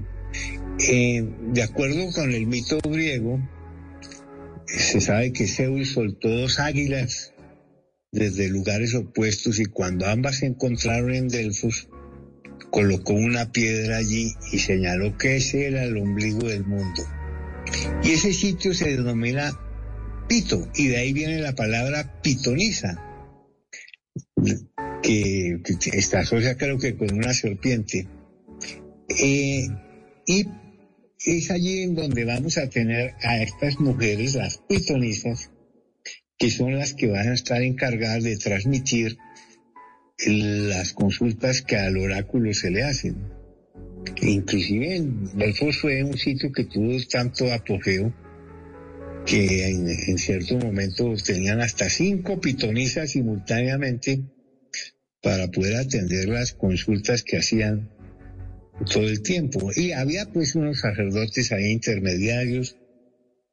Eh, 0.88 1.28
de 1.52 1.62
acuerdo 1.62 2.10
con 2.12 2.32
el 2.32 2.46
mito 2.46 2.78
griego, 2.82 3.38
se 4.66 5.02
sabe 5.02 5.32
que 5.32 5.46
Zeus 5.46 5.92
soltó 5.92 6.30
dos 6.30 6.58
águilas 6.58 7.31
desde 8.12 8.48
lugares 8.50 8.94
opuestos 8.94 9.58
y 9.58 9.64
cuando 9.64 10.06
ambas 10.06 10.36
se 10.36 10.46
encontraron 10.46 11.14
en 11.14 11.28
Delfos, 11.28 11.88
colocó 12.70 13.14
una 13.14 13.50
piedra 13.50 13.96
allí 13.96 14.34
y 14.52 14.58
señaló 14.58 15.16
que 15.16 15.36
ese 15.36 15.66
era 15.66 15.82
el 15.84 15.96
ombligo 15.96 16.46
del 16.46 16.64
mundo. 16.64 17.02
Y 18.04 18.10
ese 18.10 18.34
sitio 18.34 18.74
se 18.74 18.96
denomina 18.96 19.58
Pito, 20.28 20.68
y 20.74 20.88
de 20.88 20.98
ahí 20.98 21.12
viene 21.12 21.40
la 21.40 21.54
palabra 21.54 22.20
pitonisa, 22.22 23.02
que, 25.02 25.60
está 25.92 26.20
asociada 26.20 26.56
creo 26.56 26.78
que 26.78 26.96
con 26.96 27.12
una 27.12 27.32
serpiente. 27.32 28.06
Eh, 29.08 29.68
y 30.26 30.46
es 31.24 31.50
allí 31.50 31.82
en 31.82 31.94
donde 31.94 32.24
vamos 32.24 32.58
a 32.58 32.68
tener 32.68 33.14
a 33.22 33.42
estas 33.42 33.80
mujeres, 33.80 34.34
las 34.34 34.58
pitonisas, 34.58 35.51
que 36.42 36.50
son 36.50 36.76
las 36.76 36.92
que 36.94 37.06
van 37.06 37.28
a 37.28 37.34
estar 37.34 37.62
encargadas 37.62 38.24
de 38.24 38.36
transmitir 38.36 39.16
las 40.26 40.92
consultas 40.92 41.62
que 41.62 41.76
al 41.76 41.96
oráculo 41.96 42.52
se 42.52 42.72
le 42.72 42.82
hacen. 42.82 43.14
Inclusive 44.20 45.06
Delfos 45.34 45.78
fue 45.78 46.02
un 46.02 46.18
sitio 46.18 46.50
que 46.50 46.64
tuvo 46.64 46.96
tanto 47.08 47.52
apogeo 47.52 48.12
que 49.24 49.68
en, 49.68 49.88
en 49.88 50.18
cierto 50.18 50.58
momento 50.58 51.14
tenían 51.24 51.60
hasta 51.60 51.88
cinco 51.88 52.40
pitonisas 52.40 53.12
simultáneamente 53.12 54.24
para 55.22 55.46
poder 55.46 55.76
atender 55.76 56.28
las 56.28 56.54
consultas 56.54 57.22
que 57.22 57.36
hacían 57.36 57.88
todo 58.92 59.04
el 59.04 59.22
tiempo. 59.22 59.70
Y 59.76 59.92
había 59.92 60.26
pues 60.32 60.56
unos 60.56 60.80
sacerdotes 60.80 61.52
ahí 61.52 61.66
intermediarios 61.66 62.76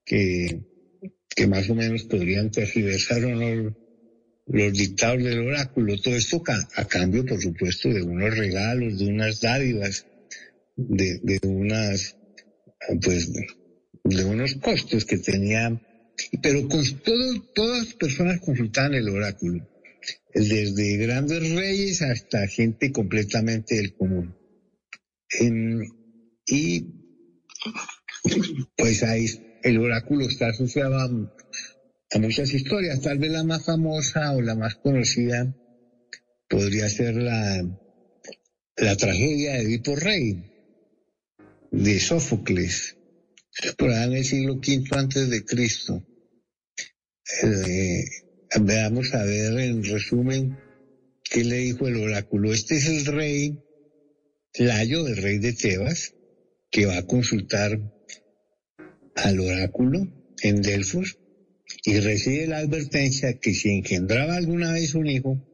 que, 0.03 0.68
que 1.35 1.47
más 1.47 1.69
o 1.69 1.75
menos 1.75 2.03
podrían 2.03 2.51
tergiversar 2.51 3.23
o 3.25 3.35
no 3.35 3.75
los 4.47 4.73
dictados 4.73 5.23
del 5.23 5.47
oráculo. 5.47 5.99
Todo 6.01 6.15
esto 6.15 6.41
a 6.75 6.85
cambio, 6.85 7.25
por 7.25 7.41
supuesto, 7.41 7.89
de 7.89 8.01
unos 8.01 8.35
regalos, 8.35 8.97
de 8.97 9.07
unas 9.07 9.39
dádivas, 9.41 10.05
de, 10.75 11.19
de 11.21 11.39
unas, 11.47 12.17
pues, 13.03 13.31
de 14.03 14.23
unos 14.25 14.55
costos 14.55 15.05
que 15.05 15.17
tenía. 15.17 15.79
Pero 16.41 16.67
con 16.67 16.83
todas 17.55 17.85
las 17.85 17.93
personas 17.93 18.41
consultaban 18.41 18.95
el 18.95 19.07
oráculo, 19.07 19.69
desde 20.33 20.97
grandes 20.97 21.53
reyes 21.53 22.01
hasta 22.01 22.47
gente 22.47 22.91
completamente 22.91 23.75
del 23.75 23.93
común. 23.95 24.35
Y 26.47 26.85
pues 28.75 29.03
ahí 29.03 29.27
el 29.63 29.77
oráculo 29.77 30.25
está 30.25 30.47
asociado 30.47 30.97
a, 30.97 32.19
muchas 32.19 32.53
historias. 32.53 33.01
Tal 33.01 33.19
vez 33.19 33.31
la 33.31 33.43
más 33.43 33.65
famosa 33.65 34.33
o 34.33 34.41
la 34.41 34.55
más 34.55 34.75
conocida 34.75 35.55
podría 36.47 36.89
ser 36.89 37.15
la, 37.15 37.63
la 38.77 38.95
tragedia 38.95 39.53
de 39.53 39.61
Edipo 39.61 39.95
Rey 39.95 40.43
de 41.71 41.99
Sófocles, 41.99 42.97
por 43.77 43.89
allá 43.89 44.05
en 44.05 44.13
el 44.13 44.25
siglo 44.25 44.55
V 44.55 44.83
antes 44.91 45.29
de 45.29 45.45
Cristo. 45.45 46.03
Eh, 47.43 48.05
veamos 48.59 49.13
a 49.13 49.23
ver 49.23 49.59
en 49.59 49.83
resumen 49.83 50.57
qué 51.23 51.43
le 51.43 51.57
dijo 51.57 51.87
el 51.87 51.97
oráculo. 51.97 52.51
Este 52.51 52.77
es 52.77 52.87
el 52.87 53.05
rey 53.05 53.59
Layo, 54.57 55.07
el 55.07 55.17
rey 55.17 55.37
de 55.37 55.53
Tebas, 55.53 56.15
que 56.71 56.87
va 56.87 56.97
a 56.97 57.05
consultar 57.05 57.79
al 59.23 59.39
oráculo 59.39 60.07
en 60.41 60.61
Delfos 60.61 61.17
y 61.85 61.99
recibe 61.99 62.47
la 62.47 62.59
advertencia 62.59 63.39
que 63.39 63.53
si 63.53 63.69
engendraba 63.69 64.35
alguna 64.35 64.73
vez 64.73 64.95
un 64.95 65.07
hijo, 65.07 65.45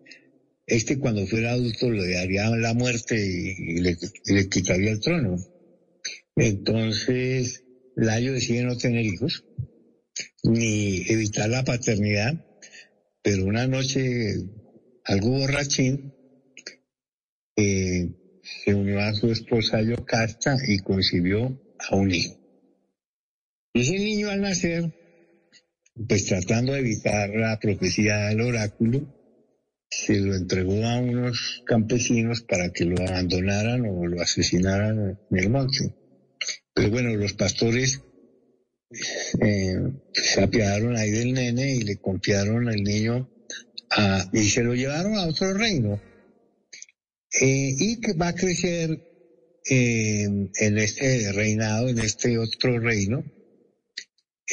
este 0.66 0.98
cuando 0.98 1.28
fuera 1.28 1.52
adulto 1.52 1.92
le 1.92 2.14
daría 2.14 2.50
la 2.50 2.74
muerte 2.74 3.16
y, 3.16 3.80
le 3.80 4.50
quitaría 4.50 4.92
el 4.92 5.00
trono. 5.00 5.38
Entonces, 6.36 7.64
Layo 7.96 8.34
decide 8.34 8.64
no 8.64 8.78
tener 8.78 9.06
hijos, 9.06 9.46
ni 10.44 11.04
evitar 11.08 11.50
la 11.50 11.64
paternidad, 11.64 12.46
pero 13.22 13.46
una 13.46 13.68
noche 13.68 14.36
algo 15.06 15.30
borrachín, 15.30 16.14
eh, 17.56 18.10
se 18.42 18.74
unió 18.74 19.00
a 19.00 19.14
su 19.14 19.32
esposa 19.32 19.82
Yocasta 19.82 20.58
y 20.68 20.80
concibió 20.80 21.62
a 21.80 21.96
un 21.96 22.12
hijo. 22.12 22.45
Y 23.76 23.82
ese 23.82 24.00
niño 24.00 24.30
al 24.30 24.40
nacer, 24.40 24.90
pues 26.08 26.26
tratando 26.28 26.72
de 26.72 26.80
evitar 26.80 27.30
la 27.32 27.60
profecía 27.60 28.28
del 28.28 28.40
oráculo, 28.40 29.06
se 29.90 30.18
lo 30.22 30.34
entregó 30.34 30.86
a 30.86 30.98
unos 30.98 31.62
campesinos 31.66 32.42
para 32.44 32.72
que 32.72 32.86
lo 32.86 32.96
abandonaran 33.06 33.86
o 33.86 34.08
lo 34.08 34.22
asesinaran 34.22 35.20
en 35.30 35.38
el 35.38 35.50
monte. 35.50 35.94
Pero 36.74 36.90
bueno, 36.90 37.14
los 37.16 37.34
pastores 37.34 38.02
eh, 39.42 39.76
se 40.14 40.42
apiadaron 40.42 40.96
ahí 40.96 41.12
del 41.12 41.34
nene 41.34 41.76
y 41.76 41.82
le 41.82 41.98
confiaron 41.98 42.70
al 42.70 42.82
niño 42.82 43.30
y 44.32 44.50
se 44.52 44.64
lo 44.64 44.74
llevaron 44.74 45.18
a 45.18 45.28
otro 45.28 45.54
reino. 45.54 46.02
Eh, 47.42 47.76
y 47.78 48.00
que 48.00 48.14
va 48.14 48.30
a 48.30 48.36
crecer 48.36 48.90
eh, 49.70 50.24
en 50.24 50.78
este 50.78 51.34
reinado, 51.34 51.90
en 51.90 52.00
este 52.00 52.38
otro 52.38 52.80
reino. 52.80 53.35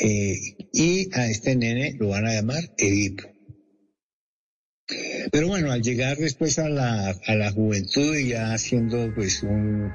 Eh, 0.01 0.39
y 0.73 1.09
a 1.12 1.27
este 1.27 1.55
nene 1.55 1.94
lo 1.98 2.09
van 2.09 2.27
a 2.27 2.35
llamar 2.35 2.62
Edipo. 2.78 3.28
Pero 5.31 5.48
bueno, 5.48 5.70
al 5.70 5.82
llegar 5.82 6.16
después 6.16 6.59
a 6.59 6.69
la, 6.69 7.10
a 7.10 7.35
la 7.35 7.52
juventud 7.52 8.16
y 8.16 8.28
ya 8.28 8.56
siendo 8.59 9.14
pues 9.14 9.43
un, 9.43 9.90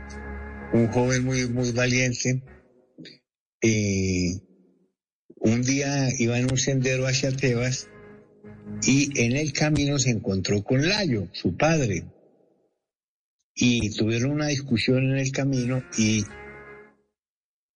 un 0.74 0.88
joven 0.88 1.24
muy, 1.24 1.48
muy 1.48 1.72
valiente, 1.72 2.42
eh, 3.62 4.40
un 5.40 5.62
día 5.62 6.10
iba 6.18 6.38
en 6.40 6.52
un 6.52 6.58
sendero 6.58 7.06
hacia 7.06 7.32
Tebas 7.32 7.90
y 8.84 9.22
en 9.22 9.36
el 9.36 9.54
camino 9.54 10.00
se 10.00 10.12
encontró 10.12 10.64
con 10.64 10.88
Layo, 10.88 11.28
su 11.32 11.56
padre, 11.56 12.06
y 13.54 13.90
tuvieron 13.96 14.32
una 14.32 14.48
discusión 14.48 15.12
en 15.12 15.18
el 15.18 15.32
camino 15.32 15.84
y 15.98 16.24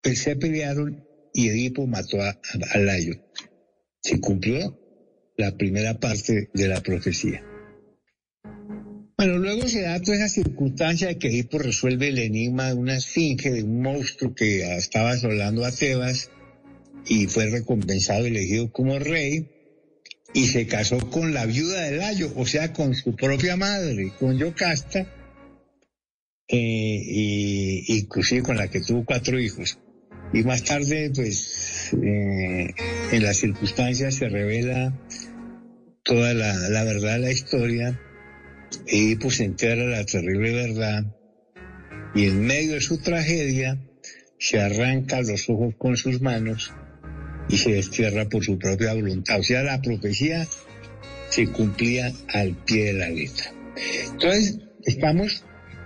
pues, 0.02 0.20
se 0.20 0.36
pelearon 0.36 1.04
y 1.34 1.50
Edipo 1.50 1.88
mató 1.88 2.22
a, 2.22 2.40
a 2.74 2.78
Layo. 2.78 3.14
Se 4.02 4.20
cumplió 4.20 4.78
la 5.38 5.56
primera 5.58 6.00
parte 6.00 6.50
de 6.54 6.68
la 6.68 6.82
profecía. 6.82 7.44
Bueno, 9.18 9.38
luego 9.38 9.68
se 9.68 9.82
da 9.82 10.02
toda 10.02 10.18
esa 10.18 10.30
circunstancia 10.30 11.08
de 11.08 11.20
que 11.20 11.28
Edipo 11.28 11.60
resuelve 11.60 12.08
el 12.08 12.18
enigma 12.18 12.70
de 12.70 12.74
una 12.74 12.98
esfinge, 12.98 13.52
de 13.52 13.64
un 13.64 13.82
monstruo 13.82 14.34
que 14.34 14.76
estaba 14.76 15.12
asolando 15.12 15.64
a 15.64 15.72
Tebas 15.72 16.32
y 17.08 17.28
fue 17.28 17.48
recompensado, 17.48 18.26
elegido 18.26 18.72
como 18.72 18.98
rey, 19.00 19.48
y 20.34 20.48
se 20.48 20.66
casó 20.66 20.98
con 21.10 21.34
la 21.34 21.46
viuda 21.46 21.82
de 21.82 21.98
Layo, 21.98 22.32
o 22.36 22.46
sea, 22.46 22.74
con 22.74 22.96
su 22.96 23.16
propia 23.16 23.58
madre, 23.58 24.12
con 24.18 24.38
Yocasta, 24.38 25.08
eh, 26.48 26.58
y 26.58 27.98
inclusive 28.00 28.42
con 28.42 28.58
la 28.58 28.70
que 28.70 28.82
tuvo 28.82 29.06
cuatro 29.06 29.40
hijos. 29.40 29.78
Y 30.34 30.44
más 30.44 30.64
tarde, 30.64 31.12
pues, 31.14 31.94
eh, 31.94 32.74
en 33.12 33.24
las 33.24 33.38
circunstancias 33.38 34.16
se 34.16 34.30
revela 34.30 34.98
toda 36.04 36.34
la, 36.34 36.54
la 36.70 36.84
verdad 36.84 37.20
la 37.20 37.32
historia, 37.32 38.00
y 38.88 39.16
pues 39.16 39.40
entera 39.42 39.84
la 39.84 40.06
terrible 40.06 40.52
verdad, 40.54 41.04
y 42.16 42.28
en 42.28 42.42
medio 42.42 42.74
de 42.74 42.82
su 42.82 43.02
tragedia 43.02 43.78
se 44.40 44.60
arranca 44.60 45.22
los 45.22 45.50
ojos 45.50 45.76
con 45.78 45.98
sus 45.98 46.22
manos 46.22 46.74
y 47.48 47.58
se 47.58 47.74
destierra 47.74 48.28
por 48.28 48.44
su 48.44 48.58
propia 48.58 48.94
voluntad. 48.94 49.40
O 49.40 49.44
sea, 49.44 49.64
la 49.64 49.82
profecía 49.82 50.48
se 51.30 51.48
cumplía 51.48 52.12
al 52.30 52.56
pie 52.66 52.86
de 52.86 52.94
la 52.94 53.10
letra. 53.10 53.54
Entonces, 54.12 54.60
estamos 54.84 55.44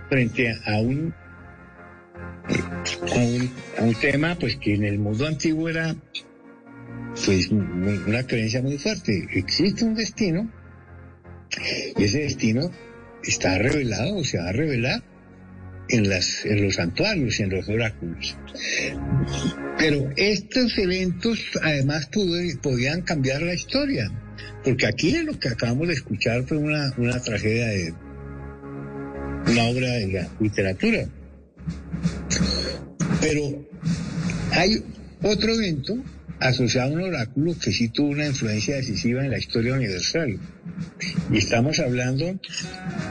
frente 0.08 0.54
a 0.64 0.80
un, 0.80 1.14
un, 3.80 3.94
tema 4.00 4.36
pues 4.38 4.56
que 4.56 4.74
en 4.74 4.84
el 4.84 4.98
mundo 4.98 5.26
antiguo 5.26 5.68
era 5.68 5.94
pues 7.24 7.48
una 7.50 8.26
creencia 8.26 8.62
muy 8.62 8.78
fuerte. 8.78 9.26
Existe 9.32 9.84
un 9.84 9.94
destino 9.94 10.50
y 11.96 12.04
ese 12.04 12.20
destino 12.20 12.70
está 13.22 13.58
revelado 13.58 14.16
o 14.16 14.24
se 14.24 14.38
va 14.38 14.48
a 14.48 14.52
revelar 14.52 15.02
en, 15.88 16.08
las, 16.08 16.44
en 16.44 16.64
los 16.64 16.74
santuarios 16.74 17.38
y 17.40 17.42
en 17.44 17.50
los 17.50 17.68
oráculos. 17.68 18.36
Pero 19.78 20.10
estos 20.16 20.78
eventos 20.78 21.40
además 21.62 22.08
podían 22.62 23.02
cambiar 23.02 23.42
la 23.42 23.54
historia, 23.54 24.10
porque 24.64 24.86
aquí 24.86 25.16
lo 25.22 25.38
que 25.38 25.48
acabamos 25.48 25.88
de 25.88 25.94
escuchar 25.94 26.44
fue 26.44 26.56
una, 26.56 26.92
una 26.96 27.20
tragedia 27.20 27.66
de 27.66 27.94
una 29.48 29.64
obra 29.64 29.90
de 29.92 30.08
la 30.08 30.28
literatura. 30.40 31.06
Pero 33.20 33.66
hay 34.52 34.82
otro 35.22 35.54
evento 35.54 35.96
asociado 36.40 36.90
a 36.90 36.94
un 36.94 37.02
oráculo 37.02 37.56
que 37.58 37.72
sí 37.72 37.88
tuvo 37.88 38.08
una 38.08 38.26
influencia 38.26 38.76
decisiva 38.76 39.24
en 39.24 39.30
la 39.30 39.38
historia 39.38 39.74
universal. 39.74 40.38
Y 41.30 41.38
estamos 41.38 41.78
hablando 41.78 42.38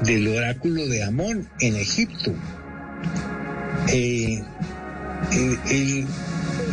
del 0.03 0.27
oráculo 0.27 0.88
de 0.88 1.03
Amón 1.03 1.47
en 1.60 1.76
Egipto. 1.76 2.34
Eh, 3.91 4.41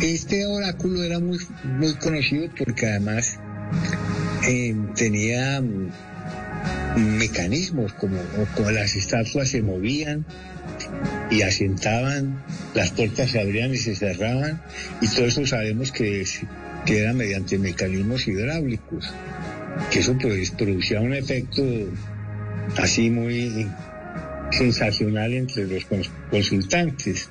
este 0.01 0.45
oráculo 0.45 1.03
era 1.03 1.19
muy, 1.19 1.39
muy 1.63 1.93
conocido 1.95 2.49
porque 2.57 2.87
además 2.87 3.39
eh, 4.47 4.75
tenía 4.95 5.61
mecanismos 6.95 7.93
como, 7.93 8.17
como 8.55 8.71
las 8.71 8.95
estatuas 8.95 9.49
se 9.49 9.61
movían 9.61 10.25
y 11.33 11.41
asentaban, 11.41 12.43
las 12.75 12.91
puertas 12.91 13.31
se 13.31 13.41
abrían 13.41 13.73
y 13.73 13.77
se 13.77 13.95
cerraban, 13.95 14.61
y 15.01 15.07
todo 15.07 15.25
eso 15.25 15.45
sabemos 15.47 15.91
que, 15.91 16.23
que 16.85 16.99
era 16.99 17.13
mediante 17.13 17.57
mecanismos 17.57 18.27
hidráulicos, 18.27 19.11
que 19.91 19.99
eso 19.99 20.15
pues 20.21 20.51
producía 20.51 21.01
un 21.01 21.13
efecto 21.13 21.63
así 22.77 23.09
muy 23.09 23.67
sensacional 24.51 25.33
entre 25.33 25.65
los 25.65 25.87
consultantes. 26.29 27.29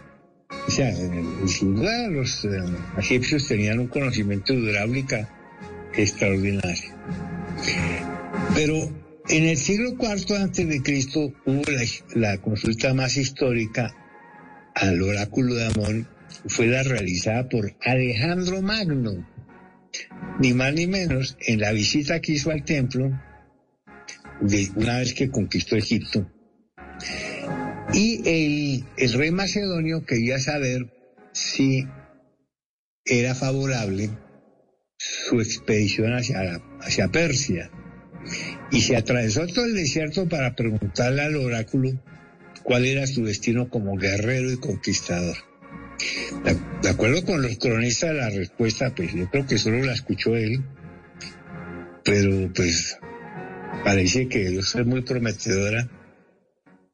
O 0.66 0.70
sea, 0.70 0.92
sin 1.46 1.76
duda 1.76 2.08
los 2.08 2.44
eh, 2.44 2.48
egipcios 2.98 3.46
tenían 3.46 3.78
un 3.78 3.86
conocimiento 3.86 4.52
hidráulica 4.52 5.28
extraordinario. 5.94 6.92
Pero 8.54 9.01
en 9.28 9.44
el 9.44 9.56
siglo 9.56 9.90
IV 9.90 10.36
antes 10.36 10.68
de 10.68 10.82
Cristo 10.82 11.32
hubo 11.46 11.62
la, 12.14 12.38
consulta 12.38 12.92
más 12.94 13.16
histórica 13.16 13.94
al 14.74 15.00
oráculo 15.02 15.54
de 15.54 15.66
Amón, 15.66 16.08
fue 16.46 16.66
la 16.66 16.82
realizada 16.82 17.48
por 17.48 17.74
Alejandro 17.84 18.62
Magno, 18.62 19.28
ni 20.40 20.54
más 20.54 20.74
ni 20.74 20.86
menos, 20.86 21.36
en 21.40 21.60
la 21.60 21.72
visita 21.72 22.20
que 22.20 22.32
hizo 22.32 22.50
al 22.50 22.64
templo 22.64 23.10
una 24.74 24.98
vez 24.98 25.14
que 25.14 25.30
conquistó 25.30 25.76
Egipto. 25.76 26.28
Y 27.92 28.22
el, 28.28 28.84
el 28.96 29.12
rey 29.12 29.30
macedonio 29.30 30.04
quería 30.04 30.38
saber 30.38 30.90
si 31.32 31.86
era 33.04 33.34
favorable 33.34 34.10
su 34.96 35.40
expedición 35.40 36.14
hacia, 36.14 36.60
hacia 36.80 37.08
Persia 37.08 37.70
y 38.72 38.80
se 38.80 38.96
atravesó 38.96 39.46
todo 39.46 39.66
el 39.66 39.74
desierto 39.74 40.28
para 40.28 40.56
preguntarle 40.56 41.22
al 41.22 41.36
oráculo 41.36 41.90
cuál 42.62 42.86
era 42.86 43.06
su 43.06 43.24
destino 43.24 43.68
como 43.68 43.96
guerrero 43.96 44.50
y 44.50 44.56
conquistador. 44.56 45.36
De 46.82 46.88
acuerdo 46.88 47.24
con 47.24 47.42
los 47.42 47.58
cronistas, 47.58 48.14
la 48.14 48.30
respuesta, 48.30 48.94
pues 48.94 49.12
yo 49.12 49.30
creo 49.30 49.46
que 49.46 49.58
solo 49.58 49.84
la 49.84 49.92
escuchó 49.92 50.34
él, 50.34 50.64
pero 52.02 52.50
pues 52.54 52.98
parece 53.84 54.26
que 54.28 54.58
es 54.58 54.86
muy 54.86 55.02
prometedora, 55.02 55.88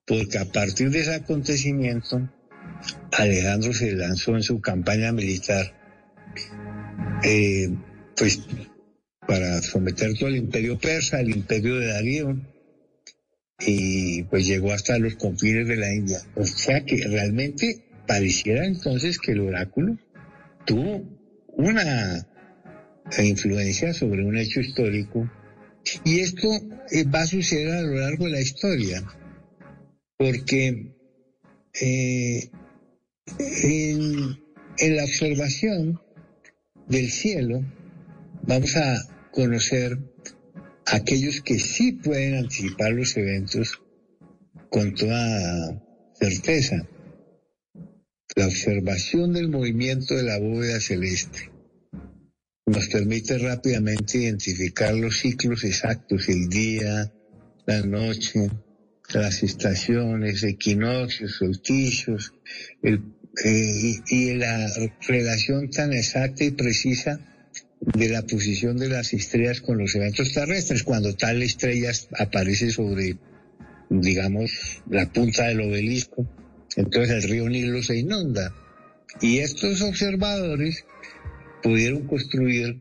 porque 0.05 0.39
a 0.39 0.47
partir 0.47 0.91
de 0.91 1.01
ese 1.01 1.15
acontecimiento, 1.15 2.29
Alejandro 3.13 3.73
se 3.73 3.93
lanzó 3.93 4.35
en 4.35 4.43
su 4.43 4.61
campaña 4.61 5.13
militar, 5.13 5.75
eh, 7.23 7.71
pues 8.17 8.41
para 9.29 9.61
someter 9.61 10.15
todo 10.15 10.31
el 10.31 10.37
imperio 10.37 10.79
persa, 10.79 11.21
el 11.21 11.29
imperio 11.29 11.77
de 11.77 11.89
Darío, 11.89 12.41
y 13.61 14.23
pues 14.23 14.47
llegó 14.47 14.73
hasta 14.73 14.99
los 14.99 15.17
confines 15.17 15.69
de 15.69 15.77
la 15.77 15.93
India. 15.93 16.19
O 16.35 16.47
sea 16.47 16.83
que 16.83 16.97
realmente 17.07 17.85
pareciera 18.07 18.65
entonces 18.65 19.19
que 19.19 19.33
el 19.33 19.41
oráculo 19.41 19.99
tuvo 20.65 21.05
una 21.49 22.27
influencia 23.19 23.93
sobre 23.93 24.25
un 24.25 24.37
hecho 24.39 24.61
histórico 24.61 25.31
Y 26.05 26.21
esto 26.21 26.49
eh, 26.91 27.05
va 27.05 27.21
a 27.21 27.27
suceder 27.27 27.71
a 27.71 27.83
lo 27.83 27.97
largo 27.97 28.25
de 28.25 28.31
la 28.31 28.41
historia, 28.41 29.03
porque 30.17 30.95
eh, 31.83 32.51
en, 33.39 34.39
en 34.79 34.97
la 34.97 35.05
observación 35.05 36.01
del 36.89 37.11
cielo 37.11 37.63
vamos 38.43 38.75
a 38.77 39.18
conocer 39.33 39.99
a 40.87 40.97
aquellos 40.97 41.43
que 41.43 41.59
sí 41.59 41.93
pueden 41.93 42.37
anticipar 42.37 42.93
los 42.93 43.17
eventos 43.17 43.81
con 44.71 44.95
toda 44.95 45.83
certeza. 46.15 46.87
La 48.37 48.47
observación 48.47 49.33
del 49.33 49.49
movimiento 49.49 50.15
de 50.15 50.23
la 50.23 50.39
bóveda 50.39 50.81
celeste 50.81 51.51
nos 52.67 52.89
permite 52.89 53.39
rápidamente 53.39 54.19
identificar 54.19 54.95
los 54.95 55.19
ciclos 55.19 55.65
exactos, 55.65 56.29
el 56.29 56.49
día, 56.49 57.13
la 57.67 57.81
noche, 57.83 58.49
las 59.15 59.43
estaciones, 59.43 60.43
equinoccios, 60.43 61.37
solsticios, 61.37 62.35
eh, 62.83 62.99
y, 63.45 64.01
y 64.09 64.35
la 64.35 64.69
relación 65.07 65.71
tan 65.71 65.93
exacta 65.93 66.45
y 66.45 66.51
precisa 66.51 67.28
de 67.81 68.09
la 68.09 68.23
posición 68.23 68.77
de 68.77 68.89
las 68.89 69.13
estrellas 69.13 69.61
con 69.61 69.79
los 69.79 69.95
eventos 69.95 70.33
terrestres, 70.33 70.83
cuando 70.83 71.15
tal 71.15 71.43
estrella 71.43 71.93
aparece 72.19 72.71
sobre, 72.71 73.17
digamos, 73.89 74.83
la 74.89 75.11
punta 75.13 75.47
del 75.47 75.61
obelisco, 75.61 76.27
entonces 76.77 77.25
el 77.25 77.31
río 77.31 77.49
Nilo 77.49 77.83
se 77.83 77.99
inunda. 77.99 78.55
Y 79.21 79.39
estos 79.39 79.81
observadores 79.83 80.85
pudieron 81.63 82.07
construir 82.07 82.81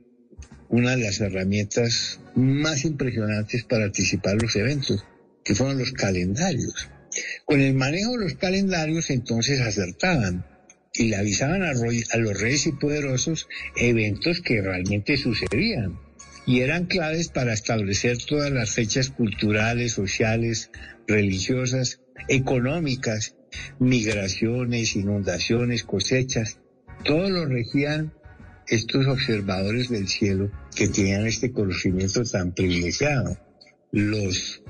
una 0.69 0.95
de 0.95 1.03
las 1.03 1.19
herramientas 1.22 2.19
más 2.36 2.84
impresionantes 2.86 3.64
para 3.64 3.86
anticipar 3.86 4.41
los 4.41 4.56
eventos, 4.56 5.06
que 5.44 5.56
fueron 5.56 5.78
los 5.78 5.94
calendarios. 5.94 6.90
Con 7.45 7.61
el 7.61 7.74
manejo 7.74 8.11
de 8.11 8.26
los 8.26 8.36
calendarios 8.36 9.10
entonces 9.10 9.61
acertaban 9.61 10.45
y 10.99 11.10
le 11.10 11.18
avisaban 11.18 11.64
a, 11.64 11.74
los 11.74 12.41
reyes 12.41 12.68
y 12.68 12.72
poderosos 12.74 13.48
eventos 13.76 14.41
que 14.41 14.61
realmente 14.61 15.18
sucedían 15.18 15.99
y 16.45 16.61
eran 16.61 16.86
claves 16.86 17.28
para 17.28 17.53
establecer 17.53 18.18
todas 18.26 18.52
las 18.52 18.72
fechas 18.72 19.10
culturales, 19.10 19.91
sociales, 19.91 20.72
religiosas, 21.06 21.99
económicas, 22.30 23.36
migraciones, 23.80 24.95
inundaciones, 24.95 25.84
cosechas, 25.84 26.60
todo 27.03 27.30
lo 27.30 27.45
regían 27.45 28.14
estos 28.68 29.07
observadores 29.07 29.90
del 29.90 30.07
cielo 30.07 30.52
que 30.76 30.88
tenían 30.88 31.28
este 31.28 31.52
conocimiento 31.52 32.24
tan 32.24 32.53
privilegiado. 32.53 33.38
Los, 33.91 34.61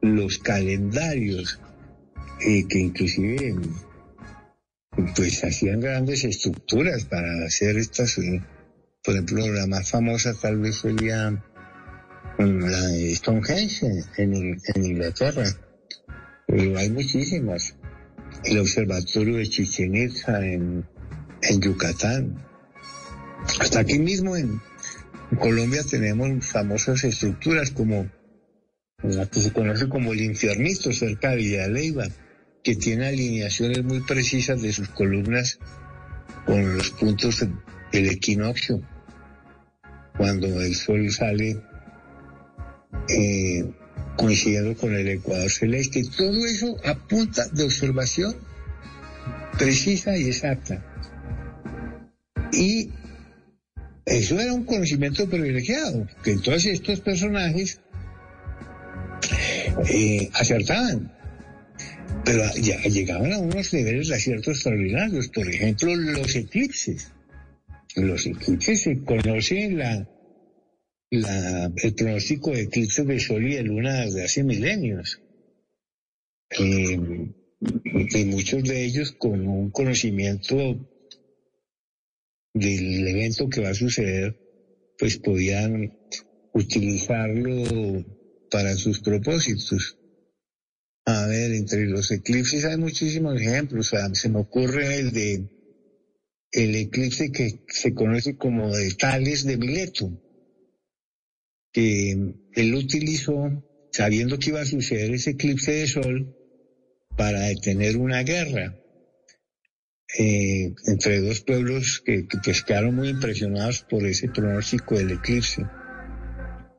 los 0.00 0.38
calendarios, 0.38 1.60
eh, 2.46 2.64
que 2.68 2.78
inclusive 2.78 3.54
pues 5.16 5.42
hacían 5.44 5.80
grandes 5.80 6.24
estructuras 6.24 7.04
para 7.04 7.46
hacer 7.46 7.76
estas, 7.76 8.18
eh, 8.18 8.42
por 9.02 9.14
ejemplo, 9.14 9.46
la 9.52 9.66
más 9.66 9.90
famosa 9.90 10.34
tal 10.34 10.60
vez 10.60 10.76
sería 10.76 11.42
la 12.38 12.86
de 12.88 13.14
Stonehenge 13.14 13.86
en, 14.16 14.58
Inglaterra, 14.76 15.44
pero 16.46 16.78
hay 16.78 16.90
muchísimas. 16.90 17.76
El 18.44 18.58
observatorio 18.58 19.36
de 19.36 19.48
Chichen 19.48 19.94
Itza 19.94 20.44
en, 20.44 20.84
en 21.42 21.60
Yucatán, 21.60 22.44
hasta 23.60 23.80
aquí 23.80 23.98
mismo 23.98 24.36
en 24.36 24.60
Colombia 25.38 25.82
tenemos 25.88 26.46
famosas 26.46 27.04
estructuras 27.04 27.70
como 27.70 28.10
la 29.02 29.26
que 29.26 29.40
se 29.40 29.52
conoce 29.52 29.88
como 29.88 30.12
el 30.12 30.20
infiernito 30.20 30.92
cerca 30.92 31.30
de 31.30 31.36
Villa 31.36 31.68
Leyva, 31.68 32.06
que 32.64 32.74
tiene 32.74 33.06
alineaciones 33.06 33.84
muy 33.84 34.00
precisas 34.00 34.60
de 34.62 34.72
sus 34.72 34.88
columnas 34.88 35.58
con 36.46 36.76
los 36.76 36.90
puntos 36.90 37.46
del 37.92 38.06
equinoccio, 38.08 38.80
cuando 40.16 40.60
el 40.60 40.74
sol 40.74 41.10
sale 41.10 41.60
eh, 43.08 43.70
coincidiendo 44.16 44.74
con 44.76 44.94
el 44.94 45.08
ecuador 45.08 45.50
celeste. 45.50 46.02
Todo 46.16 46.46
eso 46.46 46.76
apunta 46.84 47.46
de 47.48 47.64
observación 47.64 48.34
precisa 49.58 50.16
y 50.16 50.28
exacta. 50.28 50.82
Y 52.52 52.90
eso 54.06 54.38
era 54.40 54.52
un 54.52 54.64
conocimiento 54.64 55.28
privilegiado, 55.28 56.06
que 56.22 56.32
entonces 56.32 56.74
estos 56.74 57.00
personajes 57.00 57.80
eh, 59.90 60.30
acertaban, 60.32 61.13
pero 62.24 62.42
ya 62.60 62.80
llegaban 62.82 63.32
a 63.32 63.38
unos 63.38 63.72
niveles 63.72 64.08
de 64.08 64.14
acierto 64.16 64.50
extraordinarios. 64.50 65.28
Por 65.28 65.48
ejemplo, 65.48 65.94
los 65.94 66.34
eclipses. 66.34 67.12
Los 67.96 68.26
eclipses 68.26 68.82
se 68.82 69.02
conoce 69.04 69.70
la, 69.70 70.08
la, 71.10 71.72
el 71.76 71.94
pronóstico 71.94 72.50
de 72.50 72.62
eclipses 72.62 73.06
de 73.06 73.20
sol 73.20 73.46
y 73.46 73.54
de 73.54 73.62
luna 73.62 74.04
desde 74.04 74.24
hace 74.24 74.42
milenios. 74.42 75.20
Eh, 76.58 76.98
y 77.60 78.24
muchos 78.24 78.62
de 78.62 78.84
ellos 78.84 79.12
con 79.12 79.46
un 79.46 79.70
conocimiento 79.70 80.56
del 82.52 83.08
evento 83.08 83.48
que 83.48 83.60
va 83.60 83.70
a 83.70 83.74
suceder, 83.74 84.36
pues 84.98 85.18
podían 85.18 85.96
utilizarlo 86.52 88.04
para 88.50 88.74
sus 88.76 89.00
propósitos. 89.00 89.98
A 91.06 91.26
ver, 91.26 91.52
entre 91.52 91.86
los 91.86 92.10
eclipses 92.10 92.64
hay 92.64 92.78
muchísimos 92.78 93.40
ejemplos. 93.40 93.92
se 94.14 94.28
me 94.28 94.40
ocurre 94.40 94.98
el 94.98 95.12
de 95.12 95.50
el 96.50 96.76
eclipse 96.76 97.32
que 97.32 97.64
se 97.68 97.94
conoce 97.94 98.36
como 98.36 98.74
de 98.74 98.94
Tales 98.94 99.44
de 99.44 99.56
Mileto, 99.56 100.22
que 101.72 102.12
él 102.52 102.74
utilizó, 102.74 103.64
sabiendo 103.92 104.38
que 104.38 104.50
iba 104.50 104.60
a 104.60 104.66
suceder 104.66 105.12
ese 105.12 105.30
eclipse 105.30 105.72
de 105.72 105.88
sol, 105.88 106.36
para 107.16 107.40
detener 107.40 107.96
una 107.96 108.22
guerra 108.22 108.80
eh, 110.16 110.74
entre 110.86 111.20
dos 111.20 111.40
pueblos 111.40 112.00
que, 112.04 112.28
que 112.28 112.38
pues 112.42 112.62
quedaron 112.62 112.94
muy 112.94 113.08
impresionados 113.08 113.82
por 113.82 114.06
ese 114.06 114.28
pronóstico 114.28 114.96
del 114.96 115.10
eclipse. 115.10 115.66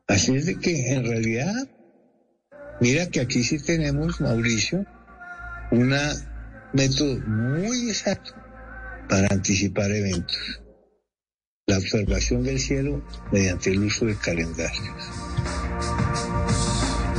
Así 0.08 0.36
es 0.36 0.46
de 0.46 0.58
que 0.58 0.94
en 0.94 1.06
realidad, 1.06 1.70
mira 2.80 3.10
que 3.10 3.22
aquí 3.22 3.44
sí 3.44 3.60
tenemos, 3.60 4.22
Mauricio, 4.22 4.86
un 5.72 5.96
método 6.74 7.20
muy 7.28 7.90
exacto 7.90 8.34
para 9.10 9.28
anticipar 9.32 9.92
eventos. 9.92 10.62
La 11.68 11.78
observación 11.78 12.44
del 12.44 12.60
cielo 12.60 13.04
mediante 13.32 13.72
el 13.72 13.84
uso 13.84 14.06
de 14.06 14.16
calendarios. 14.16 14.94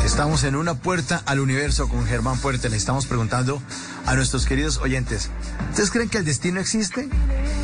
Estamos 0.05 0.45
en 0.45 0.55
una 0.55 0.75
puerta 0.75 1.21
al 1.27 1.41
universo 1.41 1.89
con 1.89 2.07
Germán 2.07 2.39
Puerta. 2.39 2.69
Le 2.69 2.77
estamos 2.77 3.07
preguntando 3.07 3.61
a 4.07 4.15
nuestros 4.15 4.47
queridos 4.47 4.79
oyentes, 4.79 5.31
¿ustedes 5.71 5.91
creen 5.91 6.09
que 6.09 6.19
el 6.19 6.25
destino 6.25 6.61
existe? 6.61 7.09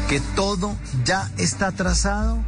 ¿Que 0.08 0.20
todo 0.34 0.76
ya 1.04 1.30
está 1.38 1.70
trazado? 1.70 2.42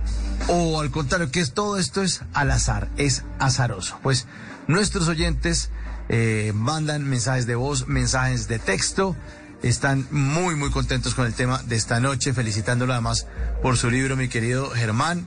¿O 0.49 0.81
al 0.81 0.91
contrario, 0.91 1.31
que 1.31 1.47
todo 1.47 1.79
esto 1.79 2.03
es 2.03 2.23
al 2.33 2.51
azar, 2.51 2.89
es 2.97 3.23
azaroso? 3.39 4.01
Pues 4.03 4.27
nuestros 4.66 5.09
oyentes 5.09 5.70
eh, 6.09 6.53
mandan 6.55 7.09
mensajes 7.09 7.47
de 7.47 7.55
voz, 7.55 7.86
mensajes 7.89 8.49
de 8.49 8.59
texto. 8.59 9.16
Están 9.62 10.07
muy, 10.11 10.57
muy 10.57 10.70
contentos 10.70 11.15
con 11.15 11.27
el 11.27 11.32
tema 11.32 11.62
de 11.62 11.77
esta 11.77 11.99
noche, 11.99 12.35
felicitándolo 12.35 12.93
además 12.93 13.27
por 13.62 13.78
su 13.78 13.91
libro, 13.91 14.16
mi 14.16 14.28
querido 14.28 14.70
Germán. 14.70 15.27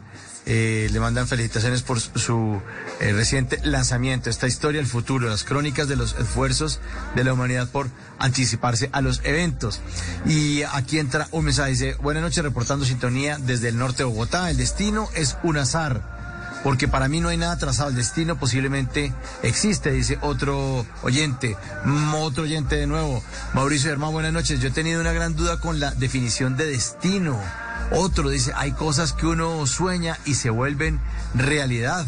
Eh, 0.50 0.88
le 0.94 1.00
mandan 1.02 1.28
felicitaciones 1.28 1.82
por 1.82 2.00
su 2.00 2.62
eh, 3.02 3.12
reciente 3.12 3.60
lanzamiento, 3.66 4.30
esta 4.30 4.48
historia 4.48 4.80
del 4.80 4.90
futuro, 4.90 5.28
las 5.28 5.44
crónicas 5.44 5.90
de 5.90 5.98
los 5.98 6.16
esfuerzos 6.18 6.80
de 7.16 7.26
la 7.26 7.34
humanidad 7.34 7.70
por 7.70 7.90
anticiparse 8.18 8.90
a 8.94 9.02
los 9.02 9.20
eventos. 9.26 9.82
Y 10.26 10.64
aquí 10.64 11.00
entra 11.00 11.28
un 11.32 11.44
mensaje, 11.44 11.72
dice, 11.72 11.96
buenas 11.96 12.24
noches, 12.24 12.44
reportando 12.44 12.86
sintonía 12.86 13.38
desde 13.40 13.70
el 13.70 13.78
norte 13.78 13.98
de 13.98 14.04
Bogotá, 14.06 14.50
el 14.50 14.56
destino 14.56 15.10
es 15.16 15.36
un 15.44 15.58
azar. 15.58 16.17
Porque 16.64 16.88
para 16.88 17.08
mí 17.08 17.20
no 17.20 17.30
hay 17.30 17.38
nada 17.38 17.58
trazado. 17.58 17.90
El 17.90 17.96
destino 17.96 18.38
posiblemente 18.38 19.14
existe, 19.44 19.92
dice 19.92 20.18
otro 20.22 20.86
oyente. 21.02 21.56
Otro 22.16 22.44
oyente 22.44 22.76
de 22.76 22.88
nuevo. 22.88 23.24
Mauricio 23.54 23.92
Hermano, 23.92 24.12
buenas 24.12 24.34
noches. 24.34 24.60
Yo 24.60 24.70
he 24.70 24.72
tenido 24.72 25.02
una 25.02 25.14
gran 25.14 25.36
duda 25.36 25.60
con 25.60 25.80
la 25.80 25.92
definición 25.92 26.58
de 26.58 26.66
destino. 26.66 27.40
Otro 27.92 28.30
dice, 28.30 28.52
hay 28.56 28.74
cosas 28.74 29.14
que 29.14 29.28
uno 29.28 29.66
sueña 29.66 30.18
y 30.26 30.36
se 30.36 30.50
vuelven 30.50 31.00
realidad. 31.34 32.06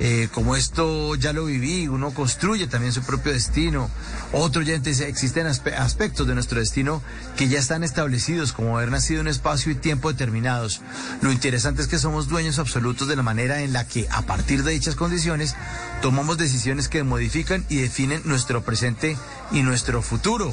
Eh, 0.00 0.28
como 0.32 0.56
esto 0.56 1.14
ya 1.14 1.32
lo 1.32 1.44
viví, 1.44 1.86
uno 1.86 2.12
construye 2.12 2.66
también 2.66 2.92
su 2.92 3.02
propio 3.02 3.32
destino. 3.32 3.88
Otro 4.32 4.62
oyente 4.62 4.90
dice, 4.90 5.08
existen 5.08 5.46
aspe- 5.46 5.74
aspectos 5.76 6.26
de 6.26 6.34
nuestro 6.34 6.58
destino 6.58 7.00
que 7.36 7.48
ya 7.48 7.58
están 7.60 7.84
establecidos, 7.84 8.52
como 8.52 8.76
haber 8.76 8.90
nacido 8.90 9.20
en 9.20 9.28
espacio 9.28 9.70
y 9.70 9.76
tiempo 9.76 10.10
determinados. 10.10 10.80
Lo 11.20 11.30
interesante 11.30 11.82
es 11.82 11.88
que 11.88 11.98
somos 11.98 12.28
dueños 12.28 12.58
absolutos 12.58 13.06
de 13.06 13.16
la 13.16 13.22
manera 13.22 13.62
en 13.62 13.72
la 13.72 13.86
que, 13.86 14.08
a 14.10 14.22
partir 14.22 14.64
de 14.64 14.72
dichas 14.72 14.96
condiciones, 14.96 15.54
tomamos 16.02 16.38
decisiones 16.38 16.88
que 16.88 17.04
modifican 17.04 17.64
y 17.68 17.76
definen 17.76 18.22
nuestro 18.24 18.64
presente 18.64 19.16
y 19.52 19.62
nuestro 19.62 20.02
futuro. 20.02 20.52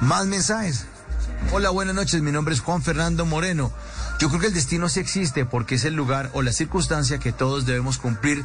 Más 0.00 0.26
mensajes. 0.26 0.86
Hola, 1.52 1.70
buenas 1.70 1.94
noches. 1.94 2.22
Mi 2.22 2.32
nombre 2.32 2.54
es 2.54 2.60
Juan 2.60 2.82
Fernando 2.82 3.26
Moreno. 3.26 3.72
Yo 4.18 4.28
creo 4.28 4.40
que 4.40 4.46
el 4.48 4.54
destino 4.54 4.88
sí 4.88 5.00
existe 5.00 5.44
porque 5.44 5.74
es 5.74 5.84
el 5.84 5.94
lugar 5.94 6.30
o 6.34 6.42
la 6.42 6.52
circunstancia 6.52 7.18
que 7.18 7.32
todos 7.32 7.66
debemos 7.66 7.98
cumplir 7.98 8.44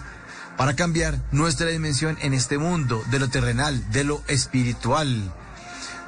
para 0.58 0.76
cambiar 0.76 1.20
nuestra 1.32 1.68
dimensión 1.68 2.18
en 2.22 2.34
este 2.34 2.58
mundo, 2.58 3.04
de 3.12 3.20
lo 3.20 3.30
terrenal, 3.30 3.90
de 3.92 4.04
lo 4.04 4.22
espiritual. 4.28 5.32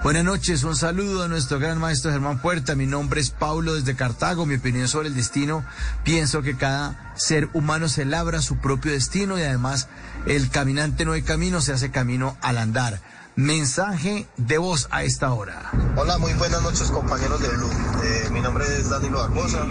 Buenas 0.02 0.24
noches, 0.24 0.64
un 0.64 0.78
saludo 0.78 1.24
a 1.24 1.28
nuestro 1.28 1.60
gran 1.60 1.78
maestro 1.78 2.12
Germán 2.12 2.42
Puerta. 2.42 2.74
Mi 2.74 2.88
nombre 2.88 3.20
es 3.20 3.32
Paulo 3.32 3.76
desde 3.76 3.98
Cartago. 3.98 4.46
Mi 4.46 4.56
opinión 4.56 4.88
sobre 4.88 5.10
el 5.10 5.16
destino, 5.16 5.66
pienso 6.06 6.42
que 6.42 6.56
cada 6.56 7.14
ser 7.18 7.50
humano 7.54 7.90
se 7.90 8.06
labra 8.06 8.42
su 8.42 8.58
propio 8.58 8.94
destino 8.94 9.38
y 9.38 9.42
además 9.42 9.90
el 10.26 10.50
caminante 10.50 11.04
no 11.04 11.12
hay 11.12 11.22
camino, 11.22 11.60
se 11.60 11.74
hace 11.74 11.92
camino 11.92 12.38
al 12.42 12.58
andar. 12.58 13.02
Mensaje 13.36 14.26
de 14.38 14.58
voz 14.58 14.88
a 14.90 15.04
esta 15.04 15.34
hora. 15.34 15.70
Hola, 15.98 16.18
muy 16.18 16.34
buenas 16.34 16.62
noches 16.62 16.90
compañeros 16.92 17.42
de 17.42 17.50
Blue. 17.50 17.70
Eh, 18.04 18.30
mi 18.32 18.40
nombre 18.40 18.66
es 18.80 18.90
Danilo 18.90 19.20
Barbosa 19.20 19.66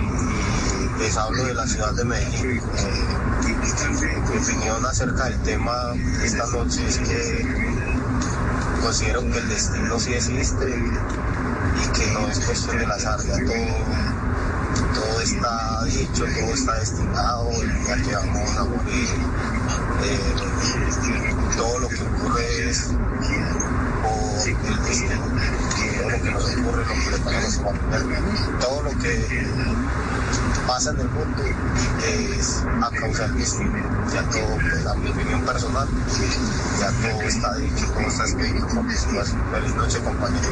les 0.99 1.17
hablo 1.17 1.45
de 1.45 1.55
la 1.55 1.67
ciudad 1.67 1.93
de 1.93 2.05
Medellín. 2.05 2.59
Eh, 2.59 2.63
mi 4.01 4.39
opinión 4.39 4.85
acerca 4.85 5.25
del 5.25 5.39
tema 5.43 5.95
esta 6.25 6.47
noche 6.47 6.87
es 6.87 6.99
que 6.99 7.47
considero 8.83 9.21
que 9.21 9.39
el 9.39 9.49
destino 9.49 9.99
sí 9.99 10.15
existe 10.15 10.67
y 10.67 11.89
que 11.93 12.13
no 12.13 12.29
es 12.29 12.41
cuestión 12.41 12.79
del 12.79 12.91
azar, 12.91 13.21
ya 13.21 13.37
todo, 13.45 13.55
todo 14.95 15.21
está 15.21 15.85
dicho, 15.85 16.25
todo 16.25 16.55
está 16.55 16.75
destinado, 16.75 17.51
el 17.63 17.85
día 17.85 17.97
que 18.03 18.15
vamos 18.17 18.57
a 18.57 18.65
morir, 18.65 19.09
eh, 20.05 20.21
todo 21.57 21.79
lo 21.79 21.89
que 21.89 22.03
ocurre 22.03 22.71
es 22.71 22.91
lo 24.47 26.23
que 26.23 26.31
nos 26.31 26.45
ocurre, 26.45 26.85
lo 26.85 26.95
que 26.95 27.11
le 27.11 27.19
pasa 27.19 27.39
a 27.39 27.43
los 27.43 27.57
humanos, 27.59 28.61
todo 28.61 28.83
lo 28.83 28.91
que 28.91 29.47
pasa 30.67 30.91
en 30.91 31.01
el 31.01 31.09
mundo 31.09 31.43
es 32.07 32.63
a 32.83 32.91
causa 32.91 33.23
del 33.29 33.39
destino. 33.39 33.73
Ya 34.13 34.23
todo, 34.31 34.59
pues, 34.61 34.87
a 34.87 34.95
mi 34.95 35.11
opinión 35.11 35.43
personal, 35.43 35.89
ya 36.79 36.91
todo 36.93 37.23
está 37.23 37.57
dicho, 37.57 37.87
todo 37.93 38.01
está 38.01 38.25
escrito. 38.25 38.67
Pues, 38.83 39.35
feliz 39.53 39.75
noche, 39.75 39.99
compañeros. 40.01 40.49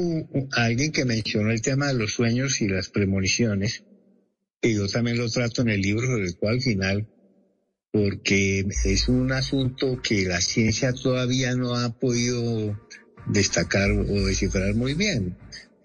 a 0.52 0.64
alguien 0.64 0.92
que 0.92 1.04
mencionó 1.04 1.50
el 1.50 1.62
tema 1.62 1.88
de 1.88 1.94
los 1.94 2.12
sueños 2.12 2.60
y 2.60 2.68
las 2.68 2.88
premoniciones, 2.88 3.84
que 4.60 4.74
yo 4.74 4.88
también 4.88 5.18
lo 5.18 5.28
trato 5.28 5.62
en 5.62 5.70
el 5.70 5.80
libro, 5.80 6.06
sobre 6.06 6.32
todo 6.32 6.50
al 6.50 6.60
final, 6.60 7.08
porque 7.92 8.66
es 8.84 9.08
un 9.08 9.32
asunto 9.32 10.00
que 10.02 10.24
la 10.24 10.40
ciencia 10.40 10.92
todavía 10.92 11.54
no 11.54 11.74
ha 11.74 11.98
podido 11.98 12.78
destacar 13.26 13.90
o 13.90 14.04
descifrar 14.26 14.74
muy 14.74 14.94
bien. 14.94 15.36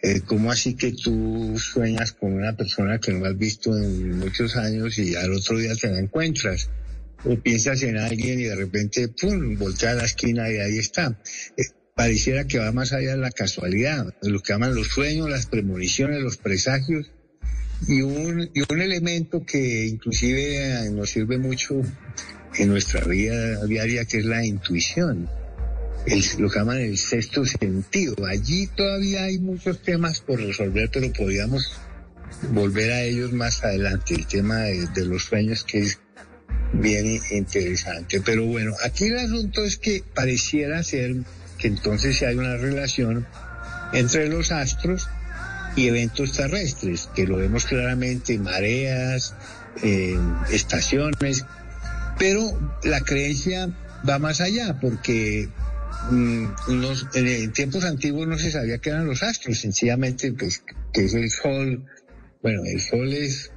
Eh, 0.04 0.22
¿Cómo 0.26 0.52
así 0.52 0.76
que 0.76 0.94
tú 0.94 1.56
sueñas 1.60 2.12
con 2.14 2.34
una 2.34 2.56
persona 2.56 3.00
que 3.00 3.12
no 3.14 3.26
has 3.26 3.38
visto 3.38 3.78
en 3.78 4.18
muchos 4.18 4.56
años 4.56 4.98
y 4.98 5.16
al 5.16 5.32
otro 5.32 5.58
día 5.60 5.76
te 5.76 5.92
la 5.92 6.00
encuentras? 6.00 6.70
O 7.26 7.36
piensas 7.40 7.84
en 7.84 7.98
alguien 7.98 8.40
y 8.40 8.44
de 8.44 8.56
repente, 8.56 9.08
pum, 9.10 9.58
voltea 9.58 9.92
a 9.92 9.96
la 9.96 10.06
esquina 10.06 10.50
y 10.52 10.58
ahí 10.58 10.78
está. 10.78 11.20
Eh, 11.58 11.64
pareciera 11.96 12.46
que 12.48 12.58
va 12.60 12.72
más 12.72 12.94
allá 12.94 13.12
de 13.12 13.18
la 13.18 13.32
casualidad, 13.32 14.14
de 14.22 14.30
lo 14.30 14.40
que 14.42 14.54
llaman 14.54 14.74
los 14.76 14.88
sueños, 14.88 15.30
las 15.30 15.46
premoniciones, 15.46 16.22
los 16.22 16.38
presagios, 16.38 17.12
y 17.88 18.02
un, 18.02 18.50
y 18.54 18.62
un 18.72 18.82
elemento 18.82 19.44
que 19.46 19.86
inclusive 19.88 20.86
eh, 20.86 20.90
nos 20.92 21.10
sirve 21.10 21.38
mucho 21.38 21.82
en 22.58 22.70
nuestra 22.70 23.02
vida 23.06 23.66
diaria, 23.66 24.06
que 24.06 24.18
es 24.20 24.26
la 24.26 24.46
intuición. 24.46 25.28
El- 26.06 26.24
lo 26.40 26.50
que 26.50 26.60
llaman 26.60 26.78
el 26.80 26.98
sexto 26.98 27.46
sentido. 27.46 28.16
Allí 28.26 28.68
todavía 28.68 29.24
hay 29.26 29.38
muchos 29.40 29.82
temas 29.84 30.20
por 30.22 30.40
resolver, 30.40 30.90
pero 30.92 31.12
podríamos 31.14 31.72
volver 32.52 32.92
a 32.92 33.04
ellos 33.04 33.34
más 33.34 33.64
adelante. 33.64 34.16
El 34.16 34.26
tema 34.28 34.62
de, 34.62 34.88
de 34.88 35.06
los 35.06 35.24
sueños, 35.26 35.64
que 35.64 35.80
es 35.80 36.00
bien 36.74 37.22
interesante. 37.32 38.22
Pero 38.22 38.46
bueno, 38.46 38.74
aquí 38.84 39.06
el 39.06 39.20
asunto 39.20 39.64
es 39.64 39.78
que 39.78 40.04
pareciera 40.14 40.84
ser 40.84 41.16
que 41.58 41.68
entonces 41.68 42.22
hay 42.24 42.36
una 42.36 42.58
relación 42.58 43.28
entre 43.94 44.30
los 44.30 44.52
astros 44.52 45.10
y 45.76 45.88
eventos 45.88 46.34
terrestres, 46.34 47.10
que 47.16 47.28
lo 47.28 47.38
vemos 47.38 47.66
claramente, 47.66 48.38
mareas, 48.38 49.36
eh, 49.84 50.18
estaciones, 50.52 51.46
pero 52.18 52.78
la 52.84 53.02
creencia 53.02 53.70
va 54.08 54.20
más 54.20 54.42
allá, 54.42 54.80
porque 54.80 55.50
mm, 56.10 56.46
en, 57.14 57.28
en 57.28 57.54
tiempos 57.54 57.84
antiguos 57.86 58.28
no 58.28 58.38
se 58.38 58.52
sabía 58.52 58.80
qué 58.80 58.90
eran 58.90 59.08
los 59.08 59.24
astros, 59.24 59.60
sencillamente 59.60 60.34
pues 60.34 60.64
que 60.94 61.06
es 61.06 61.14
el 61.14 61.30
sol, 61.30 61.86
bueno, 62.42 62.64
el 62.66 62.82
sol 62.82 63.14
es 63.14 63.51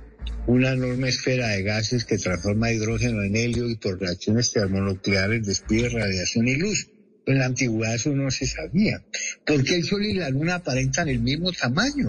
una 0.46 0.72
enorme 0.72 1.08
esfera 1.08 1.48
de 1.48 1.62
gases 1.62 2.04
que 2.04 2.18
transforma 2.18 2.70
hidrógeno 2.70 3.22
en 3.22 3.36
helio 3.36 3.68
y 3.68 3.76
por 3.76 3.98
reacciones 3.98 4.52
termonucleares 4.52 5.46
despide 5.46 5.88
radiación 5.88 6.48
y 6.48 6.56
luz. 6.56 6.88
En 7.26 7.38
la 7.38 7.46
antigüedad 7.46 7.94
eso 7.94 8.10
no 8.10 8.30
se 8.30 8.46
sabía. 8.46 9.02
¿Por 9.46 9.64
qué 9.64 9.76
el 9.76 9.84
Sol 9.84 10.04
y 10.04 10.14
la 10.14 10.28
Luna 10.28 10.56
aparentan 10.56 11.08
el 11.08 11.20
mismo 11.20 11.52
tamaño? 11.52 12.06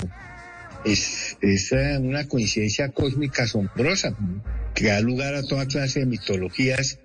Es, 0.83 1.37
es 1.41 1.71
eh, 1.71 1.97
una 1.97 2.27
coincidencia 2.27 2.89
cósmica 2.89 3.43
asombrosa 3.43 4.15
que 4.73 4.87
da 4.87 4.99
lugar 4.99 5.33
a 5.35 5.43
toda 5.43 5.65
clase 5.65 6.01
de 6.01 6.05
mitologías 6.05 6.99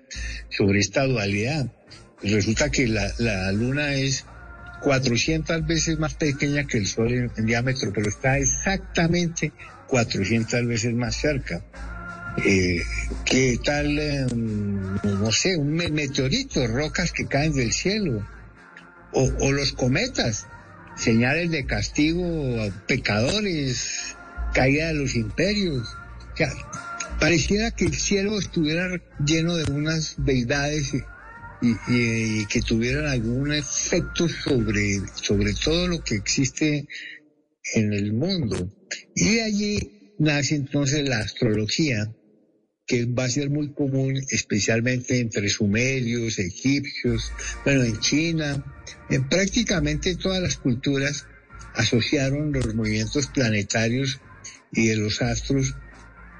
sobre 0.49 0.79
esta 0.79 1.05
dualidad. 1.05 1.71
Resulta 2.21 2.69
que 2.69 2.87
la, 2.87 3.11
la 3.17 3.51
Luna 3.53 3.95
es 3.95 4.25
400 4.81 5.65
veces 5.65 5.97
más 5.97 6.15
pequeña 6.15 6.65
que 6.65 6.77
el 6.77 6.87
Sol 6.87 7.13
en, 7.13 7.31
en 7.37 7.45
diámetro, 7.45 7.93
pero 7.93 8.09
está 8.09 8.37
exactamente 8.37 9.53
400 9.91 10.65
veces 10.65 10.93
más 10.95 11.15
cerca. 11.15 11.61
Eh, 12.45 12.81
¿Qué 13.25 13.59
tal, 13.63 13.99
eh, 13.99 14.25
no 15.03 15.31
sé, 15.33 15.57
un 15.57 15.73
me- 15.73 15.89
meteorito, 15.89 16.65
rocas 16.65 17.11
que 17.11 17.27
caen 17.27 17.53
del 17.53 17.73
cielo? 17.73 18.25
O, 19.11 19.51
los 19.51 19.73
cometas, 19.73 20.47
señales 20.95 21.51
de 21.51 21.65
castigo 21.65 22.23
a 22.61 22.69
pecadores, 22.87 24.15
caída 24.53 24.87
de 24.87 24.93
los 24.93 25.15
imperios. 25.15 25.85
O 26.33 26.37
sea, 26.37 26.49
pareciera 27.19 27.71
que 27.71 27.83
el 27.85 27.93
cielo 27.93 28.39
estuviera 28.39 28.87
lleno 29.25 29.57
de 29.57 29.69
unas 29.69 30.15
deidades 30.17 30.93
y 31.61 32.45
que 32.45 32.61
tuvieran 32.61 33.07
algún 33.07 33.51
efecto 33.51 34.27
sobre, 34.29 35.01
sobre 35.13 35.53
todo 35.53 35.89
lo 35.89 36.01
que 36.01 36.15
existe 36.15 36.87
en 37.75 37.91
el 37.91 38.13
mundo. 38.13 38.71
Y 39.15 39.35
de 39.35 39.41
allí 39.43 40.13
nace 40.19 40.55
entonces 40.55 41.07
la 41.07 41.19
astrología, 41.19 42.13
que 42.85 43.05
va 43.05 43.25
a 43.25 43.29
ser 43.29 43.49
muy 43.49 43.73
común 43.73 44.21
especialmente 44.29 45.19
entre 45.19 45.49
sumerios, 45.49 46.39
egipcios, 46.39 47.31
bueno, 47.63 47.83
en 47.83 47.99
China, 47.99 48.63
en 49.09 49.27
prácticamente 49.29 50.15
todas 50.15 50.41
las 50.41 50.57
culturas 50.57 51.25
asociaron 51.75 52.51
los 52.51 52.75
movimientos 52.75 53.27
planetarios 53.27 54.19
y 54.73 54.87
de 54.87 54.97
los 54.97 55.21
astros 55.21 55.75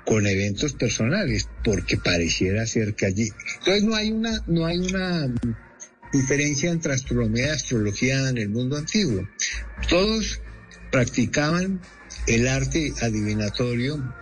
con 0.05 0.25
eventos 0.25 0.73
personales, 0.73 1.47
porque 1.63 1.97
pareciera 1.97 2.65
ser 2.65 2.95
que 2.95 3.05
allí. 3.05 3.29
Entonces 3.59 3.83
no 3.83 3.95
hay 3.95 4.11
una, 4.11 4.43
no 4.47 4.65
hay 4.65 4.77
una 4.77 5.33
diferencia 6.11 6.71
entre 6.71 6.93
astronomía 6.93 7.47
y 7.47 7.49
astrología 7.49 8.29
en 8.29 8.37
el 8.37 8.49
mundo 8.49 8.77
antiguo. 8.77 9.27
Todos 9.89 10.41
practicaban 10.91 11.81
el 12.27 12.48
arte 12.48 12.93
adivinatorio, 13.02 14.14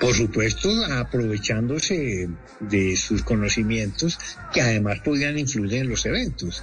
por 0.00 0.14
supuesto 0.14 0.70
aprovechándose 0.92 2.28
de 2.60 2.96
sus 2.96 3.22
conocimientos 3.22 4.18
que 4.52 4.60
además 4.60 5.00
podían 5.00 5.38
influir 5.38 5.74
en 5.74 5.88
los 5.88 6.06
eventos. 6.06 6.62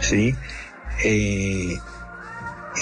¿sí? 0.00 0.34
Eh, 1.04 1.76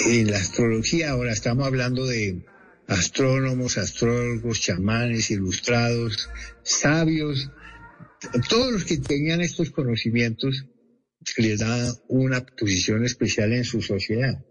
en 0.05 0.31
la 0.31 0.37
astrología 0.37 1.11
ahora 1.11 1.31
estamos 1.31 1.65
hablando 1.65 2.05
de 2.05 2.45
astrónomos, 2.87 3.77
astrólogos, 3.77 4.61
chamanes, 4.61 5.31
ilustrados, 5.31 6.29
sabios, 6.63 7.49
todos 8.49 8.71
los 8.71 8.85
que 8.85 8.97
tenían 8.97 9.41
estos 9.41 9.71
conocimientos 9.71 10.65
les 11.37 11.59
da 11.59 11.93
una 12.07 12.45
posición 12.45 13.03
especial 13.03 13.53
en 13.53 13.63
su 13.63 13.81
sociedad. 13.81 14.45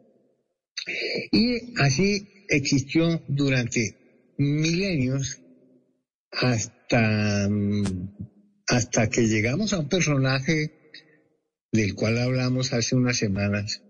Y 1.31 1.81
así 1.81 2.29
existió 2.49 3.23
durante 3.29 4.35
milenios 4.39 5.41
hasta, 6.31 7.49
mm, 7.49 7.85
hasta 8.67 9.09
que 9.09 9.27
llegamos 9.29 9.73
a 9.73 9.79
un 9.79 9.89
personaje 9.89 10.73
del 11.73 11.95
cual 11.95 12.19
hablamos 12.19 12.73
hace 12.73 12.95
unas 12.95 13.17
semanas, 13.17 13.83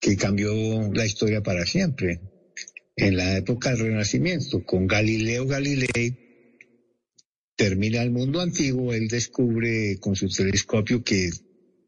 que 0.00 0.16
cambió 0.16 0.52
la 0.92 1.06
historia 1.06 1.42
para 1.42 1.66
siempre. 1.66 2.20
En 2.94 3.16
la 3.16 3.36
época 3.36 3.70
del 3.70 3.80
Renacimiento, 3.80 4.64
con 4.64 4.86
Galileo 4.86 5.46
Galilei, 5.46 6.16
termina 7.56 8.02
el 8.02 8.10
mundo 8.10 8.40
antiguo, 8.40 8.92
él 8.92 9.08
descubre 9.08 9.98
con 9.98 10.14
su 10.14 10.28
telescopio 10.28 11.02
que 11.02 11.30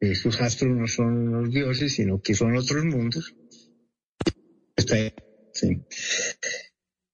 esos 0.00 0.40
astros 0.40 0.76
no 0.76 0.86
son 0.86 1.32
los 1.32 1.50
dioses, 1.50 1.94
sino 1.94 2.20
que 2.20 2.34
son 2.34 2.56
otros 2.56 2.84
mundos. 2.84 3.34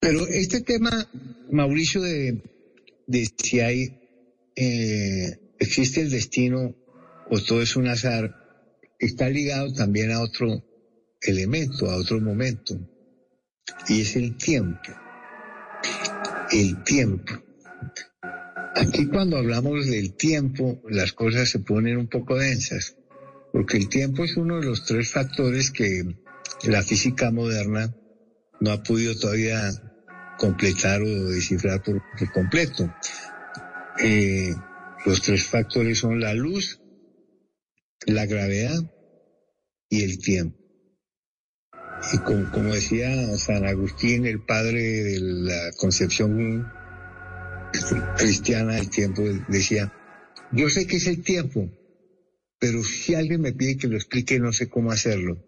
Pero 0.00 0.26
este 0.26 0.60
tema, 0.60 1.08
Mauricio, 1.50 2.02
de, 2.02 2.42
de 3.06 3.28
si 3.42 3.60
hay, 3.60 4.00
eh, 4.56 5.38
existe 5.58 6.02
el 6.02 6.10
destino 6.10 6.76
o 7.30 7.40
todo 7.40 7.62
es 7.62 7.76
un 7.76 7.88
azar, 7.88 8.34
está 8.98 9.28
ligado 9.28 9.72
también 9.72 10.12
a 10.12 10.20
otro 10.20 10.62
elemento, 11.22 11.90
a 11.90 11.96
otro 11.96 12.20
momento, 12.20 12.78
y 13.88 14.02
es 14.02 14.16
el 14.16 14.36
tiempo. 14.36 14.90
El 16.52 16.84
tiempo. 16.84 17.32
Aquí 18.76 19.06
cuando 19.06 19.38
hablamos 19.38 19.86
del 19.86 20.14
tiempo, 20.14 20.82
las 20.88 21.12
cosas 21.12 21.48
se 21.48 21.60
ponen 21.60 21.96
un 21.96 22.08
poco 22.08 22.36
densas, 22.36 22.96
porque 23.52 23.78
el 23.78 23.88
tiempo 23.88 24.24
es 24.24 24.36
uno 24.36 24.60
de 24.60 24.66
los 24.66 24.84
tres 24.84 25.10
factores 25.10 25.70
que 25.70 26.23
la 26.64 26.82
física 26.82 27.30
moderna 27.30 27.94
no 28.60 28.72
ha 28.72 28.82
podido 28.82 29.18
todavía 29.18 29.70
completar 30.38 31.02
o 31.02 31.28
descifrar 31.30 31.82
por, 31.82 32.02
completo. 32.32 32.92
Eh, 34.02 34.54
los 35.04 35.22
tres 35.22 35.44
factores 35.46 35.98
son 35.98 36.20
la 36.20 36.34
luz, 36.34 36.80
la 38.06 38.26
gravedad 38.26 38.78
y 39.88 40.02
el 40.02 40.18
tiempo. 40.18 40.58
Y 42.12 42.18
como, 42.18 42.50
como 42.50 42.74
decía 42.74 43.36
San 43.36 43.66
Agustín, 43.66 44.26
el 44.26 44.44
padre 44.44 44.80
de 44.80 45.20
la 45.20 45.70
concepción 45.76 46.70
cristiana 48.16 48.74
del 48.74 48.90
tiempo, 48.90 49.22
decía, 49.48 49.92
yo 50.52 50.68
sé 50.68 50.86
que 50.86 50.96
es 50.96 51.06
el 51.06 51.22
tiempo, 51.22 51.70
pero 52.58 52.82
si 52.84 53.14
alguien 53.14 53.40
me 53.40 53.52
pide 53.52 53.76
que 53.76 53.88
lo 53.88 53.96
explique, 53.96 54.38
no 54.38 54.52
sé 54.52 54.68
cómo 54.68 54.90
hacerlo. 54.90 55.38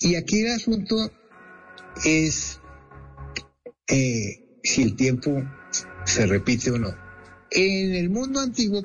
Y 0.00 0.16
aquí 0.16 0.40
el 0.40 0.52
asunto 0.52 0.96
es 2.04 2.60
eh, 3.88 4.58
si 4.62 4.82
el 4.82 4.96
tiempo 4.96 5.42
se 6.04 6.26
repite 6.26 6.70
o 6.70 6.78
no. 6.78 6.94
En 7.50 7.94
el 7.94 8.10
mundo 8.10 8.40
antiguo, 8.40 8.82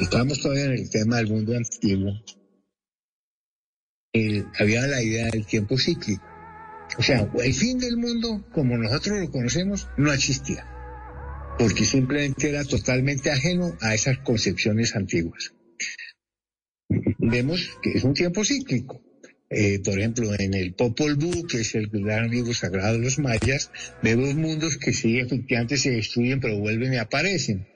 estamos 0.00 0.40
todavía 0.40 0.64
en 0.64 0.72
el 0.72 0.90
tema 0.90 1.16
del 1.16 1.28
mundo 1.28 1.54
antiguo, 1.56 2.12
eh, 4.14 4.44
había 4.58 4.86
la 4.86 5.02
idea 5.02 5.28
del 5.30 5.46
tiempo 5.46 5.76
cíclico. 5.76 6.24
O 6.98 7.02
sea, 7.02 7.30
el 7.42 7.54
fin 7.54 7.78
del 7.78 7.96
mundo, 7.96 8.44
como 8.52 8.76
nosotros 8.76 9.18
lo 9.18 9.30
conocemos, 9.30 9.88
no 9.96 10.12
existía, 10.12 10.66
porque 11.58 11.84
simplemente 11.84 12.50
era 12.50 12.64
totalmente 12.64 13.30
ajeno 13.30 13.76
a 13.80 13.94
esas 13.94 14.18
concepciones 14.18 14.94
antiguas. 14.94 15.54
Vemos 17.24 17.78
que 17.80 17.90
es 17.92 18.02
un 18.02 18.14
tiempo 18.14 18.44
cíclico. 18.44 19.00
Eh, 19.48 19.78
por 19.84 19.96
ejemplo, 19.96 20.34
en 20.36 20.54
el 20.54 20.74
Popol 20.74 21.14
Vuh, 21.14 21.46
que 21.46 21.60
es 21.60 21.74
el 21.76 21.88
gran 21.88 22.30
libro 22.30 22.52
sagrado 22.52 22.94
de 22.94 23.04
los 23.04 23.18
mayas, 23.18 23.70
vemos 24.02 24.34
mundos 24.34 24.76
que 24.76 24.92
sí, 24.92 25.18
efectivamente 25.18 25.76
se 25.76 25.90
destruyen, 25.90 26.40
pero 26.40 26.58
vuelven 26.58 26.94
y 26.94 26.96
aparecen. 26.96 27.68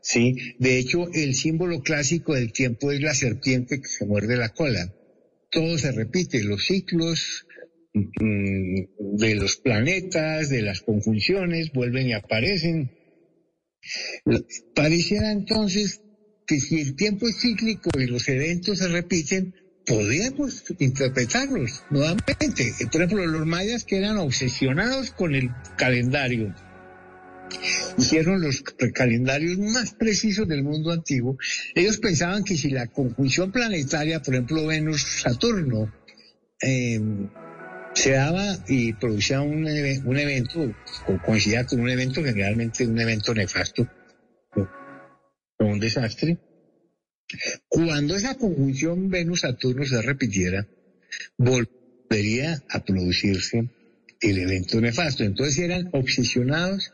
Sí, 0.00 0.34
de 0.58 0.78
hecho, 0.78 1.06
el 1.12 1.34
símbolo 1.34 1.82
clásico 1.82 2.34
del 2.34 2.52
tiempo 2.52 2.90
es 2.90 3.00
la 3.00 3.14
serpiente 3.14 3.80
que 3.80 3.88
se 3.88 4.04
muerde 4.04 4.36
la 4.36 4.48
cola. 4.48 4.92
Todo 5.50 5.78
se 5.78 5.92
repite, 5.92 6.42
los 6.42 6.64
ciclos 6.64 7.46
mm, 7.94 9.16
de 9.16 9.34
los 9.36 9.56
planetas, 9.56 10.48
de 10.48 10.62
las 10.62 10.80
conjunciones, 10.80 11.72
vuelven 11.72 12.08
y 12.08 12.14
aparecen. 12.14 12.90
Pareciera 14.74 15.30
entonces 15.30 16.00
que 16.48 16.58
si 16.58 16.80
el 16.80 16.96
tiempo 16.96 17.28
es 17.28 17.38
cíclico 17.38 17.90
y 17.98 18.06
los 18.06 18.26
eventos 18.26 18.78
se 18.78 18.88
repiten, 18.88 19.54
podríamos 19.86 20.64
interpretarlos 20.78 21.84
nuevamente. 21.90 22.72
Por 22.90 23.02
ejemplo, 23.02 23.26
los 23.26 23.46
mayas 23.46 23.84
que 23.84 23.98
eran 23.98 24.16
obsesionados 24.16 25.10
con 25.10 25.34
el 25.34 25.50
calendario, 25.76 26.54
hicieron 27.98 28.40
los 28.40 28.62
calendarios 28.94 29.58
más 29.58 29.92
precisos 29.92 30.48
del 30.48 30.64
mundo 30.64 30.90
antiguo. 30.90 31.36
Ellos 31.74 31.98
pensaban 31.98 32.44
que 32.44 32.56
si 32.56 32.70
la 32.70 32.86
conjunción 32.86 33.52
planetaria, 33.52 34.22
por 34.22 34.34
ejemplo, 34.34 34.66
Venus-Saturno, 34.66 35.92
eh, 36.62 37.00
se 37.92 38.12
daba 38.12 38.56
y 38.68 38.94
producía 38.94 39.42
un, 39.42 39.66
un 39.66 40.16
evento, 40.18 40.74
o 41.08 41.22
coincidía 41.26 41.66
con 41.66 41.80
un 41.80 41.90
evento, 41.90 42.24
generalmente 42.24 42.86
un 42.86 42.98
evento 42.98 43.34
nefasto, 43.34 43.86
un 45.58 45.80
desastre, 45.80 46.38
cuando 47.68 48.16
esa 48.16 48.36
conjunción 48.36 49.10
Venus-Saturno 49.10 49.84
se 49.84 50.00
repitiera, 50.00 50.66
volvería 51.36 52.62
a 52.70 52.84
producirse 52.84 53.68
el 54.20 54.38
evento 54.38 54.80
nefasto. 54.80 55.24
Entonces 55.24 55.58
eran 55.58 55.90
obsesionados 55.92 56.92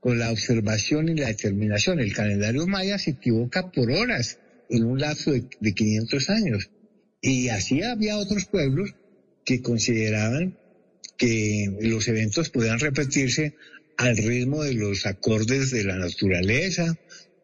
con 0.00 0.18
la 0.18 0.30
observación 0.32 1.08
y 1.08 1.14
la 1.14 1.28
determinación. 1.28 2.00
El 2.00 2.12
calendario 2.12 2.66
maya 2.66 2.98
se 2.98 3.12
equivoca 3.12 3.70
por 3.70 3.90
horas 3.90 4.38
en 4.68 4.84
un 4.84 4.98
lapso 4.98 5.32
de, 5.32 5.44
de 5.60 5.74
500 5.74 6.30
años. 6.30 6.70
Y 7.20 7.48
así 7.48 7.82
había 7.82 8.16
otros 8.16 8.46
pueblos 8.46 8.94
que 9.44 9.62
consideraban 9.62 10.56
que 11.16 11.76
los 11.82 12.08
eventos 12.08 12.50
podían 12.50 12.80
repetirse 12.80 13.54
al 13.98 14.16
ritmo 14.16 14.64
de 14.64 14.74
los 14.74 15.06
acordes 15.06 15.70
de 15.70 15.84
la 15.84 15.96
naturaleza 15.96 16.98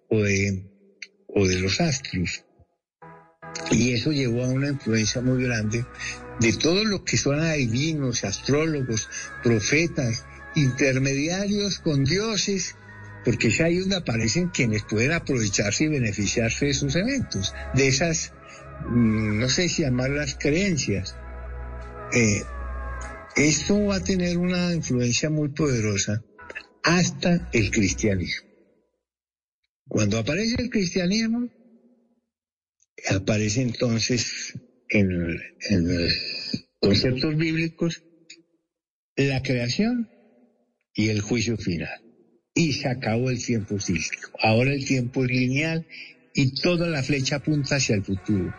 o 0.09 0.23
de, 0.23 0.65
o 1.29 1.47
de 1.47 1.61
los 1.61 1.81
astros. 1.81 2.45
Y 3.71 3.93
eso 3.93 4.13
llevó 4.13 4.45
a 4.45 4.49
una 4.49 4.69
influencia 4.69 5.21
muy 5.23 5.43
grande 5.43 5.85
de 6.41 6.53
todo 6.53 6.85
lo 6.85 7.05
que 7.05 7.17
son 7.17 7.41
adivinos, 7.41 8.25
astrólogos, 8.25 9.09
profetas, 9.43 10.27
intermediarios 10.55 11.79
con 11.79 12.05
dioses, 12.05 12.75
porque 13.25 13.49
es 13.49 13.61
ahí 13.61 13.79
donde 13.79 13.97
aparecen 13.97 14.49
quienes 14.49 14.85
pueden 14.85 15.13
aprovecharse 15.13 15.85
y 15.85 15.89
beneficiarse 15.89 16.67
de 16.67 16.71
esos 16.71 16.95
eventos, 16.97 17.55
de 17.75 17.89
esas, 17.89 18.33
no 18.89 19.49
sé 19.49 19.69
si 19.69 19.83
llamarlas 19.83 20.37
creencias. 20.39 21.17
Eh, 22.13 22.43
Esto 23.37 23.85
va 23.87 23.97
a 23.97 24.01
tener 24.01 24.39
una 24.39 24.73
influencia 24.73 25.29
muy 25.29 25.49
poderosa 25.49 26.23
hasta 26.83 27.49
el 27.53 27.71
cristianismo. 27.71 28.46
Cuando 29.89 30.19
aparece 30.19 30.61
el 30.61 30.71
cristianismo, 30.71 31.49
aparece 33.09 33.63
entonces 33.63 34.55
en, 34.89 35.37
los 35.71 36.13
conceptos 36.81 37.37
bíblicos 37.37 38.03
la 39.17 39.43
creación 39.43 40.11
y 40.95 41.09
el 41.09 41.21
juicio 41.21 41.57
final. 41.57 42.03
Y 42.55 42.73
se 42.73 42.89
acabó 42.89 43.31
el 43.31 43.45
tiempo 43.45 43.79
cíclico. 43.79 44.31
Ahora 44.41 44.73
el 44.73 44.85
tiempo 44.85 45.25
es 45.25 45.31
lineal 45.31 45.87
y 46.35 46.55
toda 46.55 46.89
la 46.89 47.03
flecha 47.03 47.37
apunta 47.37 47.77
hacia 47.77 47.97
el 47.97 48.05
futuro. 48.05 48.55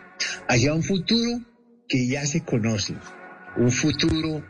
Hacia 0.48 0.74
un 0.74 0.82
futuro 0.82 1.44
que 1.88 2.06
ya 2.06 2.24
se 2.24 2.44
conoce. 2.44 2.94
Un 3.56 3.72
futuro 3.72 4.44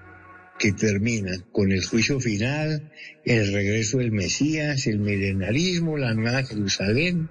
que 0.59 0.73
termina 0.73 1.33
con 1.53 1.71
el 1.73 1.85
juicio 1.85 2.21
final, 2.21 2.93
el 3.25 3.53
regreso 3.53 3.99
del 3.99 4.11
Mesías, 4.11 4.87
el 4.87 4.99
milenarismo, 4.99 5.97
la 5.97 6.15
nueva 6.15 6.43
Jerusalén. 6.43 7.31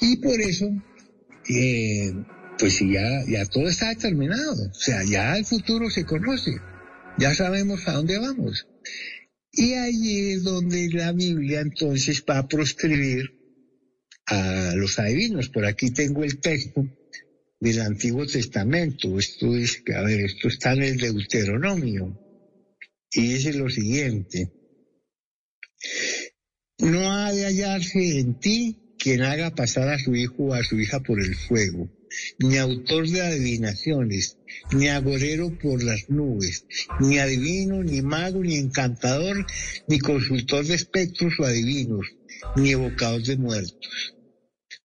Y 0.00 0.16
por 0.16 0.40
eso, 0.40 0.70
eh, 1.48 2.12
pues 2.58 2.80
ya, 2.80 3.24
ya 3.28 3.44
todo 3.46 3.68
está 3.68 3.90
determinado. 3.90 4.70
O 4.70 4.74
sea, 4.74 5.04
ya 5.04 5.36
el 5.36 5.44
futuro 5.44 5.90
se 5.90 6.04
conoce. 6.04 6.56
Ya 7.18 7.34
sabemos 7.34 7.86
a 7.86 7.92
dónde 7.92 8.18
vamos. 8.18 8.66
Y 9.52 9.72
ahí 9.74 10.30
es 10.32 10.44
donde 10.44 10.88
la 10.90 11.12
Biblia 11.12 11.60
entonces 11.60 12.24
va 12.28 12.38
a 12.38 12.48
proscribir 12.48 13.38
a 14.26 14.72
los 14.76 14.98
adivinos. 14.98 15.48
Por 15.48 15.66
aquí 15.66 15.90
tengo 15.90 16.22
el 16.22 16.38
texto 16.38 16.86
del 17.60 17.80
Antiguo 17.80 18.26
Testamento. 18.26 19.18
Esto 19.18 19.56
es, 19.56 19.82
a 19.94 20.02
ver, 20.02 20.20
esto 20.20 20.48
está 20.48 20.72
en 20.72 20.82
el 20.82 20.96
Deuteronomio. 20.96 22.27
Y 23.12 23.34
dice 23.34 23.52
lo 23.54 23.68
siguiente. 23.68 24.52
No 26.78 27.10
ha 27.10 27.32
de 27.32 27.44
hallarse 27.44 28.20
en 28.20 28.38
ti 28.38 28.94
quien 28.98 29.22
haga 29.22 29.54
pasar 29.54 29.88
a 29.88 29.98
su 29.98 30.14
hijo 30.14 30.44
o 30.44 30.54
a 30.54 30.64
su 30.64 30.78
hija 30.78 31.00
por 31.00 31.20
el 31.20 31.34
fuego, 31.34 31.88
ni 32.38 32.56
autor 32.56 33.08
de 33.08 33.22
adivinaciones, 33.22 34.38
ni 34.72 34.88
agorero 34.88 35.56
por 35.58 35.82
las 35.82 36.10
nubes, 36.10 36.66
ni 37.00 37.18
adivino, 37.18 37.82
ni 37.82 38.02
mago, 38.02 38.42
ni 38.42 38.56
encantador, 38.56 39.46
ni 39.86 39.98
consultor 39.98 40.66
de 40.66 40.74
espectros 40.74 41.34
o 41.38 41.44
adivinos, 41.44 42.06
ni 42.56 42.70
evocador 42.70 43.22
de 43.22 43.36
muertos. 43.36 44.14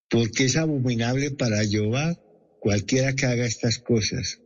Porque 0.10 0.46
es 0.46 0.58
abominable 0.58 1.32
para 1.32 1.66
Jehová 1.66 2.16
cualquiera 2.60 3.14
que 3.14 3.26
haga 3.26 3.46
estas 3.46 3.80
cosas. 3.80 4.40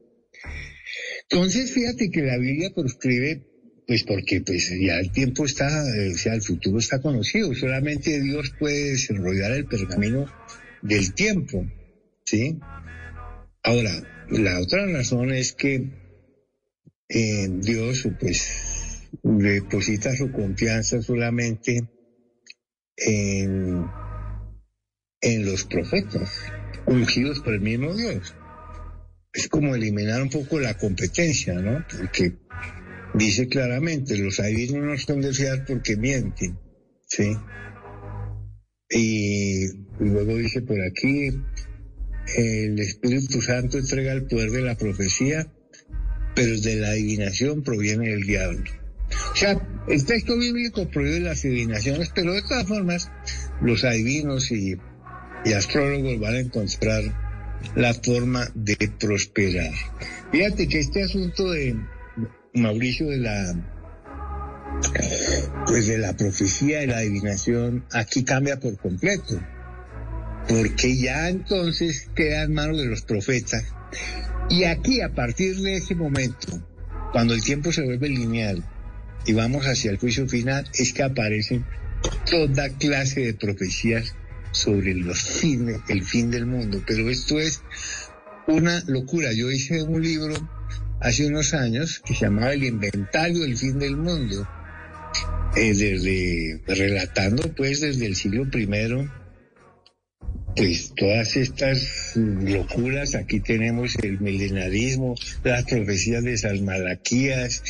Entonces, 1.30 1.74
fíjate 1.74 2.10
que 2.10 2.22
la 2.22 2.38
Biblia 2.38 2.72
proscribe 2.74 3.57
pues 3.88 4.04
porque 4.04 4.42
pues 4.42 4.70
ya 4.70 5.00
el 5.00 5.12
tiempo 5.12 5.46
está, 5.46 5.68
eh, 5.96 6.12
o 6.14 6.18
sea, 6.18 6.34
el 6.34 6.42
futuro 6.42 6.78
está 6.78 7.02
conocido. 7.02 7.56
Solamente 7.56 8.20
Dios 8.22 8.54
puede 8.60 8.92
desenrollar 8.92 9.52
el 9.54 9.66
pergamino 9.66 10.26
del 10.82 11.14
tiempo, 11.14 11.66
¿sí? 12.26 12.60
Ahora, 13.64 13.92
la 14.30 14.60
otra 14.60 14.86
razón 14.88 15.32
es 15.32 15.54
que 15.54 15.90
eh, 17.08 17.48
Dios, 17.50 18.10
pues, 18.20 19.08
deposita 19.24 20.14
su 20.18 20.34
confianza 20.34 21.02
solamente 21.02 21.88
en, 22.98 23.86
en 25.22 25.46
los 25.46 25.64
profetas, 25.64 26.44
ungidos 26.86 27.40
por 27.40 27.54
el 27.54 27.62
mismo 27.62 27.96
Dios. 27.96 28.36
Es 29.32 29.48
como 29.48 29.76
eliminar 29.76 30.22
un 30.22 30.30
poco 30.30 30.60
la 30.60 30.78
competencia, 30.78 31.54
¿no? 31.54 31.86
Porque 31.90 32.34
dice 33.18 33.48
claramente, 33.48 34.18
los 34.18 34.40
adivinos 34.40 34.84
no 34.84 34.98
son 34.98 35.22
de 35.22 35.34
fiar 35.34 35.66
porque 35.66 35.98
mienten, 35.98 36.58
¿sí? 37.08 37.36
Y 38.90 39.66
luego 40.00 40.38
dice 40.38 40.62
por 40.62 40.78
aquí, 40.82 41.32
el 42.38 42.80
Espíritu 42.80 43.42
Santo 43.42 43.78
entrega 43.78 44.14
el 44.14 44.28
poder 44.28 44.52
de 44.52 44.62
la 44.62 44.78
profecía, 44.78 45.52
pero 46.36 46.60
de 46.60 46.76
la 46.76 46.90
adivinación 46.90 47.64
proviene 47.64 48.14
el 48.14 48.24
diablo. 48.24 48.72
O 49.34 49.36
sea, 49.36 49.60
el 49.88 50.06
texto 50.06 50.38
bíblico 50.38 50.90
prohíbe 50.90 51.22
las 51.22 51.44
adivinaciones, 51.44 52.12
pero 52.14 52.34
de 52.34 52.42
todas 52.42 52.68
formas, 52.68 53.10
los 53.62 53.84
adivinos 53.84 54.52
y, 54.52 54.76
y 55.46 55.54
astrólogos 55.54 56.20
van 56.20 56.36
a 56.36 56.40
encontrar 56.40 57.04
la 57.76 57.94
forma 57.94 58.48
de 58.54 58.76
prosperar. 59.00 59.74
Fíjate 60.32 60.68
que 60.68 60.80
este 60.80 61.04
asunto 61.04 61.52
de 61.52 61.76
Mauricio 62.54 63.08
de 63.08 63.18
la 63.18 63.74
pues 65.66 65.88
de 65.88 65.98
la 65.98 66.16
profecía 66.16 66.84
y 66.84 66.88
la 66.88 66.98
adivinación 66.98 67.86
aquí 67.92 68.24
cambia 68.24 68.60
por 68.60 68.78
completo 68.78 69.40
porque 70.48 70.98
ya 70.98 71.30
entonces 71.30 72.10
queda 72.16 72.44
en 72.44 72.54
manos 72.54 72.78
de 72.78 72.86
los 72.86 73.02
profetas. 73.02 73.66
Y 74.50 74.64
aquí, 74.64 75.02
a 75.02 75.14
partir 75.14 75.58
de 75.58 75.78
ese 75.78 75.96
momento, 75.96 76.64
cuando 77.12 77.34
el 77.34 77.44
tiempo 77.44 77.72
se 77.72 77.84
vuelve 77.84 78.10
lineal 78.10 78.64
y 79.26 79.34
vamos 79.34 79.66
hacia 79.66 79.92
el 79.92 79.98
juicio 79.98 80.28
final, 80.28 80.66
es 80.74 80.94
que 80.94 81.04
aparecen 81.04 81.66
toda 82.30 82.70
clase 82.70 83.22
de 83.22 83.34
profecías 83.34 84.16
sobre 84.52 84.94
los 84.94 85.22
fines, 85.22 85.80
el 85.90 86.04
fin 86.04 86.32
del 86.32 86.46
mundo. 86.46 86.82
Pero 86.88 87.10
esto 87.10 87.40
es 87.40 87.62
una 88.48 88.82
locura. 88.88 89.34
Yo 89.34 89.52
hice 89.52 89.84
un 89.84 90.02
libro 90.02 90.36
hace 91.00 91.28
unos 91.28 91.54
años 91.54 92.02
que 92.06 92.14
se 92.14 92.26
llamaba 92.26 92.54
El 92.54 92.64
Inventario 92.64 93.42
del 93.42 93.58
Fin 93.58 93.80
del 93.80 93.98
Mundo, 93.98 94.48
eh, 95.56 95.74
desde, 95.74 96.62
relatando 96.68 97.44
pues 97.56 97.82
desde 97.82 98.06
el 98.06 98.16
siglo 98.16 98.50
primero 98.50 99.08
pues 100.58 100.94
todas 100.96 101.36
estas 101.36 102.14
locuras, 102.16 103.14
aquí 103.14 103.40
tenemos 103.40 103.96
el 104.02 104.20
milenarismo, 104.20 105.14
las 105.44 105.66
profecías 105.66 106.24
de 106.24 106.36
Salmalaquías, 106.36 107.64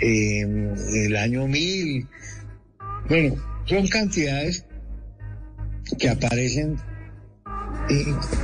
eh, 0.00 0.40
el 0.40 1.16
año 1.16 1.46
1000. 1.46 2.08
Bueno, 3.10 3.36
son 3.66 3.86
cantidades 3.88 4.64
que 5.98 6.08
aparecen. 6.08 6.78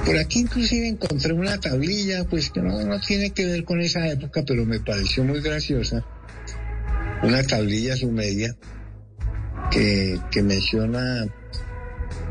Por 0.04 0.16
aquí 0.18 0.40
inclusive 0.40 0.88
encontré 0.88 1.32
una 1.32 1.58
tablilla, 1.58 2.24
pues 2.24 2.50
que 2.50 2.60
no, 2.60 3.00
tiene 3.00 3.30
que 3.30 3.46
ver 3.46 3.64
con 3.64 3.80
esa 3.80 4.06
época, 4.08 4.42
pero 4.46 4.64
me 4.64 4.80
pareció 4.80 5.24
muy 5.24 5.40
graciosa. 5.40 6.04
Una 7.22 7.42
tablilla 7.42 7.96
sumedia 7.96 8.56
que, 9.70 10.18
que 10.30 10.42
menciona 10.42 11.26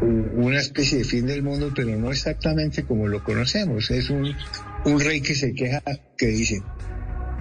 una 0.02 0.60
especie 0.60 1.00
de 1.00 1.04
fin 1.04 1.26
del 1.26 1.44
mundo, 1.44 1.72
pero 1.76 1.96
no 1.98 2.12
exactamente 2.12 2.84
como 2.84 3.08
lo 3.08 3.24
conocemos. 3.24 3.90
Es 3.92 4.10
un, 4.10 4.36
un 4.86 5.00
rey 5.00 5.22
que 5.22 5.36
se 5.36 5.54
queja, 5.54 5.82
que 6.18 6.28
dice 6.28 6.62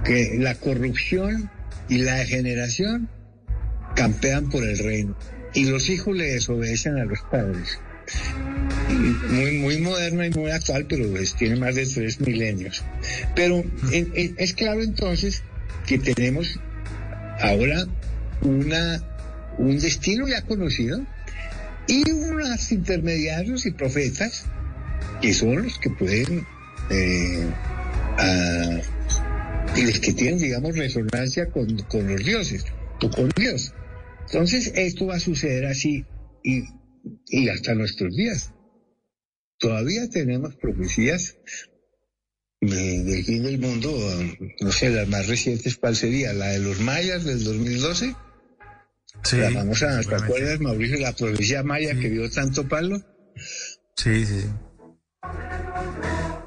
que 0.05 0.37
la 0.39 0.55
corrupción 0.55 1.51
y 1.89 1.99
la 1.99 2.17
degeneración 2.17 3.09
campean 3.95 4.49
por 4.51 4.65
el 4.65 4.79
reino 4.79 5.17
y 5.55 5.67
los 5.67 5.89
hijos 5.89 6.17
le 6.17 6.33
desobedecen 6.33 6.99
a 6.99 7.05
los 7.05 7.21
padres. 7.31 7.79
Muy, 9.31 9.59
muy 9.59 9.79
moderno 9.79 10.25
y 10.25 10.31
muy 10.31 10.51
actual, 10.51 10.87
pero 10.89 11.07
tiene 11.39 11.57
más 11.57 11.75
de 11.75 11.87
tres 11.87 12.21
milenios. 12.21 12.83
Pero 13.35 13.65
es 13.93 14.55
claro 14.55 14.83
entonces 14.83 15.43
que 15.87 15.99
tenemos 15.99 16.61
ahora 17.41 17.87
una, 18.43 19.03
un 19.59 19.79
destino 19.79 20.29
ya 20.29 20.43
conocido, 20.43 21.05
y 21.87 22.11
unos 22.11 22.73
intermediarios 22.73 23.67
y 23.67 23.73
profetas 23.73 24.45
que 25.21 25.35
son 25.35 25.63
los 25.63 25.79
que 25.79 25.91
pueden 25.91 26.47
eh, 26.91 27.47
y 29.77 29.83
los 29.83 30.01
que 30.01 30.13
tienen 30.13 30.39
digamos 30.39 30.77
resonancia 30.77 31.51
con, 31.51 31.77
con, 31.85 32.09
los 32.09 32.25
dioses 32.25 32.65
o 33.03 33.11
con 33.11 33.29
Dios 33.37 33.75
entonces 34.27 34.73
esto 34.75 35.07
va 35.07 35.17
a 35.17 35.21
suceder 35.21 35.67
así 35.67 36.05
y, 36.43 36.65
y 37.27 37.49
hasta 37.49 37.75
nuestros 37.75 38.15
días 38.15 38.53
todavía 39.59 40.09
tenemos 40.09 40.55
profecías 40.57 41.37
del 42.61 43.25
fin 43.25 43.43
del 43.43 43.59
mundo 43.59 43.91
no 44.61 44.73
sé 44.73 44.91
las 44.91 45.09
más 45.09 45.27
recientes 45.29 45.77
cuál 45.77 45.97
sería 45.97 46.33
la 46.33 46.49
de 46.49 46.61
los 46.61 46.81
mayas 46.81 47.25
del 47.25 47.45
2012 47.45 48.15
Sí, 49.23 49.37
la 49.37 49.51
famosa, 49.51 50.01
¿te 50.01 50.15
acuerdas, 50.15 50.61
Mauricio, 50.61 50.99
la 50.99 51.13
provincia 51.13 51.63
maya 51.63 51.95
que 51.95 52.11
dio 52.11 52.29
tanto 52.31 52.69
palo? 52.69 53.01
Sí, 53.97 54.27
sí, 54.27 54.41
sí. 54.43 54.49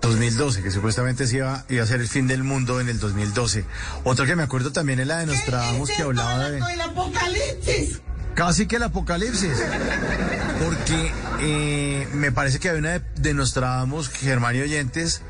2012, 0.02 0.64
que 0.64 0.72
supuestamente 0.72 1.28
se 1.28 1.38
iba, 1.38 1.66
iba, 1.70 1.84
a 1.84 1.88
ser 1.88 2.02
el 2.02 2.08
fin 2.08 2.28
del 2.28 2.44
mundo 2.44 2.80
en 2.80 2.90
el 2.90 3.00
2012. 3.00 3.66
Otra 4.04 4.26
que 4.26 4.36
me 4.36 4.44
acuerdo 4.44 4.72
también 4.72 5.00
es 5.00 5.08
la 5.08 5.20
de 5.20 5.26
Nostradamus 5.26 5.90
que 5.92 6.02
hablaba 6.04 6.50
de... 6.50 6.58
el 6.58 6.82
apocalipsis! 6.82 8.02
Casi 8.38 8.68
que 8.68 8.76
el 8.76 8.84
apocalipsis. 8.84 9.64
Porque 10.64 11.12
eh, 11.42 12.08
me 12.14 12.32
parece 12.32 12.60
que 12.60 12.70
había 12.70 12.80
una 12.80 13.00
de, 13.00 13.34
Nostradamus, 13.34 14.10
Germán 14.10 14.56
y 14.56 14.62
Oyentes, 14.62 15.24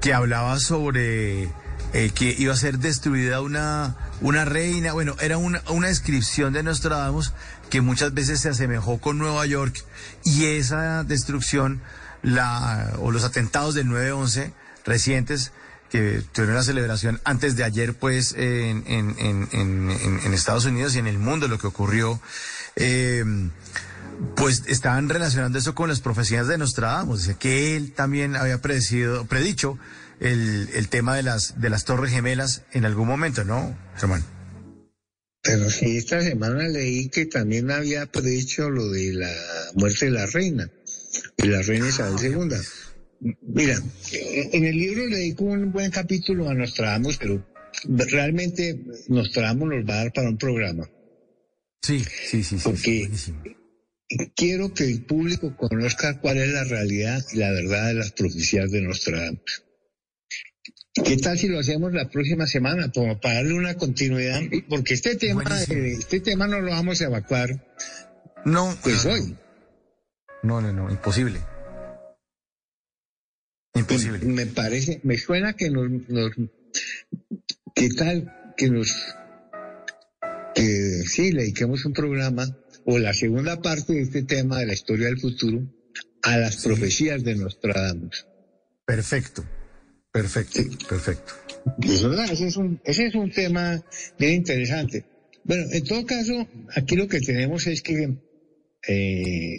que 0.00 0.14
hablaba 0.14 0.60
sobre 0.60 1.50
eh, 1.92 2.12
que 2.14 2.32
iba 2.38 2.52
a 2.52 2.56
ser 2.56 2.78
destruida 2.78 3.40
una, 3.40 3.96
una 4.20 4.44
reina. 4.44 4.92
Bueno, 4.92 5.16
era 5.20 5.38
una, 5.38 5.60
una 5.70 5.88
descripción 5.88 6.52
de 6.52 6.62
Nostradamus 6.62 7.32
que 7.68 7.80
muchas 7.80 8.14
veces 8.14 8.38
se 8.38 8.50
asemejó 8.50 9.00
con 9.00 9.18
Nueva 9.18 9.44
York 9.44 9.84
y 10.22 10.44
esa 10.44 11.02
destrucción, 11.02 11.82
la, 12.22 12.92
o 13.00 13.10
los 13.10 13.24
atentados 13.24 13.74
del 13.74 13.88
9-11 13.88 14.52
recientes, 14.84 15.50
que 15.92 16.22
tuvieron 16.32 16.56
la 16.56 16.62
celebración 16.62 17.20
antes 17.22 17.54
de 17.54 17.64
ayer, 17.64 17.92
pues, 17.92 18.32
en, 18.32 18.82
en, 18.86 19.14
en, 19.18 19.48
en, 19.52 19.90
en 20.24 20.32
Estados 20.32 20.64
Unidos 20.64 20.96
y 20.96 21.00
en 21.00 21.06
el 21.06 21.18
mundo, 21.18 21.48
lo 21.48 21.58
que 21.58 21.66
ocurrió, 21.66 22.18
eh, 22.76 23.22
pues 24.34 24.62
estaban 24.68 25.10
relacionando 25.10 25.58
eso 25.58 25.74
con 25.74 25.90
las 25.90 26.00
profecías 26.00 26.48
de 26.48 26.56
Nostradamus. 26.56 27.20
Dice 27.20 27.36
que 27.38 27.76
él 27.76 27.92
también 27.92 28.36
había 28.36 28.62
predecido, 28.62 29.26
predicho 29.26 29.78
el, 30.18 30.70
el 30.72 30.88
tema 30.88 31.14
de 31.14 31.24
las, 31.24 31.60
de 31.60 31.68
las 31.68 31.84
torres 31.84 32.10
gemelas 32.10 32.62
en 32.72 32.86
algún 32.86 33.06
momento, 33.06 33.44
¿no, 33.44 33.76
Germán? 33.96 34.24
Pero 35.42 35.68
sí, 35.68 35.98
esta 35.98 36.22
semana 36.22 36.68
leí 36.68 37.10
que 37.10 37.26
también 37.26 37.70
había 37.70 38.06
predicho 38.06 38.70
lo 38.70 38.88
de 38.88 39.12
la 39.12 39.34
muerte 39.74 40.06
de 40.06 40.12
la 40.12 40.24
reina, 40.24 40.70
de 41.36 41.48
la 41.48 41.60
reina 41.60 41.88
Isabel 41.88 42.16
II. 42.18 42.56
Mira, 43.42 43.78
en 44.52 44.64
el 44.64 44.76
libro 44.76 45.06
leí 45.06 45.34
como 45.34 45.52
un 45.52 45.70
buen 45.70 45.90
capítulo 45.90 46.48
a 46.48 46.54
Nostradamus, 46.54 47.18
pero 47.18 47.46
realmente 47.86 48.80
Nostradamus 49.08 49.68
nos 49.68 49.88
va 49.88 49.94
a 49.94 49.96
dar 49.98 50.12
para 50.12 50.28
un 50.28 50.38
programa. 50.38 50.90
Sí, 51.82 52.00
sí, 52.00 52.42
sí, 52.42 52.58
sí. 52.58 52.64
Porque 52.64 53.10
quiero 54.34 54.74
que 54.74 54.84
el 54.84 55.04
público 55.04 55.56
conozca 55.56 56.20
cuál 56.20 56.38
es 56.38 56.48
la 56.48 56.64
realidad 56.64 57.22
y 57.32 57.36
la 57.36 57.52
verdad 57.52 57.88
de 57.88 57.94
las 57.94 58.12
profecías 58.12 58.70
de 58.70 58.82
Nostradamus. 58.82 59.64
¿Qué 60.94 61.16
tal 61.16 61.38
si 61.38 61.48
lo 61.48 61.60
hacemos 61.60 61.92
la 61.92 62.10
próxima 62.10 62.46
semana? 62.46 62.90
Como 62.92 63.18
para 63.20 63.36
darle 63.36 63.54
una 63.54 63.76
continuidad, 63.76 64.42
porque 64.68 64.94
este 64.94 65.16
tema, 65.16 65.44
eh, 65.70 65.96
este 65.98 66.20
tema 66.20 66.46
no 66.46 66.60
lo 66.60 66.70
vamos 66.70 67.00
a 67.00 67.04
evacuar. 67.04 67.72
No. 68.44 68.76
Pues 68.82 69.06
hoy. 69.06 69.36
No, 70.42 70.60
no, 70.60 70.72
no, 70.72 70.90
imposible. 70.90 71.38
Imposible. 73.74 74.18
Me 74.26 74.46
parece, 74.46 75.00
me 75.02 75.16
suena 75.16 75.54
que 75.54 75.70
nos, 75.70 75.90
nos 76.08 76.32
¿qué 77.74 77.88
tal 77.90 78.54
que 78.56 78.68
nos, 78.68 78.94
que 80.54 81.02
sí, 81.06 81.32
le 81.32 81.42
dediquemos 81.42 81.84
un 81.84 81.92
programa 81.92 82.56
o 82.84 82.98
la 82.98 83.14
segunda 83.14 83.60
parte 83.60 83.94
de 83.94 84.02
este 84.02 84.22
tema 84.22 84.58
de 84.58 84.66
la 84.66 84.74
historia 84.74 85.06
del 85.06 85.18
futuro 85.18 85.62
a 86.22 86.36
las 86.36 86.62
profecías 86.62 87.22
de 87.24 87.34
Nostradamus. 87.34 88.26
Perfecto, 88.84 89.44
perfecto, 90.10 90.60
perfecto. 90.88 91.32
Eso, 91.82 92.12
ese, 92.12 92.46
es 92.46 92.56
un, 92.56 92.80
ese 92.84 93.06
es 93.06 93.14
un 93.14 93.30
tema 93.30 93.82
bien 94.18 94.34
interesante. 94.34 95.04
Bueno, 95.44 95.64
en 95.72 95.84
todo 95.84 96.06
caso, 96.06 96.46
aquí 96.74 96.96
lo 96.96 97.08
que 97.08 97.20
tenemos 97.20 97.66
es 97.66 97.82
que 97.82 98.16
eh, 98.88 99.58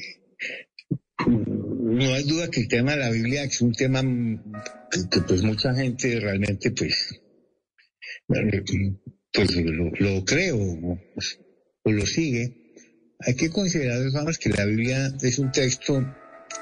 no 1.28 2.14
hay 2.14 2.24
duda 2.24 2.50
que 2.50 2.62
el 2.62 2.68
tema 2.68 2.92
de 2.92 2.98
la 2.98 3.12
Biblia 3.12 3.44
es 3.44 3.62
un 3.62 3.74
tema 3.74 4.02
que, 4.92 5.22
pues 5.22 5.44
mucha 5.44 5.74
gente 5.74 6.20
realmente 6.20 6.72
pues, 6.72 7.22
pues 8.28 9.56
lo, 9.56 9.92
lo 9.92 10.26
cree 10.26 10.52
o, 10.52 11.00
lo 11.86 12.06
sigue. 12.06 12.76
Hay 13.20 13.36
que 13.36 13.50
considerar, 13.50 14.02
que 14.38 14.50
la 14.50 14.66
Biblia 14.66 15.14
es 15.22 15.40
un 15.40 15.52
texto 15.52 16.04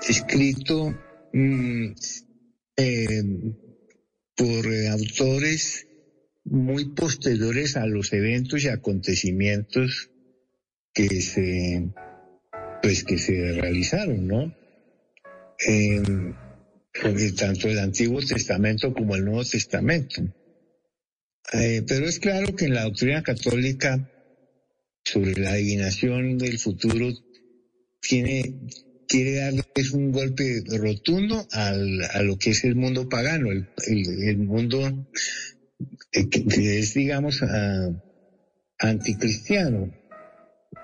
escrito 0.08 0.96
mmm, 1.34 1.94
eh, 2.78 3.24
por 4.36 4.66
autores 4.92 5.88
muy 6.44 6.94
posteriores 6.94 7.78
a 7.78 7.86
los 7.86 8.14
eventos 8.14 8.64
y 8.64 8.68
acontecimientos 8.68 10.10
que 10.94 11.22
se, 11.22 11.94
pues 12.82 13.04
que 13.04 13.18
se 13.18 13.54
realizaron, 13.54 14.28
¿no? 14.28 14.56
Eh, 15.68 16.02
tanto 17.38 17.68
el 17.68 17.80
Antiguo 17.80 18.20
Testamento 18.22 18.94
como 18.94 19.16
el 19.16 19.26
Nuevo 19.26 19.46
Testamento. 19.46 20.22
Eh, 21.54 21.84
pero 21.88 22.08
es 22.08 22.20
claro 22.20 22.56
que 22.56 22.66
en 22.66 22.76
la 22.76 22.84
doctrina 22.84 23.24
católica 23.24 24.10
sobre 25.04 25.34
la 25.40 25.52
adivinación 25.52 26.38
del 26.38 26.60
futuro 26.60 27.12
tiene, 28.00 28.62
quiere 29.08 29.36
darles 29.36 29.92
un 29.92 30.12
golpe 30.12 30.64
rotundo 30.68 31.48
al, 31.52 32.02
a 32.14 32.22
lo 32.24 32.38
que 32.38 32.52
es 32.52 32.64
el 32.64 32.76
mundo 32.76 33.10
pagano, 33.10 33.50
el, 33.52 34.38
mundo 34.38 35.08
que, 36.12 36.30
que, 36.30 36.80
es, 36.80 36.94
digamos, 36.94 37.42
a, 37.44 37.90
anticristiano. 38.80 40.01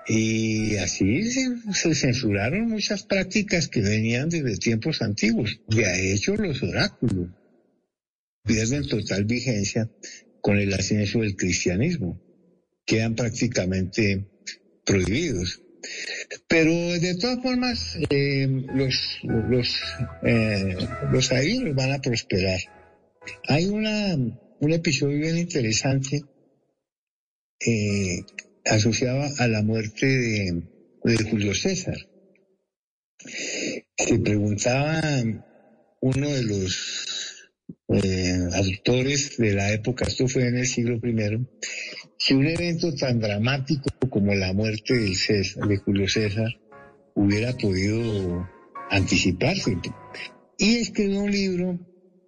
Y 0.08 0.76
así 0.76 1.30
se, 1.30 1.94
censuraron 1.94 2.70
muchas 2.70 3.02
prácticas 3.02 3.68
que 3.68 3.82
venían 3.82 4.30
desde 4.30 4.56
tiempos 4.56 5.02
antiguos. 5.02 5.60
De 5.68 6.14
hecho, 6.14 6.34
los 6.34 6.62
oráculos 6.62 7.28
pierden 8.42 8.88
total 8.88 9.26
vigencia 9.26 9.90
con 10.40 10.58
el 10.58 10.72
ascenso 10.72 11.20
del 11.20 11.36
cristianismo. 11.36 12.18
Quedan 12.86 13.14
prácticamente 13.14 14.24
prohibidos. 14.86 15.60
Pero 16.48 16.72
de 16.72 17.14
todas 17.16 17.42
formas, 17.42 17.98
eh, 18.08 18.48
los, 18.48 19.20
los, 19.22 19.76
eh, 20.22 20.76
los 21.12 21.32
adivinos 21.32 21.74
van 21.74 21.92
a 21.92 22.00
prosperar. 22.00 22.60
Hay 23.46 23.66
una, 23.66 24.14
un 24.14 24.72
episodio 24.72 25.18
bien 25.18 25.36
interesante 25.36 26.22
eh, 27.60 28.24
asociado 28.70 29.22
a 29.38 29.48
la 29.48 29.62
muerte 29.62 30.06
de, 30.06 30.62
Julio 31.30 31.54
César. 31.54 31.96
Se 33.96 34.18
preguntaba 34.18 35.00
uno 36.00 36.28
de 36.28 36.42
los 36.42 37.50
eh, 37.88 38.38
autores 38.54 39.36
de 39.38 39.54
la 39.54 39.72
época, 39.72 40.04
esto 40.06 40.28
fue 40.28 40.48
en 40.48 40.58
el 40.58 40.66
siglo 40.66 40.96
I, 41.02 41.46
si 42.18 42.34
un 42.34 42.46
evento 42.46 42.94
tan 42.94 43.20
dramático 43.20 43.88
como 44.10 44.34
la 44.34 44.52
muerte 44.52 44.94
de, 44.94 45.14
César, 45.14 45.66
de 45.66 45.78
Julio 45.78 46.08
César 46.08 46.48
hubiera 47.14 47.52
podido 47.56 48.48
anticiparse. 48.90 49.76
Y 50.58 50.76
escribió 50.76 51.20
un 51.20 51.30
libro 51.30 51.78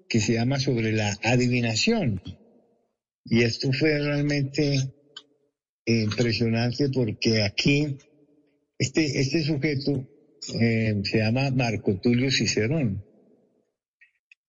que 0.09 0.21
se 0.21 0.35
llama 0.35 0.59
sobre 0.59 0.93
la 0.93 1.17
adivinación. 1.23 2.23
Y 3.25 3.43
esto 3.43 3.73
fue 3.73 3.99
realmente 3.99 4.93
impresionante 5.91 6.89
porque 6.89 7.43
aquí 7.43 7.97
este, 8.79 9.21
este 9.21 9.43
sujeto 9.43 10.09
eh, 10.59 11.01
se 11.05 11.19
llama 11.19 11.51
Marco 11.51 12.01
Tulio 12.01 12.31
Cicerón. 12.31 13.05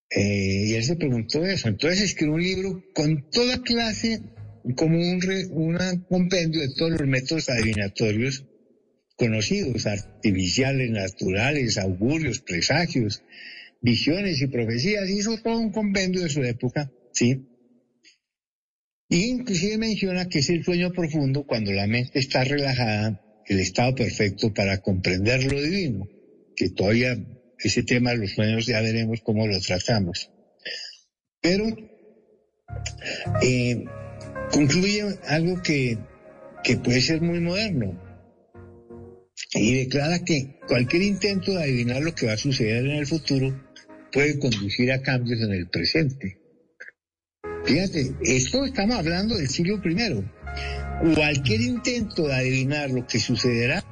Eh, 0.10 0.66
y 0.68 0.74
él 0.74 0.84
se 0.84 0.96
preguntó 0.96 1.46
eso. 1.46 1.70
Entonces 1.70 2.02
escribió 2.02 2.36
un 2.36 2.44
libro 2.44 2.84
con 2.94 3.30
toda 3.30 3.62
clase, 3.62 4.22
como 4.76 4.98
un, 4.98 5.22
re, 5.22 5.48
compendio 6.08 6.62
de 6.62 6.74
todos 6.76 6.92
los 6.92 7.08
métodos 7.08 7.50
adivinatorios 7.50 8.46
conocidos, 9.18 9.86
artificiales, 9.86 10.90
naturales, 10.90 11.78
augurios, 11.78 12.40
presagios, 12.40 13.24
visiones 13.82 14.42
y 14.42 14.48
profecías. 14.48 15.10
Hizo 15.10 15.38
todo 15.38 15.60
un 15.60 15.72
compendio 15.72 16.24
de 16.24 16.30
su 16.30 16.44
época, 16.44 16.92
¿sí? 17.14 17.46
Y 19.12 19.26
inclusive 19.26 19.78
menciona 19.78 20.30
que 20.30 20.40
es 20.40 20.50
el 20.50 20.64
sueño 20.64 20.94
profundo 20.94 21.44
cuando 21.44 21.74
la 21.74 21.86
mente 21.86 22.18
está 22.18 22.46
relajada, 22.46 23.22
el 23.46 23.60
estado 23.60 23.94
perfecto 23.94 24.54
para 24.54 24.82
comprender 24.82 25.52
lo 25.52 25.62
divino, 25.62 26.08
que 26.56 26.70
todavía 26.70 27.18
ese 27.60 27.84
tema 27.84 28.12
de 28.12 28.20
los 28.20 28.32
sueños 28.32 28.66
ya 28.66 28.80
veremos 28.80 29.20
cómo 29.22 29.48
lo 29.48 29.60
tratamos. 29.60 30.32
Pero 31.42 31.66
eh, 33.44 33.84
concluye 34.50 35.04
algo 35.28 35.62
que, 35.62 35.98
que 36.64 36.78
puede 36.78 37.02
ser 37.02 37.20
muy 37.20 37.42
moderno 37.42 38.02
y 39.54 39.76
declara 39.76 40.24
que 40.24 40.58
cualquier 40.70 41.02
intento 41.02 41.52
de 41.52 41.64
adivinar 41.64 42.02
lo 42.02 42.16
que 42.16 42.28
va 42.28 42.34
a 42.34 42.38
suceder 42.38 42.86
en 42.86 42.92
el 42.92 43.08
futuro 43.08 43.62
puede 44.14 44.40
conducir 44.40 44.90
a 44.94 45.02
cambios 45.02 45.42
en 45.42 45.52
el 45.52 45.68
presente. 45.68 46.41
Fíjate, 47.66 48.16
esto 48.24 48.66
estamos 48.66 48.98
hablando 48.98 49.38
del 49.38 49.48
siglo 49.48 49.80
I. 49.84 51.14
Cualquier 51.16 51.62
intento 51.62 52.28
de 52.28 52.34
adivinar 52.34 52.90
lo 52.90 53.06
que 53.06 53.20
sucederá 53.20 53.84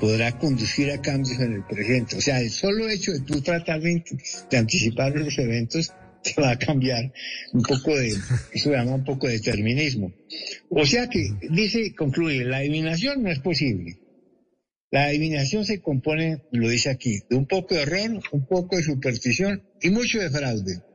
podrá 0.00 0.36
conducir 0.38 0.90
a 0.90 1.00
cambios 1.00 1.38
en 1.40 1.52
el 1.54 1.64
presente. 1.64 2.16
O 2.16 2.20
sea, 2.20 2.40
el 2.40 2.50
solo 2.50 2.88
hecho 2.88 3.12
de 3.12 3.20
tú 3.20 3.40
tratar 3.42 3.80
de, 3.80 4.02
anticipar 4.56 5.14
los 5.14 5.38
eventos 5.38 5.92
te 6.22 6.40
va 6.40 6.50
a 6.50 6.58
cambiar 6.58 7.12
un 7.52 7.62
poco 7.62 7.96
de, 7.96 8.08
eso 8.08 8.30
se 8.52 8.70
llama 8.70 8.94
un 8.94 9.04
poco 9.04 9.26
de 9.28 9.34
determinismo. 9.34 10.12
O 10.68 10.84
sea 10.84 11.08
que, 11.08 11.30
dice, 11.50 11.94
concluye, 11.94 12.44
la 12.44 12.58
adivinación 12.58 13.22
no 13.22 13.30
es 13.30 13.38
posible. 13.38 13.98
La 14.90 15.04
adivinación 15.04 15.64
se 15.64 15.80
compone, 15.80 16.42
lo 16.50 16.68
dice 16.68 16.90
aquí, 16.90 17.20
de 17.30 17.36
un 17.36 17.46
poco 17.46 17.76
de 17.76 17.82
error, 17.82 18.20
un 18.32 18.46
poco 18.46 18.76
de 18.76 18.82
superstición 18.82 19.62
y 19.80 19.90
mucho 19.90 20.18
de 20.18 20.30
fraude. 20.30 20.89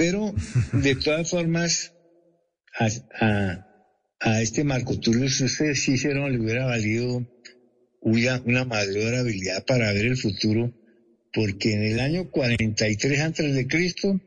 Pero 0.00 0.34
de 0.72 0.94
todas 1.04 1.28
formas, 1.28 1.92
a, 2.78 2.88
a, 3.20 3.66
a 4.20 4.40
este 4.40 4.64
Marco 4.64 4.98
Tulio 4.98 5.28
Cicero 5.28 6.26
le 6.30 6.40
hubiera 6.40 6.64
valido 6.64 7.26
una, 8.00 8.40
una 8.46 8.64
mayor 8.64 9.14
habilidad 9.14 9.62
para 9.66 9.92
ver 9.92 10.06
el 10.06 10.16
futuro, 10.16 10.72
porque 11.34 11.74
en 11.74 11.82
el 11.82 12.00
año 12.00 12.30
43 12.30 13.20
antes 13.20 13.54
de 13.54 13.66
Cristo, 13.66 14.18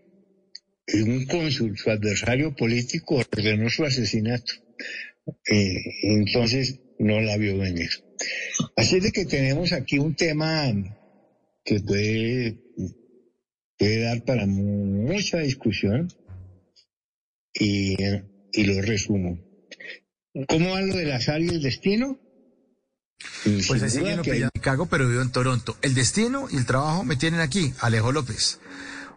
un 0.94 1.26
cónsul, 1.26 1.76
su 1.76 1.90
adversario 1.90 2.56
político, 2.56 3.24
ordenó 3.36 3.68
su 3.72 3.84
asesinato. 3.84 4.54
Eh, 5.50 5.78
entonces 6.04 6.82
no 7.00 7.20
la 7.20 7.36
vio 7.38 7.58
venir. 7.58 7.90
Así 8.76 8.98
es 8.98 9.04
de 9.06 9.12
que 9.12 9.26
tenemos 9.26 9.74
aquí 9.74 9.98
un 9.98 10.14
tema 10.14 10.72
que 11.66 11.80
puede, 11.80 12.63
puede 13.84 14.02
dar 14.02 14.24
para 14.24 14.46
mucha 14.46 15.40
discusión 15.40 16.10
y, 17.54 17.96
y 18.54 18.64
lo 18.64 18.82
resumo. 18.82 19.38
¿Cómo 20.48 20.70
va 20.70 20.82
lo 20.82 20.96
del 20.96 21.12
azar 21.12 21.42
y 21.42 21.50
el 21.50 21.62
destino? 21.62 22.18
Pues 23.44 23.84
así 23.84 24.00
que 24.00 24.16
no 24.16 24.24
en 24.24 24.50
Chicago, 24.56 24.86
pero 24.86 25.10
vivo 25.10 25.22
en 25.22 25.32
Toronto. 25.32 25.76
El 25.82 25.96
destino 25.96 26.48
y 26.50 26.56
el 26.56 26.66
trabajo 26.66 27.04
me 27.04 27.18
tienen 27.18 27.42
aquí, 27.42 27.74
Alejo 27.80 28.14
López. 28.14 28.60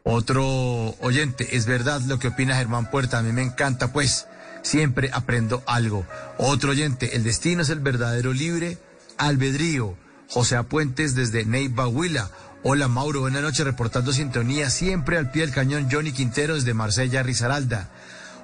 Otro 0.02 0.96
oyente, 1.00 1.56
es 1.56 1.66
verdad 1.66 2.00
lo 2.02 2.18
que 2.18 2.28
opina 2.28 2.56
Germán 2.56 2.90
Puerta, 2.90 3.18
a 3.18 3.22
mí 3.22 3.32
me 3.32 3.42
encanta, 3.42 3.92
pues 3.92 4.26
siempre 4.62 5.10
aprendo 5.12 5.62
algo. 5.66 6.04
Otro 6.38 6.72
oyente, 6.72 7.14
el 7.14 7.22
destino 7.22 7.62
es 7.62 7.70
el 7.70 7.80
verdadero 7.80 8.32
libre 8.32 8.78
albedrío. 9.16 9.96
José 10.28 10.56
Apuentes 10.56 11.14
desde 11.14 11.44
Neiva 11.44 11.86
Huila. 11.86 12.30
Hola 12.68 12.88
Mauro, 12.88 13.20
buenas 13.20 13.42
noches, 13.42 13.64
reportando 13.64 14.12
sintonía, 14.12 14.70
siempre 14.70 15.18
al 15.18 15.30
pie 15.30 15.42
del 15.42 15.54
cañón 15.54 15.86
Johnny 15.88 16.10
Quintero 16.10 16.56
desde 16.56 16.74
Marsella, 16.74 17.22
Risaralda. 17.22 17.90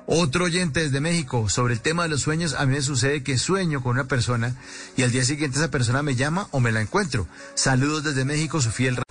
Otro 0.06 0.44
oyente 0.44 0.78
desde 0.78 1.00
México, 1.00 1.48
sobre 1.48 1.74
el 1.74 1.80
tema 1.80 2.04
de 2.04 2.10
los 2.10 2.20
sueños, 2.20 2.54
a 2.54 2.64
mí 2.64 2.74
me 2.74 2.82
sucede 2.82 3.24
que 3.24 3.36
sueño 3.36 3.82
con 3.82 3.96
una 3.96 4.04
persona 4.04 4.54
y 4.96 5.02
al 5.02 5.10
día 5.10 5.24
siguiente 5.24 5.58
esa 5.58 5.72
persona 5.72 6.04
me 6.04 6.14
llama 6.14 6.46
o 6.52 6.60
me 6.60 6.70
la 6.70 6.80
encuentro. 6.80 7.26
Saludos 7.54 8.04
desde 8.04 8.24
México, 8.24 8.60
su 8.60 8.70
fiel. 8.70 9.02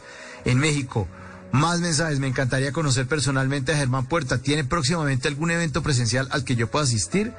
En 0.45 0.59
México, 0.59 1.09
más 1.51 1.81
mensajes, 1.81 2.21
me 2.21 2.27
encantaría 2.27 2.71
conocer 2.71 3.05
personalmente 3.05 3.73
a 3.73 3.77
Germán 3.77 4.05
Puerta. 4.05 4.37
¿Tiene 4.37 4.63
próximamente 4.63 5.27
algún 5.27 5.51
evento 5.51 5.83
presencial 5.83 6.29
al 6.31 6.45
que 6.45 6.55
yo 6.55 6.71
pueda 6.71 6.85
asistir? 6.85 7.33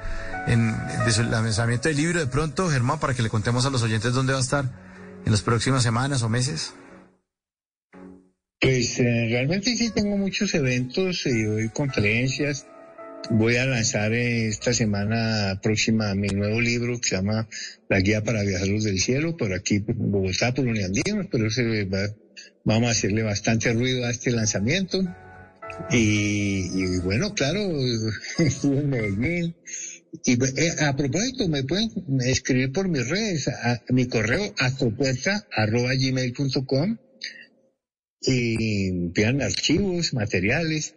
En 0.45 0.77
el 1.07 1.31
lanzamiento 1.31 1.87
del 1.87 1.97
libro 1.97 2.19
de 2.19 2.27
pronto, 2.27 2.69
Germán, 2.69 2.99
para 2.99 3.15
que 3.15 3.23
le 3.23 3.31
contemos 3.31 3.65
a 3.65 3.71
los 3.71 3.81
oyentes 3.81 4.13
dónde 4.13 4.33
va 4.33 4.37
a 4.37 4.43
estar 4.43 4.69
en 5.25 5.31
las 5.31 5.41
próximas 5.41 5.81
semanas 5.81 6.21
o 6.21 6.29
meses. 6.29 6.75
Pues 8.63 8.99
eh, 8.99 9.27
realmente 9.29 9.75
sí 9.75 9.91
tengo 9.91 10.17
muchos 10.17 10.55
eventos 10.55 11.25
y 11.25 11.43
doy 11.43 11.69
conferencias 11.69 12.65
Voy 13.29 13.55
a 13.55 13.65
lanzar 13.65 14.11
esta 14.13 14.73
semana 14.73 15.57
próxima 15.61 16.13
mi 16.13 16.27
nuevo 16.27 16.59
libro 16.59 16.99
que 16.99 17.09
se 17.09 17.15
llama 17.15 17.47
La 17.87 18.01
Guía 18.01 18.21
para 18.21 18.43
Viajeros 18.43 18.83
del 18.83 18.99
Cielo, 18.99 19.37
por 19.37 19.53
aquí, 19.53 19.79
por 19.79 19.95
Bogotá, 19.95 20.53
por 20.53 20.67
Uniandino, 20.67 21.25
pero 21.31 21.49
se 21.49 21.85
va, 21.85 22.09
vamos 22.65 22.89
a 22.89 22.91
hacerle 22.91 23.23
bastante 23.23 23.71
ruido 23.71 24.05
a 24.05 24.11
este 24.11 24.31
lanzamiento. 24.31 25.01
Y, 25.89 26.97
bueno, 26.99 27.33
claro, 27.33 27.59
estuve 28.39 28.79
en 28.79 28.89
Medellín. 28.89 29.55
Y 30.25 30.33
eh, 30.33 30.75
a 30.81 30.95
propósito, 30.95 31.47
me 31.47 31.63
pueden 31.63 31.91
escribir 32.21 32.73
por 32.73 32.89
mis 32.89 33.07
redes, 33.07 33.47
a, 33.47 33.81
mi 33.89 34.05
correo 34.07 34.53
gmail.com 35.97 36.97
y 38.25 38.87
envían 38.87 39.41
archivos, 39.41 40.13
materiales 40.13 40.95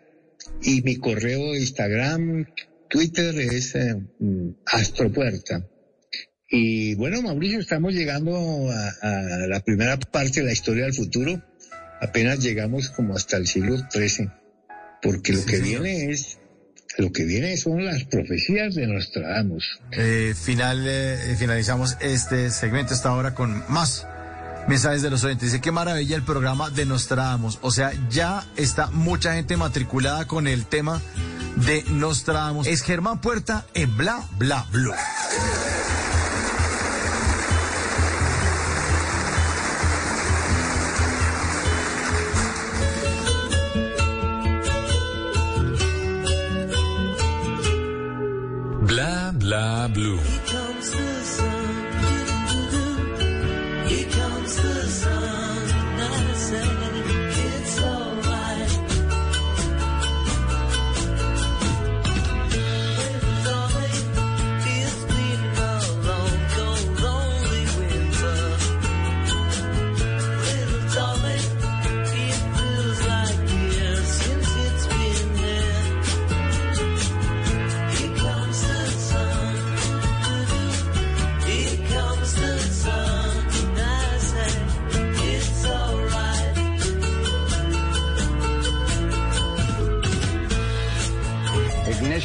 y 0.62 0.82
mi 0.82 0.96
correo 0.96 1.52
de 1.52 1.60
Instagram, 1.60 2.46
Twitter 2.88 3.38
es 3.38 3.74
eh, 3.74 3.96
mm, 4.18 4.50
Astropuerta. 4.66 5.66
Y 6.48 6.94
bueno, 6.94 7.22
Mauricio, 7.22 7.58
estamos 7.58 7.92
llegando 7.92 8.70
a, 8.70 9.46
la 9.48 9.60
primera 9.60 9.98
parte 9.98 10.40
de 10.40 10.46
la 10.46 10.52
historia 10.52 10.84
del 10.84 10.94
futuro. 10.94 11.42
Apenas 12.00 12.40
llegamos 12.40 12.90
como 12.90 13.16
hasta 13.16 13.36
el 13.36 13.46
siglo 13.46 13.76
XIII, 13.90 14.30
porque 15.02 15.32
lo 15.32 15.44
que 15.44 15.60
viene 15.60 16.10
es 16.10 16.38
lo 16.98 17.12
que 17.12 17.24
viene 17.24 17.56
son 17.56 17.84
las 17.84 18.04
profecías 18.04 18.74
de 18.74 18.86
Nostradamus. 18.86 19.80
Eh, 19.92 20.34
final, 20.40 20.86
eh, 20.86 21.36
finalizamos 21.36 21.96
este 22.00 22.50
segmento 22.50 22.94
esta 22.94 23.12
hora 23.12 23.34
con 23.34 23.64
más 23.68 24.06
mensajes 24.68 25.02
de 25.02 25.10
los 25.10 25.24
oyentes. 25.24 25.52
Dice, 25.52 25.60
qué 25.60 25.72
maravilla 25.72 26.16
el 26.16 26.22
programa 26.22 26.70
de 26.70 26.86
Nostradamus. 26.86 27.58
O 27.62 27.70
sea, 27.70 27.92
ya 28.10 28.44
está 28.56 28.88
mucha 28.88 29.34
gente 29.34 29.56
matriculada 29.56 30.26
con 30.26 30.46
el 30.46 30.66
tema 30.66 31.00
de 31.56 31.84
Nostradamus. 31.88 32.66
Es 32.66 32.82
Germán 32.82 33.20
Puerta 33.20 33.66
en 33.74 33.96
Bla 33.96 34.22
Bla 34.38 34.66
Blue. 34.70 34.92
Bla 48.82 49.32
Bla 49.34 49.88
Blue. 49.92 50.45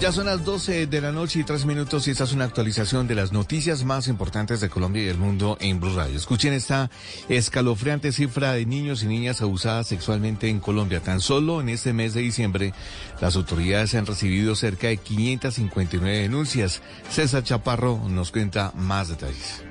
Ya 0.00 0.12
son 0.12 0.26
las 0.26 0.44
12 0.44 0.86
de 0.86 1.00
la 1.00 1.10
noche 1.10 1.40
y 1.40 1.44
tres 1.44 1.66
minutos 1.66 2.06
y 2.06 2.12
esta 2.12 2.22
es 2.22 2.32
una 2.32 2.44
actualización 2.44 3.08
de 3.08 3.16
las 3.16 3.32
noticias 3.32 3.82
más 3.82 4.06
importantes 4.06 4.60
de 4.60 4.68
Colombia 4.68 5.02
y 5.02 5.08
el 5.08 5.18
mundo 5.18 5.58
en 5.60 5.80
Blue 5.80 5.92
Radio. 5.92 6.16
Escuchen 6.16 6.52
esta 6.52 6.88
escalofriante 7.28 8.12
cifra 8.12 8.52
de 8.52 8.64
niños 8.64 9.02
y 9.02 9.06
niñas 9.06 9.42
abusadas 9.42 9.88
sexualmente 9.88 10.48
en 10.48 10.60
Colombia. 10.60 11.00
Tan 11.00 11.18
solo 11.18 11.60
en 11.60 11.68
este 11.68 11.92
mes 11.92 12.14
de 12.14 12.20
diciembre 12.20 12.74
las 13.20 13.34
autoridades 13.34 13.92
han 13.96 14.06
recibido 14.06 14.54
cerca 14.54 14.86
de 14.86 14.98
559 14.98 16.18
denuncias. 16.18 16.80
César 17.10 17.42
Chaparro 17.42 18.00
nos 18.08 18.30
cuenta 18.30 18.70
más 18.76 19.08
detalles. 19.08 19.64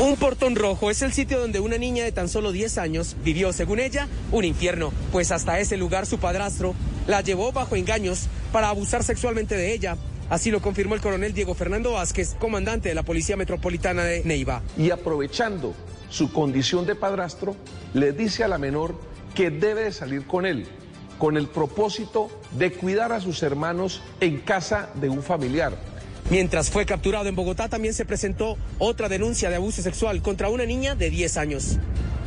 Un 0.00 0.16
portón 0.16 0.56
rojo 0.56 0.90
es 0.90 1.02
el 1.02 1.12
sitio 1.12 1.38
donde 1.38 1.60
una 1.60 1.76
niña 1.76 2.04
de 2.04 2.12
tan 2.12 2.30
solo 2.30 2.50
10 2.50 2.78
años 2.78 3.14
vivió, 3.22 3.52
según 3.52 3.80
ella, 3.80 4.08
un 4.32 4.46
infierno, 4.46 4.90
pues 5.12 5.32
hasta 5.32 5.60
ese 5.60 5.76
lugar 5.76 6.06
su 6.06 6.18
padrastro 6.18 6.74
la 7.06 7.20
llevó 7.20 7.52
bajo 7.52 7.76
engaños 7.76 8.28
para 8.52 8.68
abusar 8.68 9.04
sexualmente 9.04 9.56
de 9.56 9.72
ella. 9.72 9.96
Así 10.28 10.50
lo 10.50 10.60
confirmó 10.60 10.94
el 10.94 11.00
coronel 11.00 11.32
Diego 11.34 11.54
Fernando 11.54 11.92
Vázquez, 11.92 12.34
comandante 12.38 12.88
de 12.88 12.94
la 12.94 13.04
Policía 13.04 13.36
Metropolitana 13.36 14.04
de 14.04 14.24
Neiva. 14.24 14.62
Y 14.76 14.90
aprovechando 14.90 15.74
su 16.08 16.32
condición 16.32 16.86
de 16.86 16.96
padrastro, 16.96 17.54
le 17.94 18.12
dice 18.12 18.42
a 18.42 18.48
la 18.48 18.58
menor 18.58 18.98
que 19.34 19.50
debe 19.50 19.84
de 19.84 19.92
salir 19.92 20.26
con 20.26 20.46
él, 20.46 20.66
con 21.18 21.36
el 21.36 21.46
propósito 21.46 22.28
de 22.52 22.72
cuidar 22.72 23.12
a 23.12 23.20
sus 23.20 23.42
hermanos 23.42 24.02
en 24.20 24.40
casa 24.40 24.90
de 24.94 25.08
un 25.08 25.22
familiar. 25.22 25.76
Mientras 26.28 26.70
fue 26.70 26.86
capturado 26.86 27.28
en 27.28 27.36
Bogotá, 27.36 27.68
también 27.68 27.94
se 27.94 28.04
presentó 28.04 28.56
otra 28.78 29.08
denuncia 29.08 29.48
de 29.48 29.56
abuso 29.56 29.80
sexual 29.80 30.22
contra 30.22 30.48
una 30.48 30.66
niña 30.66 30.96
de 30.96 31.08
10 31.08 31.36
años. 31.36 31.78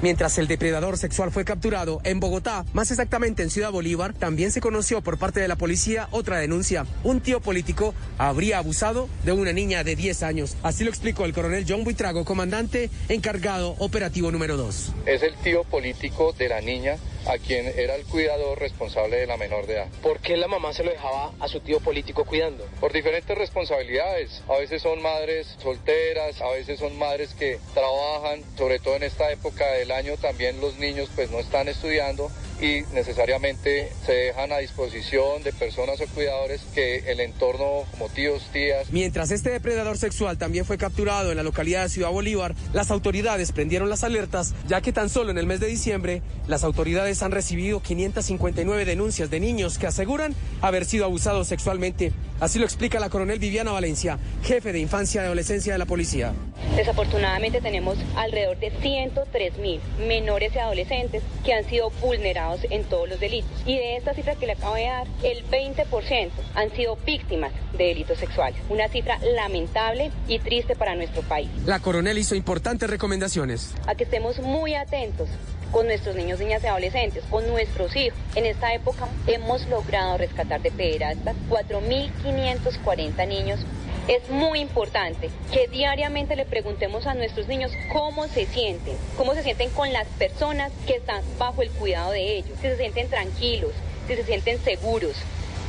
Mientras 0.01 0.37
el 0.37 0.47
depredador 0.47 0.97
sexual 0.97 1.29
fue 1.29 1.43
capturado 1.43 1.99
en 2.05 2.21
Bogotá, 2.21 2.63
más 2.71 2.89
exactamente 2.89 3.43
en 3.43 3.49
Ciudad 3.49 3.69
Bolívar, 3.69 4.13
también 4.13 4.53
se 4.53 4.61
conoció 4.61 5.01
por 5.01 5.17
parte 5.17 5.41
de 5.41 5.49
la 5.49 5.57
policía 5.57 6.07
otra 6.11 6.37
denuncia. 6.37 6.85
Un 7.03 7.19
tío 7.19 7.41
político 7.41 7.93
habría 8.17 8.59
abusado 8.59 9.09
de 9.25 9.33
una 9.33 9.51
niña 9.51 9.83
de 9.83 9.97
10 9.97 10.23
años. 10.23 10.55
Así 10.63 10.85
lo 10.85 10.89
explicó 10.89 11.25
el 11.25 11.33
coronel 11.33 11.65
John 11.67 11.83
Buitrago, 11.83 12.23
comandante 12.23 12.89
encargado 13.09 13.75
operativo 13.79 14.31
número 14.31 14.55
2. 14.55 14.93
Es 15.05 15.21
el 15.21 15.35
tío 15.35 15.65
político 15.65 16.31
de 16.31 16.47
la 16.47 16.61
niña 16.61 16.95
a 17.25 17.37
quien 17.37 17.67
era 17.77 17.95
el 17.95 18.05
cuidador 18.05 18.59
responsable 18.59 19.17
de 19.17 19.27
la 19.27 19.37
menor 19.37 19.67
de 19.67 19.75
edad. 19.75 19.87
¿Por 20.01 20.19
qué 20.19 20.37
la 20.37 20.47
mamá 20.47 20.73
se 20.73 20.83
lo 20.83 20.91
dejaba 20.91 21.31
a 21.39 21.47
su 21.47 21.59
tío 21.59 21.79
político 21.79 22.25
cuidando? 22.25 22.65
Por 22.79 22.93
diferentes 22.93 23.37
responsabilidades. 23.37 24.41
A 24.49 24.57
veces 24.57 24.81
son 24.81 25.01
madres 25.01 25.55
solteras, 25.61 26.41
a 26.41 26.49
veces 26.51 26.79
son 26.79 26.97
madres 26.97 27.33
que 27.33 27.59
trabajan, 27.73 28.43
sobre 28.57 28.79
todo 28.79 28.95
en 28.95 29.03
esta 29.03 29.31
época 29.31 29.65
del 29.73 29.91
año 29.91 30.17
también 30.17 30.59
los 30.61 30.77
niños 30.77 31.09
pues 31.15 31.29
no 31.31 31.39
están 31.39 31.67
estudiando 31.67 32.29
y 32.61 32.83
necesariamente 32.93 33.91
se 34.05 34.11
dejan 34.11 34.51
a 34.51 34.57
disposición 34.57 35.43
de 35.43 35.53
personas 35.53 36.01
o 36.01 36.07
cuidadores 36.07 36.61
que 36.73 37.11
el 37.11 37.19
entorno 37.19 37.85
como 37.91 38.09
tíos, 38.09 38.43
tías. 38.51 38.91
Mientras 38.91 39.31
este 39.31 39.49
depredador 39.49 39.97
sexual 39.97 40.37
también 40.37 40.65
fue 40.65 40.77
capturado 40.77 41.31
en 41.31 41.37
la 41.37 41.43
localidad 41.43 41.83
de 41.83 41.89
Ciudad 41.89 42.11
Bolívar, 42.11 42.55
las 42.73 42.91
autoridades 42.91 43.51
prendieron 43.51 43.89
las 43.89 44.03
alertas 44.03 44.53
ya 44.67 44.81
que 44.81 44.91
tan 44.91 45.09
solo 45.09 45.31
en 45.31 45.37
el 45.37 45.45
mes 45.45 45.59
de 45.59 45.67
diciembre 45.67 46.21
las 46.47 46.63
autoridades 46.63 47.23
han 47.23 47.31
recibido 47.31 47.81
559 47.81 48.85
denuncias 48.85 49.29
de 49.29 49.39
niños 49.39 49.77
que 49.77 49.87
aseguran 49.87 50.35
haber 50.61 50.85
sido 50.85 51.05
abusados 51.05 51.47
sexualmente. 51.47 52.11
Así 52.39 52.57
lo 52.57 52.65
explica 52.65 52.99
la 52.99 53.09
coronel 53.09 53.37
Viviana 53.37 53.71
Valencia, 53.71 54.17
jefe 54.43 54.71
de 54.71 54.79
infancia 54.79 55.21
y 55.21 55.25
adolescencia 55.25 55.73
de 55.73 55.79
la 55.79 55.85
policía. 55.85 56.33
Desafortunadamente 56.75 57.59
tenemos 57.59 57.97
alrededor 58.15 58.57
de 58.59 58.71
103 58.71 59.57
mil 59.57 59.81
menores 60.07 60.55
y 60.55 60.59
adolescentes 60.59 61.21
que 61.43 61.53
han 61.53 61.67
sido 61.69 61.89
vulnerados 62.01 62.61
en 62.69 62.85
todos 62.85 63.09
los 63.09 63.19
delitos. 63.19 63.51
Y 63.65 63.75
de 63.75 63.97
esta 63.97 64.13
cifra 64.13 64.35
que 64.35 64.45
le 64.45 64.53
acabo 64.53 64.75
de 64.75 64.85
dar, 64.85 65.07
el 65.23 65.43
20% 65.49 66.29
han 66.55 66.71
sido 66.71 66.97
víctimas 67.05 67.51
de 67.77 67.85
delitos 67.85 68.19
sexuales. 68.19 68.59
Una 68.69 68.87
cifra 68.87 69.19
lamentable 69.35 70.11
y 70.27 70.39
triste 70.39 70.75
para 70.75 70.95
nuestro 70.95 71.21
país. 71.23 71.49
La 71.65 71.79
coronel 71.79 72.17
hizo 72.17 72.35
importantes 72.35 72.89
recomendaciones. 72.89 73.73
A 73.85 73.95
que 73.95 74.05
estemos 74.05 74.39
muy 74.39 74.75
atentos 74.75 75.27
con 75.71 75.87
nuestros 75.87 76.15
niños, 76.15 76.39
niñas 76.39 76.63
y 76.63 76.67
adolescentes, 76.67 77.23
con 77.29 77.47
nuestros 77.47 77.95
hijos. 77.95 78.17
En 78.35 78.45
esta 78.45 78.73
época 78.73 79.07
hemos 79.27 79.67
logrado 79.67 80.17
rescatar 80.17 80.61
de 80.61 80.71
pederastas 80.71 81.35
4.540 81.49 83.27
niños. 83.27 83.59
Es 84.07 84.27
muy 84.29 84.59
importante 84.59 85.29
que 85.51 85.67
diariamente 85.67 86.35
le 86.35 86.45
preguntemos 86.45 87.05
a 87.05 87.13
nuestros 87.13 87.47
niños 87.47 87.71
cómo 87.93 88.27
se 88.27 88.47
sienten, 88.47 88.95
cómo 89.17 89.35
se 89.35 89.43
sienten 89.43 89.69
con 89.69 89.93
las 89.93 90.07
personas 90.07 90.71
que 90.87 90.95
están 90.95 91.21
bajo 91.37 91.61
el 91.61 91.69
cuidado 91.69 92.11
de 92.11 92.37
ellos, 92.37 92.57
si 92.61 92.69
se 92.69 92.77
sienten 92.77 93.07
tranquilos, 93.09 93.71
si 94.07 94.15
se 94.15 94.23
sienten 94.23 94.59
seguros. 94.63 95.15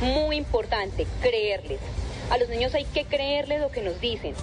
Muy 0.01 0.37
importante, 0.37 1.05
creerles. 1.21 1.79
A 2.31 2.37
los 2.37 2.49
niños 2.49 2.73
hay 2.73 2.85
que 2.85 3.05
creerles 3.05 3.59
lo 3.59 3.69
que 3.71 3.83
nos 3.83 4.01
dicen. 4.01 4.33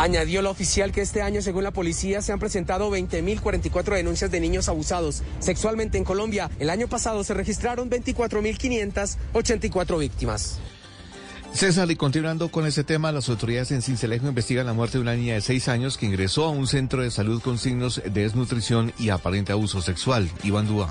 Añadió 0.00 0.40
la 0.40 0.48
oficial 0.48 0.92
que 0.92 1.02
este 1.02 1.20
año, 1.20 1.42
según 1.42 1.62
la 1.62 1.72
policía, 1.72 2.22
se 2.22 2.32
han 2.32 2.38
presentado 2.38 2.90
20.044 2.90 3.96
denuncias 3.96 4.30
de 4.30 4.40
niños 4.40 4.70
abusados 4.70 5.22
sexualmente 5.40 5.98
en 5.98 6.04
Colombia. 6.04 6.50
El 6.58 6.70
año 6.70 6.88
pasado 6.88 7.22
se 7.22 7.34
registraron 7.34 7.90
24.584 7.90 9.98
víctimas. 9.98 10.58
César, 11.52 11.90
y 11.90 11.96
continuando 11.96 12.50
con 12.50 12.64
este 12.64 12.82
tema, 12.82 13.12
las 13.12 13.28
autoridades 13.28 13.72
en 13.72 13.82
Cincelejo 13.82 14.26
investigan 14.26 14.64
la 14.64 14.72
muerte 14.72 14.96
de 14.96 15.02
una 15.02 15.16
niña 15.16 15.34
de 15.34 15.42
seis 15.42 15.68
años 15.68 15.98
que 15.98 16.06
ingresó 16.06 16.46
a 16.46 16.48
un 16.48 16.66
centro 16.66 17.02
de 17.02 17.10
salud 17.10 17.42
con 17.42 17.58
signos 17.58 18.00
de 18.02 18.22
desnutrición 18.22 18.94
y 18.98 19.10
aparente 19.10 19.52
abuso 19.52 19.82
sexual. 19.82 20.30
Iván 20.42 20.66
Dúa. 20.66 20.90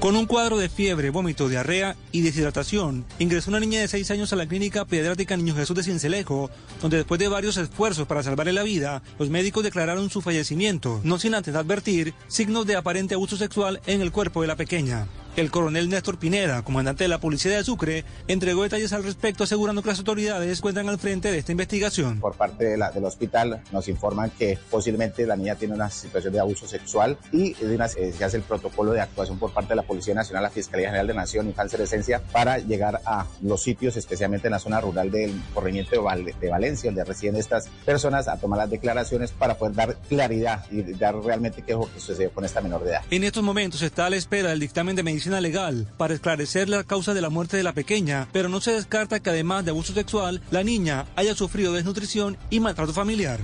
Con 0.00 0.14
un 0.14 0.26
cuadro 0.26 0.58
de 0.58 0.68
fiebre, 0.68 1.10
vómito, 1.10 1.48
diarrea 1.48 1.96
y 2.12 2.20
deshidratación, 2.20 3.04
ingresó 3.18 3.50
una 3.50 3.58
niña 3.58 3.80
de 3.80 3.88
6 3.88 4.12
años 4.12 4.32
a 4.32 4.36
la 4.36 4.46
clínica 4.46 4.84
pediátrica 4.84 5.36
Niño 5.36 5.56
Jesús 5.56 5.74
de 5.74 5.82
Cincelejo, 5.82 6.50
donde 6.80 6.98
después 6.98 7.18
de 7.18 7.26
varios 7.26 7.56
esfuerzos 7.56 8.06
para 8.06 8.22
salvarle 8.22 8.52
la 8.52 8.62
vida, 8.62 9.02
los 9.18 9.28
médicos 9.28 9.64
declararon 9.64 10.08
su 10.08 10.22
fallecimiento, 10.22 11.00
no 11.02 11.18
sin 11.18 11.34
antes 11.34 11.56
advertir 11.56 12.14
signos 12.28 12.64
de 12.64 12.76
aparente 12.76 13.14
abuso 13.14 13.36
sexual 13.36 13.80
en 13.86 14.00
el 14.00 14.12
cuerpo 14.12 14.40
de 14.40 14.46
la 14.46 14.54
pequeña. 14.54 15.08
El 15.38 15.52
coronel 15.52 15.88
Néstor 15.88 16.18
Pineda, 16.18 16.62
comandante 16.62 17.04
de 17.04 17.08
la 17.08 17.20
Policía 17.20 17.56
de 17.56 17.62
Sucre, 17.62 18.04
entregó 18.26 18.64
detalles 18.64 18.92
al 18.92 19.04
respecto, 19.04 19.44
asegurando 19.44 19.82
que 19.82 19.90
las 19.90 20.00
autoridades 20.00 20.60
cuentan 20.60 20.88
al 20.88 20.98
frente 20.98 21.30
de 21.30 21.38
esta 21.38 21.52
investigación. 21.52 22.18
Por 22.18 22.34
parte 22.34 22.64
de 22.64 22.76
la, 22.76 22.90
del 22.90 23.04
hospital 23.04 23.62
nos 23.70 23.86
informan 23.86 24.30
que 24.30 24.58
posiblemente 24.68 25.24
la 25.26 25.36
niña 25.36 25.54
tiene 25.54 25.74
una 25.74 25.90
situación 25.90 26.32
de 26.32 26.40
abuso 26.40 26.66
sexual 26.66 27.16
y 27.30 27.54
de 27.54 27.72
una, 27.72 27.86
eh, 27.86 28.12
se 28.18 28.24
hace 28.24 28.38
el 28.38 28.42
protocolo 28.42 28.90
de 28.90 29.00
actuación 29.00 29.38
por 29.38 29.52
parte 29.52 29.68
de 29.68 29.76
la 29.76 29.84
Policía 29.84 30.12
Nacional, 30.12 30.42
la 30.42 30.50
Fiscalía 30.50 30.88
General 30.88 31.06
de 31.06 31.14
Nación 31.14 31.48
y 31.48 31.52
Cáncer 31.52 31.82
Esencia 31.82 32.20
para 32.32 32.58
llegar 32.58 33.00
a 33.06 33.24
los 33.40 33.62
sitios, 33.62 33.96
especialmente 33.96 34.48
en 34.48 34.54
la 34.54 34.58
zona 34.58 34.80
rural 34.80 35.08
del 35.12 35.40
corregimiento 35.54 35.92
de, 35.92 35.98
Val 35.98 36.24
de 36.24 36.50
Valencia, 36.50 36.90
donde 36.90 37.04
residen 37.04 37.36
estas 37.36 37.68
personas, 37.86 38.26
a 38.26 38.38
tomar 38.38 38.58
las 38.58 38.70
declaraciones 38.70 39.30
para 39.30 39.56
poder 39.56 39.76
dar 39.76 39.96
claridad 40.08 40.64
y 40.72 40.82
dar 40.94 41.14
realmente 41.14 41.62
qué 41.62 41.74
es 41.74 41.78
lo 41.78 41.84
que 41.94 42.00
sucedió 42.00 42.32
con 42.32 42.44
esta 42.44 42.60
menor 42.60 42.82
de 42.82 42.90
edad. 42.90 43.02
En 43.08 43.22
estos 43.22 43.44
momentos 43.44 43.82
está 43.82 44.06
a 44.06 44.10
la 44.10 44.16
espera 44.16 44.50
del 44.50 44.58
dictamen 44.58 44.96
de 44.96 45.04
medicina 45.04 45.27
legal 45.28 45.86
para 45.96 46.14
esclarecer 46.14 46.68
la 46.68 46.84
causa 46.84 47.14
de 47.14 47.20
la 47.20 47.30
muerte 47.30 47.56
de 47.56 47.62
la 47.62 47.72
pequeña, 47.72 48.28
pero 48.32 48.48
no 48.48 48.60
se 48.60 48.72
descarta 48.72 49.20
que 49.20 49.30
además 49.30 49.64
de 49.64 49.70
abuso 49.70 49.92
sexual, 49.92 50.40
la 50.50 50.64
niña 50.64 51.06
haya 51.16 51.34
sufrido 51.34 51.72
desnutrición 51.72 52.36
y 52.50 52.60
maltrato 52.60 52.92
familiar. 52.92 53.40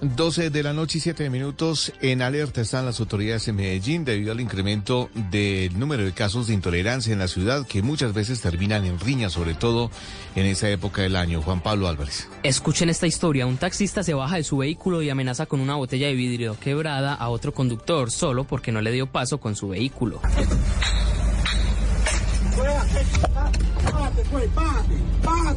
12 0.00 0.50
de 0.50 0.62
la 0.62 0.72
noche 0.72 0.98
y 0.98 1.00
7 1.00 1.30
minutos. 1.30 1.92
En 2.00 2.22
alerta 2.22 2.60
están 2.60 2.84
las 2.84 3.00
autoridades 3.00 3.48
en 3.48 3.56
Medellín 3.56 4.04
debido 4.04 4.32
al 4.32 4.40
incremento 4.40 5.10
del 5.30 5.78
número 5.78 6.04
de 6.04 6.12
casos 6.12 6.48
de 6.48 6.54
intolerancia 6.54 7.12
en 7.12 7.18
la 7.18 7.28
ciudad 7.28 7.66
que 7.66 7.82
muchas 7.82 8.12
veces 8.12 8.40
terminan 8.40 8.84
en 8.84 9.00
riñas, 9.00 9.32
sobre 9.32 9.54
todo 9.54 9.90
en 10.34 10.46
esa 10.46 10.68
época 10.70 11.02
del 11.02 11.16
año. 11.16 11.42
Juan 11.42 11.62
Pablo 11.62 11.88
Álvarez. 11.88 12.28
Escuchen 12.42 12.88
esta 12.88 13.06
historia. 13.06 13.46
Un 13.46 13.56
taxista 13.56 14.02
se 14.02 14.14
baja 14.14 14.36
de 14.36 14.44
su 14.44 14.58
vehículo 14.58 15.02
y 15.02 15.10
amenaza 15.10 15.46
con 15.46 15.60
una 15.60 15.76
botella 15.76 16.06
de 16.08 16.14
vidrio 16.14 16.56
quebrada 16.58 17.14
a 17.14 17.28
otro 17.28 17.52
conductor 17.52 18.10
solo 18.10 18.44
porque 18.44 18.72
no 18.72 18.80
le 18.80 18.92
dio 18.92 19.06
paso 19.06 19.38
con 19.38 19.56
su 19.56 19.68
vehículo. 19.68 20.20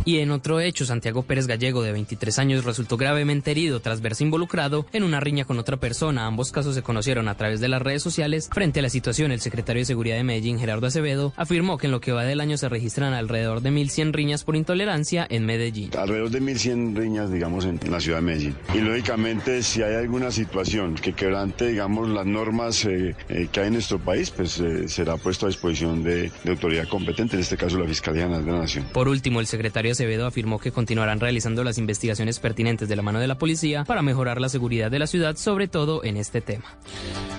Y 0.05 0.19
en 0.19 0.31
otro 0.31 0.59
hecho, 0.59 0.85
Santiago 0.85 1.23
Pérez 1.23 1.47
Gallego, 1.47 1.81
de 1.81 1.91
23 1.91 2.39
años, 2.39 2.63
resultó 2.63 2.97
gravemente 2.97 3.51
herido 3.51 3.81
tras 3.81 4.01
verse 4.01 4.23
involucrado 4.23 4.85
en 4.93 5.03
una 5.03 5.19
riña 5.19 5.45
con 5.45 5.59
otra 5.59 5.77
persona. 5.77 6.25
Ambos 6.25 6.51
casos 6.51 6.75
se 6.75 6.81
conocieron 6.81 7.27
a 7.27 7.35
través 7.35 7.59
de 7.59 7.67
las 7.67 7.81
redes 7.81 8.03
sociales. 8.03 8.49
Frente 8.51 8.79
a 8.79 8.83
la 8.83 8.89
situación, 8.89 9.31
el 9.31 9.41
secretario 9.41 9.81
de 9.81 9.85
Seguridad 9.85 10.15
de 10.15 10.23
Medellín, 10.23 10.59
Gerardo 10.59 10.87
Acevedo, 10.87 11.33
afirmó 11.35 11.77
que 11.77 11.87
en 11.87 11.91
lo 11.91 11.99
que 11.99 12.11
va 12.11 12.23
del 12.23 12.39
año 12.39 12.57
se 12.57 12.69
registran 12.69 13.13
alrededor 13.13 13.61
de 13.61 13.71
1.100 13.71 14.13
riñas 14.13 14.43
por 14.43 14.55
intolerancia 14.55 15.27
en 15.29 15.45
Medellín. 15.45 15.91
Alrededor 15.97 16.29
de 16.29 16.41
1.100 16.41 16.95
riñas, 16.95 17.31
digamos, 17.31 17.65
en 17.65 17.79
la 17.89 17.99
ciudad 17.99 18.19
de 18.19 18.23
Medellín. 18.23 18.55
Y 18.73 18.79
lógicamente, 18.79 19.61
si 19.63 19.81
hay 19.81 19.95
alguna 19.95 20.31
situación 20.31 20.95
que 20.95 21.13
quebrante, 21.13 21.67
digamos, 21.67 22.07
las 22.09 22.25
normas 22.25 22.85
eh, 22.85 23.15
eh, 23.29 23.49
que 23.51 23.59
hay 23.59 23.67
en 23.67 23.73
nuestro 23.73 23.99
país, 23.99 24.31
pues 24.31 24.59
eh, 24.59 24.87
será 24.87 25.17
puesto 25.17 25.45
a 25.45 25.49
disposición 25.49 26.03
de, 26.03 26.31
de 26.43 26.51
autoridad 26.51 26.86
competente, 26.87 27.35
en 27.35 27.41
este 27.41 27.57
caso 27.57 27.77
la 27.77 27.87
Fiscalía 27.87 28.23
General 28.23 28.45
de 28.45 28.51
la 28.51 28.59
Nación. 28.59 28.85
Por 28.93 29.07
último, 29.07 29.39
el 29.39 29.47
secretario 29.47 29.91
Acevedo 29.91 30.25
afirmó 30.25 30.59
que 30.59 30.71
continuarán 30.71 31.19
realizando 31.19 31.63
las 31.63 31.77
investigaciones 31.77 32.39
pertinentes 32.39 32.89
de 32.89 32.95
la 32.95 33.01
mano 33.01 33.19
de 33.19 33.27
la 33.27 33.37
policía 33.37 33.83
para 33.83 34.01
mejorar 34.01 34.41
la 34.41 34.49
seguridad 34.49 34.91
de 34.91 34.99
la 34.99 35.07
ciudad, 35.07 35.35
sobre 35.37 35.67
todo 35.67 36.03
en 36.03 36.17
este 36.17 36.41
tema. 36.41 36.65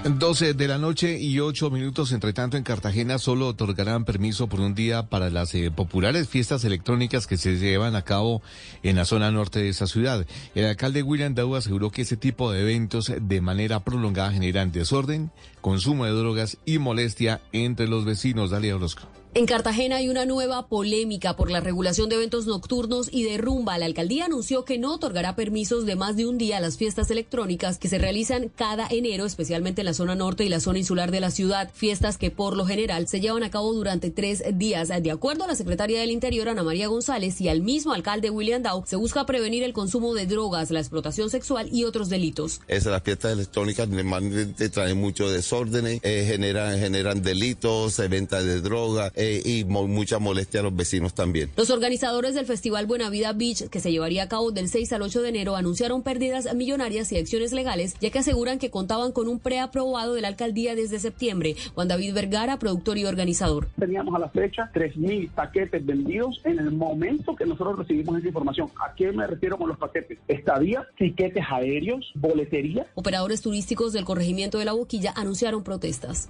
12 0.04 0.54
de 0.54 0.68
la 0.68 0.78
noche 0.78 1.18
y 1.18 1.40
8 1.40 1.70
minutos. 1.70 2.12
Entre 2.12 2.32
tanto, 2.32 2.56
en 2.56 2.62
Cartagena 2.62 3.18
solo 3.18 3.48
otorgarán 3.48 4.04
permiso 4.04 4.48
por 4.48 4.60
un 4.60 4.74
día 4.74 5.04
para 5.04 5.30
las 5.30 5.54
eh, 5.54 5.70
populares 5.70 6.28
fiestas 6.28 6.64
electrónicas 6.64 7.26
que 7.26 7.36
se 7.36 7.56
llevan 7.56 7.96
a 7.96 8.02
cabo 8.02 8.42
en 8.82 8.96
la 8.96 9.04
zona 9.04 9.30
norte 9.30 9.60
de 9.60 9.68
esa 9.68 9.86
ciudad. 9.86 10.26
El 10.54 10.66
alcalde 10.66 11.02
William 11.02 11.34
Daú 11.34 11.56
aseguró 11.56 11.90
que 11.90 12.02
ese 12.02 12.16
tipo 12.16 12.52
de 12.52 12.62
eventos 12.62 13.12
de 13.20 13.40
manera 13.40 13.80
prolongada 13.80 14.32
generan 14.32 14.72
desorden, 14.72 15.30
consumo 15.60 16.04
de 16.04 16.12
drogas 16.12 16.58
y 16.64 16.78
molestia 16.78 17.40
entre 17.52 17.88
los 17.88 18.04
vecinos. 18.04 18.50
Dalia 18.50 18.76
Orozco. 18.76 19.17
En 19.38 19.46
Cartagena 19.46 19.98
hay 19.98 20.08
una 20.08 20.24
nueva 20.24 20.66
polémica 20.66 21.36
por 21.36 21.48
la 21.48 21.60
regulación 21.60 22.08
de 22.08 22.16
eventos 22.16 22.48
nocturnos 22.48 23.08
y 23.08 23.22
de 23.22 23.38
rumba. 23.38 23.78
La 23.78 23.86
alcaldía 23.86 24.24
anunció 24.24 24.64
que 24.64 24.78
no 24.78 24.92
otorgará 24.92 25.36
permisos 25.36 25.86
de 25.86 25.94
más 25.94 26.16
de 26.16 26.26
un 26.26 26.38
día 26.38 26.56
a 26.56 26.60
las 26.60 26.76
fiestas 26.76 27.08
electrónicas 27.12 27.78
que 27.78 27.86
se 27.86 27.98
realizan 27.98 28.48
cada 28.48 28.88
enero, 28.90 29.26
especialmente 29.26 29.82
en 29.82 29.84
la 29.84 29.94
zona 29.94 30.16
norte 30.16 30.44
y 30.44 30.48
la 30.48 30.58
zona 30.58 30.80
insular 30.80 31.12
de 31.12 31.20
la 31.20 31.30
ciudad. 31.30 31.70
Fiestas 31.72 32.18
que 32.18 32.32
por 32.32 32.56
lo 32.56 32.66
general 32.66 33.06
se 33.06 33.20
llevan 33.20 33.44
a 33.44 33.50
cabo 33.52 33.72
durante 33.72 34.10
tres 34.10 34.42
días. 34.54 34.88
De 34.88 35.10
acuerdo 35.12 35.44
a 35.44 35.46
la 35.46 35.54
secretaria 35.54 36.00
del 36.00 36.10
Interior, 36.10 36.48
Ana 36.48 36.64
María 36.64 36.88
González, 36.88 37.40
y 37.40 37.48
al 37.48 37.60
mismo 37.60 37.92
alcalde 37.92 38.30
William 38.30 38.64
Dow, 38.64 38.82
se 38.88 38.96
busca 38.96 39.24
prevenir 39.24 39.62
el 39.62 39.72
consumo 39.72 40.14
de 40.14 40.26
drogas, 40.26 40.72
la 40.72 40.80
explotación 40.80 41.30
sexual 41.30 41.68
y 41.70 41.84
otros 41.84 42.08
delitos. 42.08 42.60
Esas 42.66 42.90
las 42.90 43.04
fiestas 43.04 43.34
electrónicas 43.34 43.88
normalmente 43.88 44.68
traen 44.68 44.98
mucho 44.98 45.30
desórdenes, 45.30 46.00
eh, 46.02 46.24
generan, 46.26 46.76
generan 46.80 47.22
delitos, 47.22 47.98
venta 48.10 48.42
de 48.42 48.60
droga. 48.60 49.12
Eh, 49.14 49.27
y 49.36 49.64
mucha 49.64 50.18
molestia 50.18 50.60
a 50.60 50.62
los 50.62 50.74
vecinos 50.74 51.14
también. 51.14 51.50
Los 51.56 51.70
organizadores 51.70 52.34
del 52.34 52.46
Festival 52.46 52.86
Buena 52.86 53.10
Vida 53.10 53.32
Beach, 53.32 53.68
que 53.68 53.80
se 53.80 53.90
llevaría 53.90 54.24
a 54.24 54.28
cabo 54.28 54.50
del 54.50 54.68
6 54.68 54.92
al 54.92 55.02
8 55.02 55.22
de 55.22 55.28
enero, 55.28 55.56
anunciaron 55.56 56.02
pérdidas 56.02 56.54
millonarias 56.54 57.12
y 57.12 57.18
acciones 57.18 57.52
legales, 57.52 57.94
ya 58.00 58.10
que 58.10 58.18
aseguran 58.18 58.58
que 58.58 58.70
contaban 58.70 59.12
con 59.12 59.28
un 59.28 59.38
preaprobado 59.38 60.14
de 60.14 60.22
la 60.22 60.28
alcaldía 60.28 60.74
desde 60.74 60.98
septiembre. 60.98 61.56
Juan 61.74 61.88
David 61.88 62.14
Vergara, 62.14 62.58
productor 62.58 62.98
y 62.98 63.04
organizador. 63.04 63.68
Teníamos 63.78 64.14
a 64.14 64.18
la 64.18 64.28
fecha 64.30 64.70
3.000 64.74 65.30
paquetes 65.30 65.84
vendidos 65.84 66.40
en 66.44 66.58
el 66.58 66.70
momento 66.70 67.34
que 67.36 67.46
nosotros 67.46 67.78
recibimos 67.78 68.18
esa 68.18 68.28
información. 68.28 68.70
¿A 68.84 68.94
qué 68.94 69.12
me 69.12 69.26
refiero 69.26 69.58
con 69.58 69.68
los 69.68 69.78
paquetes? 69.78 70.18
Estadía, 70.28 70.86
tiquetes 70.96 71.44
aéreos, 71.50 72.10
boletería. 72.14 72.86
Operadores 72.94 73.42
turísticos 73.42 73.92
del 73.92 74.04
corregimiento 74.04 74.58
de 74.58 74.64
la 74.64 74.72
Boquilla 74.72 75.12
anunciaron 75.16 75.62
protestas. 75.62 76.28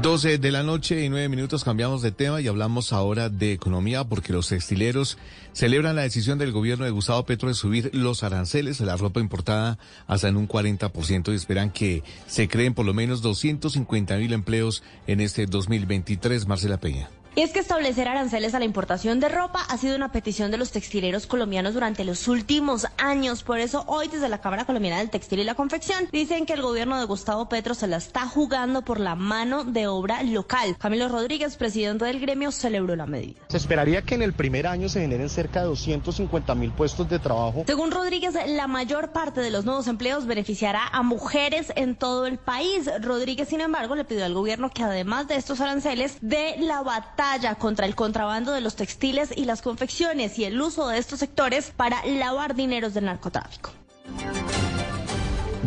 12 0.00 0.38
de 0.38 0.52
la 0.52 0.62
noche 0.62 1.04
y 1.04 1.08
9 1.08 1.28
minutos 1.28 1.64
cambiamos 1.64 2.02
de 2.02 2.12
tema 2.12 2.40
y 2.40 2.46
hablamos 2.46 2.92
ahora 2.92 3.28
de 3.28 3.52
economía 3.52 4.04
porque 4.04 4.32
los 4.32 4.48
textileros 4.48 5.18
celebran 5.52 5.96
la 5.96 6.02
decisión 6.02 6.38
del 6.38 6.52
gobierno 6.52 6.84
de 6.84 6.92
Gustavo 6.92 7.24
Petro 7.26 7.48
de 7.48 7.54
subir 7.54 7.90
los 7.92 8.22
aranceles 8.22 8.80
a 8.80 8.84
la 8.84 8.96
ropa 8.96 9.20
importada 9.20 9.78
hasta 10.06 10.28
en 10.28 10.36
un 10.36 10.48
40% 10.48 11.32
y 11.32 11.34
esperan 11.34 11.70
que 11.70 12.04
se 12.26 12.48
creen 12.48 12.74
por 12.74 12.86
lo 12.86 12.94
menos 12.94 13.22
250 13.22 14.16
mil 14.18 14.32
empleos 14.32 14.82
en 15.06 15.20
este 15.20 15.46
2023. 15.46 16.46
Marcela 16.46 16.78
Peña. 16.78 17.08
Y 17.34 17.40
es 17.40 17.52
que 17.52 17.60
establecer 17.60 18.08
aranceles 18.08 18.52
a 18.52 18.58
la 18.58 18.66
importación 18.66 19.18
de 19.18 19.30
ropa 19.30 19.64
ha 19.70 19.78
sido 19.78 19.96
una 19.96 20.12
petición 20.12 20.50
de 20.50 20.58
los 20.58 20.70
textileros 20.70 21.26
colombianos 21.26 21.72
durante 21.72 22.04
los 22.04 22.28
últimos 22.28 22.86
años. 22.98 23.42
Por 23.42 23.58
eso 23.58 23.84
hoy 23.86 24.08
desde 24.08 24.28
la 24.28 24.42
Cámara 24.42 24.66
Colombiana 24.66 24.98
del 24.98 25.08
Textil 25.08 25.38
y 25.38 25.44
la 25.44 25.54
Confección 25.54 26.10
dicen 26.12 26.44
que 26.44 26.52
el 26.52 26.60
gobierno 26.60 27.00
de 27.00 27.06
Gustavo 27.06 27.48
Petro 27.48 27.72
se 27.72 27.86
la 27.86 27.96
está 27.96 28.26
jugando 28.26 28.82
por 28.82 29.00
la 29.00 29.14
mano 29.14 29.64
de 29.64 29.86
obra 29.86 30.22
local. 30.24 30.76
Camilo 30.78 31.08
Rodríguez, 31.08 31.56
presidente 31.56 32.04
del 32.04 32.20
gremio, 32.20 32.52
celebró 32.52 32.96
la 32.96 33.06
medida. 33.06 33.40
Se 33.48 33.56
esperaría 33.56 34.02
que 34.02 34.14
en 34.14 34.20
el 34.20 34.34
primer 34.34 34.66
año 34.66 34.90
se 34.90 35.00
generen 35.00 35.30
cerca 35.30 35.60
de 35.60 35.68
250 35.68 36.54
mil 36.54 36.70
puestos 36.72 37.08
de 37.08 37.18
trabajo. 37.18 37.64
Según 37.66 37.92
Rodríguez, 37.92 38.34
la 38.46 38.66
mayor 38.66 39.12
parte 39.12 39.40
de 39.40 39.50
los 39.50 39.64
nuevos 39.64 39.86
empleos 39.86 40.26
beneficiará 40.26 40.86
a 40.86 41.02
mujeres 41.02 41.72
en 41.76 41.96
todo 41.96 42.26
el 42.26 42.36
país. 42.36 42.90
Rodríguez, 43.00 43.48
sin 43.48 43.62
embargo, 43.62 43.94
le 43.94 44.04
pidió 44.04 44.26
al 44.26 44.34
gobierno 44.34 44.68
que 44.68 44.82
además 44.82 45.28
de 45.28 45.36
estos 45.36 45.62
aranceles, 45.62 46.18
de 46.20 46.56
la 46.58 46.82
batalla 46.82 47.21
contra 47.58 47.86
el 47.86 47.94
contrabando 47.94 48.52
de 48.52 48.60
los 48.60 48.74
textiles 48.74 49.32
y 49.36 49.44
las 49.44 49.62
confecciones 49.62 50.38
y 50.38 50.44
el 50.44 50.60
uso 50.60 50.88
de 50.88 50.98
estos 50.98 51.20
sectores 51.20 51.72
para 51.76 52.04
lavar 52.04 52.54
dineros 52.54 52.94
del 52.94 53.04
narcotráfico. 53.04 53.70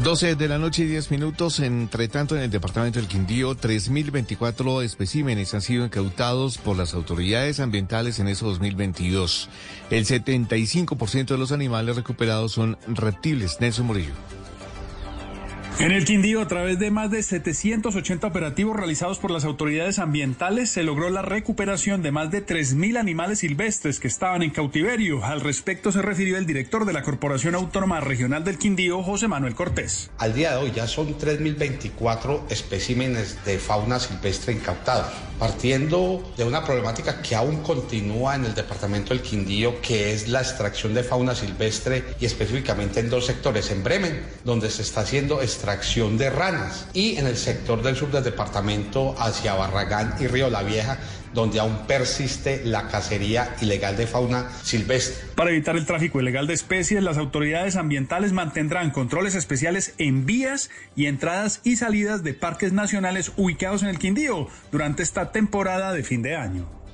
12 0.04 0.36
de 0.36 0.48
la 0.50 0.58
noche 0.58 0.84
y 0.84 0.88
10 0.88 1.12
minutos. 1.12 1.62
Entre 1.62 2.10
tanto, 2.10 2.36
en 2.36 2.44
el 2.44 2.52
departamento 2.52 3.00
del 3.00 3.08
Quindío, 3.08 3.56
3.024 3.56 4.84
especímenes 4.84 5.54
han 5.54 5.62
sido 5.62 5.86
incautados 5.86 6.58
por 6.58 6.76
las 6.76 6.94
autoridades 6.94 7.62
ambientales 7.62 8.20
en 8.20 8.28
ese 8.28 8.44
2022. 8.44 9.50
El 9.90 10.06
75% 10.06 11.26
de 11.26 11.38
los 11.38 11.54
animales 11.54 11.96
recuperados 11.96 12.52
son 12.52 12.78
reptiles. 12.88 13.62
Nelson 13.62 13.86
Murillo. 13.86 14.14
En 15.78 15.92
el 15.92 16.06
Quindío, 16.06 16.40
a 16.40 16.48
través 16.48 16.80
de 16.80 16.90
más 16.90 17.12
de 17.12 17.22
780 17.22 18.26
operativos 18.26 18.78
realizados 18.78 19.20
por 19.20 19.30
las 19.30 19.44
autoridades 19.44 20.00
ambientales, 20.00 20.70
se 20.70 20.84
logró 20.84 21.10
la 21.10 21.22
recuperación 21.22 22.02
de 22.02 22.14
más 22.14 22.32
de 22.32 22.46
3.000 22.46 22.98
animales 22.98 23.40
silvestres 23.40 24.00
que 24.00 24.08
estaban 24.08 24.42
en 24.42 24.52
cautiverio. 24.52 25.26
Al 25.26 25.42
respecto 25.42 25.92
se 25.92 26.02
refirió 26.02 26.38
el 26.38 26.46
director 26.46 26.86
de 26.86 26.94
la 26.94 27.04
Corporación 27.04 27.56
Autónoma 27.56 28.00
Regional 28.00 28.46
del 28.46 28.58
Quindío, 28.58 29.04
José 29.04 29.28
Manuel 29.28 29.54
Cortés. 29.54 30.10
Al 30.18 30.34
día 30.34 30.52
de 30.52 30.64
hoy 30.64 30.72
ya 30.74 30.88
son 30.88 31.18
3.024 31.18 32.44
especímenes 32.50 33.44
de 33.44 33.60
fauna 33.60 34.00
silvestre 34.00 34.54
incautados, 34.54 35.12
partiendo 35.38 36.24
de 36.38 36.46
una 36.46 36.64
problemática 36.64 37.22
que 37.22 37.36
aún 37.36 37.62
continúa 37.64 38.36
en 38.36 38.46
el 38.46 38.56
departamento 38.56 39.10
del 39.10 39.22
Quindío, 39.22 39.82
que 39.82 40.14
es 40.14 40.30
la 40.30 40.40
extracción 40.40 40.94
de 40.94 41.04
fauna 41.04 41.36
silvestre 41.36 42.02
y 42.18 42.26
específicamente 42.26 43.02
en 43.02 43.10
dos 43.10 43.26
sectores, 43.26 43.70
en 43.72 43.84
Bremen, 43.84 44.22
donde 44.46 44.72
se 44.72 44.82
está 44.82 45.02
haciendo 45.02 45.42
extracción 45.42 45.65
de 45.66 46.30
ranas 46.30 46.88
y 46.94 47.18
en 47.18 47.26
el 47.26 47.36
sector 47.36 47.82
del 47.82 47.96
sur 47.96 48.12
del 48.12 48.24
departamento 48.24 49.16
hacia 49.18 49.56
Barragán 49.56 50.16
y 50.20 50.28
Río 50.28 50.50
La 50.50 50.62
Vieja 50.62 51.00
donde 51.34 51.60
aún 51.60 51.86
persiste 51.86 52.62
la 52.64 52.88
cacería 52.88 53.56
ilegal 53.62 53.98
de 53.98 54.08
fauna 54.08 54.50
silvestre. 54.64 55.34
Para 55.36 55.50
evitar 55.50 55.76
el 55.76 55.86
tráfico 55.86 56.22
ilegal 56.22 56.48
de 56.48 56.54
especies, 56.54 57.04
las 57.04 57.18
autoridades 57.18 57.76
ambientales 57.76 58.32
mantendrán 58.32 58.92
controles 58.92 59.36
especiales 59.36 59.94
en 59.98 60.26
vías 60.26 60.70
y 60.96 61.08
entradas 61.08 61.62
y 61.64 61.76
salidas 61.76 62.24
de 62.24 62.34
parques 62.36 62.72
nacionales 62.72 63.34
ubicados 63.36 63.84
en 63.84 63.90
el 63.90 64.00
Quindío 64.00 64.48
durante 64.72 65.04
esta 65.04 65.32
temporada 65.32 65.92
de 65.92 66.04
fin 66.04 66.22
de 66.22 66.36
año. 66.36 66.85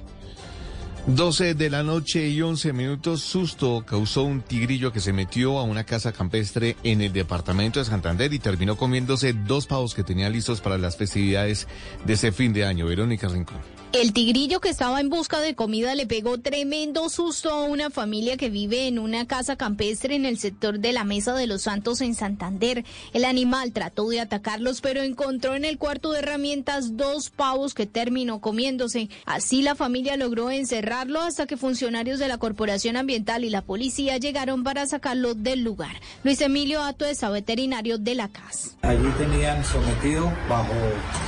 12 1.08 1.56
de 1.56 1.70
la 1.72 1.82
noche 1.82 2.28
y 2.28 2.44
11 2.44 2.74
minutos, 2.74 3.22
susto 3.22 3.84
causó 3.88 4.22
un 4.22 4.42
tigrillo 4.42 4.94
que 4.94 5.00
se 5.00 5.14
metió 5.14 5.58
a 5.58 5.64
una 5.64 5.84
casa 5.84 6.12
campestre 6.12 6.76
en 6.84 7.02
el 7.02 7.12
departamento 7.12 7.80
de 7.80 7.86
Santander 7.86 8.32
y 8.34 8.40
terminó 8.40 8.78
comiéndose 8.78 9.34
dos 9.34 9.66
pavos 9.66 9.96
que 9.96 10.04
tenía 10.04 10.30
listos 10.30 10.62
para 10.62 10.78
las 10.78 10.98
festividades 10.98 11.68
de 12.06 12.14
ese 12.14 12.32
fin 12.32 12.54
de 12.54 12.66
año. 12.66 12.86
Verónica 12.86 13.28
Rincón. 13.28 13.81
El 13.94 14.14
tigrillo 14.14 14.62
que 14.62 14.70
estaba 14.70 15.02
en 15.02 15.10
busca 15.10 15.42
de 15.42 15.54
comida 15.54 15.96
le 15.96 16.08
pegó 16.08 16.38
tremendo 16.38 17.10
susto 17.10 17.50
a 17.50 17.64
una 17.64 17.90
familia 17.90 18.38
que 18.38 18.50
vive 18.50 18.88
en 18.88 18.98
una 18.98 19.28
casa 19.28 19.58
campestre 19.58 20.16
en 20.16 20.26
el 20.26 20.40
sector 20.40 20.80
de 20.80 20.94
la 20.94 21.04
Mesa 21.04 21.34
de 21.34 21.46
los 21.46 21.64
Santos 21.64 22.00
en 22.00 22.16
Santander. 22.16 22.86
El 23.12 23.26
animal 23.26 23.74
trató 23.74 24.08
de 24.08 24.22
atacarlos, 24.22 24.80
pero 24.80 25.02
encontró 25.02 25.56
en 25.56 25.66
el 25.66 25.78
cuarto 25.78 26.14
de 26.14 26.20
herramientas 26.20 26.96
dos 26.96 27.30
pavos 27.32 27.74
que 27.74 27.86
terminó 27.86 28.40
comiéndose. 28.40 29.10
Así 29.26 29.62
la 29.62 29.76
familia 29.76 30.16
logró 30.16 30.52
encerrarlo 30.52 31.20
hasta 31.20 31.46
que 31.46 31.58
funcionarios 31.58 32.18
de 32.18 32.30
la 32.30 32.38
Corporación 32.38 32.96
Ambiental 32.96 33.44
y 33.44 33.50
la 33.50 33.62
policía 33.62 34.18
llegaron 34.20 34.64
para 34.64 34.88
sacarlo 34.88 35.36
del 35.36 35.66
lugar. 35.66 35.98
Luis 36.24 36.40
Emilio 36.40 36.82
Atuesa, 36.82 37.30
veterinario 37.30 37.98
de 37.98 38.16
la 38.16 38.30
casa. 38.30 38.70
Allí 38.84 39.10
tenían 39.18 39.66
sometido 39.66 40.32
bajo 40.48 40.74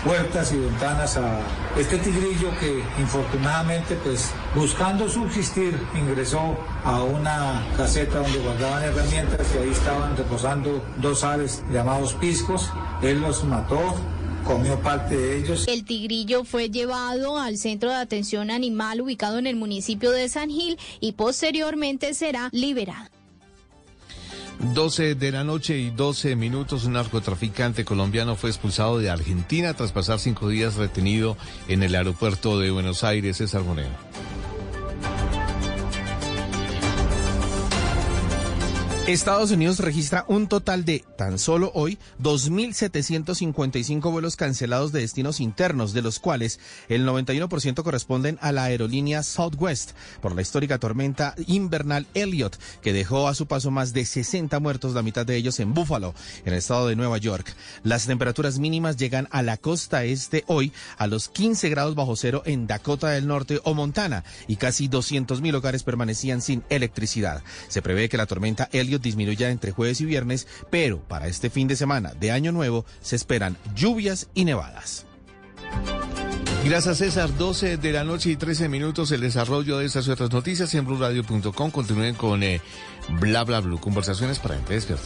puertas 0.06 0.54
y 0.54 0.58
ventanas 0.58 1.18
a 1.18 1.42
este 1.78 1.98
tigrillo 1.98 2.53
que 2.60 2.84
infortunadamente 3.00 3.96
pues 4.04 4.32
buscando 4.56 5.10
subsistir 5.10 5.80
ingresó 5.96 6.58
a 6.84 7.04
una 7.04 7.66
caseta 7.78 8.20
donde 8.20 8.40
guardaban 8.40 8.84
herramientas 8.84 9.48
y 9.56 9.58
ahí 9.60 9.70
estaban 9.70 10.16
reposando 10.18 10.84
dos 10.98 11.24
aves 11.24 11.64
llamados 11.72 12.14
piscos. 12.14 12.70
Él 13.02 13.22
los 13.22 13.44
mató, 13.44 13.96
comió 14.44 14.80
parte 14.80 15.16
de 15.16 15.38
ellos. 15.38 15.68
El 15.68 15.86
tigrillo 15.86 16.44
fue 16.44 16.70
llevado 16.70 17.38
al 17.38 17.58
centro 17.58 17.90
de 17.90 17.98
atención 17.98 18.52
animal 18.52 19.02
ubicado 19.02 19.38
en 19.38 19.48
el 19.48 19.56
municipio 19.56 20.12
de 20.12 20.30
San 20.30 20.50
Gil 20.50 20.78
y 21.00 21.14
posteriormente 21.14 22.14
será 22.14 22.50
liberado. 22.52 23.13
12 24.72 25.16
de 25.16 25.32
la 25.32 25.44
noche 25.44 25.78
y 25.78 25.90
12 25.90 26.36
minutos, 26.36 26.86
un 26.86 26.94
narcotraficante 26.94 27.84
colombiano 27.84 28.36
fue 28.36 28.50
expulsado 28.50 28.98
de 28.98 29.10
Argentina 29.10 29.74
tras 29.74 29.92
pasar 29.92 30.20
cinco 30.20 30.48
días 30.48 30.76
retenido 30.76 31.36
en 31.68 31.84
el 31.84 31.94
aeropuerto 31.96 32.60
de 32.60 32.72
Buenos 32.72 33.04
Aires. 33.04 33.38
César 33.38 33.64
Moreno. 33.64 33.96
Estados 39.08 39.52
Unidos 39.52 39.80
registra 39.80 40.24
un 40.30 40.48
total 40.48 40.86
de, 40.86 41.04
tan 41.18 41.38
solo 41.38 41.74
hoy, 41.76 41.98
2.755 42.22 44.10
vuelos 44.10 44.38
cancelados 44.38 44.94
de 44.94 45.02
destinos 45.02 45.42
internos, 45.42 45.92
de 45.92 46.02
los 46.02 46.20
cuales 46.20 46.62
el 46.88 47.06
91% 47.06 47.84
corresponden 47.84 48.40
a 48.40 48.54
la 48.54 48.64
aerolínea 48.64 49.22
Southwest 49.22 49.92
por 50.22 50.34
la 50.34 50.42
histórica 50.42 50.78
tormenta 50.78 51.36
invernal 51.48 52.08
Elliot, 52.14 52.58
que 52.82 52.94
dejó 52.94 53.28
a 53.28 53.36
su 53.36 53.46
paso 53.46 53.72
más 53.72 53.92
de 53.92 54.06
60 54.06 54.58
muertos, 54.62 54.94
la 54.94 55.04
mitad 55.04 55.26
de 55.26 55.36
ellos 55.36 55.60
en 55.60 55.74
Buffalo, 55.74 56.16
en 56.46 56.54
el 56.54 56.60
estado 56.60 56.88
de 56.88 56.96
Nueva 56.96 57.18
York. 57.18 57.54
Las 57.84 58.06
temperaturas 58.06 58.58
mínimas 58.58 58.96
llegan 58.96 59.28
a 59.32 59.42
la 59.42 59.58
costa 59.58 60.06
este 60.06 60.46
hoy 60.48 60.72
a 60.98 61.08
los 61.08 61.28
15 61.28 61.68
grados 61.68 61.96
bajo 61.96 62.16
cero 62.16 62.42
en 62.46 62.68
Dakota 62.68 63.10
del 63.10 63.28
Norte 63.28 63.60
o 63.66 63.74
Montana 63.74 64.24
y 64.48 64.56
casi 64.56 64.88
200.000 64.88 65.56
hogares 65.56 65.84
permanecían 65.84 66.42
sin 66.42 66.64
electricidad. 66.70 67.44
Se 67.68 67.82
prevé 67.82 68.08
que 68.08 68.16
la 68.16 68.28
tormenta 68.28 68.70
Elliot 68.72 68.93
disminuya 69.02 69.50
entre 69.50 69.72
jueves 69.72 70.02
y 70.02 70.06
viernes, 70.06 70.48
pero 70.70 71.00
para 71.00 71.28
este 71.28 71.50
fin 71.50 71.68
de 71.68 71.76
semana 71.76 72.14
de 72.20 72.32
Año 72.32 72.52
Nuevo 72.52 72.86
se 73.02 73.16
esperan 73.16 73.58
lluvias 73.76 74.30
y 74.34 74.46
nevadas. 74.46 75.06
Gracias 76.66 77.00
César, 77.00 77.38
12 77.38 77.76
de 77.76 77.92
la 77.92 78.06
noche 78.06 78.32
y 78.32 78.36
13 78.38 78.70
minutos 78.70 79.12
el 79.12 79.20
desarrollo 79.20 79.80
de 79.80 79.86
estas 79.86 80.08
y 80.08 80.12
otras 80.12 80.32
noticias 80.32 80.74
en 80.76 80.86
blurradio.com. 80.86 81.72
Continúen 81.72 82.16
con 82.16 82.42
eh, 82.42 82.62
bla 83.20 83.44
bla 83.44 83.60
blue, 83.60 83.80
conversaciones 83.80 84.40
para 84.40 84.56
gente 84.56 84.74
despierta. 84.74 85.04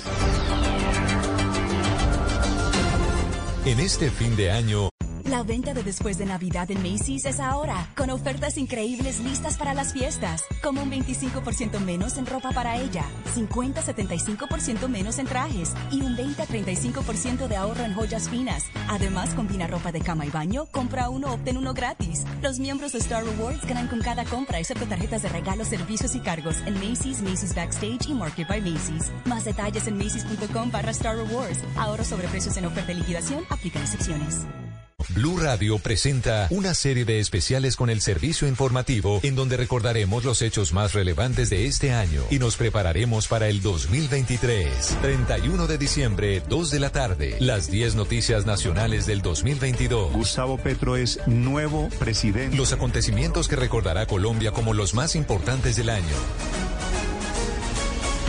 En 3.66 3.80
este 3.80 4.12
fin 4.12 4.36
de 4.36 4.52
año... 4.52 4.90
La 5.28 5.44
venta 5.44 5.74
de 5.74 5.84
después 5.84 6.18
de 6.18 6.26
Navidad 6.26 6.72
en 6.72 6.82
Macy's 6.82 7.26
es 7.26 7.42
ahora, 7.42 7.90
con 7.98 8.10
ofertas 8.10 8.58
increíbles 8.58 9.20
listas 9.20 9.58
para 9.58 9.74
las 9.74 9.92
fiestas, 9.92 10.46
como 10.64 10.82
un 10.82 10.90
25% 10.90 11.82
menos 11.82 12.18
en 12.18 12.26
ropa 12.26 12.52
para 12.52 12.78
ella, 12.78 13.04
50-75% 13.36 14.88
menos 14.88 15.20
en 15.20 15.26
trajes 15.26 15.74
y 15.92 16.00
un 16.02 16.16
20-35% 16.16 17.50
de 17.50 17.58
ahorro 17.58 17.84
en 17.84 17.94
joyas 17.94 18.30
finas. 18.30 18.68
Además, 18.88 19.32
combina 19.34 19.68
ropa 19.68 19.92
de 19.92 20.00
cama 20.00 20.26
y 20.26 20.30
baño, 20.30 20.68
compra 20.72 21.10
uno, 21.10 21.34
obtén 21.34 21.58
uno 21.58 21.74
gratis. 21.74 22.24
Los 22.42 22.60
miembros 22.60 22.94
de 22.94 23.00
Star 23.00 23.26
Rewards 23.26 23.68
ganan 23.68 23.90
con 23.90 24.00
cada 24.00 24.24
compra, 24.24 24.60
excepto 24.60 24.86
tarjetas 24.86 25.24
de 25.24 25.30
regalos, 25.30 25.68
servicios 25.68 26.16
y 26.16 26.22
cargos 26.22 26.62
en 26.66 26.76
Macy's, 26.76 27.22
Macy's 27.22 27.54
Backstage 27.54 28.08
y 28.08 28.14
Market 28.14 28.48
by 28.48 28.62
Macy's. 28.62 29.12
Más 29.26 29.44
detalles 29.44 29.88
en 29.88 29.98
macy's.com 29.98 30.72
barra 30.72 30.92
Star 30.92 31.18
Rewards. 31.18 31.60
Ahorro 31.76 32.06
sobre 32.06 32.30
precios 32.30 32.56
en 32.56 32.66
oferta 32.66 32.94
de 32.94 33.00
liquidación, 33.00 33.44
aplican 33.50 33.82
excepciones. 33.82 34.48
Blue 35.10 35.38
Radio 35.40 35.78
presenta 35.78 36.48
una 36.50 36.74
serie 36.74 37.06
de 37.06 37.20
especiales 37.20 37.76
con 37.76 37.92
el 37.92 38.02
servicio 38.02 38.48
informativo 38.48 39.20
en 39.22 39.36
donde 39.36 39.56
recordaremos 39.56 40.26
los 40.26 40.42
hechos 40.42 40.74
más 40.74 40.94
relevantes 40.94 41.52
de 41.52 41.68
este 41.68 41.94
año 41.94 42.24
y 42.32 42.40
nos 42.40 42.58
prepararemos 42.58 43.28
para 43.28 43.48
el 43.48 43.62
2023. 43.62 44.98
31 45.02 45.68
de 45.68 45.78
diciembre, 45.78 46.42
2 46.50 46.72
de 46.72 46.80
la 46.80 46.90
tarde, 46.90 47.38
las 47.40 47.70
10 47.70 47.94
noticias 47.94 48.48
nacionales 48.48 49.06
del 49.06 49.22
2022. 49.22 50.14
Gustavo 50.14 50.58
Petro 50.58 50.98
es 50.98 51.20
nuevo 51.28 51.90
presidente. 52.00 52.58
Los 52.58 52.74
acontecimientos 52.74 53.48
que 53.48 53.56
recordará 53.56 54.08
Colombia 54.08 54.52
como 54.52 54.74
los 54.74 54.96
más 54.96 55.16
importantes 55.16 55.76
del 55.76 55.90
año. 55.90 56.16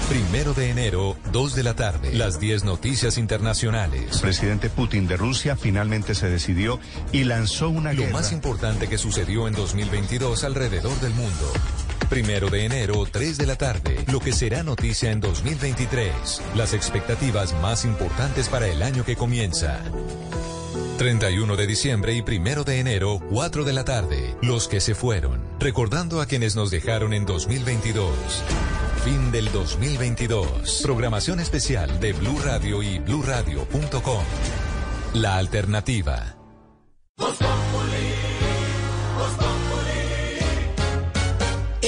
Primero 0.09 0.55
de 0.55 0.71
enero, 0.71 1.19
2 1.33 1.55
de 1.55 1.63
la 1.63 1.75
tarde. 1.75 2.15
Las 2.15 2.41
10 2.41 2.65
noticias 2.65 3.19
internacionales. 3.19 4.15
El 4.15 4.21
presidente 4.21 4.71
Putin 4.71 5.07
de 5.07 5.19
Rusia 5.19 5.55
finalmente 5.55 6.15
se 6.15 6.31
decidió 6.31 6.81
y 7.13 7.25
lanzó 7.25 7.69
una 7.69 7.93
Lo 7.93 8.01
guerra. 8.01 8.15
más 8.15 8.33
importante 8.33 8.89
que 8.89 8.97
sucedió 8.97 9.47
en 9.47 9.55
2022 9.55 10.45
alrededor 10.45 10.99
del 11.01 11.13
mundo. 11.13 11.53
Primero 12.09 12.49
de 12.49 12.65
enero, 12.65 13.05
3 13.05 13.37
de 13.37 13.47
la 13.47 13.57
tarde. 13.57 14.07
Lo 14.11 14.21
que 14.21 14.33
será 14.33 14.63
noticia 14.63 15.13
en 15.13 15.21
2023. 15.21 16.41
Las 16.55 16.73
expectativas 16.73 17.53
más 17.61 17.85
importantes 17.85 18.49
para 18.49 18.67
el 18.67 18.83
año 18.83 19.05
que 19.05 19.15
comienza. 19.15 19.79
31 20.99 21.57
de 21.57 21.67
diciembre 21.67 22.15
y 22.15 22.23
primero 22.23 22.65
de 22.65 22.81
enero, 22.81 23.21
4 23.31 23.65
de 23.65 23.73
la 23.73 23.85
tarde. 23.85 24.37
Los 24.43 24.69
que 24.69 24.81
se 24.81 24.95
fueron. 24.95 25.41
Recordando 25.59 26.21
a 26.21 26.27
quienes 26.27 26.57
nos 26.57 26.71
dejaron 26.71 27.15
en 27.15 27.25
2022. 27.25 28.11
Fin 29.05 29.31
del 29.31 29.51
2022. 29.53 30.81
Programación 30.83 31.41
especial 31.41 32.01
de 32.01 32.13
Blue 32.13 32.39
Radio 32.45 32.83
y 32.83 32.99
bluradio.com. 32.99 34.25
La 35.15 35.37
alternativa. 35.37 36.37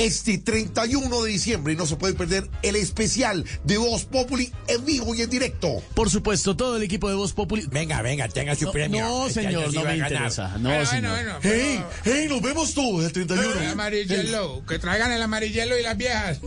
Este 0.00 0.38
31 0.38 1.22
de 1.24 1.30
diciembre 1.30 1.76
no 1.76 1.84
se 1.84 1.94
puede 1.96 2.14
perder 2.14 2.48
el 2.62 2.74
especial 2.76 3.44
de 3.64 3.76
Voz 3.76 4.06
Populi 4.06 4.50
en 4.66 4.82
vivo 4.86 5.14
y 5.14 5.20
en 5.20 5.28
directo. 5.28 5.82
Por 5.94 6.08
supuesto, 6.08 6.56
todo 6.56 6.76
el 6.78 6.82
equipo 6.82 7.10
de 7.10 7.14
Voz 7.16 7.34
Populi. 7.34 7.66
Venga, 7.70 8.00
venga, 8.00 8.26
tenga 8.28 8.54
su 8.54 8.64
No, 8.64 8.72
premio. 8.72 9.04
no, 9.04 9.26
Este 9.26 9.42
señor, 9.42 9.74
no 9.74 9.84
me 9.84 9.96
interesa. 9.98 10.56
No, 10.58 10.70
Bueno, 10.70 10.86
señor. 10.86 11.10
bueno, 11.12 11.34
Hey, 11.42 11.82
hey, 12.04 12.26
nos 12.30 12.40
vemos 12.40 12.72
todos 12.72 13.04
el 13.04 13.12
31. 13.12 13.60
El 13.60 13.68
amarillelo, 13.68 14.64
que 14.66 14.78
traigan 14.78 15.12
el 15.12 15.20
amarillelo 15.20 15.78
y 15.78 15.82
las 15.82 15.96
viejas. 15.98 16.40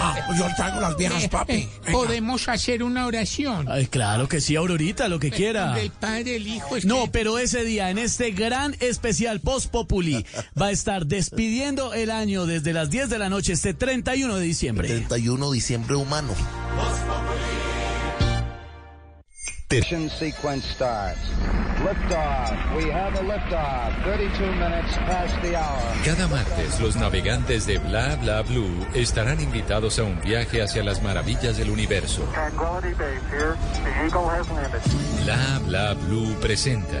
Ah, 0.00 0.26
yo 0.38 0.46
traigo 0.56 0.80
las 0.80 0.96
viejas, 0.96 1.28
papi. 1.28 1.68
Podemos 1.92 2.48
hacer 2.48 2.82
una 2.82 3.06
oración. 3.06 3.66
Ay, 3.70 3.86
claro 3.86 4.28
que 4.30 4.40
sí, 4.40 4.56
Aurorita, 4.56 5.08
lo 5.08 5.18
que 5.18 5.30
quiera. 5.30 5.78
El 5.78 5.90
padre, 5.90 6.36
el 6.36 6.46
hijo. 6.48 6.74
es 6.76 6.86
No, 6.86 7.04
que- 7.04 7.10
pero 7.10 7.38
ese 7.38 7.64
día, 7.64 7.90
en 7.90 7.98
este 7.98 8.30
gran 8.30 8.74
especial 8.80 9.40
Post 9.40 9.70
Populi, 9.70 10.24
va 10.60 10.68
a 10.68 10.70
estar 10.70 11.04
despidiendo 11.06 11.92
el 11.92 12.10
año 12.10 12.46
desde 12.46 12.72
las 12.72 12.88
10 12.94 13.10
de 13.10 13.18
la 13.18 13.28
noche, 13.28 13.54
este 13.54 13.74
31 13.74 14.36
de 14.36 14.42
diciembre. 14.42 14.86
31 14.86 15.50
de 15.50 15.54
diciembre 15.56 15.96
humano. 15.96 16.32
Mission 19.68 20.08
sequence 20.08 20.64
starts. 20.72 21.18
Liftoff. 21.82 22.52
We 22.76 22.92
have 22.92 23.18
a 23.18 23.22
liftoff. 23.24 24.04
32 24.04 24.46
minutes 24.46 24.96
past 25.08 25.42
the 25.42 25.56
hour. 25.56 25.82
Cada 26.04 26.28
martes 26.28 26.80
los 26.80 26.94
navegantes 26.94 27.66
de 27.66 27.78
Bla 27.78 28.14
Bla 28.14 28.42
Blue 28.42 28.86
estarán 28.94 29.40
invitados 29.40 29.98
a 29.98 30.04
un 30.04 30.20
viaje 30.20 30.62
hacia 30.62 30.84
las 30.84 31.02
maravillas 31.02 31.56
del 31.56 31.70
universo. 31.70 32.22
Tranquility 32.32 32.94
Base 32.94 33.20
here. 33.32 33.56
The 33.82 34.04
Eagle 34.06 34.28
has 34.28 34.48
landed. 34.50 34.80
Bla 35.24 35.60
Bla 35.66 35.94
Blue 35.94 36.32
presenta 36.40 37.00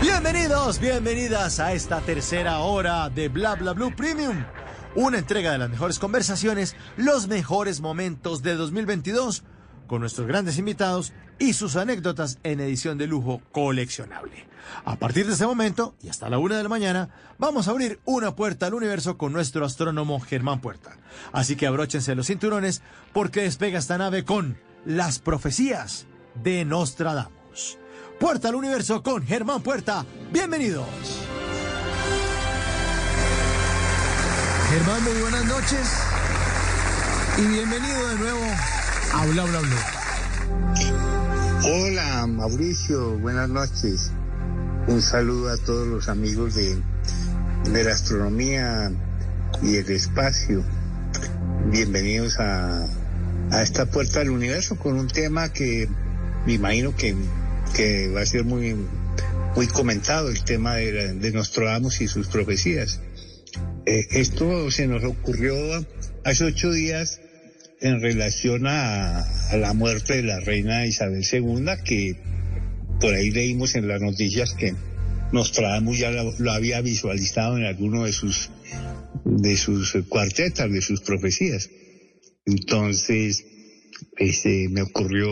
Bienvenidos, 0.00 0.78
bienvenidas 0.78 1.60
a 1.60 1.74
esta 1.74 2.00
tercera 2.00 2.60
hora 2.60 3.10
de 3.10 3.28
Bla 3.28 3.54
Bla 3.54 3.74
Blue 3.74 3.94
Premium. 3.94 4.44
Una 4.94 5.18
entrega 5.18 5.52
de 5.52 5.58
las 5.58 5.68
mejores 5.68 5.98
conversaciones, 5.98 6.74
los 6.96 7.28
mejores 7.28 7.80
momentos 7.80 8.42
de 8.42 8.54
2022, 8.54 9.44
con 9.86 10.00
nuestros 10.00 10.26
grandes 10.26 10.58
invitados 10.58 11.12
y 11.38 11.52
sus 11.52 11.76
anécdotas 11.76 12.38
en 12.44 12.60
edición 12.60 12.96
de 12.96 13.06
lujo 13.06 13.42
coleccionable. 13.52 14.48
A 14.86 14.96
partir 14.96 15.26
de 15.26 15.32
este 15.32 15.46
momento 15.46 15.94
y 16.02 16.08
hasta 16.08 16.30
la 16.30 16.38
una 16.38 16.56
de 16.56 16.62
la 16.62 16.68
mañana, 16.68 17.10
vamos 17.38 17.68
a 17.68 17.72
abrir 17.72 18.00
una 18.06 18.34
puerta 18.36 18.66
al 18.66 18.74
universo 18.74 19.18
con 19.18 19.32
nuestro 19.32 19.66
astrónomo 19.66 20.18
Germán 20.20 20.60
Puerta. 20.60 20.96
Así 21.32 21.56
que 21.56 21.66
abróchense 21.66 22.14
los 22.14 22.26
cinturones 22.26 22.82
porque 23.12 23.42
despega 23.42 23.78
esta 23.78 23.98
nave 23.98 24.24
con 24.24 24.58
las 24.84 25.18
profecías 25.18 26.07
de 26.34 26.64
Nostradamus. 26.64 27.78
Puerta 28.18 28.48
al 28.48 28.54
universo 28.54 29.02
con 29.02 29.24
Germán 29.24 29.62
Puerta. 29.62 30.04
Bienvenidos. 30.32 30.86
Germán, 34.70 35.04
muy 35.04 35.20
buenas 35.20 35.44
noches 35.46 35.88
y 37.38 37.46
bienvenido 37.46 38.08
de 38.08 38.14
nuevo 38.16 38.44
a 39.14 39.26
Bla 39.26 39.44
Bla 39.44 39.60
Bla. 39.60 39.86
Hola 41.64 42.26
Mauricio, 42.26 43.18
buenas 43.18 43.48
noches. 43.48 44.10
Un 44.86 45.00
saludo 45.02 45.50
a 45.50 45.56
todos 45.56 45.86
los 45.86 46.08
amigos 46.08 46.54
de, 46.54 46.82
de 47.72 47.84
la 47.84 47.92
astronomía 47.92 48.90
y 49.62 49.76
el 49.76 49.90
espacio. 49.90 50.62
Bienvenidos 51.70 52.38
a 52.38 52.86
a 53.50 53.62
esta 53.62 53.86
puerta 53.86 54.18
del 54.20 54.30
universo 54.30 54.76
con 54.76 54.98
un 54.98 55.08
tema 55.08 55.52
que 55.52 55.88
me 56.48 56.54
imagino 56.54 56.96
que, 56.96 57.14
que 57.76 58.08
va 58.08 58.22
a 58.22 58.26
ser 58.26 58.42
muy, 58.44 58.74
muy 59.54 59.66
comentado, 59.66 60.30
el 60.30 60.44
tema 60.44 60.76
de, 60.76 61.12
de 61.12 61.30
Nostradamus 61.30 62.00
y 62.00 62.08
sus 62.08 62.26
profecías. 62.28 63.02
Eh, 63.84 64.06
esto 64.12 64.70
se 64.70 64.86
nos 64.86 65.04
ocurrió 65.04 65.54
hace 66.24 66.44
ocho 66.44 66.72
días 66.72 67.20
en 67.82 68.00
relación 68.00 68.66
a, 68.66 69.26
la 69.52 69.74
muerte 69.74 70.16
de 70.16 70.22
la 70.22 70.40
reina 70.40 70.86
Isabel 70.86 71.22
II, 71.30 71.66
que 71.84 72.16
por 72.98 73.12
ahí 73.12 73.30
leímos 73.30 73.74
en 73.74 73.86
las 73.86 74.00
noticias 74.00 74.54
que 74.54 74.74
Nostradamus 75.32 75.98
ya 75.98 76.10
lo, 76.10 76.32
lo 76.38 76.52
había 76.52 76.80
visualizado 76.80 77.58
en 77.58 77.64
alguno 77.64 78.06
de 78.06 78.14
sus 78.14 78.48
de 79.26 79.58
sus 79.58 79.98
cuartetas, 80.08 80.72
de 80.72 80.80
sus 80.80 81.02
profecías. 81.02 81.68
Entonces, 82.46 83.44
este, 84.16 84.68
me 84.68 84.82
ocurrió 84.82 85.28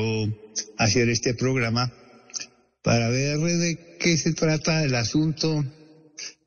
hacer 0.79 1.09
este 1.09 1.35
programa 1.35 1.93
para 2.83 3.09
ver 3.09 3.39
de 3.39 3.97
qué 3.99 4.17
se 4.17 4.33
trata 4.33 4.85
el 4.85 4.95
asunto, 4.95 5.65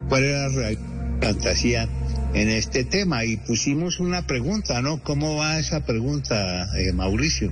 cuál 0.07 0.23
era 0.23 0.47
la 0.47 0.77
fantasía 1.21 1.89
en 2.33 2.49
este 2.49 2.85
tema. 2.85 3.25
Y 3.25 3.37
pusimos 3.37 3.99
una 3.99 4.25
pregunta, 4.25 4.81
¿no? 4.81 5.03
¿Cómo 5.03 5.35
va 5.35 5.59
esa 5.59 5.85
pregunta, 5.85 6.65
eh, 6.77 6.93
Mauricio? 6.93 7.51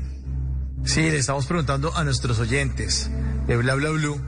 Sí, 0.86 1.02
le 1.02 1.18
estamos 1.18 1.48
preguntando 1.48 1.96
a 1.96 2.04
nuestros 2.04 2.40
oyentes 2.40 3.12
de 3.46 3.58
Bla 3.58 3.76
Bla 3.76 3.90
Blue. 3.90 4.22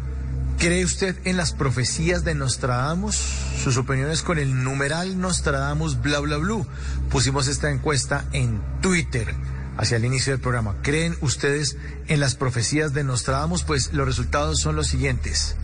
¿Cree 0.57 0.83
usted 0.83 1.15
en 1.23 1.37
las 1.37 1.53
profecías 1.53 2.25
de 2.25 2.35
Nostradamus? 2.35 3.15
Sus 3.15 3.77
opiniones 3.77 4.23
con 4.23 4.37
el 4.39 4.61
numeral 4.61 5.21
Nostradamus 5.21 6.01
Bla 6.01 6.19
Bla 6.19 6.35
Blue. 6.35 6.67
Pusimos 7.09 7.47
esta 7.47 7.71
encuesta 7.71 8.25
en 8.33 8.61
Twitter 8.81 9.33
hacia 9.79 9.95
el 9.95 10.03
inicio 10.03 10.33
del 10.33 10.41
programa. 10.41 10.75
¿Creen 10.81 11.15
ustedes 11.21 11.77
en 12.07 12.19
las 12.19 12.35
profecías 12.35 12.93
de 12.93 13.05
Nostradamus? 13.05 13.63
Pues 13.63 13.93
los 13.93 14.05
resultados 14.05 14.59
son 14.59 14.75
los 14.75 14.87
siguientes. 14.87 15.55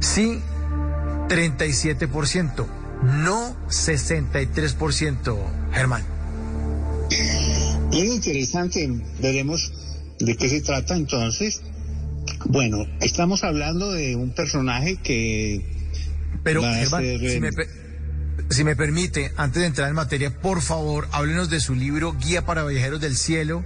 Sí, 0.00 0.40
37%. 1.28 2.66
No, 3.02 3.54
63%. 3.68 5.36
Germán. 5.70 6.02
Muy 7.90 8.08
interesante. 8.08 8.90
Veremos 9.20 9.70
de 10.18 10.34
qué 10.34 10.48
se 10.48 10.62
trata 10.62 10.96
entonces. 10.96 11.60
Bueno, 12.46 12.86
estamos 13.00 13.44
hablando 13.44 13.92
de 13.92 14.16
un 14.16 14.30
personaje 14.30 14.96
que... 14.96 15.60
Pero, 16.42 16.62
Germán, 16.62 17.02
ser, 17.02 17.30
si, 17.30 17.38
me, 17.38 17.50
si 18.50 18.64
me 18.64 18.76
permite, 18.76 19.32
antes 19.36 19.60
de 19.60 19.66
entrar 19.66 19.88
en 19.88 19.94
materia, 19.94 20.38
por 20.40 20.60
favor, 20.60 21.08
háblenos 21.12 21.50
de 21.50 21.60
su 21.60 21.74
libro 21.74 22.14
Guía 22.18 22.44
para 22.44 22.64
Viajeros 22.64 23.00
del 23.00 23.16
Cielo, 23.16 23.64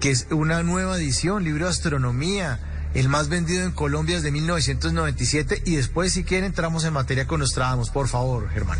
que 0.00 0.10
es 0.10 0.26
una 0.30 0.62
nueva 0.62 0.96
edición, 0.96 1.44
libro 1.44 1.64
de 1.64 1.70
astronomía, 1.70 2.60
el 2.94 3.08
más 3.08 3.28
vendido 3.28 3.64
en 3.64 3.72
Colombia 3.72 4.16
desde 4.16 4.30
1997, 4.30 5.62
y 5.64 5.76
después, 5.76 6.12
si 6.12 6.24
quieren, 6.24 6.46
entramos 6.46 6.84
en 6.84 6.92
materia 6.92 7.26
con 7.26 7.40
Nostradamus, 7.40 7.90
por 7.90 8.08
favor, 8.08 8.48
Germán. 8.50 8.78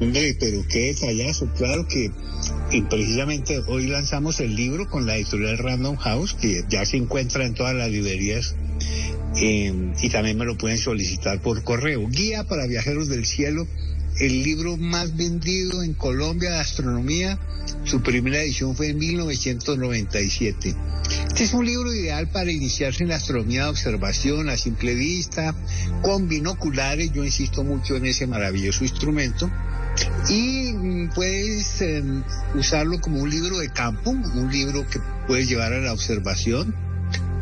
Hombre, 0.00 0.34
pero 0.40 0.62
qué 0.68 0.94
detallazo. 0.94 1.46
Claro 1.54 1.86
que 1.86 2.10
y 2.72 2.82
precisamente 2.82 3.60
hoy 3.66 3.88
lanzamos 3.88 4.40
el 4.40 4.54
libro 4.54 4.88
con 4.88 5.04
la 5.06 5.16
editorial 5.16 5.58
Random 5.58 5.96
House, 5.96 6.34
que 6.34 6.64
ya 6.68 6.84
se 6.86 6.96
encuentra 6.96 7.44
en 7.44 7.54
todas 7.54 7.74
las 7.74 7.90
librerías 7.90 8.54
eh, 9.36 9.92
y 10.00 10.08
también 10.08 10.38
me 10.38 10.44
lo 10.44 10.56
pueden 10.56 10.78
solicitar 10.78 11.40
por 11.42 11.62
correo. 11.64 12.08
Guía 12.08 12.44
para 12.44 12.66
viajeros 12.66 13.08
del 13.08 13.26
cielo, 13.26 13.66
el 14.20 14.42
libro 14.42 14.76
más 14.76 15.16
vendido 15.16 15.82
en 15.82 15.94
Colombia 15.94 16.50
de 16.50 16.60
astronomía. 16.60 17.38
Su 17.84 18.02
primera 18.02 18.42
edición 18.42 18.76
fue 18.76 18.88
en 18.88 18.98
1997. 18.98 20.76
Este 21.28 21.44
es 21.44 21.52
un 21.54 21.64
libro 21.64 21.92
ideal 21.92 22.28
para 22.28 22.52
iniciarse 22.52 23.02
en 23.02 23.08
la 23.08 23.16
astronomía 23.16 23.64
de 23.64 23.70
observación 23.70 24.50
a 24.50 24.56
simple 24.56 24.94
vista, 24.94 25.54
con 26.02 26.28
binoculares. 26.28 27.12
Yo 27.12 27.24
insisto 27.24 27.64
mucho 27.64 27.96
en 27.96 28.06
ese 28.06 28.26
maravilloso 28.26 28.84
instrumento 28.84 29.50
y 30.28 30.72
puedes 31.14 31.80
eh, 31.80 32.02
usarlo 32.54 33.00
como 33.00 33.22
un 33.22 33.30
libro 33.30 33.58
de 33.58 33.70
campo, 33.70 34.10
un 34.10 34.52
libro 34.52 34.86
que 34.86 35.00
puedes 35.26 35.48
llevar 35.48 35.72
a 35.72 35.80
la 35.80 35.92
observación, 35.92 36.74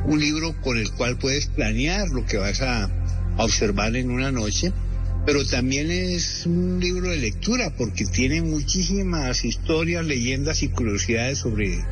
un 0.07 0.20
libro 0.20 0.55
con 0.60 0.78
el 0.78 0.90
cual 0.92 1.18
puedes 1.18 1.47
planear 1.47 2.08
lo 2.08 2.24
que 2.24 2.39
vas 2.39 2.62
a 2.62 2.89
observar 3.36 3.97
en 3.97 4.10
una 4.10 4.32
noche, 4.32 4.73
pero 5.28 5.44
también 5.44 5.90
es 5.90 6.47
un 6.47 6.81
libro 6.81 7.10
de 7.10 7.18
lectura 7.18 7.68
porque 7.76 8.07
tiene 8.07 8.40
muchísimas 8.40 9.44
historias, 9.44 10.02
leyendas 10.07 10.62
y 10.62 10.68
curiosidades 10.68 11.40
sobre, 11.40 11.84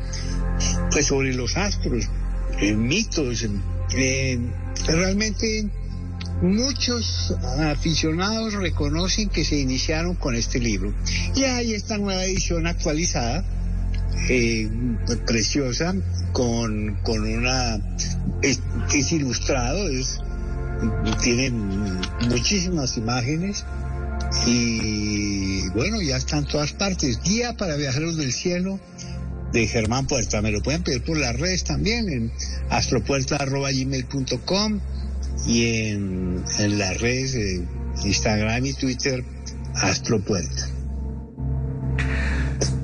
pues 0.89 1.05
sobre 1.05 1.35
los 1.35 1.55
astros, 1.55 2.09
eh, 2.59 2.73
mitos, 2.73 3.47
eh, 3.95 4.39
realmente 4.87 5.69
Muchos 6.41 7.33
aficionados 7.59 8.53
reconocen 8.53 9.29
que 9.29 9.43
se 9.43 9.59
iniciaron 9.59 10.13
con 10.15 10.35
este 10.35 10.59
libro. 10.59 10.93
Y 11.35 11.43
hay 11.43 11.73
esta 11.73 11.97
nueva 11.97 12.25
edición 12.25 12.67
actualizada, 12.67 13.43
eh, 14.29 14.69
preciosa, 15.25 15.95
con, 16.33 16.99
con 17.03 17.21
una... 17.21 17.79
Es, 18.43 18.61
es 18.93 19.11
ilustrado, 19.11 19.89
es, 19.89 20.19
tiene 21.21 21.51
muchísimas 22.29 22.97
imágenes 22.97 23.65
y 24.45 25.69
bueno, 25.69 26.01
ya 26.01 26.17
está 26.17 26.37
en 26.37 26.45
todas 26.45 26.73
partes. 26.73 27.21
Guía 27.23 27.53
para 27.53 27.75
viajeros 27.75 28.17
del 28.17 28.33
cielo 28.33 28.79
de 29.51 29.67
Germán 29.67 30.07
Puerta. 30.07 30.41
Me 30.41 30.51
lo 30.51 30.61
pueden 30.61 30.83
pedir 30.83 31.03
por 31.03 31.17
las 31.17 31.39
redes 31.39 31.63
también 31.63 32.09
en 32.09 32.31
astropuerta.gmail.com 32.69 34.79
y 35.45 35.89
en, 35.89 36.43
en 36.59 36.77
las 36.77 36.99
redes 36.99 37.33
de 37.33 37.65
Instagram 38.03 38.65
y 38.65 38.73
Twitter 38.73 39.23
Astropuerta. 39.75 40.67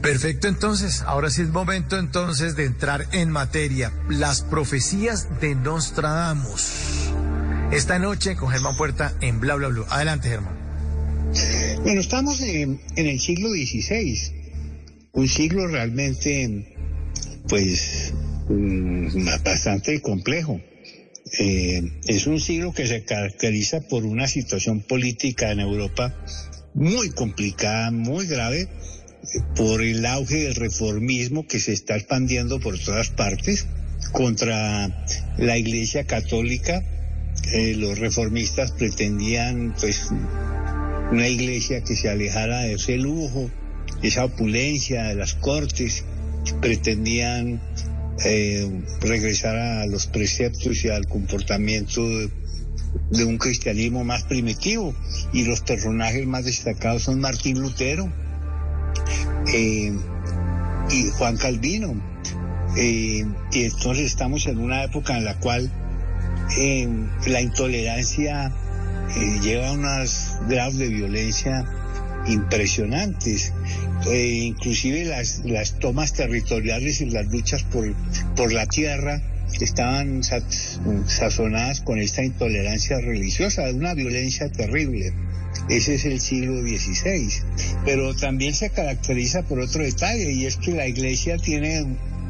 Perfecto, 0.01 0.47
entonces, 0.47 1.01
ahora 1.07 1.29
sí 1.29 1.41
es 1.41 1.49
momento 1.49 1.97
entonces 1.97 2.55
de 2.55 2.65
entrar 2.65 3.07
en 3.13 3.31
materia. 3.31 3.91
Las 4.09 4.41
profecías 4.41 5.39
de 5.39 5.55
Nostradamus. 5.55 6.92
Esta 7.73 7.97
noche 7.97 8.35
con 8.35 8.49
Germán 8.49 8.77
Puerta 8.77 9.17
en 9.19 9.39
Bla 9.39 9.55
Bla 9.55 9.69
Bla. 9.69 9.83
Adelante, 9.89 10.29
Germán. 10.29 10.53
Bueno, 11.81 12.01
estamos 12.01 12.39
en, 12.41 12.79
el 12.95 13.19
siglo 13.19 13.49
XVI, 13.49 14.15
un 15.13 15.27
siglo 15.27 15.65
realmente, 15.67 16.71
pues, 17.49 18.13
mm, 18.47 19.25
bastante 19.43 19.99
complejo. 20.01 20.61
Eh, 21.39 21.81
es 22.05 22.27
un 22.27 22.39
siglo 22.39 22.73
que 22.73 22.85
se 22.85 23.05
caracteriza 23.05 23.81
por 23.81 24.05
una 24.05 24.27
situación 24.27 24.81
política 24.81 25.51
en 25.51 25.59
Europa 25.59 26.15
muy 26.75 27.09
complicada, 27.09 27.89
muy 27.89 28.27
grave, 28.27 28.67
por 29.55 29.81
el 29.81 30.05
auge 30.05 30.43
del 30.43 30.55
reformismo 30.55 31.47
que 31.47 31.59
se 31.59 31.73
está 31.73 31.95
expandiendo 31.95 32.59
por 32.59 32.77
todas 32.77 33.09
partes 33.09 33.65
contra 34.11 35.05
la 35.37 35.57
Iglesia 35.57 36.05
Católica. 36.05 36.83
Los 37.51 37.99
reformistas 37.99 38.71
pretendían, 38.71 39.75
pues, 39.79 40.09
una 41.11 41.27
iglesia 41.27 41.83
que 41.83 41.95
se 41.95 42.09
alejara 42.09 42.61
de 42.61 42.73
ese 42.73 42.97
lujo, 42.97 43.51
esa 44.01 44.25
opulencia 44.25 45.03
de 45.03 45.15
las 45.15 45.35
cortes, 45.35 46.05
pretendían 46.61 47.61
eh, 48.25 48.83
regresar 49.01 49.55
a 49.57 49.85
los 49.85 50.07
preceptos 50.07 50.83
y 50.83 50.89
al 50.89 51.07
comportamiento 51.07 52.07
de, 52.07 52.29
de, 53.11 53.25
un 53.25 53.37
cristianismo 53.37 54.03
más 54.03 54.23
primitivo. 54.23 54.95
Y 55.31 55.45
los 55.45 55.61
personajes 55.61 56.25
más 56.25 56.45
destacados 56.45 57.03
son 57.03 57.19
Martín 57.19 57.59
Lutero 57.59 58.11
eh, 59.53 59.93
y 60.91 61.09
Juan 61.17 61.37
Calvino. 61.37 62.01
Eh, 62.77 63.25
y 63.51 63.63
entonces 63.63 64.05
estamos 64.05 64.47
en 64.47 64.57
una 64.57 64.83
época 64.83 65.17
en 65.17 65.25
la 65.25 65.37
cual 65.39 65.71
la 67.27 67.41
intolerancia 67.41 68.51
eh, 69.15 69.39
lleva 69.41 69.69
a 69.69 69.73
unos 69.73 70.37
grados 70.47 70.77
de 70.77 70.87
violencia 70.87 71.65
impresionantes. 72.27 73.53
Eh, 74.07 74.45
inclusive 74.45 75.05
las, 75.05 75.41
las 75.45 75.79
tomas 75.79 76.13
territoriales 76.13 77.01
y 77.01 77.09
las 77.09 77.27
luchas 77.27 77.63
por, 77.63 77.93
por 78.35 78.51
la 78.51 78.65
tierra 78.65 79.21
estaban 79.61 80.23
sazonadas 80.23 81.81
con 81.81 81.99
esta 81.99 82.23
intolerancia 82.23 82.99
religiosa, 82.99 83.69
una 83.73 83.93
violencia 83.93 84.49
terrible. 84.49 85.13
Ese 85.69 85.95
es 85.95 86.05
el 86.05 86.19
siglo 86.19 86.61
XVI. 86.61 87.29
Pero 87.85 88.15
también 88.15 88.53
se 88.53 88.69
caracteriza 88.71 89.43
por 89.43 89.59
otro 89.59 89.83
detalle, 89.83 90.31
y 90.31 90.45
es 90.45 90.57
que 90.57 90.71
la 90.71 90.87
iglesia 90.87 91.37
tiene 91.37 91.85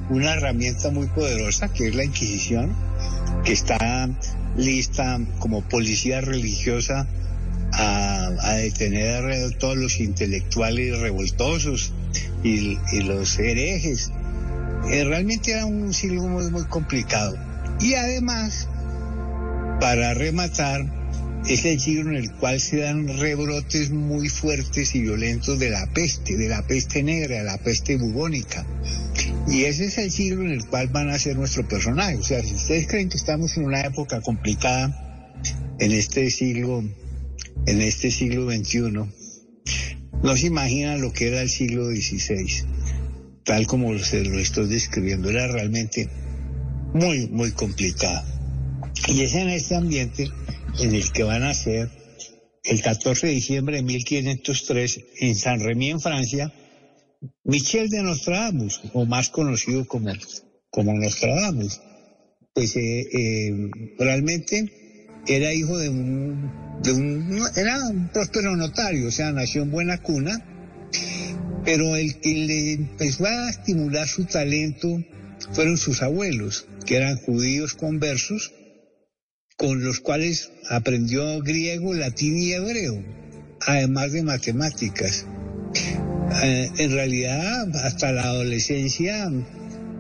una 0.10 0.34
herramienta 0.34 0.92
muy 0.92 1.08
poderosa, 1.08 1.72
que 1.72 1.88
es 1.88 1.96
la 1.96 2.04
Inquisición, 2.04 2.76
que 3.44 3.54
está 3.54 4.10
lista 4.56 5.20
como 5.40 5.62
policía 5.62 6.22
religiosa 6.22 7.08
a, 7.74 8.28
a 8.42 8.54
detener 8.54 9.58
todos 9.58 9.76
los 9.78 10.00
intelectuales 10.00 11.00
revoltosos 11.00 11.94
y, 12.44 12.78
los 13.02 13.40
herejes. 13.40 14.12
eh, 14.90 15.04
realmente 15.06 15.52
era 15.52 15.66
un 15.66 15.94
siglo 15.94 16.24
muy 16.24 16.66
complicado. 16.66 17.38
Y 17.80 17.96
además, 17.96 18.68
para 19.80 20.14
rematar, 20.14 21.03
es 21.48 21.66
el 21.66 21.80
siglo 21.80 22.12
en 22.12 22.16
el 22.16 22.32
cual 22.32 22.60
se 22.60 22.78
dan 22.78 23.08
rebrotes 23.20 23.92
muy 23.92 24.30
fuertes 24.30 24.96
y 24.96 25.02
violentos 25.02 25.60
de 25.60 25.70
la 25.70 25.88
peste, 25.94 26.38
de 26.38 26.48
la 26.48 26.66
peste 26.66 27.04
negra, 27.04 27.38
de 27.38 27.44
la 27.44 27.58
peste 27.58 27.98
bubónica. 27.98 28.66
Y 29.48 29.64
ese 29.66 29.86
es 29.86 29.98
el 29.98 30.10
siglo 30.12 30.44
en 30.44 30.52
el 30.52 30.66
cual 30.66 30.88
van 30.88 31.10
a 31.10 31.20
ser 31.20 31.36
nuestro 31.36 31.68
personaje. 31.68 32.16
O 32.16 32.24
sea, 32.24 32.42
si 32.42 32.54
ustedes 32.56 32.88
creen 32.88 33.10
que 33.10 33.18
estamos 33.18 33.58
en 33.58 33.66
una 33.66 33.82
época 33.82 34.22
complicada 34.22 35.42
en 35.80 35.92
este 35.92 36.32
siglo, 36.32 36.84
en 37.66 37.82
este 37.82 38.10
siglo 38.10 38.50
XXI, 38.50 38.82
no 40.24 40.38
se 40.38 40.48
imaginan 40.48 41.02
lo 41.02 41.12
que 41.12 41.28
era 41.28 41.42
el 41.42 41.50
siglo 41.50 41.88
XVI, 41.88 42.64
tal 43.44 43.68
como 43.68 43.98
se 44.00 44.24
lo 44.24 44.40
estoy 44.40 44.68
describiendo. 44.68 45.30
Era 45.30 45.48
realmente 45.48 46.10
muy, 46.94 47.28
muy 47.28 47.52
complicado. 47.52 48.26
Y 49.10 49.22
es 49.22 49.34
en 49.34 49.50
este 49.50 49.76
ambiente 49.76 50.30
en 50.80 50.96
el 50.96 51.12
que 51.12 51.24
van 51.24 51.44
a 51.44 51.54
ser 51.54 51.90
el 52.64 52.82
14 52.82 53.28
de 53.28 53.34
diciembre 53.34 53.78
de 53.78 53.84
1503 53.84 55.00
en 55.20 55.36
San 55.36 55.60
Remy, 55.60 55.92
en 55.92 56.02
Francia, 56.02 56.54
Michel 57.44 57.90
de 57.90 58.04
Nostradamus, 58.04 58.82
o 58.94 59.06
más 59.06 59.30
conocido 59.30 59.86
como, 59.86 60.12
como 60.70 60.94
Nostradamus. 60.94 61.82
Pues 62.54 62.76
eh, 62.76 63.02
eh, 63.02 63.70
realmente 63.98 64.72
era 65.28 65.54
hijo 65.54 65.78
de 65.78 65.90
un, 65.90 66.52
de 66.84 66.92
un, 66.92 67.42
era 67.56 67.88
un 67.88 68.10
próspero 68.10 68.56
notario, 68.56 69.08
o 69.08 69.12
sea, 69.12 69.32
nació 69.32 69.64
en 69.64 69.72
buena 69.72 70.02
cuna, 70.02 70.46
pero 71.66 71.96
el 71.96 72.20
que 72.20 72.34
le 72.34 72.74
empezó 72.74 73.26
a 73.26 73.50
estimular 73.50 74.08
su 74.08 74.26
talento 74.26 75.04
fueron 75.54 75.78
sus 75.78 76.02
abuelos, 76.02 76.68
que 76.86 76.98
eran 76.98 77.18
judíos 77.18 77.74
conversos, 77.74 78.54
con 79.64 79.82
los 79.82 80.02
cuales 80.02 80.52
aprendió 80.70 81.40
griego, 81.40 81.94
latín 81.94 82.38
y 82.38 82.52
hebreo, 82.52 83.02
además 83.66 84.12
de 84.12 84.22
matemáticas. 84.22 85.26
Eh, 86.44 86.70
en 86.80 86.92
realidad, 86.92 87.74
hasta 87.78 88.12
la 88.12 88.24
adolescencia, 88.24 89.32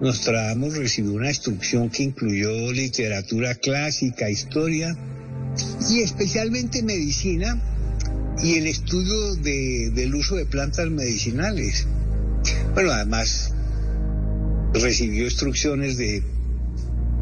Nostradamus 0.02 0.76
recibió 0.76 1.14
una 1.14 1.30
instrucción 1.30 1.90
que 1.90 2.04
incluyó 2.04 2.74
literatura 2.74 3.56
clásica, 3.56 4.30
historia 4.30 4.98
y 5.90 6.02
especialmente 6.02 6.84
medicina 6.84 7.58
y 8.44 8.56
el 8.56 8.68
estudio 8.68 9.36
del 9.38 10.14
uso 10.14 10.36
de 10.36 10.46
plantas 10.46 10.90
medicinales. 10.90 11.88
Bueno, 12.74 12.92
además 12.92 13.54
recibió 14.74 15.24
instrucciones 15.24 15.96
de 15.96 16.22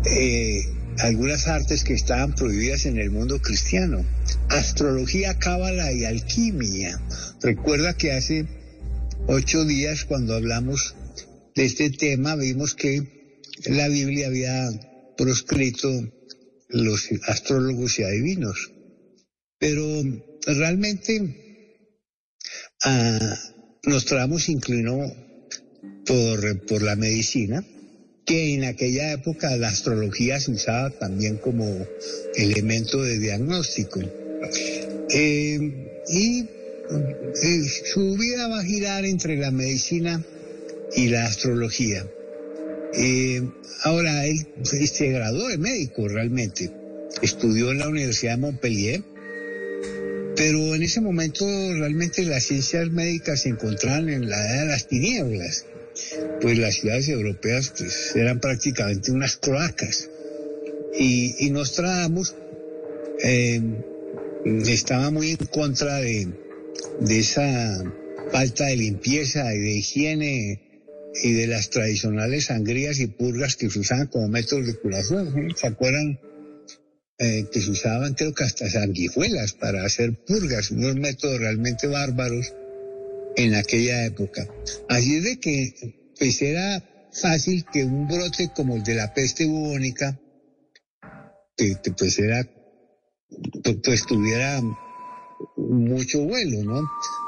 eh, 0.05 0.80
algunas 1.01 1.47
artes 1.47 1.83
que 1.83 1.93
estaban 1.93 2.35
prohibidas 2.35 2.85
en 2.85 2.97
el 2.97 3.09
mundo 3.09 3.41
cristiano. 3.41 4.05
Astrología, 4.49 5.37
cábala 5.39 5.91
y 5.91 6.05
alquimia. 6.05 7.01
Recuerda 7.41 7.97
que 7.97 8.11
hace 8.11 8.45
ocho 9.27 9.65
días 9.65 10.05
cuando 10.05 10.35
hablamos 10.35 10.95
de 11.55 11.65
este 11.65 11.89
tema 11.89 12.35
vimos 12.35 12.75
que 12.75 13.43
la 13.65 13.87
Biblia 13.87 14.27
había 14.27 14.69
proscrito 15.17 15.89
los 16.69 17.09
astrólogos 17.27 17.99
y 17.99 18.03
adivinos. 18.03 18.71
Pero 19.57 19.83
realmente 20.45 21.75
ah, 22.83 23.37
nos 23.83 23.93
Nostradamus 23.93 24.49
inclinó 24.49 24.99
por, 26.05 26.65
por 26.65 26.81
la 26.83 26.95
medicina 26.95 27.65
que 28.31 28.53
en 28.53 28.63
aquella 28.63 29.11
época 29.11 29.57
la 29.57 29.67
astrología 29.67 30.39
se 30.39 30.51
usaba 30.51 30.89
también 30.89 31.35
como 31.35 31.65
elemento 32.33 33.03
de 33.03 33.19
diagnóstico. 33.19 33.99
Eh, 35.09 35.59
y 36.07 36.39
eh, 36.39 37.63
su 37.91 38.15
vida 38.15 38.47
va 38.47 38.61
a 38.61 38.63
girar 38.63 39.03
entre 39.03 39.35
la 39.35 39.51
medicina 39.51 40.23
y 40.95 41.09
la 41.09 41.25
astrología. 41.25 42.07
Eh, 42.93 43.41
ahora, 43.83 44.25
él 44.25 44.47
se 44.63 45.09
graduó 45.09 45.49
de 45.49 45.57
médico 45.57 46.07
realmente. 46.07 46.71
Estudió 47.21 47.71
en 47.71 47.79
la 47.79 47.89
Universidad 47.89 48.35
de 48.35 48.43
Montpellier, 48.43 49.01
pero 50.37 50.73
en 50.73 50.83
ese 50.83 51.01
momento 51.01 51.45
realmente 51.73 52.23
las 52.23 52.45
ciencias 52.45 52.89
médicas 52.91 53.41
se 53.41 53.49
encontraban 53.49 54.07
en 54.07 54.29
la 54.29 54.37
edad 54.37 54.61
de 54.61 54.67
las 54.67 54.87
tinieblas 54.87 55.65
pues 56.41 56.57
las 56.57 56.75
ciudades 56.75 57.09
europeas 57.09 57.73
pues, 57.77 58.15
eran 58.15 58.39
prácticamente 58.39 59.11
unas 59.11 59.37
cloacas. 59.37 60.09
Y, 60.97 61.45
y 61.45 61.49
Nostradamus 61.51 62.35
eh, 63.23 63.61
estaba 64.67 65.11
muy 65.11 65.31
en 65.31 65.45
contra 65.47 65.97
de, 65.97 66.27
esa 67.09 67.83
falta 68.31 68.65
de 68.67 68.77
limpieza 68.77 69.53
y 69.53 69.59
de 69.59 69.71
higiene 69.71 70.61
y 71.23 71.33
de 71.33 71.47
las 71.47 71.69
tradicionales 71.69 72.45
sangrías 72.45 72.99
y 72.99 73.07
purgas 73.07 73.55
que 73.55 73.69
se 73.69 73.79
usaban 73.79 74.07
como 74.07 74.27
métodos 74.27 74.67
de 74.67 74.75
curación. 74.75 75.53
¿Se 75.55 75.67
acuerdan 75.67 76.19
eh, 77.19 77.45
que 77.51 77.61
se 77.61 77.71
usaban 77.71 78.13
creo 78.15 78.33
que 78.33 78.43
hasta 78.43 78.69
sanguijuelas 78.69 79.53
para 79.53 79.85
hacer 79.85 80.13
purgas, 80.25 80.71
unos 80.71 80.95
métodos 80.95 81.39
realmente 81.39 81.87
bárbaros 81.87 82.53
en 83.35 83.55
aquella 83.55 84.05
época. 84.05 84.47
Así 84.89 85.17
es 85.17 85.23
de 85.23 85.39
que 85.39 86.13
pues 86.17 86.41
era 86.41 86.83
fácil 87.11 87.65
que 87.71 87.83
un 87.83 88.07
brote 88.07 88.51
como 88.55 88.75
el 88.75 88.83
de 88.83 88.95
la 88.95 89.13
peste 89.13 89.45
bubónica, 89.45 90.19
que, 91.57 91.75
pues 91.97 92.19
era, 92.19 92.47
pues, 93.63 93.77
pues, 93.83 94.05
tuviera 94.05 94.61
mucho 95.57 96.21
vuelo, 96.21 96.63
¿no? 96.63 96.81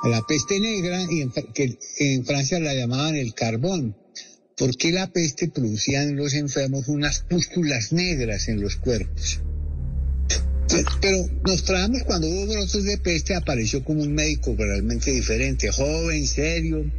La 0.09 0.21
peste 0.27 0.59
negra, 0.59 1.01
y 1.09 1.27
que 1.53 1.77
en 1.99 2.25
Francia 2.25 2.59
la 2.59 2.73
llamaban 2.73 3.15
el 3.15 3.33
carbón, 3.33 3.97
porque 4.57 4.91
la 4.91 5.11
peste 5.11 5.49
producía 5.49 6.03
en 6.03 6.15
los 6.15 6.33
enfermos 6.33 6.87
unas 6.87 7.21
pústulas 7.21 7.91
negras 7.91 8.47
en 8.47 8.61
los 8.61 8.77
cuerpos. 8.77 9.41
Pero 11.01 11.17
nos 11.45 11.63
traemos 11.63 12.03
cuando 12.03 12.27
hubo 12.27 12.53
brotes 12.53 12.83
de 12.83 12.97
peste, 12.97 13.35
apareció 13.35 13.83
como 13.83 14.01
un 14.01 14.13
médico 14.13 14.55
realmente 14.57 15.11
diferente, 15.11 15.71
joven, 15.71 16.25
serio, 16.25 16.91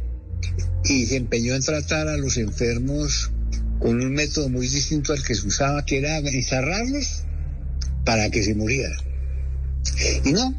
y 0.83 1.05
se 1.05 1.17
empeñó 1.17 1.55
en 1.55 1.61
tratar 1.61 2.07
a 2.07 2.17
los 2.17 2.37
enfermos 2.37 3.31
con 3.79 4.01
un 4.01 4.13
método 4.13 4.49
muy 4.49 4.67
distinto 4.67 5.13
al 5.13 5.23
que 5.23 5.35
se 5.35 5.47
usaba, 5.47 5.85
que 5.85 5.97
era 5.97 6.17
encerrarlos 6.17 7.23
para 8.05 8.29
que 8.29 8.43
se 8.43 8.55
murieran. 8.55 8.97
Y 10.23 10.31
no, 10.31 10.55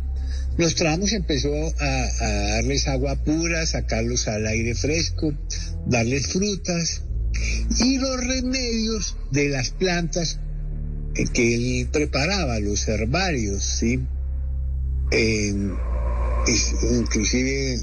los 0.59 0.75
tramos 0.75 1.12
empezó 1.12 1.52
a, 1.78 2.09
darles 2.55 2.89
agua 2.89 3.23
pura, 3.23 3.67
sacarlos 3.67 4.28
al 4.28 4.47
aire 4.47 4.75
fresco, 4.75 5.33
darles 5.86 6.28
frutas 6.28 7.02
y 7.81 7.99
los 7.99 8.17
remedios 8.25 9.17
de 9.31 9.49
las 9.49 9.70
plantas 9.70 10.41
que 11.33 11.55
él 11.55 11.89
preparaba, 11.93 12.59
los 12.61 12.86
herbarios, 12.89 13.65
¿sí? 13.65 14.01
inclusive 16.91 17.78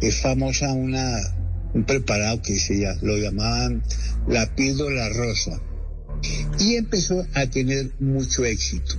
es 0.00 0.20
famosa 0.20 0.72
una 0.72 1.18
un 1.74 1.84
preparado 1.84 2.40
que 2.40 2.56
se 2.56 2.78
ya, 2.78 2.96
lo 3.02 3.18
llamaban 3.18 3.82
la 4.28 4.54
píldora 4.54 5.08
rosa. 5.10 5.60
Y 6.58 6.76
empezó 6.76 7.26
a 7.34 7.46
tener 7.46 7.90
mucho 7.98 8.44
éxito. 8.44 8.94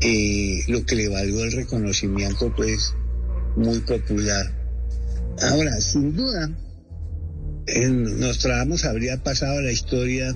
Eh, 0.00 0.60
lo 0.68 0.84
que 0.86 0.94
le 0.94 1.08
valió 1.08 1.42
el 1.42 1.52
reconocimiento, 1.52 2.54
pues, 2.54 2.94
muy 3.56 3.80
popular. 3.80 4.46
Ahora, 5.42 5.80
sin 5.80 6.14
duda, 6.14 6.50
en 7.66 8.20
Nostradamus 8.20 8.84
habría 8.84 9.22
pasado 9.22 9.60
la 9.60 9.72
historia 9.72 10.34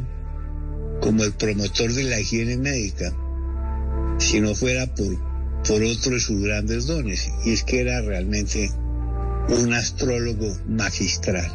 como 1.00 1.24
el 1.24 1.32
promotor 1.32 1.92
de 1.92 2.04
la 2.04 2.20
higiene 2.20 2.56
médica, 2.56 3.12
si 4.18 4.40
no 4.40 4.54
fuera 4.54 4.86
por, 4.94 5.16
por 5.66 5.82
otro 5.82 6.12
de 6.12 6.20
sus 6.20 6.42
grandes 6.42 6.86
dones, 6.86 7.30
y 7.44 7.52
es 7.52 7.64
que 7.64 7.80
era 7.80 8.00
realmente 8.02 8.70
un 9.48 9.72
astrólogo 9.72 10.54
magistral. 10.66 11.50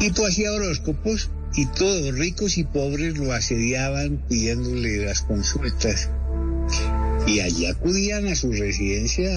Y 0.00 0.10
tú 0.10 0.26
hacía 0.26 0.52
horóscopos 0.52 1.30
y 1.54 1.66
todos 1.66 2.14
ricos 2.14 2.58
y 2.58 2.64
pobres 2.64 3.18
lo 3.18 3.32
asediaban 3.32 4.22
pidiéndole 4.28 5.04
las 5.04 5.22
consultas. 5.22 6.10
Y 7.26 7.40
allí 7.40 7.66
acudían 7.66 8.26
a 8.28 8.34
su 8.34 8.52
residencia 8.52 9.30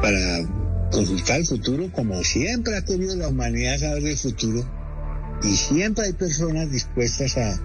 para 0.00 0.88
consultar 0.90 1.40
el 1.40 1.46
futuro, 1.46 1.92
como 1.92 2.22
siempre 2.24 2.76
ha 2.76 2.84
tenido 2.84 3.14
la 3.16 3.28
humanidad 3.28 3.78
saber 3.78 4.02
del 4.02 4.16
futuro. 4.16 4.79
Y 5.42 5.56
siempre 5.56 6.04
hay 6.06 6.12
personas 6.12 6.70
dispuestas 6.70 7.36
a, 7.38 7.58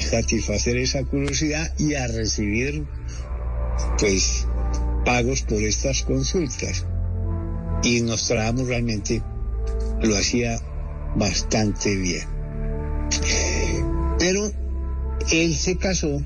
satisfacer 0.00 0.76
esa 0.76 1.04
curiosidad 1.04 1.72
y 1.78 1.94
a 1.94 2.06
recibir, 2.08 2.84
pues, 3.98 4.46
pagos 5.04 5.42
por 5.42 5.62
estas 5.62 6.02
consultas. 6.02 6.86
Y 7.84 8.00
Nostradamus 8.02 8.66
realmente 8.66 9.22
lo 10.02 10.16
hacía 10.16 10.60
bastante 11.16 11.96
bien. 11.96 12.26
Pero 14.18 14.50
él 15.30 15.56
se 15.56 15.76
casó 15.76 16.20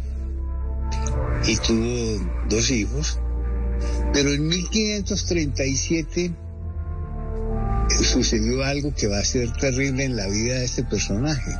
y 1.46 1.56
tuvo 1.56 2.26
dos 2.48 2.70
hijos, 2.70 3.18
pero 4.12 4.32
en 4.32 4.48
1537 4.48 6.32
sucedió 8.14 8.62
algo 8.62 8.94
que 8.94 9.08
va 9.08 9.18
a 9.18 9.24
ser 9.24 9.52
terrible 9.54 10.04
en 10.04 10.14
la 10.14 10.28
vida 10.28 10.54
de 10.54 10.64
este 10.66 10.84
personaje, 10.84 11.50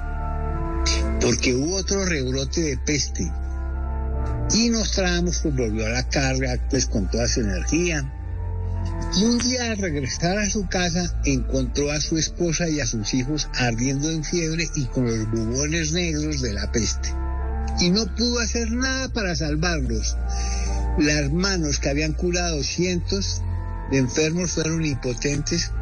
porque 1.20 1.52
hubo 1.52 1.74
otro 1.74 2.05
rebrote 2.05 2.60
de 2.60 2.78
peste 2.78 3.28
y 4.55 4.70
Nostradamus 4.70 5.41
pues, 5.41 5.57
volvió 5.57 5.84
a 5.84 5.89
la 5.89 6.08
carga 6.08 6.57
pues 6.70 6.86
con 6.86 7.10
toda 7.10 7.26
su 7.26 7.41
energía. 7.41 8.08
Y 9.16 9.24
un 9.24 9.39
día 9.39 9.73
al 9.73 9.78
regresar 9.78 10.39
a 10.39 10.49
su 10.49 10.68
casa 10.68 11.20
encontró 11.24 11.91
a 11.91 12.00
su 12.00 12.18
esposa 12.18 12.68
y 12.68 12.78
a 12.78 12.86
sus 12.86 13.15
hijos 13.15 13.49
ardiendo 13.55 14.08
en 14.10 14.23
fiebre 14.23 14.68
y 14.76 14.84
con 14.84 15.07
los 15.07 15.28
bubones 15.28 15.92
negros 15.92 16.41
de 16.41 16.52
la 16.52 16.70
peste. 16.70 17.08
Y 17.81 17.91
no 17.91 18.07
pudo 18.15 18.39
hacer 18.39 18.70
nada 18.70 19.08
para 19.08 19.34
salvarlos. 19.34 20.16
Las 20.99 21.33
manos 21.33 21.81
que 21.81 21.89
habían 21.89 22.12
curado 22.12 22.62
cientos 22.62 23.42
de 23.91 23.99
enfermos 23.99 24.52
fueron 24.52 24.84
impotentes 24.84 25.73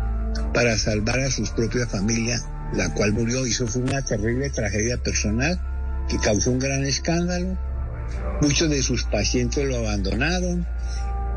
para 0.55 0.77
salvar 0.79 1.21
a 1.21 1.31
su 1.31 1.45
propia 1.55 1.87
familia, 1.87 2.41
la 2.73 2.93
cual 2.95 3.13
murió. 3.13 3.47
Y 3.47 3.51
eso 3.51 3.67
fue 3.67 3.83
una 3.83 4.03
terrible 4.03 4.51
tragedia 4.51 4.97
personal 5.03 5.61
que 6.09 6.19
causó 6.19 6.51
un 6.51 6.59
gran 6.59 6.85
escándalo 6.85 7.57
Muchos 8.41 8.71
de 8.71 8.83
sus 8.83 9.05
pacientes 9.05 9.65
lo 9.65 9.79
abandonaron 9.79 10.67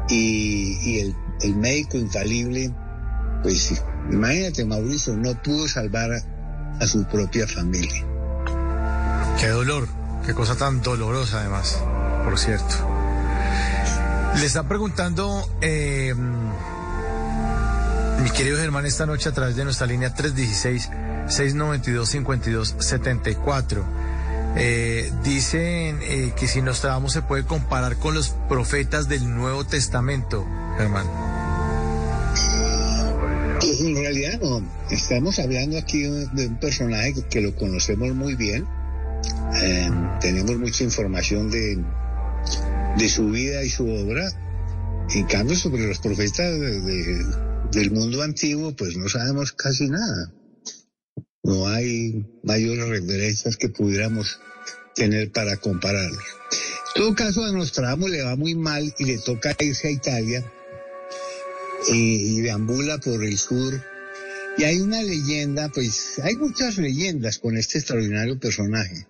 y, 0.10 1.00
el, 1.00 1.56
médico 1.56 1.98
infalible, 1.98 2.74
pues 3.44 3.82
imagínate 4.12 4.66
Mauricio, 4.66 5.16
no 5.16 5.40
pudo 5.42 5.68
salvar 5.68 6.12
a, 6.80 6.88
su 6.88 7.06
propia 7.06 7.48
familia. 7.48 8.04
Qué 9.40 9.48
dolor, 9.50 9.88
qué 10.26 10.34
cosa 10.34 10.56
tan 10.56 10.82
dolorosa 10.82 11.42
además, 11.42 11.80
por 12.24 12.38
cierto. 12.40 12.76
Le 14.40 14.46
está 14.46 14.68
preguntando 14.68 15.48
eh, 15.62 16.14
mi 18.24 18.30
querido 18.32 18.58
Germán 18.58 18.86
esta 18.86 19.06
noche 19.06 19.30
a 19.30 19.34
través 19.34 19.56
de 19.56 19.64
nuestra 19.64 19.88
línea 19.88 20.14
316 20.14 20.90
692 21.28 22.10
5274 22.10 23.86
eh, 24.58 25.12
dicen 25.24 26.00
eh, 26.02 26.32
que 26.38 26.48
si 26.48 26.62
Nostradamus 26.62 27.12
se 27.12 27.22
puede 27.22 27.44
comparar 27.44 27.98
con 27.98 28.16
los 28.16 28.30
profetas 28.48 29.10
del 29.10 29.36
Nuevo 29.36 29.66
Testamento, 29.66 30.48
Germán. 30.78 31.06
Pues 33.60 33.82
en 33.82 33.96
realidad 33.96 34.40
no. 34.42 34.64
Estamos 34.90 35.40
hablando 35.40 35.78
aquí 35.78 36.04
de 36.04 36.48
un 36.48 36.58
personaje 36.58 37.14
que 37.30 37.42
lo 37.42 37.54
conocemos 37.56 38.14
muy 38.16 38.36
bien. 38.36 38.66
Eh, 39.62 39.90
tenemos 40.22 40.58
mucha 40.58 40.86
información 40.86 41.52
de, 41.52 41.84
de 42.98 43.10
su 43.10 43.30
vida 43.30 43.62
y 43.64 43.70
su 43.70 43.90
obra. 43.90 44.24
En 45.14 45.26
cambio, 45.26 45.56
sobre 45.58 45.86
los 45.86 46.00
profetas 46.00 46.54
del 47.76 47.92
mundo 47.92 48.24
antiguo, 48.24 48.76
pues 48.76 48.96
no 48.98 49.10
sabemos 49.10 49.52
casi 49.52 49.90
nada. 49.90 50.34
No 51.44 51.68
hay 51.68 52.26
mayores 52.42 52.88
referencias 52.88 53.58
que 53.58 53.70
pudiéramos 53.70 54.40
tener 54.96 55.32
para 55.32 55.58
compararlos. 55.58 56.24
En 56.96 57.02
todo 57.02 57.16
caso, 57.16 57.44
a 57.44 57.52
Nostradamus 57.52 58.10
le 58.10 58.24
va 58.24 58.36
muy 58.36 58.56
mal 58.56 58.96
y 58.98 59.04
le 59.04 59.18
toca 59.20 59.56
irse 59.60 59.90
a 59.90 59.92
Italia 59.92 60.52
y, 61.92 62.42
deambula 62.42 62.98
por 62.98 63.24
el 63.24 63.38
sur. 63.38 63.80
Y 64.58 64.64
hay 64.64 64.80
una 64.80 65.04
leyenda, 65.04 65.70
pues 65.70 66.20
hay 66.24 66.38
muchas 66.38 66.78
leyendas 66.78 67.40
con 67.40 67.58
este 67.58 67.80
extraordinario 67.80 68.40
personaje. 68.40 69.06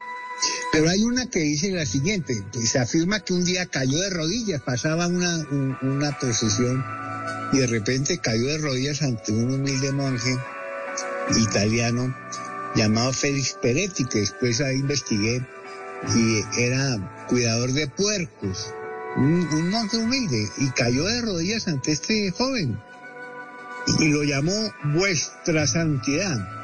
Pero 0.71 0.89
hay 0.89 1.03
una 1.03 1.29
que 1.29 1.39
dice 1.39 1.71
la 1.71 1.85
siguiente, 1.85 2.43
pues 2.51 2.69
se 2.69 2.79
afirma 2.79 3.21
que 3.21 3.33
un 3.33 3.45
día 3.45 3.65
cayó 3.65 3.99
de 3.99 4.09
rodillas, 4.09 4.61
pasaba 4.61 5.07
una, 5.07 5.47
una 5.81 6.17
procesión 6.19 6.83
y 7.53 7.59
de 7.59 7.67
repente 7.67 8.17
cayó 8.17 8.47
de 8.47 8.57
rodillas 8.57 9.01
ante 9.01 9.31
un 9.31 9.53
humilde 9.53 9.91
monje 9.91 10.37
italiano 11.37 12.13
llamado 12.75 13.13
Félix 13.13 13.57
Peretti, 13.61 14.05
que 14.05 14.19
después 14.19 14.61
ahí 14.61 14.77
investigué 14.77 15.45
y 16.13 16.43
era 16.61 17.25
cuidador 17.27 17.71
de 17.71 17.87
puercos, 17.87 18.73
un, 19.15 19.69
monje 19.69 19.97
humilde, 19.97 20.49
y 20.57 20.69
cayó 20.71 21.05
de 21.05 21.21
rodillas 21.21 21.67
ante 21.67 21.93
este 21.93 22.31
joven 22.31 22.79
y 23.99 24.09
lo 24.09 24.23
llamó 24.23 24.73
vuestra 24.93 25.65
santidad. 25.67 26.54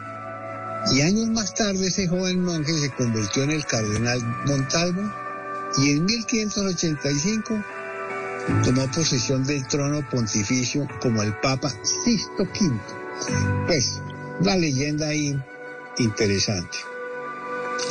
Y 0.89 1.01
años 1.01 1.27
más 1.27 1.53
tarde 1.53 1.87
ese 1.87 2.07
joven 2.07 2.43
monje 2.43 2.73
se 2.73 2.91
convirtió 2.91 3.43
en 3.43 3.51
el 3.51 3.65
cardenal 3.65 4.19
Montalvo 4.45 5.01
y 5.77 5.91
en 5.91 6.05
1585 6.05 7.63
tomó 8.63 8.89
posesión 8.91 9.45
del 9.45 9.65
trono 9.67 10.07
pontificio 10.09 10.87
como 11.01 11.21
el 11.21 11.33
Papa 11.39 11.69
Sisto 11.83 12.43
V. 12.43 12.81
Pues 13.67 14.01
una 14.39 14.55
leyenda 14.55 15.09
ahí 15.09 15.39
interesante. 15.97 16.77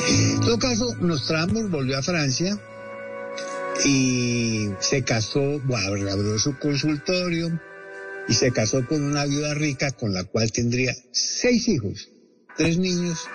En 0.09 0.41
todo 0.41 0.59
caso, 0.59 0.95
Nostradamus 0.97 1.71
volvió 1.71 1.99
a 1.99 2.03
Francia 2.03 2.59
y 3.85 4.71
se 4.81 5.03
casó, 5.05 5.61
bueno, 5.61 6.11
abrió 6.11 6.39
su 6.39 6.59
consultorio 6.59 7.61
y 8.29 8.35
se 8.35 8.53
casó 8.53 8.87
con 8.87 9.03
una 9.03 9.25
viuda 9.25 9.55
rica 9.55 9.91
con 9.93 10.13
la 10.13 10.25
cual 10.25 10.53
tendría 10.53 10.95
seis 11.13 11.69
hijos, 11.69 12.11
tres 12.61 12.77
niños 12.77 13.27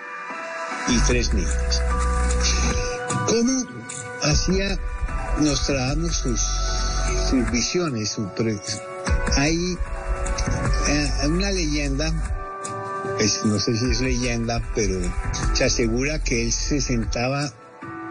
y 0.87 0.99
tres 1.07 1.33
niñas. 1.33 1.81
¿Cómo 3.25 3.65
hacía 4.21 4.77
Nostradamus 5.39 6.15
sus, 6.15 6.41
sus 7.31 7.51
visiones? 7.51 8.19
hay 9.35 9.77
eh, 10.89 11.11
una 11.25 11.51
leyenda 11.51 12.13
pues 13.17 13.43
no 13.45 13.57
sé 13.59 13.75
si 13.75 13.89
es 13.89 14.01
leyenda, 14.01 14.61
pero 14.75 14.99
se 15.53 15.63
asegura 15.63 16.19
que 16.19 16.43
él 16.43 16.51
se 16.51 16.79
sentaba 16.79 17.51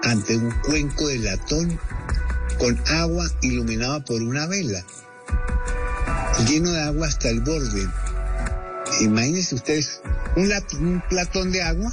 ante 0.02 0.36
un 0.36 0.50
cuenco 0.62 1.06
de 1.06 1.20
latón 1.20 1.78
con 2.58 2.76
agua 2.88 3.28
iluminada 3.40 4.04
por 4.04 4.20
una 4.20 4.48
vela, 4.48 4.84
lleno 6.48 6.72
de 6.72 6.82
agua 6.82 7.06
hasta 7.06 7.28
el 7.28 7.40
borde. 7.40 7.86
Imagínense 9.00 9.54
ustedes 9.54 10.00
un, 10.36 11.02
platón 11.08 11.52
de 11.52 11.62
agua 11.62 11.92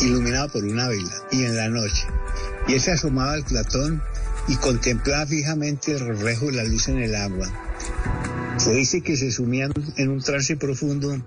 iluminado 0.00 0.50
por 0.50 0.64
una 0.64 0.88
vela 0.88 1.12
y 1.30 1.44
en 1.44 1.56
la 1.56 1.68
noche. 1.68 2.06
Y 2.68 2.74
él 2.74 2.80
se 2.80 2.92
asomaba 2.92 3.32
al 3.32 3.44
platón 3.44 4.02
y 4.48 4.56
contemplaba 4.56 5.26
fijamente 5.26 5.92
el 5.92 6.00
reflejo 6.00 6.46
de 6.46 6.52
la 6.52 6.64
luz 6.64 6.88
en 6.88 6.98
el 6.98 7.14
agua. 7.14 7.48
Se 8.56 8.72
dice 8.72 9.00
que 9.02 9.16
se 9.16 9.30
sumía 9.30 9.68
en 9.96 10.08
un 10.08 10.20
trance 10.20 10.56
profundo 10.56 11.22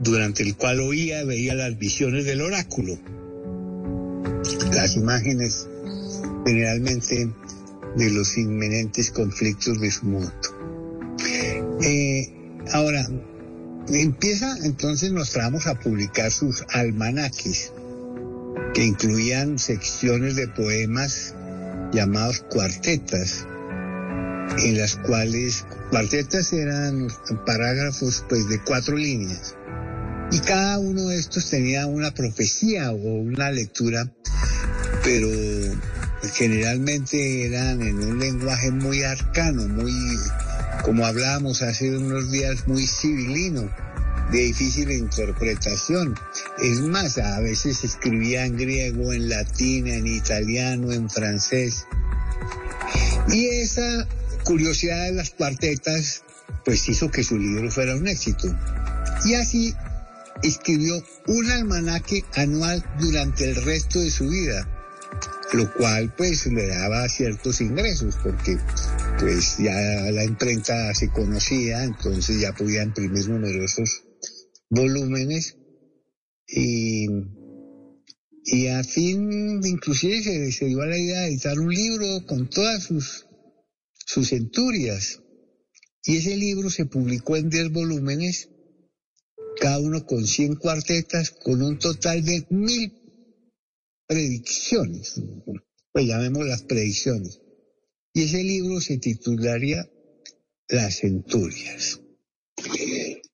durante 0.00 0.42
el 0.42 0.56
cual 0.56 0.80
oía 0.80 1.22
y 1.22 1.26
veía 1.26 1.54
las 1.54 1.78
visiones 1.78 2.24
del 2.24 2.42
oráculo, 2.42 2.98
las 4.72 4.96
imágenes 4.96 5.66
generalmente 6.44 7.30
de 7.96 8.10
los 8.10 8.36
inminentes 8.36 9.10
conflictos 9.10 9.80
de 9.80 9.90
su 9.90 10.06
mundo. 10.06 10.32
Eh, 11.82 12.32
ahora, 12.72 13.06
empieza 13.88 14.56
entonces 14.64 15.12
nos 15.12 15.30
traemos 15.30 15.66
a 15.66 15.78
publicar 15.78 16.30
sus 16.30 16.64
almanaques, 16.72 17.72
que 18.74 18.84
incluían 18.84 19.58
secciones 19.58 20.36
de 20.36 20.48
poemas 20.48 21.34
llamados 21.92 22.40
cuartetas, 22.40 23.46
en 24.58 24.78
las 24.78 24.96
cuales 24.96 25.64
cuartetas 25.90 26.52
eran 26.52 27.08
parágrafos 27.44 28.24
pues 28.28 28.48
de 28.48 28.60
cuatro 28.62 28.96
líneas. 28.96 29.56
Y 30.32 30.40
cada 30.40 30.78
uno 30.78 31.08
de 31.08 31.18
estos 31.18 31.48
tenía 31.50 31.86
una 31.86 32.12
profecía 32.12 32.90
o 32.90 32.96
una 32.96 33.50
lectura, 33.50 34.12
pero 35.04 35.28
generalmente 36.34 37.46
eran 37.46 37.80
en 37.82 38.02
un 38.02 38.18
lenguaje 38.18 38.72
muy 38.72 39.02
arcano, 39.04 39.68
muy, 39.68 39.92
como 40.86 41.04
hablábamos 41.04 41.62
hace 41.62 41.96
unos 41.96 42.30
días, 42.30 42.68
muy 42.68 42.86
civilino, 42.86 43.68
de 44.30 44.38
difícil 44.38 44.92
interpretación. 44.92 46.14
Es 46.62 46.80
más, 46.80 47.18
a 47.18 47.40
veces 47.40 47.82
escribía 47.82 48.46
en 48.46 48.56
griego, 48.56 49.12
en 49.12 49.28
latín, 49.28 49.88
en 49.88 50.06
italiano, 50.06 50.92
en 50.92 51.10
francés. 51.10 51.86
Y 53.32 53.46
esa 53.46 54.06
curiosidad 54.44 55.06
de 55.06 55.12
las 55.14 55.30
cuartetas, 55.30 56.22
pues 56.64 56.88
hizo 56.88 57.10
que 57.10 57.24
su 57.24 57.36
libro 57.36 57.68
fuera 57.68 57.96
un 57.96 58.06
éxito. 58.06 58.56
Y 59.24 59.34
así 59.34 59.74
escribió 60.44 61.02
un 61.26 61.50
almanaque 61.50 62.24
anual 62.36 62.84
durante 63.00 63.50
el 63.50 63.56
resto 63.64 63.98
de 63.98 64.12
su 64.12 64.28
vida, 64.28 64.68
lo 65.52 65.72
cual 65.72 66.12
pues 66.16 66.46
le 66.46 66.66
daba 66.66 67.08
ciertos 67.08 67.60
ingresos 67.60 68.16
porque 68.22 68.58
pues 69.18 69.58
ya 69.58 69.74
la 70.10 70.24
imprenta 70.24 70.92
se 70.94 71.10
conocía, 71.10 71.84
entonces 71.84 72.40
ya 72.40 72.52
podía 72.52 72.82
imprimir 72.82 73.28
numerosos 73.28 74.02
volúmenes 74.68 75.56
Y, 76.48 77.06
y 78.44 78.66
a 78.68 78.82
fin, 78.84 79.60
inclusive 79.64 80.52
se, 80.52 80.66
dio 80.66 80.82
a 80.82 80.86
la 80.86 80.98
idea 80.98 81.22
de 81.22 81.28
editar 81.28 81.58
un 81.58 81.72
libro 81.72 82.24
con 82.26 82.48
todas 82.48 82.84
sus, 82.84 83.26
sus 83.92 84.28
centurias. 84.28 85.20
Y 86.04 86.18
ese 86.18 86.36
libro 86.36 86.70
se 86.70 86.86
publicó 86.86 87.36
en 87.36 87.50
10 87.50 87.72
volúmenes, 87.72 88.50
cada 89.60 89.80
uno 89.80 90.06
con 90.06 90.24
100 90.24 90.54
cuartetas, 90.54 91.30
con 91.32 91.62
un 91.62 91.80
total 91.80 92.24
de 92.24 92.46
mil 92.50 93.05
predicciones. 94.06 95.20
Pues 95.92 96.06
llamemos 96.06 96.46
las 96.46 96.62
predicciones. 96.62 97.40
Y 98.12 98.24
ese 98.24 98.42
libro 98.42 98.80
se 98.80 98.98
titularía 98.98 99.88
Las 100.68 100.98
Centurias. 101.00 102.00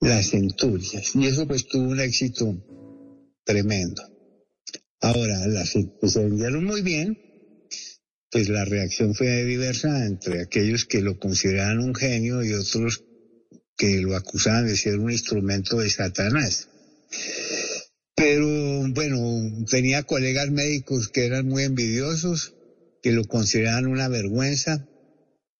Las 0.00 0.30
Centurias. 0.30 1.14
Y 1.14 1.26
eso 1.26 1.46
pues 1.46 1.66
tuvo 1.66 1.88
un 1.88 2.00
éxito 2.00 2.62
tremendo. 3.44 4.02
Ahora, 5.00 5.46
las 5.48 5.76
pues, 6.00 6.12
se 6.12 6.20
vendieron 6.20 6.64
muy 6.64 6.82
bien, 6.82 7.18
pues 8.30 8.48
la 8.48 8.64
reacción 8.64 9.14
fue 9.14 9.44
diversa 9.44 10.06
entre 10.06 10.40
aquellos 10.40 10.84
que 10.84 11.00
lo 11.00 11.18
consideraban 11.18 11.80
un 11.80 11.94
genio 11.94 12.44
y 12.44 12.52
otros 12.52 13.04
que 13.76 14.00
lo 14.00 14.16
acusaban 14.16 14.66
de 14.66 14.76
ser 14.76 14.98
un 14.98 15.10
instrumento 15.10 15.78
de 15.78 15.90
Satanás. 15.90 16.68
Pero 18.14 18.46
bueno, 18.92 19.64
tenía 19.70 20.02
colegas 20.02 20.50
médicos 20.50 21.08
que 21.08 21.26
eran 21.26 21.46
muy 21.46 21.64
envidiosos, 21.64 22.54
que 23.02 23.12
lo 23.12 23.24
consideraban 23.24 23.86
una 23.86 24.08
vergüenza, 24.08 24.86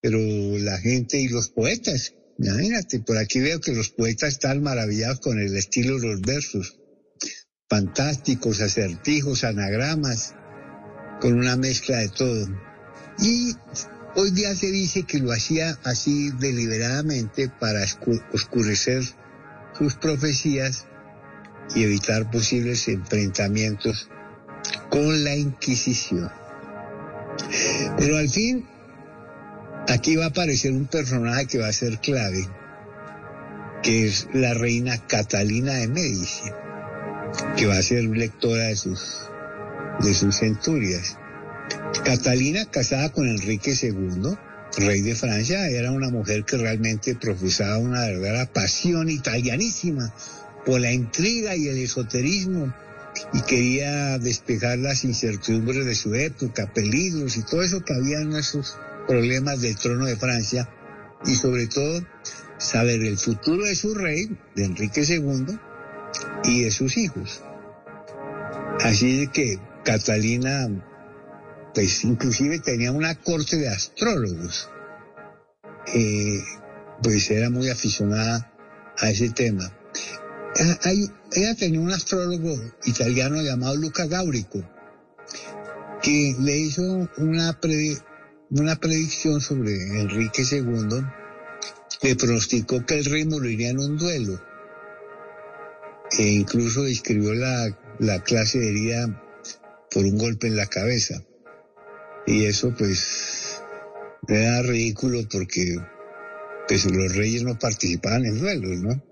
pero 0.00 0.18
la 0.58 0.78
gente 0.78 1.18
y 1.18 1.28
los 1.28 1.48
poetas, 1.48 2.14
imagínate, 2.38 3.00
por 3.00 3.16
aquí 3.16 3.40
veo 3.40 3.60
que 3.60 3.72
los 3.72 3.90
poetas 3.90 4.34
están 4.34 4.62
maravillados 4.62 5.20
con 5.20 5.38
el 5.40 5.56
estilo 5.56 5.98
de 5.98 6.08
los 6.08 6.20
versos, 6.20 6.78
fantásticos, 7.68 8.60
acertijos, 8.60 9.44
anagramas, 9.44 10.34
con 11.20 11.34
una 11.34 11.56
mezcla 11.56 11.98
de 11.98 12.08
todo. 12.10 12.48
Y 13.18 13.54
hoy 14.14 14.30
día 14.32 14.54
se 14.54 14.70
dice 14.70 15.04
que 15.04 15.20
lo 15.20 15.32
hacía 15.32 15.78
así 15.84 16.30
deliberadamente 16.38 17.48
para 17.48 17.84
oscurecer 18.32 19.02
sus 19.78 19.94
profecías 19.94 20.86
y 21.74 21.84
evitar 21.84 22.30
posibles 22.30 22.88
enfrentamientos 22.88 24.08
con 24.90 25.24
la 25.24 25.34
Inquisición. 25.34 26.30
Pero 27.98 28.16
al 28.16 28.28
fin, 28.28 28.66
aquí 29.88 30.16
va 30.16 30.26
a 30.26 30.28
aparecer 30.28 30.72
un 30.72 30.86
personaje 30.86 31.46
que 31.46 31.58
va 31.58 31.68
a 31.68 31.72
ser 31.72 31.98
clave, 31.98 32.46
que 33.82 34.06
es 34.06 34.28
la 34.32 34.54
reina 34.54 34.98
Catalina 35.06 35.74
de 35.74 35.88
Medici, 35.88 36.50
que 37.56 37.66
va 37.66 37.78
a 37.78 37.82
ser 37.82 38.04
lectora 38.04 38.64
de 38.64 38.76
sus, 38.76 39.28
de 40.00 40.14
sus 40.14 40.36
centurias. 40.36 41.18
Catalina, 42.04 42.66
casada 42.66 43.10
con 43.10 43.28
Enrique 43.28 43.74
II, 43.80 44.36
rey 44.78 45.02
de 45.02 45.14
Francia, 45.14 45.68
era 45.68 45.90
una 45.90 46.10
mujer 46.10 46.44
que 46.44 46.56
realmente 46.56 47.14
profesaba 47.14 47.78
una 47.78 48.00
verdadera 48.00 48.46
pasión 48.46 49.08
italianísima 49.08 50.12
por 50.64 50.80
la 50.80 50.92
intriga 50.92 51.56
y 51.56 51.68
el 51.68 51.78
esoterismo 51.78 52.72
y 53.32 53.42
quería 53.42 54.18
despejar 54.18 54.78
las 54.78 55.04
incertidumbres 55.04 55.84
de 55.84 55.94
su 55.94 56.14
época, 56.14 56.72
peligros 56.72 57.36
y 57.36 57.42
todo 57.42 57.62
eso 57.62 57.84
que 57.84 57.94
había 57.94 58.20
en 58.20 58.32
esos 58.34 58.78
problemas 59.06 59.60
del 59.60 59.76
trono 59.76 60.06
de 60.06 60.16
Francia 60.16 60.68
y 61.24 61.34
sobre 61.34 61.66
todo 61.66 62.00
saber 62.58 63.02
el 63.02 63.18
futuro 63.18 63.64
de 63.64 63.74
su 63.74 63.94
rey, 63.94 64.36
de 64.54 64.64
Enrique 64.64 65.02
II, 65.02 65.58
y 66.44 66.64
de 66.64 66.70
sus 66.70 66.96
hijos. 66.96 67.42
Así 68.80 69.28
que 69.28 69.58
Catalina, 69.84 70.68
pues 71.74 72.04
inclusive 72.04 72.60
tenía 72.60 72.92
una 72.92 73.14
corte 73.14 73.56
de 73.56 73.68
astrólogos, 73.68 74.70
eh, 75.94 76.40
pues 77.02 77.30
era 77.30 77.50
muy 77.50 77.68
aficionada 77.68 78.52
a 78.98 79.10
ese 79.10 79.30
tema. 79.30 79.72
Ah, 80.54 80.92
ella 81.32 81.54
tenía 81.54 81.80
un 81.80 81.90
astrólogo 81.90 82.54
italiano 82.84 83.40
llamado 83.40 83.74
Luca 83.76 84.06
Gaurico, 84.06 84.62
que 86.02 86.36
le 86.38 86.58
hizo 86.58 86.82
una, 87.16 87.58
una 88.50 88.76
predicción 88.76 89.40
sobre 89.40 89.72
Enrique 90.00 90.42
II, 90.50 91.04
le 92.02 92.16
pronosticó 92.16 92.84
que 92.84 92.98
el 92.98 93.04
rey 93.06 93.24
moriría 93.24 93.70
en 93.70 93.78
un 93.78 93.96
duelo, 93.96 94.38
e 96.18 96.22
incluso 96.22 96.84
escribió 96.84 97.32
la, 97.32 97.78
la 97.98 98.22
clase 98.22 98.58
de 98.58 98.68
herida 98.68 99.22
por 99.90 100.04
un 100.04 100.18
golpe 100.18 100.48
en 100.48 100.56
la 100.56 100.66
cabeza. 100.66 101.22
Y 102.26 102.44
eso 102.44 102.74
pues 102.76 103.62
era 104.28 104.62
ridículo 104.62 105.20
porque 105.30 105.78
pues, 106.68 106.84
los 106.84 107.16
reyes 107.16 107.42
no 107.42 107.58
participaban 107.58 108.26
en 108.26 108.38
duelos, 108.38 108.80
¿no? 108.80 109.11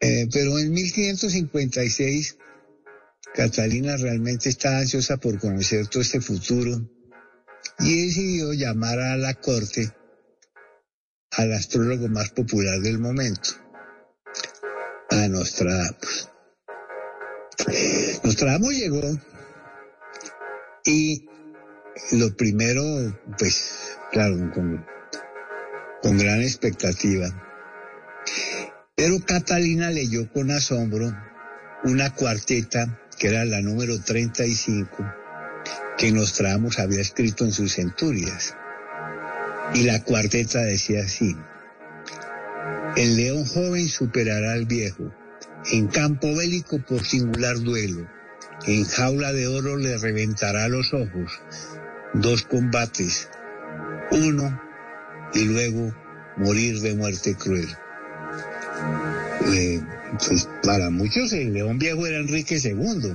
Eh, 0.00 0.28
pero 0.32 0.58
en 0.58 0.72
1556, 0.72 2.36
Catalina 3.34 3.96
realmente 3.96 4.48
estaba 4.48 4.78
ansiosa 4.78 5.16
por 5.16 5.38
conocer 5.38 5.86
todo 5.88 6.02
este 6.02 6.20
futuro 6.20 6.80
y 7.80 8.06
decidió 8.06 8.52
llamar 8.52 8.98
a 9.00 9.16
la 9.16 9.34
corte 9.34 9.92
al 11.32 11.52
astrólogo 11.52 12.08
más 12.08 12.30
popular 12.30 12.80
del 12.80 12.98
momento, 12.98 13.50
a 15.10 15.28
Nostradamus. 15.28 16.30
Nostradamus 18.24 18.76
llegó 18.76 19.02
y 20.84 21.28
lo 22.12 22.34
primero, 22.36 22.82
pues, 23.38 23.98
claro, 24.10 24.50
con, 24.54 24.86
con 26.02 26.18
gran 26.18 26.40
expectativa, 26.42 27.47
pero 28.98 29.20
Catalina 29.24 29.92
leyó 29.92 30.28
con 30.32 30.50
asombro 30.50 31.16
una 31.84 32.12
cuarteta 32.14 32.98
que 33.16 33.28
era 33.28 33.44
la 33.44 33.62
número 33.62 34.00
35 34.00 34.88
que 35.96 36.10
Nostradamus 36.10 36.80
había 36.80 37.00
escrito 37.00 37.44
en 37.44 37.52
sus 37.52 37.74
centurias. 37.74 38.56
Y 39.72 39.84
la 39.84 40.02
cuarteta 40.02 40.62
decía 40.62 41.02
así, 41.04 41.36
el 42.96 43.16
león 43.16 43.44
joven 43.44 43.86
superará 43.86 44.54
al 44.54 44.66
viejo, 44.66 45.14
en 45.70 45.86
campo 45.86 46.34
bélico 46.34 46.80
por 46.84 47.04
singular 47.04 47.56
duelo, 47.60 48.04
en 48.66 48.84
jaula 48.84 49.32
de 49.32 49.46
oro 49.46 49.76
le 49.76 49.96
reventará 49.96 50.66
los 50.66 50.92
ojos, 50.92 51.40
dos 52.14 52.42
combates, 52.42 53.28
uno 54.10 54.60
y 55.34 55.44
luego 55.44 55.94
morir 56.36 56.80
de 56.80 56.96
muerte 56.96 57.36
cruel. 57.36 57.68
Eh, 59.46 59.80
pues 60.26 60.48
para 60.62 60.90
muchos 60.90 61.32
el 61.32 61.52
león 61.52 61.78
viejo 61.78 62.06
era 62.06 62.18
Enrique 62.18 62.58
II. 62.62 63.14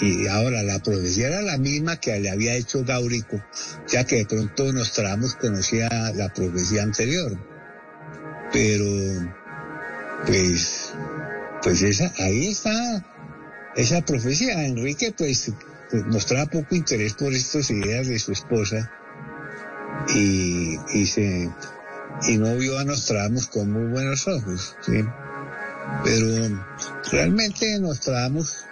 Y 0.00 0.26
ahora 0.26 0.62
la 0.62 0.80
profecía 0.80 1.28
era 1.28 1.42
la 1.42 1.58
misma 1.58 1.96
que 1.96 2.18
le 2.18 2.28
había 2.28 2.54
hecho 2.54 2.84
Gaurico, 2.84 3.42
ya 3.88 4.04
que 4.04 4.16
de 4.16 4.26
pronto 4.26 4.72
Nostradamus 4.72 5.36
conocía 5.36 5.88
la 6.14 6.28
profecía 6.32 6.82
anterior. 6.82 7.38
Pero, 8.52 9.32
pues, 10.26 10.92
pues 11.62 11.82
esa, 11.82 12.12
ahí 12.18 12.48
está 12.48 13.04
esa 13.76 14.02
profecía. 14.02 14.66
Enrique, 14.66 15.14
pues, 15.16 15.52
pues 15.90 16.04
mostraba 16.06 16.46
poco 16.46 16.74
interés 16.74 17.14
por 17.14 17.32
estas 17.32 17.70
ideas 17.70 18.08
de 18.08 18.18
su 18.18 18.32
esposa 18.32 18.90
y, 20.14 20.76
y 20.92 21.06
se, 21.06 21.50
y 22.28 22.38
no 22.38 22.56
vio 22.56 22.78
a 22.78 22.84
Nostradamus 22.84 23.46
con 23.48 23.70
muy 23.70 23.90
buenos 23.90 24.26
ojos, 24.28 24.76
¿sí? 24.80 25.04
Pero 26.04 26.26
realmente 27.10 27.78
Nostradamus 27.78 28.64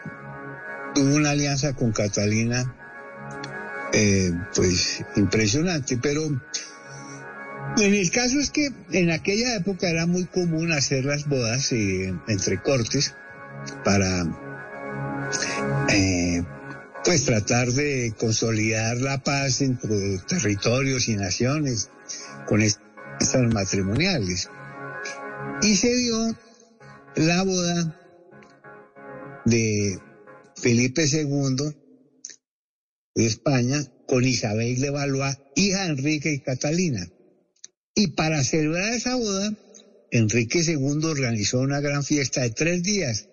tuvo 0.94 1.16
una 1.16 1.30
alianza 1.30 1.74
con 1.74 1.92
Catalina, 1.92 2.74
eh, 3.92 4.32
pues 4.54 5.04
impresionante, 5.16 5.98
pero 5.98 6.22
en 6.24 7.94
el 7.94 8.10
caso 8.10 8.38
es 8.38 8.50
que 8.50 8.70
en 8.92 9.10
aquella 9.10 9.56
época 9.56 9.88
era 9.88 10.06
muy 10.06 10.24
común 10.26 10.72
hacer 10.72 11.04
las 11.04 11.28
bodas 11.28 11.72
eh, 11.72 12.14
entre 12.28 12.62
cortes 12.62 13.14
para 13.84 14.24
eh, 15.88 16.42
pues 17.04 17.24
tratar 17.24 17.68
de 17.68 18.14
consolidar 18.18 18.96
la 18.98 19.18
paz 19.18 19.60
entre 19.60 20.18
territorios 20.28 21.08
y 21.08 21.16
naciones 21.16 21.90
con 22.46 22.62
estas 22.62 22.83
matrimoniales. 23.52 24.48
Y 25.62 25.76
se 25.76 25.94
dio 25.94 26.36
la 27.16 27.42
boda 27.42 28.00
de 29.44 29.98
Felipe 30.56 31.06
II 31.06 31.74
de 33.14 33.26
España 33.26 33.84
con 34.06 34.24
Isabel 34.24 34.80
de 34.80 34.90
Valois, 34.90 35.38
hija 35.54 35.84
de 35.84 35.90
Enrique 35.90 36.32
y 36.32 36.40
Catalina. 36.40 37.08
Y 37.94 38.08
para 38.08 38.42
celebrar 38.42 38.92
esa 38.92 39.14
boda, 39.14 39.54
Enrique 40.10 40.62
II 40.62 41.04
organizó 41.04 41.60
una 41.60 41.80
gran 41.80 42.02
fiesta 42.02 42.42
de 42.42 42.50
tres 42.50 42.82
días 42.82 43.28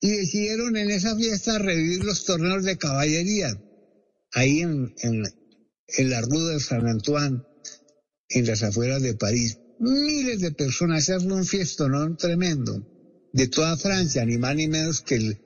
y 0.00 0.10
decidieron 0.10 0.76
en 0.76 0.90
esa 0.90 1.16
fiesta 1.16 1.58
revivir 1.58 2.04
los 2.04 2.24
torneos 2.24 2.64
de 2.64 2.76
caballería, 2.76 3.56
ahí 4.32 4.60
en, 4.60 4.94
en, 5.02 5.24
en 5.86 6.10
la 6.10 6.20
Rue 6.22 6.54
de 6.54 6.60
San 6.60 6.88
Antoine, 6.88 7.42
en 8.34 8.46
las 8.46 8.62
afueras 8.62 9.02
de 9.02 9.14
París. 9.14 9.58
Miles 9.78 10.40
de 10.40 10.52
personas, 10.52 11.08
hacer 11.08 11.30
un 11.30 11.44
fiestonón 11.44 12.16
tremendo, 12.16 12.86
de 13.32 13.48
toda 13.48 13.76
Francia, 13.76 14.24
ni 14.24 14.38
más 14.38 14.54
ni 14.54 14.68
menos 14.68 15.00
que 15.00 15.16
el, 15.16 15.38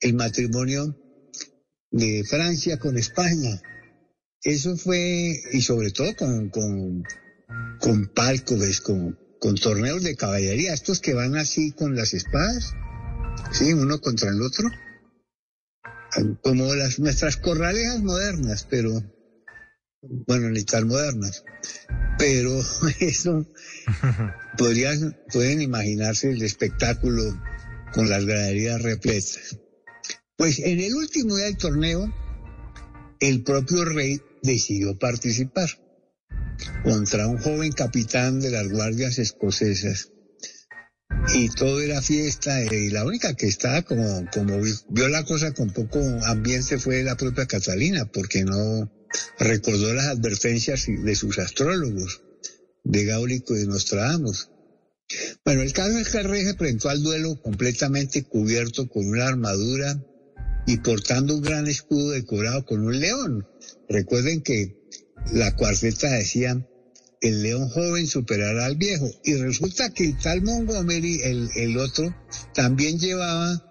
el 0.00 0.14
matrimonio 0.14 0.96
de 1.90 2.24
Francia 2.28 2.78
con 2.78 2.96
España. 2.96 3.60
Eso 4.42 4.76
fue, 4.76 5.40
y 5.52 5.62
sobre 5.62 5.90
todo 5.90 6.14
con, 6.16 6.50
con, 6.50 7.02
con 7.80 8.06
palcos, 8.14 8.80
con, 8.80 9.18
con 9.38 9.54
torneos 9.56 10.02
de 10.02 10.16
caballería, 10.16 10.74
estos 10.74 11.00
que 11.00 11.14
van 11.14 11.36
así 11.36 11.72
con 11.72 11.94
las 11.94 12.14
espadas, 12.14 12.74
sí, 13.52 13.72
uno 13.72 14.00
contra 14.00 14.30
el 14.30 14.42
otro, 14.42 14.68
como 16.42 16.74
las 16.74 16.98
nuestras 16.98 17.36
corralejas 17.36 18.02
modernas, 18.02 18.66
pero 18.68 19.02
bueno, 20.02 20.50
ni 20.50 20.64
tan 20.64 20.88
modernas, 20.88 21.44
pero 22.18 22.60
eso 23.00 23.46
podrían, 24.58 25.16
pueden 25.32 25.60
imaginarse 25.62 26.30
el 26.30 26.42
espectáculo 26.42 27.22
con 27.92 28.08
las 28.08 28.24
graderías 28.24 28.80
repletas. 28.82 29.58
Pues 30.36 30.58
en 30.60 30.80
el 30.80 30.94
último 30.94 31.36
día 31.36 31.46
del 31.46 31.58
torneo, 31.58 32.12
el 33.20 33.42
propio 33.42 33.84
rey 33.84 34.20
decidió 34.42 34.98
participar 34.98 35.68
contra 36.82 37.26
un 37.26 37.38
joven 37.38 37.72
capitán 37.72 38.40
de 38.40 38.50
las 38.50 38.68
guardias 38.68 39.18
escocesas. 39.18 40.12
Y 41.34 41.50
todo 41.50 41.80
era 41.80 42.00
fiesta 42.00 42.62
y 42.62 42.88
la 42.88 43.04
única 43.04 43.34
que 43.34 43.46
estaba 43.46 43.82
como, 43.82 44.24
como 44.32 44.58
vio 44.88 45.08
la 45.08 45.24
cosa 45.24 45.52
con 45.52 45.70
poco 45.70 46.00
ambiente 46.24 46.78
fue 46.78 47.02
la 47.02 47.16
propia 47.16 47.46
Catalina, 47.46 48.06
porque 48.06 48.44
no 48.44 48.90
recordó 49.38 49.92
las 49.94 50.06
advertencias 50.06 50.86
de 50.86 51.14
sus 51.14 51.38
astrólogos, 51.38 52.22
de 52.84 53.04
Gáulico 53.04 53.54
y 53.54 53.60
de 53.60 53.66
Nostradamus. 53.66 54.50
Bueno, 55.44 55.62
el 55.62 55.72
caso 55.72 55.98
es 55.98 56.08
que 56.08 56.18
el 56.18 56.28
rey 56.28 56.44
se 56.44 56.54
presentó 56.54 56.88
al 56.88 57.02
duelo 57.02 57.40
completamente 57.42 58.22
cubierto 58.22 58.88
con 58.88 59.06
una 59.06 59.26
armadura 59.26 60.00
y 60.66 60.78
portando 60.78 61.34
un 61.34 61.42
gran 61.42 61.66
escudo 61.66 62.10
decorado 62.10 62.64
con 62.64 62.84
un 62.84 63.00
león. 63.00 63.46
Recuerden 63.88 64.42
que 64.42 64.76
la 65.32 65.56
cuarteta 65.56 66.10
decía, 66.10 66.64
el 67.20 67.42
león 67.42 67.68
joven 67.68 68.06
superará 68.06 68.66
al 68.66 68.76
viejo. 68.76 69.10
Y 69.24 69.34
resulta 69.34 69.92
que 69.92 70.04
el 70.04 70.18
tal 70.18 70.42
Montgomery, 70.42 71.20
el, 71.22 71.50
el 71.56 71.76
otro, 71.78 72.14
también 72.54 72.98
llevaba 72.98 73.66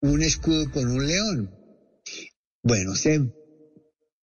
un 0.00 0.22
escudo 0.22 0.70
con 0.70 0.88
un 0.88 1.06
león. 1.06 1.54
Bueno, 2.62 2.94
se, 2.94 3.20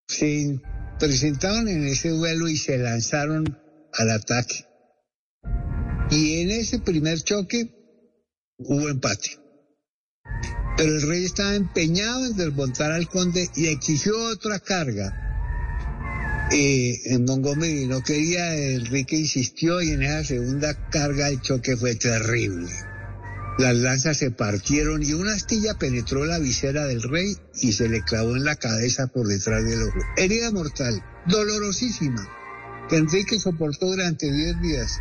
se 0.07 0.59
presentaron 0.99 1.67
en 1.67 1.85
ese 1.87 2.09
duelo 2.09 2.47
y 2.47 2.57
se 2.57 2.77
lanzaron 2.77 3.57
al 3.93 4.09
ataque. 4.09 4.65
Y 6.11 6.41
en 6.41 6.51
ese 6.51 6.79
primer 6.79 7.21
choque 7.21 7.69
hubo 8.57 8.89
empate. 8.89 9.39
Pero 10.77 10.95
el 10.95 11.07
rey 11.07 11.25
estaba 11.25 11.55
empeñado 11.55 12.25
en 12.25 12.35
desmontar 12.35 12.91
al 12.91 13.07
conde 13.07 13.49
y 13.55 13.67
exigió 13.67 14.13
otra 14.29 14.59
carga. 14.59 15.21
Eh, 16.51 17.01
en 17.05 17.25
Montgomery 17.25 17.87
no 17.87 18.03
quería, 18.03 18.55
Enrique 18.55 19.15
insistió 19.15 19.81
y 19.81 19.91
en 19.91 20.03
esa 20.03 20.23
segunda 20.23 20.89
carga 20.89 21.29
el 21.29 21.41
choque 21.41 21.75
fue 21.75 21.95
terrible. 21.95 22.69
Las 23.57 23.75
lanzas 23.77 24.17
se 24.17 24.31
partieron 24.31 25.01
y 25.01 25.13
una 25.13 25.33
astilla 25.33 25.75
penetró 25.75 26.25
la 26.25 26.39
visera 26.39 26.85
del 26.85 27.01
rey 27.01 27.37
y 27.61 27.71
se 27.71 27.87
le 27.87 28.01
clavó 28.01 28.35
en 28.35 28.43
la 28.43 28.57
cabeza 28.57 29.07
por 29.07 29.27
detrás 29.27 29.63
del 29.63 29.81
ojo. 29.81 29.97
Herida 30.17 30.51
mortal, 30.51 31.01
dolorosísima, 31.25 32.27
que 32.89 32.97
Enrique 32.97 33.39
soportó 33.39 33.87
durante 33.87 34.29
10 34.29 34.61
días 34.61 34.99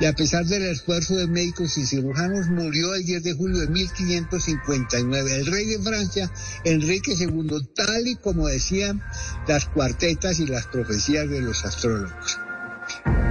y 0.00 0.06
a 0.06 0.12
pesar 0.12 0.44
del 0.44 0.64
esfuerzo 0.64 1.14
de 1.14 1.28
médicos 1.28 1.78
y 1.78 1.86
cirujanos 1.86 2.48
murió 2.48 2.96
el 2.96 3.04
10 3.04 3.22
de 3.22 3.32
julio 3.32 3.60
de 3.60 3.68
1559. 3.68 5.36
El 5.36 5.46
rey 5.46 5.66
de 5.66 5.78
Francia, 5.78 6.30
Enrique 6.64 7.14
II, 7.16 7.68
tal 7.76 8.08
y 8.08 8.16
como 8.16 8.48
decían 8.48 9.00
las 9.46 9.66
cuartetas 9.66 10.40
y 10.40 10.46
las 10.46 10.66
profecías 10.66 11.28
de 11.28 11.40
los 11.40 11.64
astrólogos. 11.64 12.38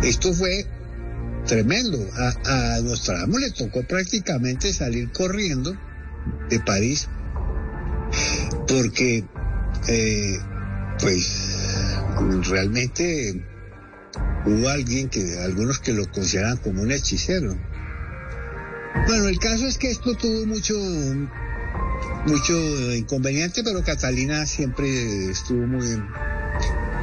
Esto 0.04 0.34
fue 0.34 0.66
tremendo. 1.46 1.98
A, 2.16 2.76
a 2.78 2.82
Nostradamus 2.82 3.42
le 3.42 3.52
tocó 3.52 3.84
prácticamente 3.88 4.74
salir 4.74 5.12
corriendo 5.12 5.76
de 6.50 6.60
París 6.60 7.08
porque, 8.68 9.26
eh, 9.88 10.40
pues, 11.00 11.58
realmente 12.50 13.44
hubo 14.46 14.70
alguien 14.70 15.10
que, 15.10 15.40
algunos 15.40 15.80
que 15.80 15.94
lo 15.94 16.10
consideran 16.12 16.58
como 16.58 16.82
un 16.82 16.92
hechicero. 16.92 17.58
Bueno, 19.08 19.28
el 19.28 19.40
caso 19.40 19.66
es 19.68 19.78
que 19.78 19.90
esto 19.92 20.16
tuvo 20.16 20.46
mucho, 20.46 20.76
mucho 22.26 22.94
inconveniente, 22.94 23.64
pero 23.64 23.84
Catalina 23.84 24.46
siempre 24.46 25.30
estuvo 25.30 25.66
muy, 25.68 26.02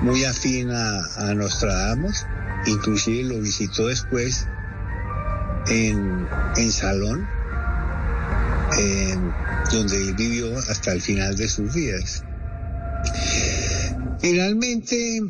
muy 0.02 0.24
afín 0.24 0.70
a, 0.70 1.00
a 1.16 1.34
Nostradamus, 1.34 2.26
inclusive 2.66 3.24
lo 3.24 3.40
visitó 3.40 3.88
después 3.88 4.46
en, 5.68 6.26
en 6.56 6.72
Salón, 6.72 7.26
donde 9.72 9.96
él 9.96 10.14
vivió 10.14 10.56
hasta 10.58 10.92
el 10.92 11.00
final 11.00 11.36
de 11.36 11.48
sus 11.48 11.74
días. 11.74 12.22
Finalmente, 14.20 15.22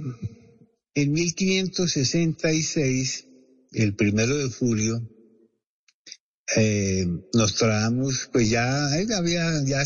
en 0.94 1.12
1566, 1.12 3.26
el 3.72 3.94
primero 3.94 4.36
de 4.36 4.50
julio, 4.50 5.00
eh, 6.56 7.06
Nostradamus, 7.32 8.28
pues 8.32 8.50
ya 8.50 8.98
él 8.98 9.12
había, 9.12 9.62
ya 9.64 9.84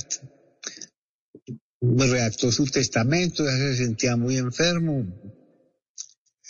redactó 1.82 2.50
su 2.50 2.64
testamento, 2.64 3.44
ya 3.44 3.50
se 3.50 3.76
sentía 3.76 4.16
muy 4.16 4.38
enfermo. 4.38 5.33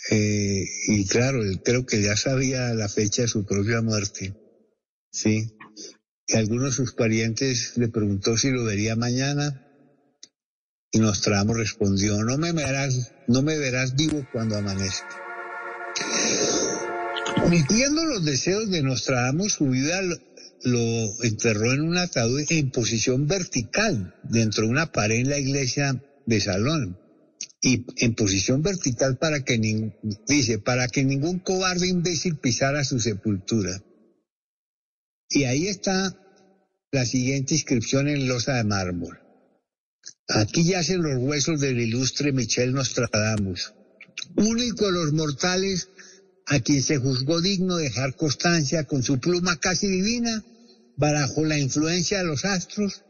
Eh, 0.09 0.65
y 0.87 1.05
claro, 1.07 1.43
él 1.43 1.61
creo 1.63 1.85
que 1.85 2.01
ya 2.01 2.15
sabía 2.15 2.73
la 2.73 2.89
fecha 2.89 3.23
de 3.23 3.27
su 3.27 3.45
propia 3.45 3.81
muerte. 3.81 4.35
Sí. 5.11 5.57
Y 6.27 6.35
algunos 6.35 6.65
de 6.65 6.71
sus 6.71 6.93
parientes 6.93 7.73
le 7.77 7.87
preguntó 7.87 8.37
si 8.37 8.51
lo 8.51 8.63
vería 8.63 8.95
mañana. 8.95 9.61
Y 10.91 10.99
Nostradamus 10.99 11.57
respondió, 11.57 12.23
no 12.23 12.37
me 12.37 12.51
verás, 12.51 13.11
no 13.27 13.41
me 13.41 13.57
verás 13.57 13.95
vivo 13.95 14.25
cuando 14.31 14.57
amanezca. 14.57 15.21
Omitiendo 17.43 18.05
los 18.05 18.23
deseos 18.23 18.69
de 18.69 18.81
Nostradamus, 18.81 19.53
su 19.53 19.67
vida 19.67 20.01
lo, 20.01 20.15
lo 20.63 21.23
enterró 21.23 21.73
en 21.73 21.81
un 21.81 21.97
ataúd 21.97 22.45
en 22.49 22.71
posición 22.71 23.27
vertical 23.27 24.15
dentro 24.23 24.65
de 24.65 24.69
una 24.69 24.91
pared 24.91 25.17
en 25.17 25.29
la 25.29 25.37
iglesia 25.37 26.01
de 26.25 26.41
Salón 26.41 27.04
y 27.65 27.83
en 27.97 28.13
posición 28.13 28.61
vertical 28.61 29.17
para 29.17 29.43
que 29.43 29.57
ningún, 29.57 29.95
dice, 30.27 30.59
para 30.59 30.87
que 30.87 31.03
ningún 31.03 31.39
cobarde 31.39 31.87
imbécil 31.87 32.37
pisara 32.37 32.83
su 32.83 32.99
sepultura. 32.99 33.83
Y 35.29 35.45
ahí 35.45 35.67
está 35.67 36.15
la 36.91 37.07
siguiente 37.07 37.55
inscripción 37.55 38.07
en 38.07 38.27
losa 38.27 38.53
de 38.53 38.65
mármol. 38.65 39.19
Aquí 40.27 40.63
yacen 40.63 41.01
los 41.01 41.17
huesos 41.17 41.59
del 41.59 41.79
ilustre 41.79 42.31
Michel 42.33 42.71
Nostradamus, 42.71 43.73
único 44.35 44.85
de 44.85 44.91
los 44.91 45.13
mortales 45.13 45.89
a 46.45 46.59
quien 46.59 46.83
se 46.83 46.97
juzgó 46.97 47.41
digno 47.41 47.77
de 47.77 47.85
dejar 47.85 48.15
constancia 48.15 48.83
con 48.83 49.01
su 49.01 49.19
pluma 49.19 49.59
casi 49.59 49.87
divina 49.87 50.45
bajo 50.97 51.43
la 51.43 51.57
influencia 51.57 52.19
de 52.19 52.25
los 52.25 52.45
astros 52.45 53.01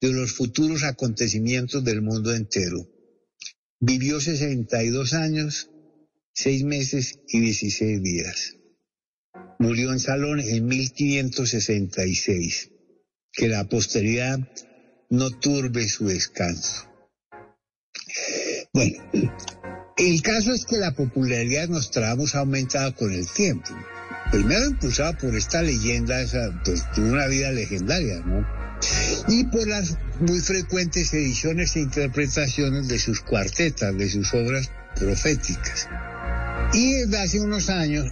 de 0.00 0.12
los 0.12 0.34
futuros 0.34 0.84
acontecimientos 0.84 1.82
del 1.82 2.00
mundo 2.00 2.32
entero. 2.32 2.86
Vivió 3.80 4.20
62 4.20 5.14
años, 5.14 5.70
6 6.34 6.64
meses 6.64 7.20
y 7.28 7.40
16 7.40 8.02
días. 8.02 8.56
Murió 9.60 9.92
en 9.92 10.00
Salón 10.00 10.40
en 10.40 10.66
1566. 10.66 12.70
Que 13.32 13.48
la 13.48 13.68
posteridad 13.68 14.40
no 15.10 15.30
turbe 15.30 15.88
su 15.88 16.06
descanso. 16.06 16.88
Bueno, 18.72 18.98
el 19.96 20.22
caso 20.22 20.52
es 20.52 20.64
que 20.64 20.78
la 20.78 20.94
popularidad 20.94 21.62
de 21.62 21.74
Nostradamus 21.74 22.34
ha 22.34 22.40
aumentado 22.40 22.94
con 22.96 23.12
el 23.12 23.30
tiempo. 23.30 23.70
Primero 24.32 24.66
impulsada 24.66 25.16
por 25.16 25.36
esta 25.36 25.62
leyenda, 25.62 26.20
esa, 26.20 26.60
pues 26.64 26.82
una 26.96 27.28
vida 27.28 27.52
legendaria, 27.52 28.18
¿no? 28.20 28.57
Y 29.28 29.44
por 29.44 29.66
las 29.66 29.96
muy 30.20 30.40
frecuentes 30.40 31.12
ediciones 31.12 31.76
e 31.76 31.80
interpretaciones 31.80 32.88
de 32.88 32.98
sus 32.98 33.20
cuartetas, 33.20 33.96
de 33.96 34.08
sus 34.08 34.32
obras 34.34 34.70
proféticas. 34.96 35.88
Y 36.72 36.92
desde 36.94 37.18
hace 37.18 37.40
unos 37.40 37.70
años, 37.70 38.10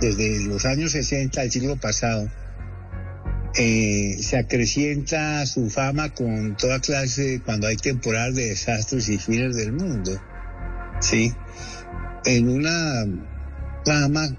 desde 0.00 0.44
los 0.44 0.64
años 0.66 0.92
60 0.92 1.40
del 1.40 1.50
siglo 1.50 1.76
pasado, 1.76 2.28
eh, 3.56 4.18
se 4.20 4.36
acrecienta 4.36 5.46
su 5.46 5.70
fama 5.70 6.12
con 6.12 6.56
toda 6.56 6.80
clase 6.80 7.40
cuando 7.44 7.68
hay 7.68 7.76
temporal 7.76 8.34
de 8.34 8.48
desastres 8.48 9.08
y 9.08 9.18
fines 9.18 9.54
del 9.56 9.72
mundo. 9.72 10.20
¿Sí? 11.00 11.32
En 12.24 12.48
una 12.48 13.04
fama 13.84 14.36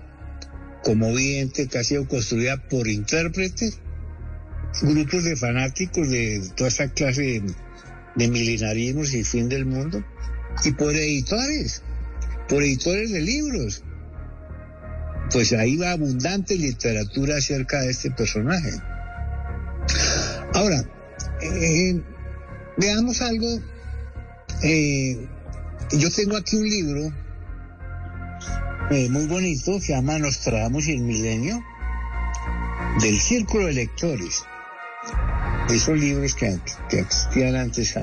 como 0.84 1.14
vidente 1.14 1.68
que 1.68 1.78
ha 1.78 1.84
sido 1.84 2.08
construida 2.08 2.58
por 2.58 2.88
intérpretes, 2.88 3.80
grupos 4.82 5.24
de 5.24 5.36
fanáticos 5.36 6.10
de 6.10 6.50
toda 6.56 6.70
esta 6.70 6.90
clase 6.90 7.22
de, 7.22 7.54
de 8.16 8.28
milenarismos 8.28 9.14
y 9.14 9.24
fin 9.24 9.50
del 9.50 9.66
mundo, 9.66 10.04
y 10.64 10.72
por 10.72 10.96
editores, 10.96 11.84
por 12.48 12.64
editores 12.64 13.12
de 13.12 13.22
libros. 13.22 13.84
Pues 15.32 15.54
ahí 15.54 15.76
va 15.76 15.92
abundante 15.92 16.56
literatura 16.56 17.38
acerca 17.38 17.82
de 17.82 17.92
este 17.92 18.12
personaje. 18.12 18.72
Ahora, 20.54 20.84
eh, 21.42 22.02
veamos 22.78 23.22
algo. 23.22 23.48
Eh, 24.64 25.28
yo 25.92 26.10
tengo 26.10 26.38
aquí 26.38 26.56
un 26.56 26.70
libro 26.70 27.14
eh, 28.92 29.10
muy 29.10 29.26
bonito, 29.26 29.80
se 29.80 29.94
llama 29.94 30.20
Nostradamus 30.20 30.88
y 30.88 30.94
el 30.94 31.02
Milenio, 31.02 31.62
del 33.02 33.20
Círculo 33.20 33.66
de 33.66 33.74
Lectores. 33.74 34.44
Esos 35.70 35.98
libros 35.98 36.36
que, 36.36 36.60
que 36.90 37.00
existían 37.00 37.56
antes, 37.56 37.94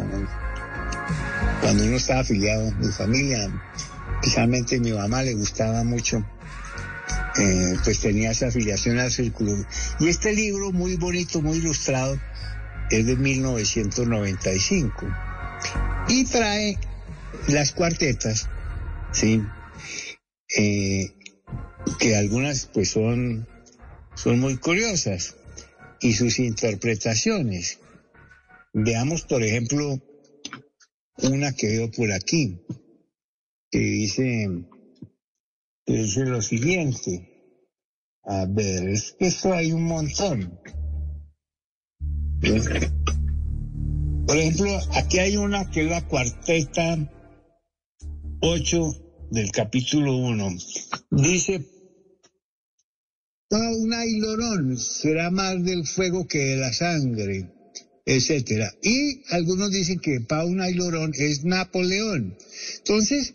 cuando 1.61 1.85
uno 1.85 1.97
estaba 1.97 2.21
afiliado, 2.21 2.73
mi 2.73 2.89
familia, 2.89 3.49
especialmente 4.21 4.81
mi 4.81 4.93
mamá 4.93 5.23
le 5.23 5.35
gustaba 5.35 5.85
mucho, 5.85 6.25
eh, 7.39 7.77
pues 7.85 8.01
tenía 8.01 8.33
esa 8.33 8.49
afiliación 8.49 8.99
al 8.99 9.13
Círculo. 9.13 9.55
Y 10.01 10.09
este 10.09 10.35
libro, 10.35 10.73
muy 10.73 10.97
bonito, 10.97 11.41
muy 11.41 11.59
ilustrado, 11.59 12.19
es 12.91 13.07
de 13.07 13.17
1995. 13.17 15.07
Y 16.09 16.25
trae 16.25 16.77
las 17.47 17.73
cuartetas, 17.73 18.49
¿sí? 19.13 19.41
Eh, 20.57 21.13
que 21.99 22.17
algunas 22.17 22.67
pues 22.67 22.91
son, 22.91 23.47
son 24.15 24.41
muy 24.41 24.57
curiosas 24.57 25.37
y 26.03 26.13
sus 26.13 26.39
interpretaciones. 26.39 27.79
Veamos, 28.73 29.23
por 29.23 29.43
ejemplo, 29.43 30.01
una 31.23 31.53
que 31.53 31.69
veo 31.69 31.91
por 31.91 32.13
aquí, 32.13 32.61
que 33.71 33.79
dice, 33.79 34.49
que 35.87 35.93
dice 35.93 36.25
lo 36.25 36.43
siguiente. 36.43 37.29
A 38.25 38.47
ver, 38.47 38.89
es 38.89 39.13
que 39.19 39.27
esto 39.27 39.53
hay 39.53 39.73
un 39.73 39.85
montón. 39.85 40.59
Por 44.27 44.37
ejemplo, 44.37 44.79
aquí 44.95 45.19
hay 45.19 45.37
una 45.37 45.71
que 45.71 45.83
es 45.83 45.91
la 45.91 46.07
cuarteta 46.07 46.99
8 48.41 49.29
del 49.31 49.51
capítulo 49.51 50.17
1. 50.17 50.57
Dice, 51.11 51.65
Pauna 53.53 54.07
y 54.07 54.19
Lorón 54.19 54.79
será 54.79 55.31
más 55.31 55.63
del 55.63 55.87
fuego 55.87 56.27
que 56.27 56.39
de 56.39 56.57
la 56.57 56.73
sangre, 56.73 57.53
etcétera. 58.07 58.73
Y 58.83 59.23
algunos 59.29 59.71
dicen 59.71 60.01
que 60.01 60.23
Pauna 60.23 60.71
y 60.71 60.75
Lorón 60.75 61.13
es 61.15 61.45
Napoleón. 61.45 62.39
Entonces, 62.79 63.35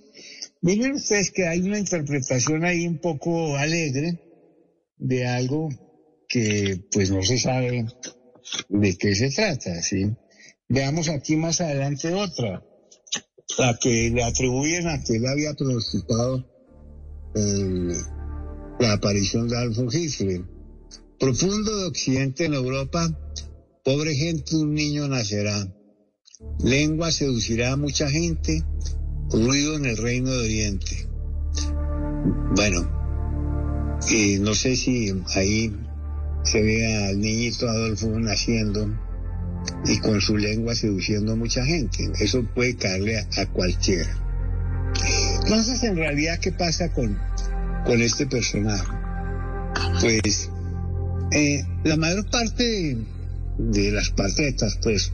miren 0.61 0.93
ustedes 0.93 1.29
que 1.29 1.45
hay 1.45 1.61
una 1.61 1.77
interpretación 1.77 2.65
ahí 2.65 2.87
un 2.87 2.97
poco 2.97 3.57
alegre 3.57 4.19
de 4.97 5.27
algo 5.27 5.69
que 6.27 6.81
pues 6.91 7.11
no 7.11 7.21
se 7.21 7.37
sabe 7.37 7.85
de 8.69 8.97
qué 8.97 9.13
se 9.13 9.29
trata, 9.29 9.83
¿sí? 9.83 10.07
Veamos 10.67 11.09
aquí 11.09 11.35
más 11.35 11.61
adelante 11.61 12.11
otra 12.11 12.63
la 13.59 13.77
que 13.79 14.09
le 14.09 14.23
atribuyen 14.23 14.87
a 14.87 15.03
que 15.03 15.17
él 15.17 15.27
había 15.27 15.53
pronosticado 15.53 16.43
eh, 17.35 18.16
la 18.79 18.93
aparición 18.93 19.47
de 19.47 19.57
Adolfo 19.57 19.87
Hitler. 19.91 20.43
Profundo 21.19 21.75
de 21.77 21.85
Occidente 21.85 22.45
en 22.45 22.53
Europa, 22.53 23.09
pobre 23.83 24.13
gente, 24.15 24.55
un 24.55 24.73
niño 24.73 25.07
nacerá. 25.07 25.67
Lengua 26.59 27.11
seducirá 27.11 27.73
a 27.73 27.77
mucha 27.77 28.09
gente, 28.09 28.63
ruido 29.31 29.75
en 29.75 29.85
el 29.85 29.97
reino 29.97 30.29
de 30.31 30.39
Oriente. 30.39 31.07
Bueno, 32.55 32.97
no 34.41 34.53
sé 34.53 34.75
si 34.75 35.13
ahí 35.35 35.73
se 36.43 36.61
ve 36.61 37.07
al 37.07 37.19
niñito 37.19 37.67
Adolfo 37.67 38.07
naciendo 38.19 38.87
y 39.85 39.99
con 39.99 40.21
su 40.21 40.37
lengua 40.37 40.75
seduciendo 40.75 41.33
a 41.33 41.35
mucha 41.35 41.65
gente. 41.65 42.11
Eso 42.19 42.45
puede 42.53 42.75
caerle 42.75 43.17
a, 43.19 43.45
cualquiera. 43.47 44.09
Entonces, 45.43 45.83
en 45.83 45.97
realidad, 45.97 46.39
¿qué 46.39 46.51
pasa 46.51 46.93
con, 46.93 47.17
con 47.87 48.01
este 48.01 48.27
personaje? 48.27 48.85
Pues 50.01 50.51
eh, 51.31 51.63
la 51.83 51.97
mayor 51.97 52.29
parte 52.29 52.97
de, 53.57 53.91
las 53.91 54.11
patetas, 54.11 54.77
pues, 54.83 55.11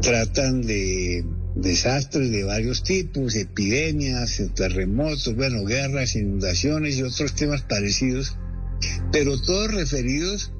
tratan 0.00 0.62
de 0.62 1.24
desastres 1.56 2.30
de 2.30 2.44
varios 2.44 2.84
tipos, 2.84 3.34
epidemias, 3.34 4.40
terremotos, 4.54 5.34
bueno, 5.34 5.64
guerras, 5.64 6.14
inundaciones 6.14 6.96
y 6.98 7.02
otros 7.02 7.34
temas 7.34 7.62
parecidos, 7.62 8.36
pero 9.10 9.40
todos 9.40 9.72
referidos 9.72 10.52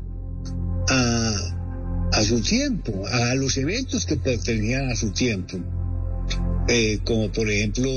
a 0.88 1.54
a 2.14 2.22
su 2.22 2.40
tiempo, 2.40 3.04
a 3.08 3.34
los 3.34 3.56
eventos 3.56 4.06
que 4.06 4.16
pertenecían 4.16 4.88
a 4.88 4.94
su 4.94 5.10
tiempo, 5.10 5.58
eh, 6.68 7.00
como 7.04 7.30
por 7.32 7.50
ejemplo 7.50 7.90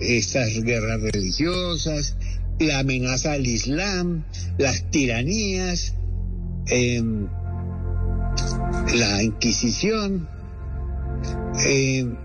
estas 0.00 0.62
guerras 0.62 1.00
religiosas, 1.00 2.16
la 2.58 2.80
amenaza 2.80 3.32
al 3.32 3.46
Islam, 3.46 4.24
las 4.58 4.90
tiranías, 4.90 5.94
em, 6.66 7.28
la 8.94 9.22
Inquisición. 9.22 10.28
Em, 11.66 12.16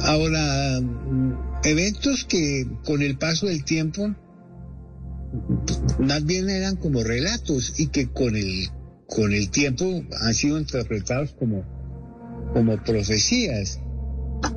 ahora, 0.00 0.80
eventos 1.64 2.24
que 2.24 2.66
con 2.84 3.02
el 3.02 3.18
paso 3.18 3.46
del 3.46 3.64
tiempo 3.64 4.14
más 5.98 6.24
bien 6.24 6.50
eran 6.50 6.76
como 6.76 7.02
relatos 7.02 7.80
y 7.80 7.86
que 7.88 8.10
con 8.10 8.36
el 8.36 8.68
con 9.14 9.32
el 9.32 9.50
tiempo 9.50 10.02
han 10.22 10.34
sido 10.34 10.58
interpretados 10.58 11.32
como, 11.32 11.64
como 12.54 12.82
profecías. 12.82 13.80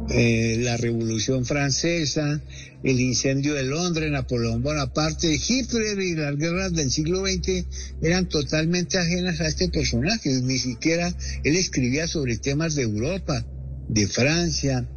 Eh, 0.09 0.57
la 0.59 0.77
Revolución 0.77 1.45
Francesa, 1.45 2.41
el 2.83 2.99
incendio 2.99 3.53
de 3.55 3.63
Londres, 3.63 4.11
Napoleón 4.11 4.61
Bonaparte, 4.61 5.35
Hitler 5.35 5.99
y 5.99 6.15
las 6.15 6.37
guerras 6.37 6.73
del 6.73 6.91
siglo 6.91 7.25
XX 7.25 7.65
eran 8.01 8.29
totalmente 8.29 8.97
ajenas 8.97 9.41
a 9.41 9.47
este 9.47 9.69
personaje. 9.69 10.29
Ni 10.41 10.57
siquiera 10.57 11.13
él 11.43 11.55
escribía 11.55 12.07
sobre 12.07 12.37
temas 12.37 12.75
de 12.75 12.83
Europa, 12.83 13.45
de 13.89 14.07
Francia, 14.07 14.87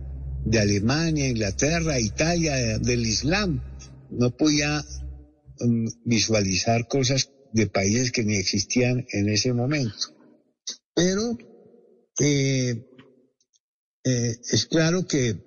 de 0.45 0.59
Alemania, 0.59 1.29
Inglaterra, 1.29 1.99
Italia, 1.99 2.79
del 2.79 3.07
Islam. 3.07 3.63
No 4.11 4.37
podía 4.37 4.85
mm, 5.61 5.89
visualizar 6.05 6.87
cosas 6.87 7.31
de 7.53 7.67
países 7.67 8.13
que 8.13 8.25
ni 8.25 8.37
existían 8.37 9.07
en 9.11 9.29
ese 9.29 9.53
momento. 9.53 10.15
Pero 10.95 11.37
eh, 12.21 12.85
eh, 14.05 14.39
es 14.51 14.67
claro 14.67 15.07
que 15.07 15.45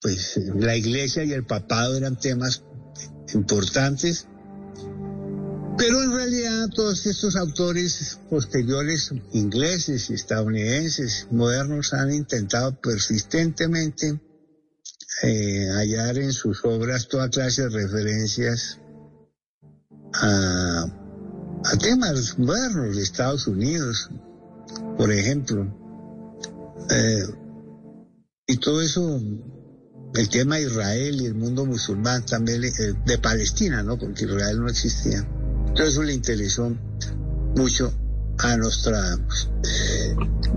pues 0.00 0.38
la 0.54 0.76
iglesia 0.76 1.24
y 1.24 1.32
el 1.32 1.44
papado 1.44 1.96
eran 1.96 2.18
temas 2.18 2.62
importantes, 3.34 4.26
pero 5.76 6.02
en 6.02 6.12
realidad 6.12 6.68
todos 6.74 7.06
estos 7.06 7.36
autores 7.36 8.18
posteriores, 8.28 9.12
ingleses 9.32 10.10
y 10.10 10.14
estadounidenses, 10.14 11.28
modernos, 11.30 11.92
han 11.92 12.12
intentado 12.12 12.80
persistentemente 12.80 14.20
eh, 15.22 15.68
hallar 15.70 16.18
en 16.18 16.32
sus 16.32 16.64
obras 16.64 17.08
toda 17.08 17.28
clase 17.28 17.62
de 17.62 17.68
referencias 17.68 18.78
a 20.14 21.76
temas 21.78 22.38
modernos 22.38 22.96
de 22.96 23.02
Estados 23.02 23.46
Unidos, 23.46 24.10
por 24.96 25.12
ejemplo. 25.12 25.76
Eh, 26.90 27.26
y 28.50 28.56
todo 28.56 28.82
eso, 28.82 29.20
el 30.14 30.28
tema 30.28 30.58
Israel 30.58 31.20
y 31.20 31.26
el 31.26 31.36
mundo 31.36 31.66
musulmán 31.66 32.26
también, 32.26 32.64
eh, 32.64 32.70
de 33.06 33.18
Palestina, 33.18 33.82
¿no? 33.84 33.96
Porque 33.96 34.24
Israel 34.24 34.60
no 34.60 34.68
existía. 34.68 35.24
Todo 35.74 35.86
eso 35.86 36.02
le 36.02 36.12
interesó 36.12 36.76
mucho 37.54 37.92
a 38.38 38.56
Nostradamus. 38.56 39.50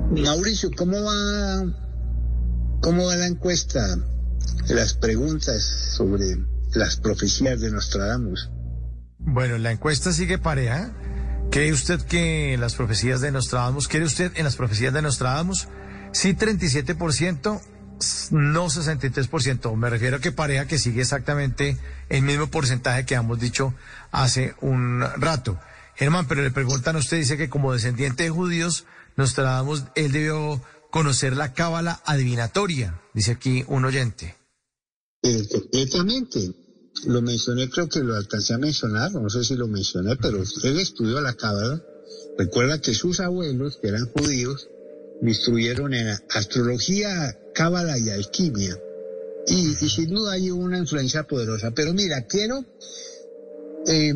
Mauricio, 0.10 0.72
¿cómo 0.76 1.04
va, 1.04 1.66
cómo 2.82 3.06
va 3.06 3.16
la 3.16 3.28
encuesta? 3.28 3.96
Las 4.70 4.96
preguntas 4.96 5.64
sobre 5.96 6.38
las 6.74 6.98
profecías 6.98 7.62
de 7.62 7.70
Nostradamus. 7.70 8.50
Bueno, 9.20 9.60
la 9.60 9.72
encuesta 9.72 10.12
sigue 10.14 10.40
pareja. 10.40 10.92
¿Cree 11.52 11.72
usted 11.72 12.02
que 12.02 12.58
las 12.60 12.74
profecías 12.74 13.22
de 13.22 13.32
Nostradamus, 13.32 13.88
cree 13.88 14.04
usted 14.04 14.32
en 14.36 14.46
las 14.46 14.56
profecías 14.56 14.94
de 14.94 15.04
Nostradamus? 15.04 15.68
Sí, 16.12 16.36
37%, 16.36 17.62
no 18.32 18.66
63%. 18.66 19.76
Me 19.76 19.90
refiero 19.90 20.18
a 20.18 20.20
que 20.20 20.32
pareja 20.32 20.68
que 20.68 20.80
sigue 20.80 21.02
exactamente 21.02 21.78
el 22.10 22.24
mismo 22.24 22.48
porcentaje 22.48 23.06
que 23.06 23.16
hemos 23.16 23.40
dicho 23.40 23.74
hace 24.12 24.56
un 24.62 25.02
rato. 25.18 25.60
Germán, 25.96 26.28
pero 26.28 26.42
le 26.42 26.52
preguntan, 26.52 26.96
usted 26.96 27.18
dice 27.18 27.38
que 27.38 27.50
como 27.50 27.74
descendiente 27.74 28.24
de 28.24 28.30
judíos, 28.30 28.86
Nostradamus, 29.16 29.84
él 29.96 30.12
debió 30.12 30.62
conocer 30.90 31.36
la 31.36 31.54
cábala 31.54 32.02
adivinatoria, 32.06 33.00
dice 33.14 33.32
aquí 33.32 33.64
un 33.68 33.86
oyente. 33.86 34.36
Eh, 35.22 35.48
completamente. 35.52 36.54
Lo 37.06 37.22
mencioné, 37.22 37.70
creo 37.70 37.90
que 37.90 38.00
lo 38.00 38.16
alcancé 38.16 38.54
a 38.54 38.58
mencionar, 38.58 39.12
no 39.12 39.30
sé 39.30 39.44
si 39.44 39.56
lo 39.56 39.68
mencioné, 39.68 40.16
pero 40.16 40.38
él 40.64 40.80
estudió 40.80 41.20
la 41.22 41.34
cábala. 41.34 41.82
Recuerda 42.38 42.80
que 42.80 42.94
sus 42.94 43.20
abuelos, 43.20 43.78
que 43.82 43.88
eran 43.88 44.06
judíos, 44.12 44.70
me 45.22 45.32
instruyeron 45.32 45.94
en 45.94 46.16
astrología, 46.30 47.38
cábala 47.54 47.98
y 47.98 48.10
alquimia. 48.10 48.78
Y, 49.48 49.76
sin 49.76 50.10
duda 50.10 50.34
hay 50.34 50.52
una 50.52 50.78
influencia 50.78 51.24
poderosa. 51.24 51.72
Pero 51.72 51.94
mira, 51.94 52.26
quiero 52.26 52.64
eh, 53.88 54.14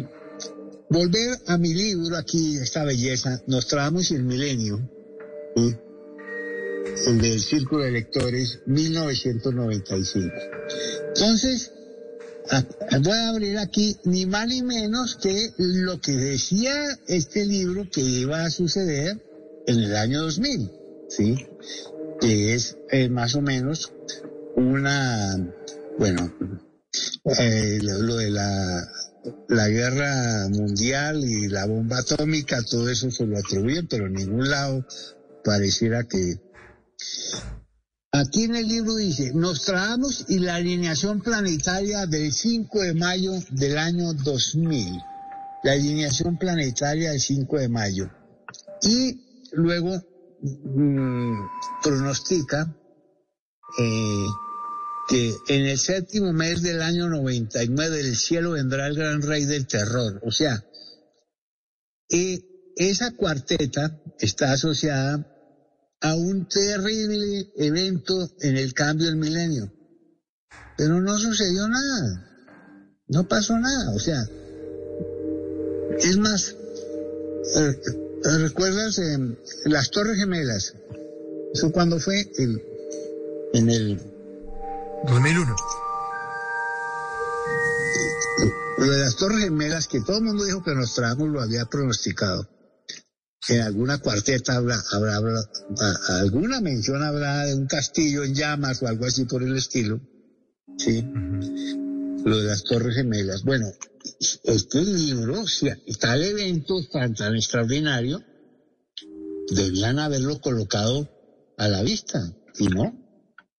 volver 0.90 1.38
a 1.48 1.57
mi 1.57 1.74
libro 1.74 2.17
aquí, 2.17 2.57
esta 2.57 2.83
belleza, 2.83 3.41
Nostradamus 3.48 4.11
y 4.11 4.16
el 4.16 4.24
Milenio, 4.24 4.80
¿sí? 5.56 5.75
el 7.07 7.22
del 7.22 7.40
Círculo 7.40 7.83
de 7.83 7.91
Lectores, 7.91 8.59
1995. 8.66 10.33
Entonces, 11.09 11.72
voy 13.01 13.17
a 13.17 13.30
abrir 13.30 13.57
aquí 13.57 13.98
ni 14.06 14.25
más 14.25 14.48
ni 14.48 14.61
menos 14.61 15.17
que 15.17 15.51
lo 15.57 15.99
que 15.99 16.14
decía 16.14 16.74
este 17.07 17.45
libro 17.45 17.88
que 17.91 18.01
iba 18.01 18.43
a 18.43 18.49
suceder 18.49 19.17
en 19.67 19.80
el 19.80 19.95
año 19.95 20.24
2000, 20.24 20.72
¿sí? 21.09 21.45
Que 22.19 22.53
es 22.55 22.77
eh, 22.91 23.09
más 23.09 23.35
o 23.35 23.41
menos 23.41 23.93
una, 24.55 25.37
bueno, 25.97 26.33
eh, 27.39 27.79
lo, 27.81 28.01
lo, 28.01 28.15
de 28.17 28.31
la, 28.31 28.87
la 29.49 29.67
guerra 29.67 30.47
mundial 30.49 31.23
y 31.23 31.47
la 31.47 31.65
bomba 31.65 31.99
atómica, 31.99 32.61
todo 32.63 32.89
eso 32.89 33.11
se 33.11 33.25
lo 33.25 33.37
atribuyen, 33.37 33.87
pero 33.87 34.07
en 34.07 34.13
ningún 34.13 34.49
lado 34.49 34.85
pareciera 35.43 36.03
que 36.03 36.39
Aquí 38.11 38.45
en 38.45 38.55
el 38.55 38.67
libro 38.67 38.95
dice, 38.95 39.31
Nostradamus 39.33 40.25
y 40.27 40.39
la 40.39 40.55
alineación 40.55 41.21
planetaria 41.21 42.07
del 42.07 42.33
5 42.33 42.81
de 42.81 42.93
mayo 42.95 43.33
del 43.51 43.77
año 43.77 44.13
2000. 44.13 44.99
La 45.63 45.73
alineación 45.73 46.37
planetaria 46.37 47.11
del 47.11 47.19
5 47.19 47.57
de 47.59 47.69
mayo. 47.69 48.09
Y 48.81 49.21
luego 49.51 50.01
mmm, 50.41 51.48
pronostica 51.83 52.75
eh, 53.80 54.25
que 55.07 55.35
en 55.48 55.66
el 55.66 55.77
séptimo 55.77 56.33
mes 56.33 56.61
del 56.61 56.82
año 56.82 57.07
99 57.07 58.03
del 58.03 58.16
cielo 58.16 58.51
vendrá 58.51 58.88
el 58.88 58.95
gran 58.95 59.22
rey 59.22 59.45
del 59.45 59.67
terror. 59.67 60.19
O 60.24 60.32
sea, 60.32 60.66
eh, 62.09 62.40
esa 62.75 63.11
cuarteta 63.11 64.01
está 64.19 64.51
asociada 64.51 65.33
a 66.01 66.16
un 66.16 66.48
terrible 66.48 67.51
evento 67.56 68.30
en 68.41 68.57
el 68.57 68.74
cambio 68.74 69.07
del 69.07 69.16
milenio. 69.16 69.74
Pero 70.77 71.01
no 71.01 71.17
sucedió 71.17 71.67
nada. 71.67 72.24
No 73.07 73.27
pasó 73.27 73.57
nada. 73.57 73.95
O 73.95 73.99
sea, 73.99 74.22
es 75.99 76.17
más, 76.17 76.56
eh, 77.56 78.07
¿recuerdas 78.23 78.99
eh, 78.99 79.17
las 79.65 79.91
Torres 79.91 80.17
Gemelas? 80.17 80.75
Eso 81.53 81.71
cuando 81.71 81.99
fue 81.99 82.29
el, 82.37 82.61
en 83.53 83.69
el 83.69 84.01
2001. 85.07 85.55
Lo 88.77 88.91
de 88.91 88.97
las 88.99 89.15
Torres 89.15 89.43
Gemelas, 89.43 89.87
que 89.87 90.01
todo 90.01 90.17
el 90.17 90.23
mundo 90.23 90.45
dijo 90.45 90.63
que 90.63 90.75
Nostradamus 90.75 91.29
lo 91.29 91.41
había 91.41 91.65
pronosticado 91.65 92.47
en 93.49 93.61
alguna 93.61 93.99
cuarteta 93.99 94.55
habrá, 94.55 94.77
habrá, 94.91 95.15
habrá, 95.15 95.41
alguna 96.19 96.59
mención 96.59 97.03
habrá 97.03 97.45
de 97.45 97.55
un 97.55 97.67
castillo 97.67 98.23
en 98.23 98.33
llamas 98.33 98.81
o 98.81 98.87
algo 98.87 99.05
así 99.05 99.25
por 99.25 99.43
el 99.43 99.55
estilo. 99.55 100.01
Sí. 100.77 101.05
Lo 102.25 102.37
de 102.37 102.43
las 102.45 102.63
Torres 102.63 102.95
Gemelas. 102.95 103.43
Bueno, 103.43 103.67
este 104.43 104.83
libro, 104.83 105.47
si 105.47 105.67
tal 105.99 106.23
evento 106.23 106.81
tan, 106.91 107.13
tan 107.13 107.35
extraordinario, 107.35 108.23
debían 109.49 109.99
haberlo 109.99 110.39
colocado 110.41 111.09
a 111.57 111.67
la 111.67 111.83
vista. 111.83 112.33
Y 112.59 112.67
no, 112.67 112.93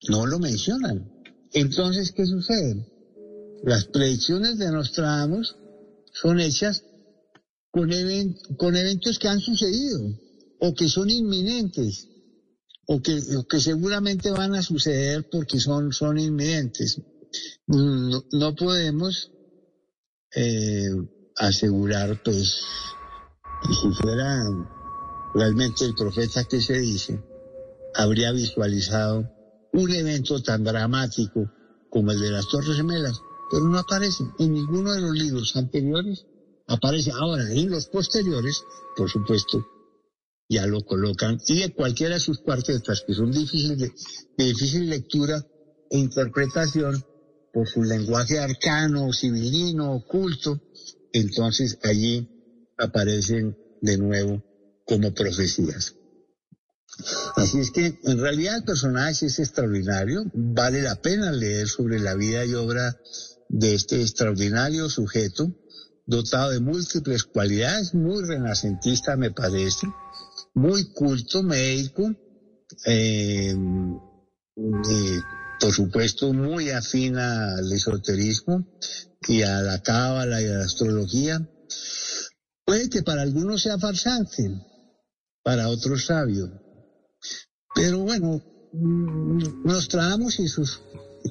no 0.09 0.27
lo 0.27 0.39
mencionan. 0.39 1.11
Entonces, 1.53 2.13
¿qué 2.13 2.27
sucede? 2.27 2.87
Las 3.63 3.85
predicciones 3.87 4.59
de 4.59 4.71
Nostradamus 4.71 5.57
son 6.13 6.41
hechas 6.41 6.85
con, 7.71 7.91
con 8.57 8.77
eventos 8.77 9.19
que 9.19 9.29
han 9.29 9.41
sucedido 9.41 10.19
o 10.61 10.75
que 10.75 10.89
son 10.89 11.11
inminentes 11.11 12.09
o 12.87 13.01
que, 13.03 13.21
que 13.49 13.61
seguramente 13.61 14.31
van 14.31 14.55
a 14.55 14.63
suceder 14.63 15.29
porque 15.31 15.61
son, 15.61 15.93
son 15.93 16.19
inminentes. 16.19 17.01
No, 17.67 18.55
podemos 18.55 19.31
eh, 20.35 20.91
asegurar, 21.37 22.23
pues, 22.23 22.63
si 23.81 23.93
fuera 24.01 24.45
realmente 25.35 25.85
el 25.85 25.95
profeta 25.95 26.45
que 26.45 26.61
se 26.61 26.79
dice, 26.79 27.23
habría 27.95 28.33
visualizado 28.33 29.29
un 29.73 29.91
evento 29.91 30.43
tan 30.43 30.65
dramático 30.65 31.51
como 31.91 32.13
el 32.13 32.21
de 32.21 32.31
las 32.31 32.49
Torres 32.49 32.77
Gemelas, 32.77 33.21
pero 33.51 33.65
no 33.65 33.79
aparece. 33.79 34.25
En 34.39 34.55
ninguno 34.55 34.93
de 34.93 35.01
los 35.01 35.13
libros 35.13 35.57
anteriores 35.57 36.27
aparece. 36.67 37.11
Ahora 37.13 37.51
en 37.51 37.71
los 37.71 37.87
posteriores, 37.89 38.63
por 38.97 39.11
supuesto, 39.11 39.67
ya 40.49 40.67
lo 40.67 40.83
colocan, 40.85 41.39
y 41.47 41.63
en 41.63 41.73
cualquiera 41.73 42.15
de 42.15 42.21
sus 42.21 42.39
cuartetas, 42.39 43.05
que 43.07 43.13
son 43.13 43.31
difíciles 43.31 43.79
de, 43.79 43.93
de 44.39 44.45
difícil 44.45 44.89
lectura 44.89 45.45
e 45.91 45.99
interpretación 45.99 47.05
por 47.59 47.67
su 47.67 47.83
lenguaje 47.83 48.39
arcano, 48.39 49.13
civilino, 49.13 49.91
oculto, 49.91 50.61
entonces 51.13 51.77
allí 51.83 52.31
aparecen 52.79 53.59
de 53.81 53.99
nuevo 53.99 54.45
como 54.87 55.13
profecías. 55.13 55.97
Así 57.35 57.59
es 57.59 57.73
que 57.73 57.99
en 58.05 58.21
realidad 58.21 58.59
el 58.59 58.63
personaje 58.63 59.27
es 59.27 59.41
extraordinario, 59.41 60.23
vale 60.35 60.83
la 60.83 61.03
pena 61.03 61.33
leer 61.33 61.67
sobre 61.67 61.99
la 61.99 62.15
vida 62.15 62.45
y 62.45 62.55
obra 62.55 62.97
de 63.49 63.75
este 63.75 64.03
extraordinario 64.03 64.89
sujeto, 64.89 65.53
dotado 66.07 66.53
de 66.53 66.61
múltiples 66.61 67.25
cualidades, 67.25 67.93
muy 67.93 68.23
renacentista 68.25 69.17
me 69.17 69.33
parece, 69.33 69.89
muy 70.55 70.93
culto, 70.93 71.43
médico, 71.43 72.09
eh, 72.87 73.53
y 74.57 75.38
por 75.61 75.73
supuesto 75.73 76.33
muy 76.33 76.71
afín 76.71 77.17
al 77.17 77.71
esoterismo 77.73 78.67
y 79.27 79.43
a 79.43 79.61
la 79.63 79.83
cábala 79.83 80.41
y 80.41 80.47
a 80.47 80.59
la 80.59 80.65
astrología. 80.65 81.49
Puede 82.65 82.89
que 82.89 83.03
para 83.03 83.23
algunos 83.23 83.63
sea 83.63 83.79
farsante, 83.79 84.51
para 85.43 85.69
otros 85.69 86.07
sabio. 86.07 86.51
Pero 87.75 88.01
bueno, 88.01 88.43
nos 88.73 89.89
traemos 89.89 90.39
y 90.39 90.49
sus 90.49 90.83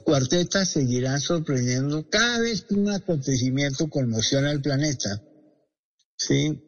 cuartetas 0.04 0.70
seguirán 0.70 1.20
sorprendiendo 1.20 2.08
cada 2.10 2.40
vez 2.40 2.64
que 2.64 2.76
un 2.76 2.90
acontecimiento 2.90 3.90
conmociona 3.90 4.50
al 4.50 4.62
planeta. 4.62 5.22
¿Sí? 6.18 6.62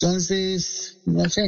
Entonces, 0.00 0.98
no 1.06 1.28
sé. 1.28 1.44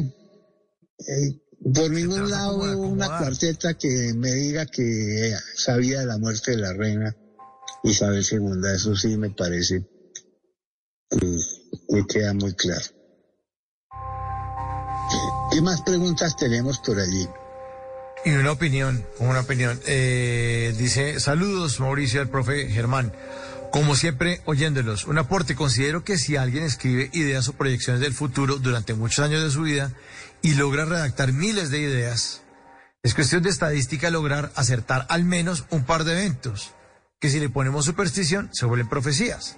Eh, 1.07 1.41
por 1.63 1.91
ningún 1.91 2.31
lado 2.31 2.57
una 2.79 3.19
cuarteta 3.19 3.75
que 3.75 4.13
me 4.15 4.33
diga 4.33 4.67
que 4.67 5.35
sabía 5.55 6.01
de 6.01 6.07
la 6.07 6.19
muerte 6.19 6.53
de 6.53 6.57
la 6.59 6.73
reina 6.73 7.17
Isabel 7.83 8.25
II. 8.31 8.61
Eso 8.75 8.97
sí 8.97 9.17
me 9.17 9.31
parece 9.31 9.85
que, 11.11 11.39
que 11.89 12.07
queda 12.07 12.33
muy 12.35 12.55
claro. 12.55 12.85
¿Qué 15.51 15.61
más 15.61 15.83
preguntas 15.83 16.37
tenemos 16.37 16.79
por 16.79 16.99
allí? 16.99 17.29
Y 18.25 18.31
una 18.33 18.53
opinión, 18.53 19.05
una 19.19 19.41
opinión. 19.41 19.81
Eh, 19.87 20.75
dice, 20.79 21.19
saludos 21.21 21.81
Mauricio, 21.81 22.21
al 22.21 22.29
profe 22.29 22.69
Germán. 22.69 23.13
Como 23.71 23.95
siempre, 23.95 24.43
oyéndolos, 24.47 25.05
un 25.05 25.19
aporte. 25.19 25.55
Considero 25.55 26.03
que 26.03 26.19
si 26.19 26.37
alguien 26.37 26.65
escribe 26.65 27.11
ideas 27.13 27.49
o 27.49 27.53
proyecciones 27.53 28.01
del 28.01 28.15
futuro 28.15 28.57
durante 28.57 28.95
muchos 28.95 29.25
años 29.25 29.43
de 29.43 29.51
su 29.51 29.63
vida 29.63 29.93
y 30.43 30.55
logra 30.55 30.85
redactar 30.85 31.33
miles 31.33 31.71
de 31.71 31.79
ideas, 31.79 32.43
es 33.03 33.15
cuestión 33.15 33.43
de 33.43 33.51
estadística 33.51 34.11
lograr 34.11 34.53
acertar 34.57 35.07
al 35.09 35.25
menos 35.25 35.65
un 35.71 35.85
par 35.85 36.05
de 36.05 36.13
eventos, 36.13 36.73
que 37.21 37.31
si 37.31 37.39
le 37.39 37.49
ponemos 37.49 37.85
superstición 37.85 38.51
se 38.53 38.67
vuelven 38.67 38.89
profecías. 38.89 39.57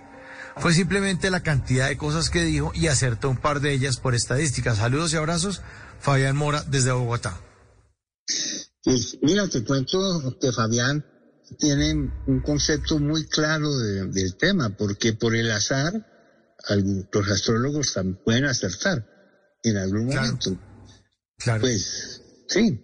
fue 0.58 0.74
simplemente 0.74 1.30
la 1.30 1.42
cantidad 1.42 1.88
de 1.88 1.96
cosas 1.96 2.28
que 2.28 2.44
dijo 2.44 2.72
y 2.74 2.88
acertó 2.88 3.30
un 3.30 3.38
par 3.38 3.60
de 3.60 3.72
ellas 3.72 3.96
por 3.96 4.14
estadísticas. 4.14 4.76
Saludos 4.76 5.14
y 5.14 5.16
abrazos, 5.16 5.62
Fabián 5.98 6.36
Mora 6.36 6.62
desde 6.64 6.92
Bogotá. 6.92 7.40
Pues 8.84 9.16
mira, 9.22 9.48
te 9.48 9.64
cuento 9.64 9.98
que 10.38 10.52
Fabián 10.52 11.02
tiene 11.58 11.92
un 12.26 12.40
concepto 12.40 12.98
muy 12.98 13.26
claro 13.26 13.76
de- 13.78 14.06
del 14.06 14.36
tema, 14.36 14.70
porque 14.76 15.12
por 15.12 15.34
el 15.34 15.50
azar 15.50 15.92
algún- 16.68 17.08
los 17.12 17.28
astrólogos 17.28 17.94
pueden 18.24 18.44
acertar 18.44 19.06
en 19.62 19.76
algún 19.76 20.06
momento. 20.06 20.58
Pues 21.60 22.22
sí. 22.48 22.80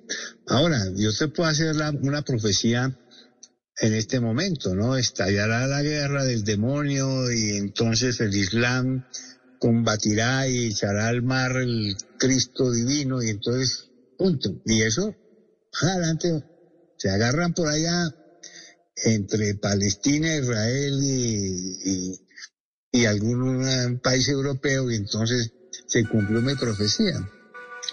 Ahora, 0.47 0.79
yo 0.97 1.13
te 1.13 1.29
puedo 1.29 1.49
hacer 1.49 1.77
la- 1.77 1.91
una 1.91 2.23
profecía 2.23 2.99
en 3.81 3.95
este 3.95 4.19
momento, 4.19 4.75
¿no? 4.75 4.97
Estallará 4.97 5.67
la 5.69 5.83
guerra 5.83 6.25
del 6.25 6.43
demonio 6.43 7.31
y 7.31 7.57
entonces 7.57 8.21
el 8.21 8.35
Islam 8.35 9.05
combatirá 9.61 10.49
y 10.49 10.67
echará 10.67 11.09
al 11.09 11.23
mar 11.23 11.57
el 11.57 11.97
Cristo 12.19 12.73
divino 12.73 13.23
y 13.23 13.29
entonces, 13.31 13.91
punto. 14.17 14.61
Y 14.65 14.83
eso, 14.83 15.15
adelante, 15.81 16.45
se 16.97 17.11
agarran 17.11 17.55
por 17.55 17.69
allá 17.69 18.13
entre 19.05 19.55
Palestina, 19.55 20.37
Israel 20.37 20.99
y, 21.03 21.79
y, 21.85 22.21
y 22.93 23.05
algún 23.07 24.01
país 24.03 24.29
europeo 24.29 24.91
y 24.91 24.97
entonces 24.97 25.53
se 25.87 26.05
cumplió 26.05 26.41
mi 26.41 26.55
profecía. 26.55 27.29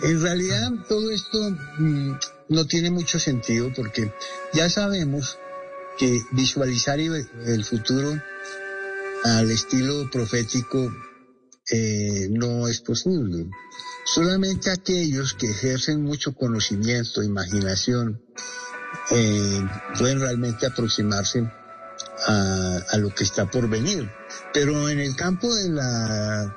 En 0.04 0.22
realidad 0.22 0.72
todo 0.90 1.12
esto 1.12 1.38
mm, 1.80 2.12
no 2.50 2.68
tiene 2.68 2.92
mucho 2.92 3.20
sentido 3.20 3.72
porque 3.76 4.12
ya 4.54 4.70
sabemos 4.70 5.38
que 5.98 6.22
visualizar 6.34 7.00
el 7.00 7.26
el 7.46 7.64
futuro 7.64 8.22
al 9.24 9.50
estilo 9.50 10.10
profético 10.12 10.92
eh, 11.72 12.28
no 12.30 12.68
es 12.68 12.82
posible. 12.82 13.50
Solamente 14.06 14.70
aquellos 14.70 15.34
que 15.34 15.50
ejercen 15.50 16.04
mucho 16.04 16.36
conocimiento, 16.36 17.24
imaginación, 17.24 18.22
eh, 19.12 19.68
pueden 19.98 20.20
realmente 20.20 20.66
aproximarse 20.66 21.52
a, 22.28 22.98
lo 22.98 23.10
que 23.10 23.24
está 23.24 23.46
por 23.46 23.70
venir. 23.70 24.12
Pero 24.54 24.90
en 24.90 25.00
el 25.00 25.16
campo 25.16 25.54
de 25.54 25.70
la, 25.70 26.56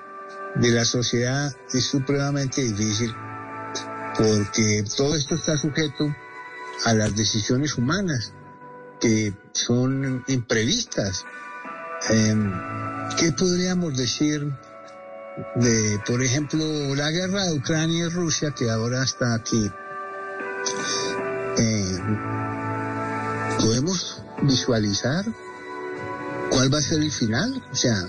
de 0.57 0.71
la 0.71 0.85
sociedad 0.85 1.53
es 1.73 1.85
supremamente 1.85 2.63
difícil 2.63 3.15
porque 4.17 4.85
todo 4.97 5.15
esto 5.15 5.37
está 5.37 5.57
sujeto 5.57 6.13
a 6.85 6.95
las 6.95 7.15
decisiones 7.15 7.77
humanas 7.77 8.33
que 9.01 9.33
son 9.53 10.25
imprevistas. 10.27 11.25
Em, 12.09 12.53
¿Qué 13.19 13.33
podríamos 13.33 13.97
decir 13.97 14.53
de, 15.55 16.01
por 16.07 16.23
ejemplo, 16.23 16.65
la 16.97 17.11
guerra 17.11 17.45
de 17.45 17.59
Ucrania 17.59 18.07
y 18.07 18.09
Rusia 18.09 18.53
que 18.57 18.71
ahora 18.71 19.05
está 19.05 19.35
aquí? 19.35 19.71
Eh, 21.59 21.99
¿Podemos 23.61 24.23
visualizar 24.43 25.25
cuál 26.51 26.73
va 26.73 26.79
a 26.79 26.83
ser 26.83 27.03
el 27.03 27.11
final? 27.11 27.63
O 27.73 27.75
sea, 27.75 28.09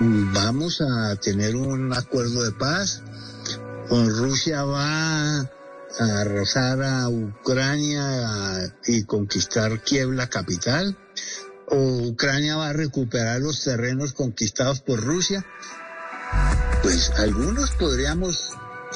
vamos 0.00 0.80
a 0.80 1.14
tener 1.16 1.54
un 1.54 1.92
acuerdo 1.92 2.42
de 2.42 2.52
paz, 2.52 3.02
Rusia 3.88 4.64
va 4.64 5.38
a 5.38 5.50
arrasar 5.98 6.82
a 6.82 7.08
Ucrania 7.08 8.74
y 8.86 9.04
conquistar 9.04 9.80
Kiev, 9.82 10.10
la 10.12 10.28
capital, 10.28 10.98
o 11.68 12.08
Ucrania 12.08 12.56
va 12.56 12.70
a 12.70 12.72
recuperar 12.72 13.40
los 13.40 13.62
terrenos 13.62 14.12
conquistados 14.12 14.80
por 14.80 15.00
Rusia. 15.00 15.46
Pues 16.82 17.10
algunos 17.18 17.70
podríamos 17.72 18.50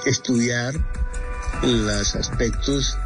estudiar 0.05 0.75
los 1.63 2.15
aspectos 2.15 2.97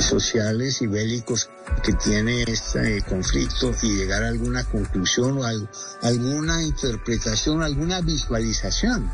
sociales 0.00 0.82
y 0.82 0.86
bélicos 0.86 1.48
que 1.82 1.92
tiene 1.94 2.42
este 2.46 3.02
conflicto 3.02 3.74
y 3.82 3.96
llegar 3.96 4.22
a 4.24 4.28
alguna 4.28 4.64
conclusión 4.64 5.38
o 5.38 5.44
al- 5.44 5.68
alguna 6.02 6.62
interpretación, 6.62 7.62
alguna 7.62 8.00
visualización. 8.02 9.10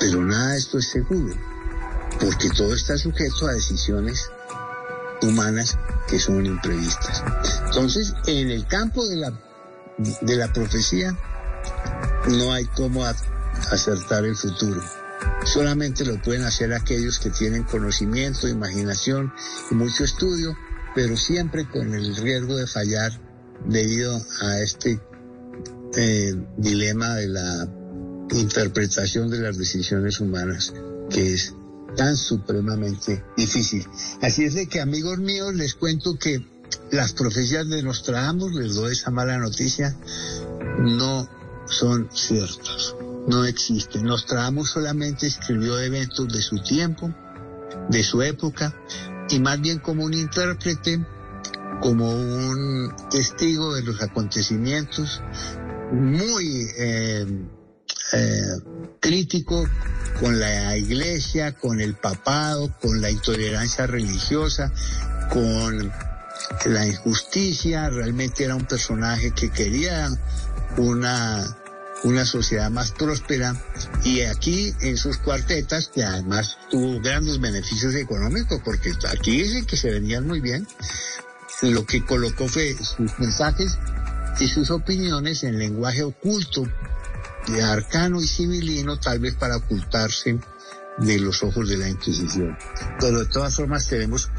Pero 0.00 0.22
nada 0.24 0.52
de 0.52 0.58
esto 0.58 0.78
es 0.78 0.88
seguro, 0.90 1.34
porque 2.20 2.50
todo 2.50 2.72
está 2.74 2.96
sujeto 2.96 3.46
a 3.48 3.52
decisiones 3.52 4.30
humanas 5.22 5.76
que 6.08 6.18
son 6.18 6.46
imprevistas. 6.46 7.22
Entonces, 7.66 8.14
en 8.26 8.50
el 8.50 8.66
campo 8.66 9.04
de 9.06 9.16
la, 9.16 9.32
de 10.22 10.36
la 10.36 10.52
profecía, 10.52 11.16
no 12.28 12.52
hay 12.52 12.64
cómo 12.66 13.04
a- 13.04 13.14
acertar 13.70 14.24
el 14.24 14.36
futuro. 14.36 14.80
Solamente 15.44 16.04
lo 16.04 16.20
pueden 16.20 16.42
hacer 16.42 16.72
aquellos 16.72 17.18
que 17.18 17.30
tienen 17.30 17.64
conocimiento, 17.64 18.48
imaginación 18.48 19.32
y 19.70 19.74
mucho 19.74 20.04
estudio, 20.04 20.56
pero 20.94 21.16
siempre 21.16 21.68
con 21.68 21.94
el 21.94 22.16
riesgo 22.16 22.56
de 22.56 22.66
fallar 22.66 23.12
debido 23.66 24.20
a 24.42 24.60
este 24.60 25.00
eh, 25.96 26.34
dilema 26.56 27.14
de 27.16 27.28
la 27.28 27.68
interpretación 28.30 29.30
de 29.30 29.38
las 29.38 29.56
decisiones 29.56 30.20
humanas, 30.20 30.72
que 31.10 31.34
es 31.34 31.54
tan 31.96 32.16
supremamente 32.16 33.24
difícil. 33.36 33.86
Así 34.20 34.44
es 34.44 34.54
de 34.54 34.66
que, 34.66 34.80
amigos 34.80 35.18
míos, 35.18 35.54
les 35.54 35.74
cuento 35.74 36.18
que 36.18 36.44
las 36.90 37.12
profecías 37.12 37.68
de 37.68 37.82
Nostradamus, 37.82 38.54
les 38.54 38.74
doy 38.74 38.92
esa 38.92 39.10
mala 39.10 39.38
noticia, 39.38 39.96
no 40.78 41.28
son 41.66 42.08
ciertas, 42.12 42.94
no 43.28 43.44
existen. 43.44 44.04
Nostradamus 44.04 44.70
solamente 44.70 45.26
escribió 45.26 45.78
eventos 45.78 46.28
de 46.28 46.42
su 46.42 46.58
tiempo, 46.62 47.14
de 47.88 48.02
su 48.02 48.22
época, 48.22 48.74
y 49.28 49.38
más 49.38 49.60
bien 49.60 49.78
como 49.78 50.04
un 50.04 50.14
intérprete, 50.14 51.04
como 51.80 52.10
un 52.10 52.92
testigo 53.10 53.74
de 53.74 53.82
los 53.82 54.02
acontecimientos, 54.02 55.22
muy 55.92 56.66
eh, 56.76 57.26
eh, 58.12 58.42
crítico 59.00 59.64
con 60.18 60.38
la 60.40 60.76
iglesia, 60.76 61.52
con 61.52 61.80
el 61.80 61.94
papado, 61.94 62.74
con 62.80 63.00
la 63.00 63.10
intolerancia 63.10 63.86
religiosa, 63.86 64.72
con 65.30 65.92
la 66.66 66.86
injusticia. 66.86 67.90
Realmente 67.90 68.44
era 68.44 68.56
un 68.56 68.66
personaje 68.66 69.32
que 69.32 69.50
quería 69.50 70.08
una, 70.78 71.44
una 72.04 72.24
sociedad 72.24 72.70
más 72.70 72.92
próspera 72.92 73.54
y 74.04 74.22
aquí 74.22 74.74
en 74.80 74.96
sus 74.96 75.18
cuartetas, 75.18 75.88
que 75.88 76.04
además 76.04 76.56
tuvo 76.70 77.00
grandes 77.00 77.40
beneficios 77.40 77.94
económicos, 77.94 78.60
porque 78.64 78.92
aquí 79.10 79.42
dicen 79.42 79.66
que 79.66 79.76
se 79.76 79.90
vendían 79.90 80.26
muy 80.26 80.40
bien, 80.40 80.66
lo 81.62 81.84
que 81.84 82.04
colocó 82.04 82.48
fue 82.48 82.74
sus 82.74 83.18
mensajes 83.18 83.78
y 84.38 84.46
sus 84.46 84.70
opiniones 84.70 85.42
en 85.42 85.58
lenguaje 85.58 86.04
oculto, 86.04 86.64
de 87.48 87.62
arcano 87.62 88.20
y 88.20 88.26
civilino, 88.26 89.00
tal 89.00 89.18
vez 89.18 89.34
para 89.34 89.56
ocultarse 89.56 90.38
de 90.98 91.18
los 91.18 91.42
ojos 91.42 91.68
de 91.68 91.78
la 91.78 91.88
Inquisición. 91.88 92.56
Pero 93.00 93.20
de 93.20 93.26
todas 93.26 93.56
formas 93.56 93.88
tenemos 93.88 94.30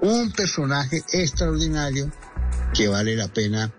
un 0.00 0.32
personaje 0.32 1.02
extraordinario 1.12 2.10
que 2.74 2.88
vale 2.88 3.16
la 3.16 3.28
pena 3.28 3.72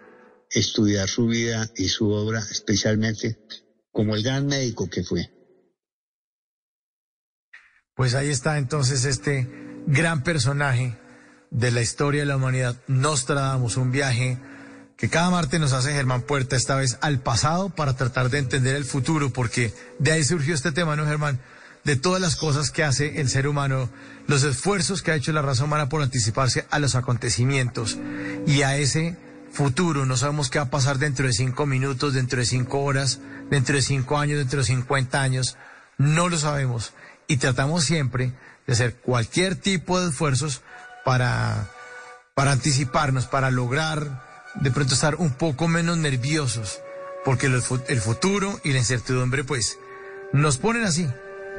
estudiar 0.49 1.07
su 1.09 1.27
vida 1.27 1.69
y 1.75 1.89
su 1.89 2.09
obra, 2.09 2.39
especialmente 2.39 3.37
como 3.91 4.15
el 4.15 4.23
gran 4.23 4.47
médico 4.47 4.89
que 4.89 5.03
fue. 5.03 5.31
Pues 7.95 8.13
ahí 8.13 8.29
está 8.29 8.57
entonces 8.57 9.05
este 9.05 9.47
gran 9.87 10.23
personaje 10.23 10.97
de 11.49 11.71
la 11.71 11.81
historia 11.81 12.21
de 12.21 12.25
la 12.25 12.35
humanidad, 12.35 12.75
Nostradamus, 12.87 13.77
un 13.77 13.91
viaje 13.91 14.37
que 14.97 15.09
cada 15.09 15.29
martes 15.29 15.59
nos 15.59 15.73
hace 15.73 15.93
Germán 15.93 16.21
Puerta, 16.21 16.55
esta 16.55 16.75
vez 16.75 16.97
al 17.01 17.19
pasado, 17.21 17.69
para 17.69 17.95
tratar 17.95 18.29
de 18.29 18.39
entender 18.39 18.75
el 18.75 18.85
futuro, 18.85 19.31
porque 19.31 19.73
de 19.99 20.11
ahí 20.11 20.23
surgió 20.23 20.53
este 20.53 20.71
tema, 20.71 20.95
¿no, 20.95 21.05
Germán? 21.05 21.39
De 21.83 21.95
todas 21.95 22.21
las 22.21 22.35
cosas 22.35 22.71
que 22.71 22.83
hace 22.83 23.21
el 23.21 23.29
ser 23.29 23.47
humano, 23.47 23.89
los 24.27 24.43
esfuerzos 24.43 25.01
que 25.01 25.11
ha 25.11 25.15
hecho 25.15 25.31
la 25.31 25.41
raza 25.41 25.65
humana 25.65 25.87
por 25.87 26.01
anticiparse 26.01 26.65
a 26.71 26.79
los 26.79 26.95
acontecimientos 26.95 27.97
y 28.47 28.63
a 28.63 28.77
ese 28.77 29.17
futuro. 29.55 30.05
No 30.05 30.17
sabemos 30.17 30.49
qué 30.49 30.59
va 30.59 30.65
a 30.65 30.69
pasar 30.69 30.99
dentro 30.99 31.25
de 31.25 31.33
cinco 31.33 31.65
minutos, 31.65 32.13
dentro 32.13 32.39
de 32.39 32.45
cinco 32.45 32.81
horas, 32.83 33.19
dentro 33.49 33.75
de 33.75 33.81
cinco 33.81 34.17
años, 34.17 34.37
dentro 34.37 34.59
de 34.59 34.65
cincuenta 34.65 35.21
años. 35.21 35.57
No 35.97 36.29
lo 36.29 36.37
sabemos. 36.37 36.93
Y 37.27 37.37
tratamos 37.37 37.85
siempre 37.85 38.33
de 38.67 38.73
hacer 38.73 38.95
cualquier 38.95 39.55
tipo 39.55 39.99
de 39.99 40.09
esfuerzos 40.09 40.61
para, 41.03 41.71
para 42.35 42.51
anticiparnos, 42.51 43.25
para 43.25 43.49
lograr 43.49 44.23
de 44.55 44.71
pronto 44.71 44.93
estar 44.93 45.15
un 45.15 45.31
poco 45.31 45.67
menos 45.67 45.97
nerviosos, 45.97 46.79
porque 47.23 47.47
el 47.47 48.01
futuro 48.01 48.59
y 48.63 48.71
la 48.71 48.79
incertidumbre 48.79 49.43
pues 49.43 49.77
nos 50.33 50.57
ponen 50.57 50.83
así, 50.83 51.07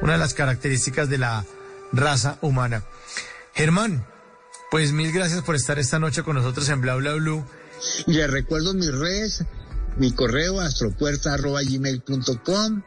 una 0.01 0.13
de 0.13 0.17
las 0.17 0.33
características 0.33 1.09
de 1.09 1.17
la 1.17 1.45
raza 1.91 2.37
humana. 2.41 2.83
Germán, 3.53 4.05
pues 4.71 4.91
mil 4.91 5.11
gracias 5.11 5.41
por 5.43 5.55
estar 5.55 5.79
esta 5.79 5.99
noche 5.99 6.23
con 6.23 6.35
nosotros 6.35 6.67
en 6.69 6.81
Bla 6.81 6.95
Bla 6.95 7.13
Blue. 7.13 7.45
Y 8.05 8.13
les 8.13 8.29
recuerdo 8.29 8.73
mis 8.73 8.91
redes, 8.91 9.45
Mi 9.97 10.11
correo 10.11 10.59
astropuerta.gmail.com 10.59 12.83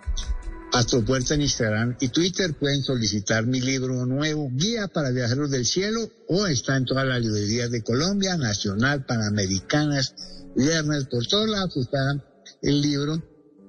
Astropuerta 0.73 1.35
en 1.35 1.43
Instagram 1.43 1.97
y 1.99 2.11
Twitter 2.11 2.55
pueden 2.55 2.85
solicitar 2.85 3.45
mi 3.45 3.61
libro 3.61 4.07
nuevo, 4.07 4.49
Guía 4.53 4.87
para 4.87 5.11
Viajeros 5.11 5.51
del 5.51 5.67
Cielo, 5.67 6.09
o 6.29 6.47
está 6.47 6.77
en 6.77 6.85
todas 6.85 7.05
las 7.07 7.21
librerías 7.21 7.73
de 7.73 7.83
Colombia, 7.83 8.37
Nacional, 8.37 9.05
Panamericanas, 9.05 10.15
Viernes, 10.55 11.07
por 11.07 11.27
todos 11.27 11.49
lados 11.49 11.77
está 11.77 12.25
el 12.63 12.81
libro 12.81 13.21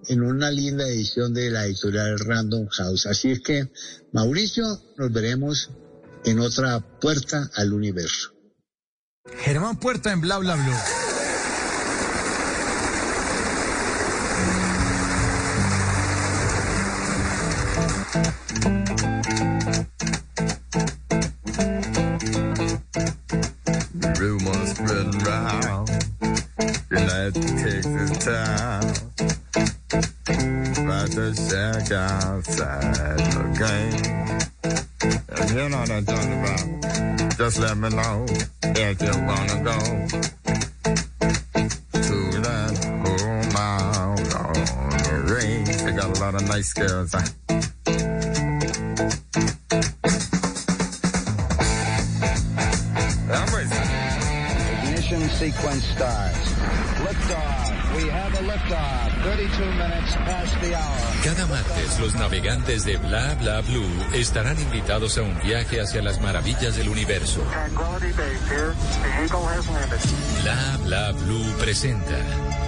en 0.08 0.22
una 0.22 0.52
linda 0.52 0.88
edición 0.88 1.34
de 1.34 1.50
la 1.50 1.66
editorial 1.66 2.20
Random 2.20 2.68
House. 2.68 3.08
Así 3.08 3.32
es 3.32 3.42
que, 3.42 3.72
Mauricio, 4.12 4.66
nos 4.98 5.12
veremos 5.12 5.72
en 6.24 6.40
otra 6.40 6.80
puerta 7.00 7.50
al 7.56 7.74
universo. 7.74 8.32
Germán 9.40 9.80
Puerta 9.80 10.12
en 10.12 10.22
Bla 10.22 10.38
Bla 10.38 10.56
Blue. 10.56 11.01
Outside 32.42 33.18
game. 33.60 34.40
And 34.64 35.50
you 35.52 35.70
know 35.70 35.78
what 35.78 35.92
I'm 35.92 36.06
talking 36.06 36.40
about. 36.40 37.38
Just 37.38 37.60
let 37.60 37.78
me 37.78 37.90
know 37.90 38.26
if 38.64 39.02
you 39.02 39.14
wanna 39.28 39.64
go 39.64 40.41
navegantes 62.72 62.86
de 62.86 62.98
Bla 62.98 63.36
Bla 63.36 63.62
Blue 63.62 63.88
estarán 64.14 64.60
invitados 64.60 65.18
a 65.18 65.24
un 65.24 65.38
viaje 65.42 65.82
hacia 65.82 66.02
las 66.02 66.22
maravillas 66.22 66.76
del 66.76 66.90
universo. 66.90 67.44
Bla 70.44 70.78
Bla 70.84 71.12
Blue 71.12 71.54
presenta 71.60 72.16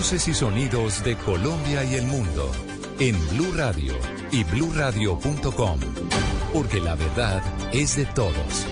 Voces 0.00 0.28
y 0.28 0.32
sonidos 0.32 1.04
de 1.04 1.14
Colombia 1.14 1.84
y 1.84 1.96
el 1.96 2.06
mundo 2.06 2.50
en 3.00 3.14
Blue 3.28 3.52
Radio 3.54 3.92
y 4.32 4.44
bluradio.com, 4.44 5.78
porque 6.54 6.80
la 6.80 6.94
verdad 6.94 7.42
es 7.70 7.96
de 7.96 8.06
todos. 8.06 8.66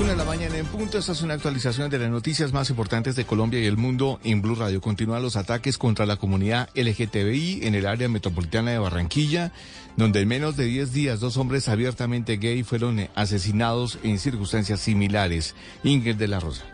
Una 0.00 0.12
de 0.12 0.16
la 0.16 0.24
mañana 0.24 0.56
en 0.56 0.64
punto. 0.64 0.96
Esta 0.96 1.12
es 1.12 1.20
una 1.20 1.34
actualización 1.34 1.90
de 1.90 1.98
las 1.98 2.10
noticias 2.10 2.54
más 2.54 2.70
importantes 2.70 3.16
de 3.16 3.26
Colombia 3.26 3.60
y 3.60 3.66
el 3.66 3.76
mundo 3.76 4.18
en 4.24 4.40
Blue 4.40 4.54
Radio. 4.54 4.80
Continúan 4.80 5.22
los 5.22 5.36
ataques 5.36 5.76
contra 5.76 6.06
la 6.06 6.16
comunidad 6.16 6.70
LGTBI 6.74 7.66
en 7.66 7.74
el 7.74 7.84
área 7.84 8.08
metropolitana 8.08 8.70
de 8.70 8.78
Barranquilla, 8.78 9.52
donde 9.98 10.22
en 10.22 10.28
menos 10.28 10.56
de 10.56 10.64
10 10.64 10.94
días 10.94 11.20
dos 11.20 11.36
hombres 11.36 11.68
abiertamente 11.68 12.38
gay 12.38 12.62
fueron 12.62 13.10
asesinados 13.14 13.98
en 14.02 14.18
circunstancias 14.18 14.80
similares. 14.80 15.54
Ingrid 15.84 16.16
de 16.16 16.28
la 16.28 16.40
Rosa. 16.40 16.64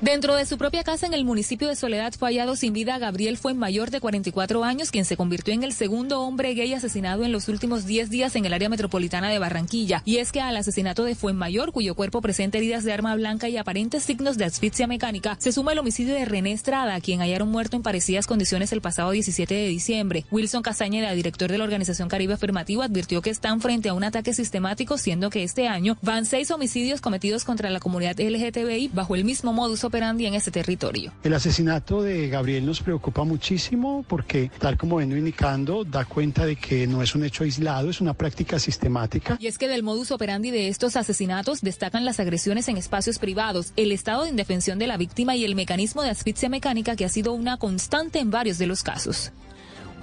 Dentro 0.00 0.36
de 0.36 0.46
su 0.46 0.58
propia 0.58 0.84
casa 0.84 1.06
en 1.06 1.12
el 1.12 1.24
municipio 1.24 1.66
de 1.66 1.74
Soledad 1.74 2.12
fue 2.16 2.28
hallado 2.28 2.54
sin 2.54 2.72
vida 2.72 2.98
Gabriel 2.98 3.36
Fuenmayor 3.36 3.90
de 3.90 4.00
44 4.00 4.62
años, 4.62 4.92
quien 4.92 5.04
se 5.04 5.16
convirtió 5.16 5.52
en 5.52 5.64
el 5.64 5.72
segundo 5.72 6.22
hombre 6.22 6.54
gay 6.54 6.72
asesinado 6.72 7.24
en 7.24 7.32
los 7.32 7.48
últimos 7.48 7.84
10 7.84 8.08
días 8.08 8.36
en 8.36 8.44
el 8.44 8.52
área 8.52 8.68
metropolitana 8.68 9.28
de 9.28 9.40
Barranquilla. 9.40 10.02
Y 10.04 10.18
es 10.18 10.30
que 10.30 10.40
al 10.40 10.56
asesinato 10.56 11.02
de 11.02 11.16
Fuenmayor, 11.16 11.72
cuyo 11.72 11.96
cuerpo 11.96 12.20
presenta 12.20 12.58
heridas 12.58 12.84
de 12.84 12.92
arma 12.92 13.16
blanca 13.16 13.48
y 13.48 13.56
aparentes 13.56 14.04
signos 14.04 14.38
de 14.38 14.44
asfixia 14.44 14.86
mecánica, 14.86 15.36
se 15.40 15.50
suma 15.50 15.72
el 15.72 15.80
homicidio 15.80 16.14
de 16.14 16.24
René 16.26 16.52
Estrada, 16.52 17.00
quien 17.00 17.18
hallaron 17.18 17.48
muerto 17.48 17.74
en 17.74 17.82
parecidas 17.82 18.28
condiciones 18.28 18.70
el 18.70 18.80
pasado 18.80 19.10
17 19.10 19.52
de 19.52 19.66
diciembre. 19.66 20.26
Wilson 20.30 20.62
Castañeda, 20.62 21.10
director 21.10 21.50
de 21.50 21.58
la 21.58 21.64
organización 21.64 22.08
Caribe 22.08 22.34
Afirmativo, 22.34 22.82
advirtió 22.82 23.20
que 23.20 23.30
están 23.30 23.60
frente 23.60 23.88
a 23.88 23.94
un 23.94 24.04
ataque 24.04 24.32
sistemático, 24.32 24.96
siendo 24.96 25.28
que 25.28 25.42
este 25.42 25.66
año 25.66 25.98
van 26.02 26.24
seis 26.24 26.52
homicidios 26.52 27.00
cometidos 27.00 27.44
contra 27.44 27.68
la 27.68 27.80
comunidad 27.80 28.20
LGTBI 28.20 28.92
bajo 28.94 29.16
el 29.16 29.24
mismo 29.24 29.52
modus 29.52 29.87
operandi 29.88 30.26
en 30.26 30.34
ese 30.34 30.50
territorio. 30.50 31.12
El 31.22 31.34
asesinato 31.34 32.02
de 32.02 32.28
Gabriel 32.28 32.64
nos 32.64 32.80
preocupa 32.80 33.24
muchísimo 33.24 34.04
porque, 34.06 34.50
tal 34.58 34.76
como 34.76 34.96
vengo 34.96 35.16
indicando, 35.16 35.84
da 35.84 36.04
cuenta 36.04 36.46
de 36.46 36.56
que 36.56 36.86
no 36.86 37.02
es 37.02 37.14
un 37.14 37.24
hecho 37.24 37.44
aislado, 37.44 37.90
es 37.90 38.00
una 38.00 38.14
práctica 38.14 38.58
sistemática. 38.58 39.36
Y 39.40 39.46
es 39.46 39.58
que 39.58 39.68
del 39.68 39.82
modus 39.82 40.10
operandi 40.10 40.50
de 40.50 40.68
estos 40.68 40.96
asesinatos 40.96 41.60
destacan 41.60 42.04
las 42.04 42.20
agresiones 42.20 42.68
en 42.68 42.76
espacios 42.76 43.18
privados, 43.18 43.72
el 43.76 43.92
estado 43.92 44.24
de 44.24 44.30
indefensión 44.30 44.78
de 44.78 44.86
la 44.86 44.96
víctima 44.96 45.36
y 45.36 45.44
el 45.44 45.54
mecanismo 45.54 46.02
de 46.02 46.10
asfixia 46.10 46.48
mecánica 46.48 46.96
que 46.96 47.04
ha 47.04 47.08
sido 47.08 47.32
una 47.32 47.56
constante 47.56 48.18
en 48.18 48.30
varios 48.30 48.58
de 48.58 48.66
los 48.66 48.82
casos. 48.82 49.32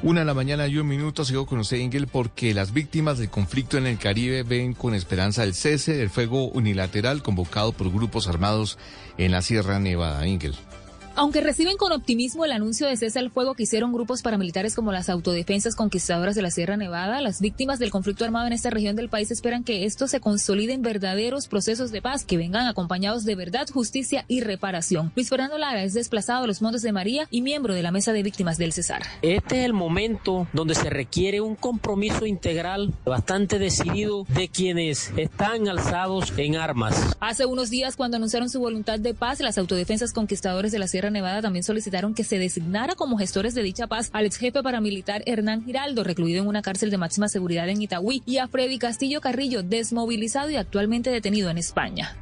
Una 0.06 0.19
de 0.19 0.27
la 0.27 0.35
mañana 0.35 0.67
y 0.67 0.77
un 0.77 0.85
minuto 0.85 1.25
sigo 1.25 1.48
con 1.48 1.58
usted, 1.58 1.77
Ingel, 1.77 2.06
porque 2.06 2.53
las 2.53 2.74
víctimas 2.74 3.17
del 3.17 3.32
conflicto 3.32 3.80
en 3.80 3.88
el 3.88 3.98
Caribe 3.98 4.43
ven 4.43 4.75
con 4.75 4.93
esperanza 4.93 5.43
el 5.43 5.56
cese 5.56 5.98
del 5.98 6.11
fuego 6.11 6.45
unilateral 6.50 7.24
convocado 7.24 7.72
por 7.72 7.92
grupos 7.92 8.27
armados 8.27 8.77
en 9.17 9.32
la 9.32 9.42
Sierra 9.42 9.80
Nevada, 9.80 10.27
Ingel. 10.27 10.53
Aunque 11.17 11.39
reciben 11.39 11.77
con 11.77 11.93
optimismo 11.93 12.43
el 12.43 12.51
anuncio 12.51 12.87
de 12.87 12.97
cese 12.97 13.19
al 13.19 13.31
fuego 13.31 13.53
que 13.53 13.63
hicieron 13.63 13.93
grupos 13.93 14.21
paramilitares 14.21 14.75
como 14.75 14.91
las 14.91 15.07
autodefensas 15.07 15.73
conquistadoras 15.73 16.35
de 16.35 16.41
la 16.41 16.51
Sierra 16.51 16.75
Nevada, 16.75 17.21
las 17.21 17.39
víctimas 17.39 17.79
del 17.79 17.89
conflicto 17.89 18.25
armado 18.25 18.47
en 18.47 18.51
esta 18.51 18.69
región 18.69 18.97
del 18.97 19.07
país 19.07 19.31
esperan 19.31 19.63
que 19.63 19.85
esto 19.85 20.09
se 20.09 20.19
consolide 20.19 20.73
en 20.73 20.81
verdaderos 20.81 21.47
procesos 21.47 21.93
de 21.93 22.01
paz 22.01 22.25
que 22.25 22.35
vengan 22.35 22.67
acompañados 22.67 23.23
de 23.23 23.35
verdad, 23.35 23.65
justicia 23.73 24.25
y 24.27 24.41
reparación. 24.41 25.13
Luis 25.15 25.29
Fernando 25.29 25.57
Lara 25.57 25.83
es 25.83 25.93
desplazado 25.93 26.43
a 26.43 26.47
los 26.47 26.61
Montes 26.61 26.81
de 26.81 26.91
María 26.91 27.27
y 27.31 27.41
miembro 27.41 27.73
de 27.73 27.81
la 27.81 27.91
Mesa 27.91 28.11
de 28.11 28.21
Víctimas 28.21 28.57
del 28.57 28.73
Cesar. 28.73 29.03
Este 29.21 29.59
es 29.59 29.65
el 29.65 29.73
momento 29.73 30.49
donde 30.51 30.75
se 30.75 30.89
requiere 30.89 31.39
un 31.39 31.55
compromiso 31.55 32.25
integral 32.25 32.93
bastante 33.05 33.57
decidido 33.57 34.25
de 34.35 34.49
quienes 34.49 35.13
están 35.15 35.69
alzados 35.69 36.33
en 36.35 36.57
armas. 36.57 37.15
Hace 37.21 37.45
unos 37.45 37.69
días, 37.69 37.95
cuando 37.95 38.17
anunciaron 38.17 38.49
su 38.49 38.59
voluntad 38.59 38.99
de 38.99 39.13
paz, 39.13 39.39
las 39.39 39.57
autodefensas 39.57 40.11
conquistadores 40.11 40.73
de 40.73 40.79
la 40.79 40.89
Sierra 40.89 41.05
Nevada 41.11 41.42
también 41.42 41.64
solicitaron 41.64 42.14
que 42.14 42.24
se 42.24 42.40
designara 42.40 42.95
como 42.95 43.17
gestores 43.17 43.56
de 43.56 43.64
dicha 43.64 43.88
paz 43.88 44.09
al 44.14 44.25
ex 44.25 44.38
jefe 44.38 44.64
paramilitar 44.64 45.24
Hernán 45.25 45.64
Giraldo, 45.64 46.03
recluido 46.03 46.42
en 46.42 46.48
una 46.48 46.61
cárcel 46.61 46.90
de 46.90 46.98
máxima 46.98 47.30
seguridad 47.30 47.67
en 47.69 47.82
Itagüí, 47.82 48.24
y 48.25 48.38
a 48.38 48.48
Freddy 48.48 48.77
Castillo 48.77 49.22
Carrillo, 49.22 49.64
desmovilizado 49.64 50.50
y 50.50 50.56
actualmente 50.56 51.09
detenido 51.09 51.50
en 51.50 51.58
España. 51.58 52.16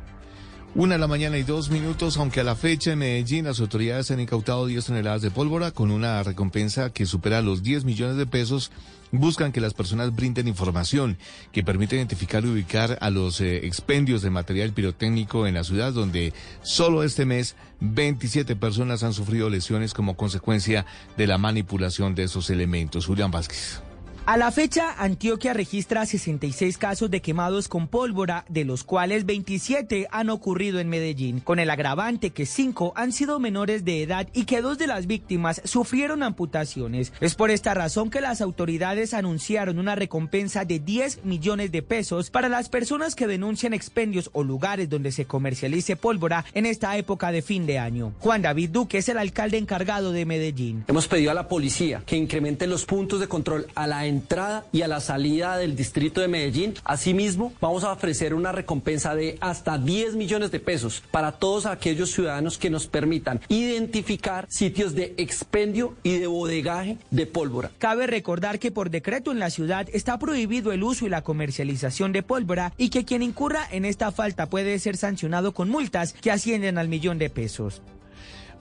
Una 0.76 0.95
de 0.95 1.00
la 1.00 1.08
mañana 1.08 1.38
y 1.38 1.44
dos 1.44 1.70
minutos, 1.70 2.18
aunque 2.18 2.40
a 2.40 2.44
la 2.44 2.56
fecha 2.56 2.94
en 2.94 3.00
Medellín 3.00 3.45
las 3.45 3.60
autoridades 3.60 4.10
han 4.10 4.20
incautado 4.20 4.66
10 4.66 4.86
toneladas 4.86 5.22
de 5.22 5.30
pólvora 5.30 5.70
con 5.70 5.92
una 5.92 6.24
recompensa 6.24 6.90
que 6.90 7.06
supera 7.06 7.44
los 7.44 7.62
10 7.62 7.86
millones 7.86 8.18
de 8.18 8.26
pesos. 8.26 8.72
Buscan 9.14 9.51
que 9.51 9.61
las 9.61 9.75
personas 9.75 10.16
brinden 10.16 10.48
información 10.48 11.19
que 11.51 11.64
permita 11.64 11.95
identificar 11.95 12.43
y 12.43 12.48
ubicar 12.48 12.98
a 13.00 13.11
los 13.11 13.42
eh, 13.42 13.67
expendios 13.67 14.24
de 14.24 14.32
material 14.32 14.74
pirotécnico 14.74 15.45
en 15.45 15.53
la 15.53 15.64
ciudad, 15.64 15.93
donde 15.93 16.33
solo 16.64 17.03
este 17.03 17.24
mes 17.24 17.56
27 17.80 18.56
personas 18.56 19.03
han 19.03 19.14
sufrido 19.14 19.51
lesiones 19.51 19.93
como 19.93 20.17
consecuencia 20.17 20.88
de 21.16 21.27
la 21.27 21.38
manipulación 21.38 22.16
de 22.16 22.24
esos 22.24 22.50
elementos. 22.50 23.06
Julián 23.06 23.30
Vázquez. 23.30 23.83
A 24.26 24.38
la 24.38 24.52
fecha, 24.52 24.95
Antioquia 24.98 25.52
registra 25.52 26.06
66 26.06 26.77
casos 26.77 27.11
de 27.11 27.22
quemados 27.22 27.68
con 27.68 27.90
pólvora, 27.90 28.45
de 28.48 28.64
los 28.64 28.85
cuales 28.85 29.26
27 29.26 30.08
han 30.10 30.30
ocurrido 30.30 30.80
en 30.80 30.88
Medellín, 30.88 31.42
con 31.42 31.60
el 31.60 31.69
agravante 31.69 32.30
que 32.30 32.45
5 32.45 32.93
han 32.95 33.11
sido 33.11 33.42
menores 33.42 33.84
de 33.84 34.02
edad 34.02 34.30
y 34.32 34.45
que 34.45 34.61
dos 34.61 34.77
de 34.77 34.88
las 34.88 35.08
víctimas 35.08 35.61
sufrieron 35.66 36.24
amputaciones. 36.24 37.11
Es 37.19 37.35
por 37.35 37.52
esta 37.52 37.74
razón 37.74 38.10
que 38.10 38.22
las 38.22 38.40
autoridades 38.40 39.14
anunciaron 39.14 39.77
una 39.77 39.95
recompensa 39.95 40.64
de 40.64 40.80
10 40.80 41.26
millones 41.26 41.74
de 41.74 41.82
pesos 41.82 42.30
para 42.30 42.48
las 42.48 42.69
personas 42.69 43.16
que 43.16 43.27
denuncian 43.27 43.74
expendios 43.74 44.30
o 44.32 44.45
lugares 44.45 44.90
donde 44.90 45.11
se 45.11 45.26
comercialice 45.26 45.98
pólvora 45.98 46.45
en 46.53 46.66
esta 46.66 46.95
época 46.95 47.34
de 47.34 47.42
fin 47.42 47.66
de 47.66 47.77
año. 47.77 48.14
Juan 48.19 48.42
David 48.42 48.69
Duque 48.69 49.00
es 49.00 49.10
el 49.10 49.18
alcalde 49.18 49.58
encargado 49.58 50.14
de 50.14 50.26
Medellín. 50.26 50.85
Hemos 50.88 51.10
pedido 51.10 51.32
a 51.32 51.34
la 51.34 51.50
policía 51.50 52.03
que 52.06 52.16
incremente 52.16 52.68
los 52.68 52.85
puntos 52.85 53.19
de 53.19 53.27
control 53.27 53.68
a 53.76 53.85
la 53.85 54.12
entrada 54.14 54.66
y 54.72 54.82
a 54.83 54.88
la 54.88 55.00
salida 55.00 55.58
del 55.58 55.75
distrito 55.75 56.22
de 56.22 56.27
Medellín. 56.27 56.74
Asimismo, 56.83 57.53
vamos 57.59 57.83
a 57.83 57.92
ofrecer 57.92 58.33
una 58.33 58.51
recompensa 58.51 59.16
de 59.16 59.38
hasta 59.42 59.77
10 59.77 60.16
millones 60.16 60.51
de 60.51 60.59
pesos 60.59 61.03
para 61.11 61.33
todos 61.33 61.66
aquellos 61.66 62.11
ciudadanos 62.11 62.58
que 62.58 62.69
nos 62.69 62.88
permitan 62.88 63.42
identificar 63.50 64.45
sitios 64.50 64.95
de 64.95 65.14
expendio 65.17 65.95
y 66.03 66.17
de 66.17 66.27
bodegaje 66.27 66.98
de 67.11 67.25
pólvora. 67.25 67.72
Cabe 67.80 68.08
recordar 68.08 68.59
que 68.59 68.72
por 68.72 68.90
decreto 68.90 69.32
en 69.32 69.40
la 69.40 69.50
ciudad 69.50 69.88
está 69.93 70.17
prohibido 70.19 70.72
el 70.72 70.83
uso 70.83 71.06
y 71.06 71.09
la 71.09 71.24
comercialización 71.24 72.11
de 72.11 72.24
pólvora 72.24 72.74
y 72.77 72.90
que 72.90 73.06
quien 73.06 73.24
incurra 73.24 73.67
en 73.72 73.85
esta 73.85 74.11
falta 74.11 74.50
puede 74.50 74.77
ser 74.80 74.98
sancionado 74.98 75.53
con 75.53 75.69
multas 75.69 76.14
que 76.14 76.32
ascienden 76.32 76.77
al 76.77 76.88
millón 76.88 77.17
de 77.17 77.30
pesos. 77.30 77.82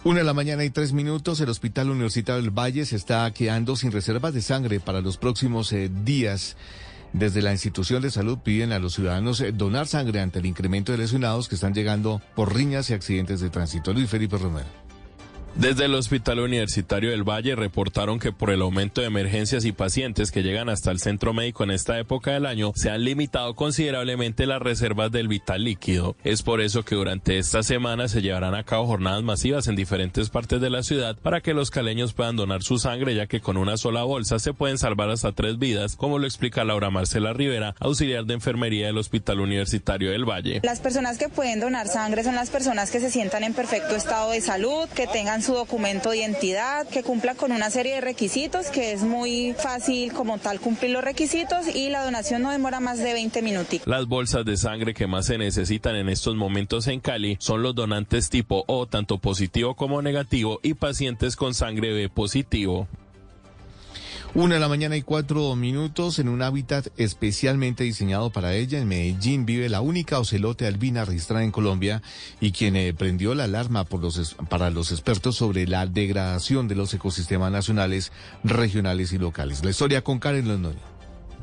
Una 0.05 0.19
de 0.19 0.25
la 0.25 0.35
mañana 0.35 0.65
y 0.65 0.71
tres 0.71 0.93
minutos, 0.93 1.41
el 1.41 1.49
Hospital 1.49 1.89
Universitario 1.89 2.43
del 2.43 2.51
Valle 2.51 2.85
se 2.87 2.97
está 2.97 3.31
quedando 3.33 3.77
sin 3.77 3.93
reservas 3.93 4.35
de 4.35 4.43
sangre 4.43 4.81
para 4.81 5.01
los 5.01 5.17
próximos 5.17 5.73
eh, 5.73 5.93
días. 6.05 6.57
Desde 7.13 7.41
la 7.41 7.53
institución 7.53 8.03
de 8.03 8.11
salud 8.11 8.39
piden 8.39 8.73
a 8.73 8.81
los 8.81 8.95
ciudadanos 8.95 9.41
eh, 9.41 9.53
donar 9.53 9.87
sangre 9.87 10.21
ante 10.21 10.41
el 10.41 10.47
incremento 10.47 10.91
de 10.91 10.99
lesionados 10.99 11.49
que 11.49 11.55
están 11.55 11.73
llegando 11.73 12.21
por 12.35 12.53
riñas 12.53 12.91
y 12.91 12.95
accidentes 12.95 13.41
de 13.41 13.51
tránsito. 13.51 13.93
Luis 13.93 14.11
Felipe 14.11 14.39
Romero. 14.39 14.67
Desde 15.55 15.85
el 15.85 15.95
Hospital 15.95 16.41
Universitario 16.41 17.11
del 17.11 17.29
Valle 17.29 17.55
reportaron 17.55 18.19
que 18.19 18.33
por 18.33 18.51
el 18.51 18.63
aumento 18.63 19.03
de 19.03 19.07
emergencias 19.07 19.67
y 19.67 19.73
pacientes 19.73 20.33
que 20.33 20.43
llegan 20.43 20.71
hasta 20.71 20.91
el 20.91 20.99
centro 20.99 21.35
médico 21.35 21.63
en 21.63 21.71
esta 21.71 21.99
época 21.99 22.33
del 22.33 22.47
año, 22.47 22.73
se 22.75 22.89
han 22.91 23.05
limitado 23.05 23.55
considerablemente 23.55 24.47
las 24.47 24.63
reservas 24.63 25.13
del 25.13 25.29
vital 25.29 25.65
líquido. 25.65 26.17
Es 26.25 26.43
por 26.43 26.63
eso 26.63 26.85
que 26.85 26.95
durante 26.95 27.39
esta 27.39 27.63
semana 27.63 28.09
se 28.09 28.23
llevarán 28.23 28.55
a 28.55 28.65
cabo 28.65 28.87
jornadas 28.87 29.23
masivas 29.23 29.69
en 29.69 29.77
diferentes 29.77 30.31
partes 30.31 30.59
de 30.61 30.71
la 30.71 30.83
ciudad 30.83 31.17
para 31.17 31.43
que 31.43 31.53
los 31.53 31.71
caleños 31.71 32.15
puedan 32.15 32.37
donar 32.37 32.63
su 32.63 32.79
sangre, 32.79 33.15
ya 33.15 33.27
que 33.27 33.41
con 33.41 33.59
una 33.59 33.77
sola 33.77 34.05
bolsa 34.05 34.39
se 34.39 34.55
pueden 34.55 34.79
salvar 34.79 35.11
hasta 35.11 35.33
tres 35.33 35.59
vidas, 35.59 35.97
como 35.97 36.19
lo 36.19 36.27
explica 36.27 36.65
Laura 36.65 36.89
Marcela 36.89 37.35
Rivera, 37.35 37.75
auxiliar 37.79 38.25
de 38.25 38.35
enfermería 38.35 38.87
del 38.87 38.97
Hospital 38.97 39.41
Universitario 39.41 40.13
del 40.13 40.25
Valle. 40.25 40.61
Las 40.63 40.81
personas 40.81 41.19
que 41.19 41.29
pueden 41.29 41.61
donar 41.61 41.89
sangre 41.89 42.25
son 42.25 42.37
las 42.37 42.49
personas 42.49 42.91
que 42.91 43.01
se 43.01 43.11
sientan 43.11 43.45
en 43.45 43.53
perfecto 43.53 43.95
estado 43.95 44.31
de 44.31 44.41
salud, 44.41 44.89
que 44.97 45.07
tengan 45.07 45.42
su 45.43 45.55
documento 45.55 46.11
de 46.11 46.19
identidad, 46.19 46.87
que 46.89 47.03
cumpla 47.03 47.35
con 47.35 47.53
una 47.53 47.71
serie 47.71 47.97
de 47.97 48.01
requisitos, 48.01 48.69
que 48.69 48.93
es 48.93 49.03
muy 49.03 49.55
fácil 49.59 50.13
como 50.13 50.39
tal 50.39 50.61
cumplir 50.61 50.93
los 50.93 51.05
requisitos 51.05 51.67
y 51.75 51.91
la 51.91 52.05
donación 52.05 52.43
no 52.43 52.51
demora 52.51 52.81
más 52.81 52.99
de 52.99 53.13
20 53.13 53.43
minutos. 53.43 53.81
Las 53.87 54.07
bolsas 54.07 54.45
de 54.45 54.57
sangre 54.57 54.95
que 54.95 55.07
más 55.07 55.27
se 55.27 55.39
necesitan 55.39 55.97
en 55.97 56.09
estos 56.09 56.37
momentos 56.37 56.87
en 56.87 57.01
Cali 57.01 57.37
son 57.41 57.63
los 57.63 57.75
donantes 57.75 58.31
tipo 58.31 58.65
O, 58.67 58.87
tanto 58.87 59.19
positivo 59.19 59.75
como 59.75 60.03
negativo, 60.03 60.61
y 60.63 60.75
pacientes 60.75 61.37
con 61.37 61.55
sangre 61.55 61.93
B 61.93 62.09
positivo. 62.09 62.89
Una 64.35 64.55
de 64.55 64.61
la 64.61 64.69
mañana 64.69 64.97
y 64.97 65.03
cuatro 65.03 65.55
minutos 65.57 66.19
en 66.19 66.27
un 66.31 66.41
hábitat 66.41 66.87
especialmente 66.97 67.85
diseñado 67.85 68.31
para 68.31 68.55
ella. 68.55 68.79
En 68.79 68.89
Medellín 68.89 69.45
vive 69.45 69.69
la 69.69 69.83
única 69.83 70.19
ocelote 70.19 70.67
albina 70.67 71.05
registrada 71.05 71.45
en 71.45 71.51
Colombia 71.51 72.01
y 72.41 72.53
quien 72.53 72.75
eh, 72.77 72.95
prendió 72.95 73.35
la 73.35 73.45
alarma 73.45 73.85
por 73.85 74.01
los, 74.01 74.35
para 74.49 74.71
los 74.71 74.91
expertos 74.91 75.37
sobre 75.37 75.67
la 75.67 75.85
degradación 75.85 76.67
de 76.67 76.77
los 76.77 76.95
ecosistemas 76.95 77.53
nacionales, 77.53 78.11
regionales 78.43 79.13
y 79.13 79.19
locales. 79.19 79.63
La 79.65 79.71
historia 79.71 80.03
con 80.03 80.19
Karen 80.19 80.49
Londoño. 80.49 80.92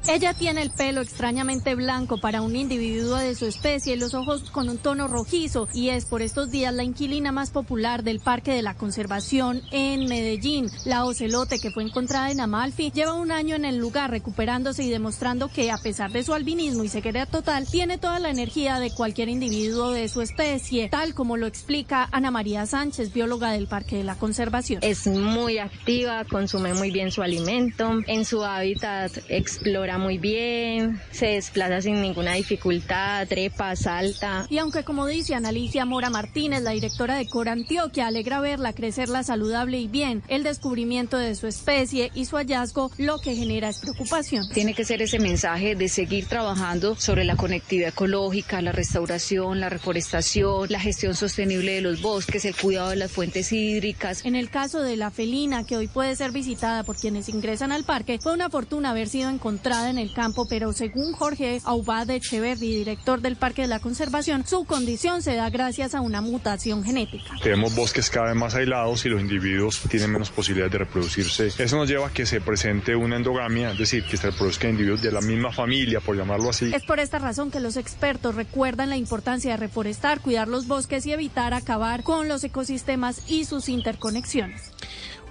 Ella 0.08 0.34
tiene 0.34 0.62
el 0.62 0.72
pelo 0.72 1.02
extrañamente 1.02 1.76
blanco 1.76 2.20
para 2.20 2.42
un 2.42 2.56
individuo 2.56 3.18
de 3.18 3.36
su 3.36 3.46
especie 3.46 3.94
y 3.94 4.00
los 4.00 4.14
ojos 4.14 4.50
con 4.50 4.70
un 4.70 4.78
tono 4.78 5.08
rojizo 5.08 5.68
y 5.74 5.90
es 5.90 6.06
por 6.06 6.22
estos 6.22 6.50
días 6.50 6.74
la 6.74 6.84
inquilina 6.84 7.32
más 7.32 7.52
popular 7.52 8.04
del 8.04 8.20
Parque 8.20 8.52
de 8.52 8.62
la 8.62 8.76
Conservación 8.76 9.62
en 9.72 10.08
Medellín. 10.08 10.72
La 10.86 11.06
ocelote 11.06 11.60
que 11.60 11.70
fue 11.72 11.84
encontrada 11.84 12.32
en 12.32 12.40
Amalfi 12.40 12.92
lleva 12.92 13.14
un 13.14 13.32
año 13.32 13.56
en 13.56 13.66
el 13.66 13.78
lugar 13.78 14.10
recuperándose 14.10 14.84
y 14.84 14.90
demostrando 14.90 15.50
que 15.50 15.70
a 15.70 15.78
pesar 15.78 16.12
de 16.12 16.24
su 16.24 16.34
albinismo 16.34 16.84
y 16.84 16.90
ceguera 16.90 17.26
total, 17.26 17.68
tiene 17.68 17.98
toda 17.98 18.20
la 18.20 18.30
energía 18.30 18.80
de 18.80 18.92
cualquier 18.92 19.30
individuo 19.30 19.92
de 19.92 20.08
su 20.08 20.22
especie, 20.22 20.90
tal 20.90 21.14
como 21.14 21.38
lo 21.38 21.46
explica 21.46 22.08
Ana 22.12 22.32
María 22.32 22.66
Sánchez, 22.66 23.14
bióloga 23.14 23.52
del 23.52 23.68
Parque 23.68 23.98
de 23.98 24.04
la 24.04 24.16
Conservación. 24.16 24.80
Es 24.82 25.08
muy 25.08 25.58
activa, 25.58 26.24
consume 26.26 26.74
muy 26.74 26.90
bien 26.90 27.12
su 27.12 27.22
alimento, 27.22 28.00
en 28.08 28.26
su 28.26 28.44
hábitat 28.44 29.12
explora 29.28 29.89
muy 29.98 30.18
bien, 30.18 31.00
se 31.12 31.28
desplaza 31.28 31.82
sin 31.82 32.02
ninguna 32.02 32.34
dificultad, 32.34 33.28
trepa, 33.28 33.76
salta. 33.76 34.46
Y 34.50 34.58
aunque 34.58 34.84
como 34.84 35.08
dice 35.08 35.36
Analicia 35.36 35.86
Mora 35.86 36.10
Martínez, 36.10 36.62
la 36.62 36.72
directora 36.72 37.16
de 37.16 37.28
Cora 37.28 37.54
Antioquia, 37.54 38.08
alegra 38.08 38.40
verla 38.42 38.74
crecerla 38.74 39.24
saludable 39.24 39.80
y 39.80 39.88
bien, 39.88 40.24
el 40.28 40.44
descubrimiento 40.44 41.18
de 41.18 41.36
su 41.36 41.48
especie 41.48 42.12
y 42.14 42.26
su 42.26 42.38
hallazgo 42.38 42.92
lo 42.98 43.20
que 43.20 43.36
genera 43.36 43.70
es 43.70 43.80
preocupación. 43.80 44.48
Tiene 44.54 44.74
que 44.74 44.86
ser 44.86 45.02
ese 45.02 45.20
mensaje 45.20 45.76
de 45.76 45.90
seguir 45.90 46.26
trabajando 46.28 46.96
sobre 46.96 47.24
la 47.24 47.36
conectividad 47.36 47.90
ecológica, 47.90 48.62
la 48.62 48.72
restauración, 48.72 49.60
la 49.60 49.70
reforestación, 49.70 50.70
la 50.70 50.80
gestión 50.80 51.16
sostenible 51.16 51.74
de 51.74 51.82
los 51.82 52.02
bosques, 52.02 52.46
el 52.46 52.56
cuidado 52.56 52.90
de 52.90 52.96
las 52.96 53.12
fuentes 53.12 53.52
hídricas. 53.52 54.26
En 54.26 54.36
el 54.36 54.50
caso 54.50 54.82
de 54.82 54.98
la 54.98 55.12
felina, 55.12 55.66
que 55.66 55.78
hoy 55.78 55.88
puede 55.88 56.16
ser 56.16 56.32
visitada 56.32 56.84
por 56.84 56.96
quienes 56.96 57.30
ingresan 57.30 57.72
al 57.72 57.84
parque, 57.84 58.20
fue 58.22 58.34
una 58.34 58.50
fortuna 58.50 58.92
haber 58.92 59.08
sido 59.08 59.30
encontrada 59.30 59.79
en 59.88 59.98
el 59.98 60.12
campo, 60.14 60.48
pero 60.48 60.74
según 60.74 61.14
Jorge 61.14 61.62
Aubade 61.64 62.16
Echeverri, 62.16 62.76
director 62.76 63.22
del 63.22 63.36
Parque 63.36 63.62
de 63.62 63.68
la 63.68 63.80
Conservación, 63.80 64.46
su 64.46 64.66
condición 64.66 65.22
se 65.22 65.36
da 65.36 65.50
gracias 65.50 65.96
a 65.96 66.02
una 66.02 66.22
mutación 66.22 66.84
genética. 66.84 67.36
Tenemos 67.42 67.76
bosques 67.76 68.10
cada 68.10 68.28
vez 68.28 68.36
más 68.36 68.56
aislados 68.56 69.06
y 69.06 69.10
los 69.10 69.22
individuos 69.22 69.82
tienen 69.90 70.12
menos 70.12 70.32
posibilidades 70.32 70.72
de 70.72 70.78
reproducirse. 70.80 71.48
Eso 71.48 71.78
nos 71.78 71.88
lleva 71.88 72.08
a 72.08 72.12
que 72.12 72.26
se 72.26 72.42
presente 72.42 72.96
una 72.96 73.18
endogamia, 73.18 73.72
es 73.72 73.78
decir, 73.78 74.04
que 74.04 74.18
se 74.18 74.32
reproduzcan 74.32 74.72
individuos 74.72 75.02
de 75.02 75.12
la 75.12 75.22
misma 75.22 75.52
familia, 75.52 76.00
por 76.00 76.18
llamarlo 76.18 76.50
así. 76.50 76.72
Es 76.74 76.84
por 76.84 77.00
esta 77.00 77.20
razón 77.20 77.52
que 77.52 77.60
los 77.60 77.78
expertos 77.78 78.36
recuerdan 78.36 78.90
la 78.90 78.98
importancia 78.98 79.52
de 79.52 79.58
reforestar, 79.58 80.22
cuidar 80.22 80.48
los 80.48 80.68
bosques 80.68 81.06
y 81.06 81.14
evitar 81.14 81.54
acabar 81.54 82.04
con 82.04 82.28
los 82.28 82.44
ecosistemas 82.44 83.22
y 83.28 83.46
sus 83.46 83.70
interconexiones. 83.70 84.72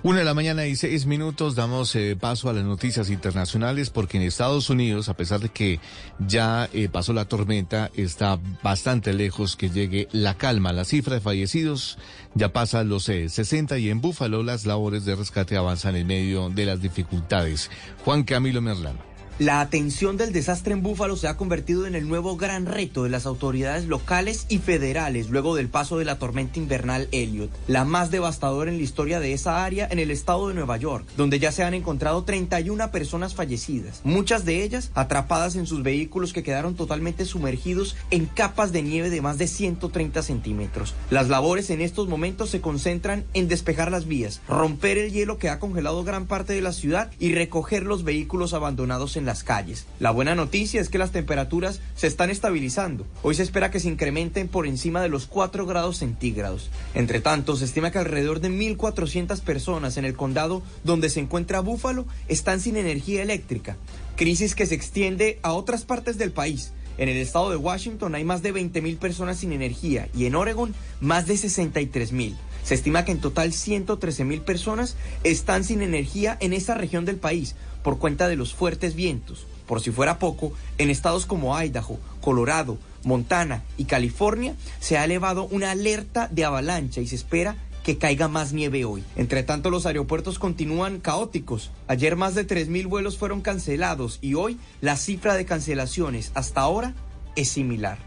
Una 0.04 0.20
de 0.20 0.24
la 0.24 0.32
mañana 0.32 0.64
y 0.66 0.76
seis 0.76 1.06
minutos 1.06 1.56
damos 1.56 1.96
eh, 1.96 2.16
paso 2.18 2.48
a 2.48 2.52
las 2.52 2.62
noticias 2.62 3.10
internacionales 3.10 3.90
porque 3.90 4.16
en 4.16 4.22
Estados 4.22 4.70
Unidos, 4.70 5.08
a 5.08 5.16
pesar 5.16 5.40
de 5.40 5.48
que 5.48 5.80
ya 6.20 6.68
eh, 6.72 6.88
pasó 6.88 7.12
la 7.12 7.24
tormenta, 7.24 7.90
está 7.96 8.38
bastante 8.62 9.12
lejos 9.12 9.56
que 9.56 9.70
llegue 9.70 10.06
la 10.12 10.34
calma. 10.34 10.72
La 10.72 10.84
cifra 10.84 11.14
de 11.14 11.20
fallecidos 11.20 11.98
ya 12.34 12.52
pasa 12.52 12.84
los 12.84 13.08
eh, 13.08 13.28
60 13.28 13.76
y 13.78 13.90
en 13.90 14.00
Búfalo 14.00 14.44
las 14.44 14.66
labores 14.66 15.04
de 15.04 15.16
rescate 15.16 15.56
avanzan 15.56 15.96
en 15.96 16.06
medio 16.06 16.48
de 16.48 16.66
las 16.66 16.80
dificultades. 16.80 17.68
Juan 18.04 18.22
Camilo 18.22 18.62
Merlano. 18.62 19.17
La 19.38 19.60
atención 19.60 20.16
del 20.16 20.32
desastre 20.32 20.72
en 20.72 20.82
Búfalo 20.82 21.16
se 21.16 21.28
ha 21.28 21.36
convertido 21.36 21.86
en 21.86 21.94
el 21.94 22.08
nuevo 22.08 22.36
gran 22.36 22.66
reto 22.66 23.04
de 23.04 23.08
las 23.08 23.24
autoridades 23.24 23.86
locales 23.86 24.46
y 24.48 24.58
federales 24.58 25.30
luego 25.30 25.54
del 25.54 25.68
paso 25.68 25.96
de 25.96 26.04
la 26.04 26.18
tormenta 26.18 26.58
invernal 26.58 27.06
Elliot, 27.12 27.48
la 27.68 27.84
más 27.84 28.10
devastadora 28.10 28.68
en 28.68 28.78
la 28.78 28.82
historia 28.82 29.20
de 29.20 29.32
esa 29.32 29.64
área 29.64 29.86
en 29.92 30.00
el 30.00 30.10
estado 30.10 30.48
de 30.48 30.54
Nueva 30.54 30.76
York, 30.76 31.06
donde 31.16 31.38
ya 31.38 31.52
se 31.52 31.62
han 31.62 31.74
encontrado 31.74 32.24
31 32.24 32.90
personas 32.90 33.36
fallecidas, 33.36 34.00
muchas 34.02 34.44
de 34.44 34.64
ellas 34.64 34.90
atrapadas 34.94 35.54
en 35.54 35.68
sus 35.68 35.84
vehículos 35.84 36.32
que 36.32 36.42
quedaron 36.42 36.74
totalmente 36.74 37.24
sumergidos 37.24 37.94
en 38.10 38.26
capas 38.26 38.72
de 38.72 38.82
nieve 38.82 39.08
de 39.08 39.22
más 39.22 39.38
de 39.38 39.46
130 39.46 40.20
centímetros. 40.20 40.96
Las 41.10 41.28
labores 41.28 41.70
en 41.70 41.80
estos 41.80 42.08
momentos 42.08 42.50
se 42.50 42.60
concentran 42.60 43.24
en 43.34 43.46
despejar 43.46 43.92
las 43.92 44.08
vías, 44.08 44.40
romper 44.48 44.98
el 44.98 45.12
hielo 45.12 45.38
que 45.38 45.48
ha 45.48 45.60
congelado 45.60 46.02
gran 46.02 46.26
parte 46.26 46.54
de 46.54 46.60
la 46.60 46.72
ciudad 46.72 47.12
y 47.20 47.34
recoger 47.34 47.84
los 47.84 48.02
vehículos 48.02 48.52
abandonados 48.52 49.16
en 49.16 49.27
las 49.28 49.44
calles. 49.44 49.86
La 50.00 50.10
buena 50.10 50.34
noticia 50.34 50.80
es 50.80 50.88
que 50.88 50.98
las 50.98 51.12
temperaturas 51.12 51.80
se 51.94 52.08
están 52.08 52.30
estabilizando. 52.30 53.06
Hoy 53.22 53.36
se 53.36 53.44
espera 53.44 53.70
que 53.70 53.78
se 53.78 53.88
incrementen 53.88 54.48
por 54.48 54.66
encima 54.66 55.00
de 55.00 55.08
los 55.08 55.26
4 55.26 55.66
grados 55.66 55.98
centígrados. 55.98 56.70
Entre 56.94 57.20
tanto, 57.20 57.54
se 57.54 57.66
estima 57.66 57.92
que 57.92 57.98
alrededor 57.98 58.40
de 58.40 58.50
1.400 58.50 59.40
personas 59.42 59.96
en 59.98 60.04
el 60.04 60.16
condado 60.16 60.62
donde 60.82 61.10
se 61.10 61.20
encuentra 61.20 61.60
Búfalo 61.60 62.06
están 62.26 62.60
sin 62.60 62.76
energía 62.76 63.22
eléctrica, 63.22 63.76
crisis 64.16 64.54
que 64.56 64.66
se 64.66 64.74
extiende 64.74 65.38
a 65.42 65.52
otras 65.52 65.84
partes 65.84 66.18
del 66.18 66.32
país. 66.32 66.72
En 66.96 67.08
el 67.08 67.18
estado 67.18 67.50
de 67.50 67.56
Washington 67.56 68.16
hay 68.16 68.24
más 68.24 68.42
de 68.42 68.52
20.000 68.52 68.98
personas 68.98 69.36
sin 69.36 69.52
energía 69.52 70.08
y 70.16 70.24
en 70.24 70.34
Oregon 70.34 70.74
más 71.00 71.26
de 71.26 71.34
63.000. 71.34 72.34
Se 72.64 72.74
estima 72.74 73.04
que 73.04 73.12
en 73.12 73.20
total 73.20 73.54
113 73.54 74.24
mil 74.24 74.42
personas 74.42 74.96
están 75.24 75.64
sin 75.64 75.80
energía 75.80 76.36
en 76.40 76.52
esta 76.52 76.74
región 76.74 77.06
del 77.06 77.16
país 77.16 77.54
por 77.82 77.98
cuenta 77.98 78.28
de 78.28 78.36
los 78.36 78.54
fuertes 78.54 78.94
vientos. 78.94 79.46
Por 79.66 79.80
si 79.80 79.90
fuera 79.90 80.18
poco, 80.18 80.52
en 80.78 80.90
estados 80.90 81.26
como 81.26 81.58
Idaho, 81.58 81.98
Colorado, 82.20 82.78
Montana 83.04 83.62
y 83.76 83.84
California 83.84 84.54
se 84.80 84.98
ha 84.98 85.04
elevado 85.04 85.44
una 85.50 85.70
alerta 85.70 86.28
de 86.28 86.44
avalancha 86.44 87.00
y 87.00 87.06
se 87.06 87.16
espera 87.16 87.56
que 87.82 87.96
caiga 87.96 88.28
más 88.28 88.52
nieve 88.52 88.84
hoy. 88.84 89.02
Entre 89.16 89.42
tanto, 89.42 89.70
los 89.70 89.86
aeropuertos 89.86 90.38
continúan 90.38 91.00
caóticos. 91.00 91.70
Ayer 91.86 92.16
más 92.16 92.34
de 92.34 92.46
3.000 92.46 92.86
vuelos 92.86 93.16
fueron 93.16 93.40
cancelados 93.40 94.18
y 94.20 94.34
hoy 94.34 94.58
la 94.80 94.96
cifra 94.96 95.34
de 95.34 95.46
cancelaciones 95.46 96.30
hasta 96.34 96.60
ahora 96.60 96.94
es 97.34 97.48
similar. 97.48 97.98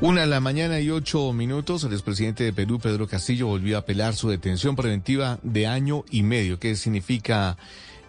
Una 0.00 0.22
de 0.22 0.26
la 0.26 0.40
mañana 0.40 0.78
y 0.80 0.90
ocho 0.90 1.32
minutos, 1.32 1.84
el 1.84 1.92
expresidente 1.92 2.44
de 2.44 2.52
Perú, 2.52 2.78
Pedro 2.78 3.06
Castillo, 3.06 3.46
volvió 3.46 3.76
a 3.76 3.80
apelar 3.80 4.14
su 4.14 4.28
detención 4.28 4.76
preventiva 4.76 5.38
de 5.42 5.66
año 5.66 6.04
y 6.10 6.22
medio. 6.22 6.58
¿Qué 6.58 6.76
significa 6.76 7.56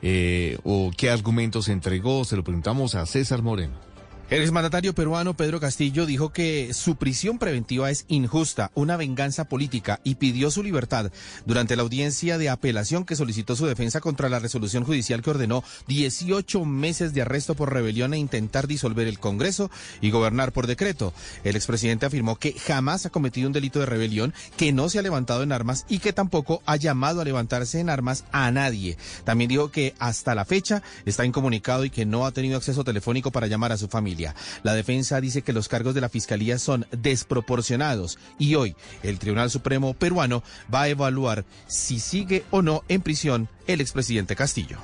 eh, 0.01 0.57
o 0.63 0.91
qué 0.95 1.09
argumentos 1.09 1.69
entregó? 1.69 2.25
Se 2.25 2.35
lo 2.35 2.43
preguntamos 2.43 2.95
a 2.95 3.05
César 3.05 3.41
Moreno. 3.41 3.86
El 4.29 4.41
exmandatario 4.41 4.93
peruano 4.93 5.35
Pedro 5.35 5.61
Castillo 5.61 6.05
dijo 6.05 6.33
que 6.33 6.73
su 6.73 6.97
prisión 6.97 7.39
preventiva 7.39 7.89
es 7.89 8.03
injusta, 8.09 8.71
una 8.75 8.97
venganza 8.97 9.45
política 9.45 10.01
y 10.03 10.15
pidió 10.15 10.51
su 10.51 10.63
libertad 10.63 11.13
durante 11.45 11.77
la 11.77 11.83
audiencia 11.83 12.37
de 12.37 12.49
apelación 12.49 13.05
que 13.05 13.15
solicitó 13.15 13.55
su 13.55 13.67
defensa 13.67 14.01
contra 14.01 14.27
la 14.27 14.39
resolución 14.39 14.83
judicial 14.83 15.21
que 15.21 15.29
ordenó 15.29 15.63
18 15.87 16.65
meses 16.65 17.13
de 17.13 17.21
arresto 17.21 17.55
por 17.55 17.71
rebelión 17.71 18.13
e 18.13 18.17
intentar 18.17 18.67
disolver 18.67 19.07
el 19.07 19.17
Congreso 19.17 19.71
y 20.01 20.11
gobernar 20.11 20.51
por 20.51 20.67
decreto. 20.67 21.13
El 21.45 21.55
expresidente 21.55 22.05
afirmó 22.05 22.35
que 22.35 22.51
jamás 22.51 23.05
ha 23.05 23.11
cometido 23.11 23.47
un 23.47 23.53
delito 23.53 23.79
de 23.79 23.85
rebelión, 23.85 24.33
que 24.57 24.73
no 24.73 24.89
se 24.89 24.99
ha 24.99 25.03
levantado 25.03 25.41
en 25.41 25.53
armas 25.53 25.85
y 25.87 25.99
que 25.99 26.11
tampoco 26.11 26.61
ha 26.65 26.75
llamado 26.75 27.21
a 27.21 27.25
levantarse 27.25 27.79
en 27.79 27.89
armas 27.89 28.25
a 28.33 28.51
nadie. 28.51 28.97
También 29.23 29.47
dijo 29.47 29.71
que 29.71 29.95
hasta 29.99 30.35
la 30.35 30.43
fecha 30.43 30.83
está 31.05 31.23
incomunicado 31.23 31.85
y 31.85 31.89
que 31.89 32.05
no 32.05 32.25
ha 32.25 32.33
tenido 32.33 32.57
acceso 32.57 32.83
telefónico 32.83 33.31
para 33.31 33.47
llamar 33.47 33.71
a 33.71 33.77
su 33.77 33.87
familia. 34.17 34.35
La 34.63 34.73
defensa 34.73 35.21
dice 35.21 35.41
que 35.41 35.53
los 35.53 35.67
cargos 35.67 35.93
de 35.93 36.01
la 36.01 36.09
Fiscalía 36.09 36.57
son 36.57 36.85
desproporcionados 36.91 38.17
y 38.39 38.55
hoy 38.55 38.75
el 39.03 39.19
Tribunal 39.19 39.51
Supremo 39.51 39.93
peruano 39.93 40.43
va 40.73 40.83
a 40.83 40.87
evaluar 40.87 41.45
si 41.67 41.99
sigue 41.99 42.43
o 42.51 42.61
no 42.61 42.83
en 42.87 43.01
prisión 43.01 43.47
el 43.67 43.81
expresidente 43.81 44.35
Castillo. 44.35 44.77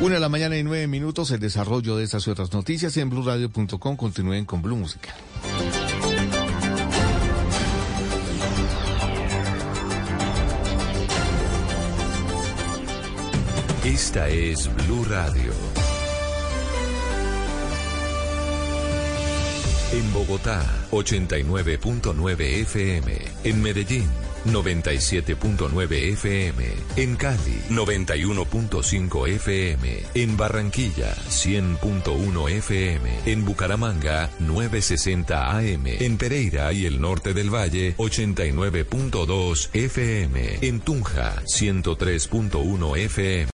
Una 0.00 0.14
de 0.14 0.20
la 0.20 0.28
mañana 0.28 0.56
y 0.56 0.62
nueve 0.62 0.86
minutos, 0.86 1.30
el 1.30 1.40
desarrollo 1.40 1.96
de 1.96 2.04
estas 2.04 2.26
y 2.26 2.30
otras 2.30 2.52
noticias 2.52 2.96
en 2.96 3.10
blurradio.com. 3.10 3.96
Continúen 3.96 4.44
con 4.44 4.62
Blue 4.62 4.76
Música. 4.76 5.14
Esta 13.84 14.28
es 14.28 14.68
Blue 14.74 15.04
Radio. 15.04 15.75
En 19.92 20.12
Bogotá, 20.12 20.64
89.9 20.90 22.40
FM. 22.62 23.18
En 23.44 23.62
Medellín, 23.62 24.08
97.9 24.46 25.92
FM. 26.12 26.64
En 26.96 27.14
Cali, 27.14 27.62
91.5 27.70 29.28
FM. 29.28 30.02
En 30.14 30.36
Barranquilla, 30.36 31.14
100.1 31.28 32.50
FM. 32.50 33.10
En 33.26 33.44
Bucaramanga, 33.44 34.28
960 34.40 35.56
AM. 35.56 35.86
En 35.86 36.18
Pereira 36.18 36.72
y 36.72 36.86
el 36.86 37.00
norte 37.00 37.32
del 37.32 37.54
Valle, 37.54 37.96
89.2 37.96 39.68
FM. 39.72 40.58
En 40.62 40.80
Tunja, 40.80 41.42
103.1 41.44 42.98
FM. 42.98 43.50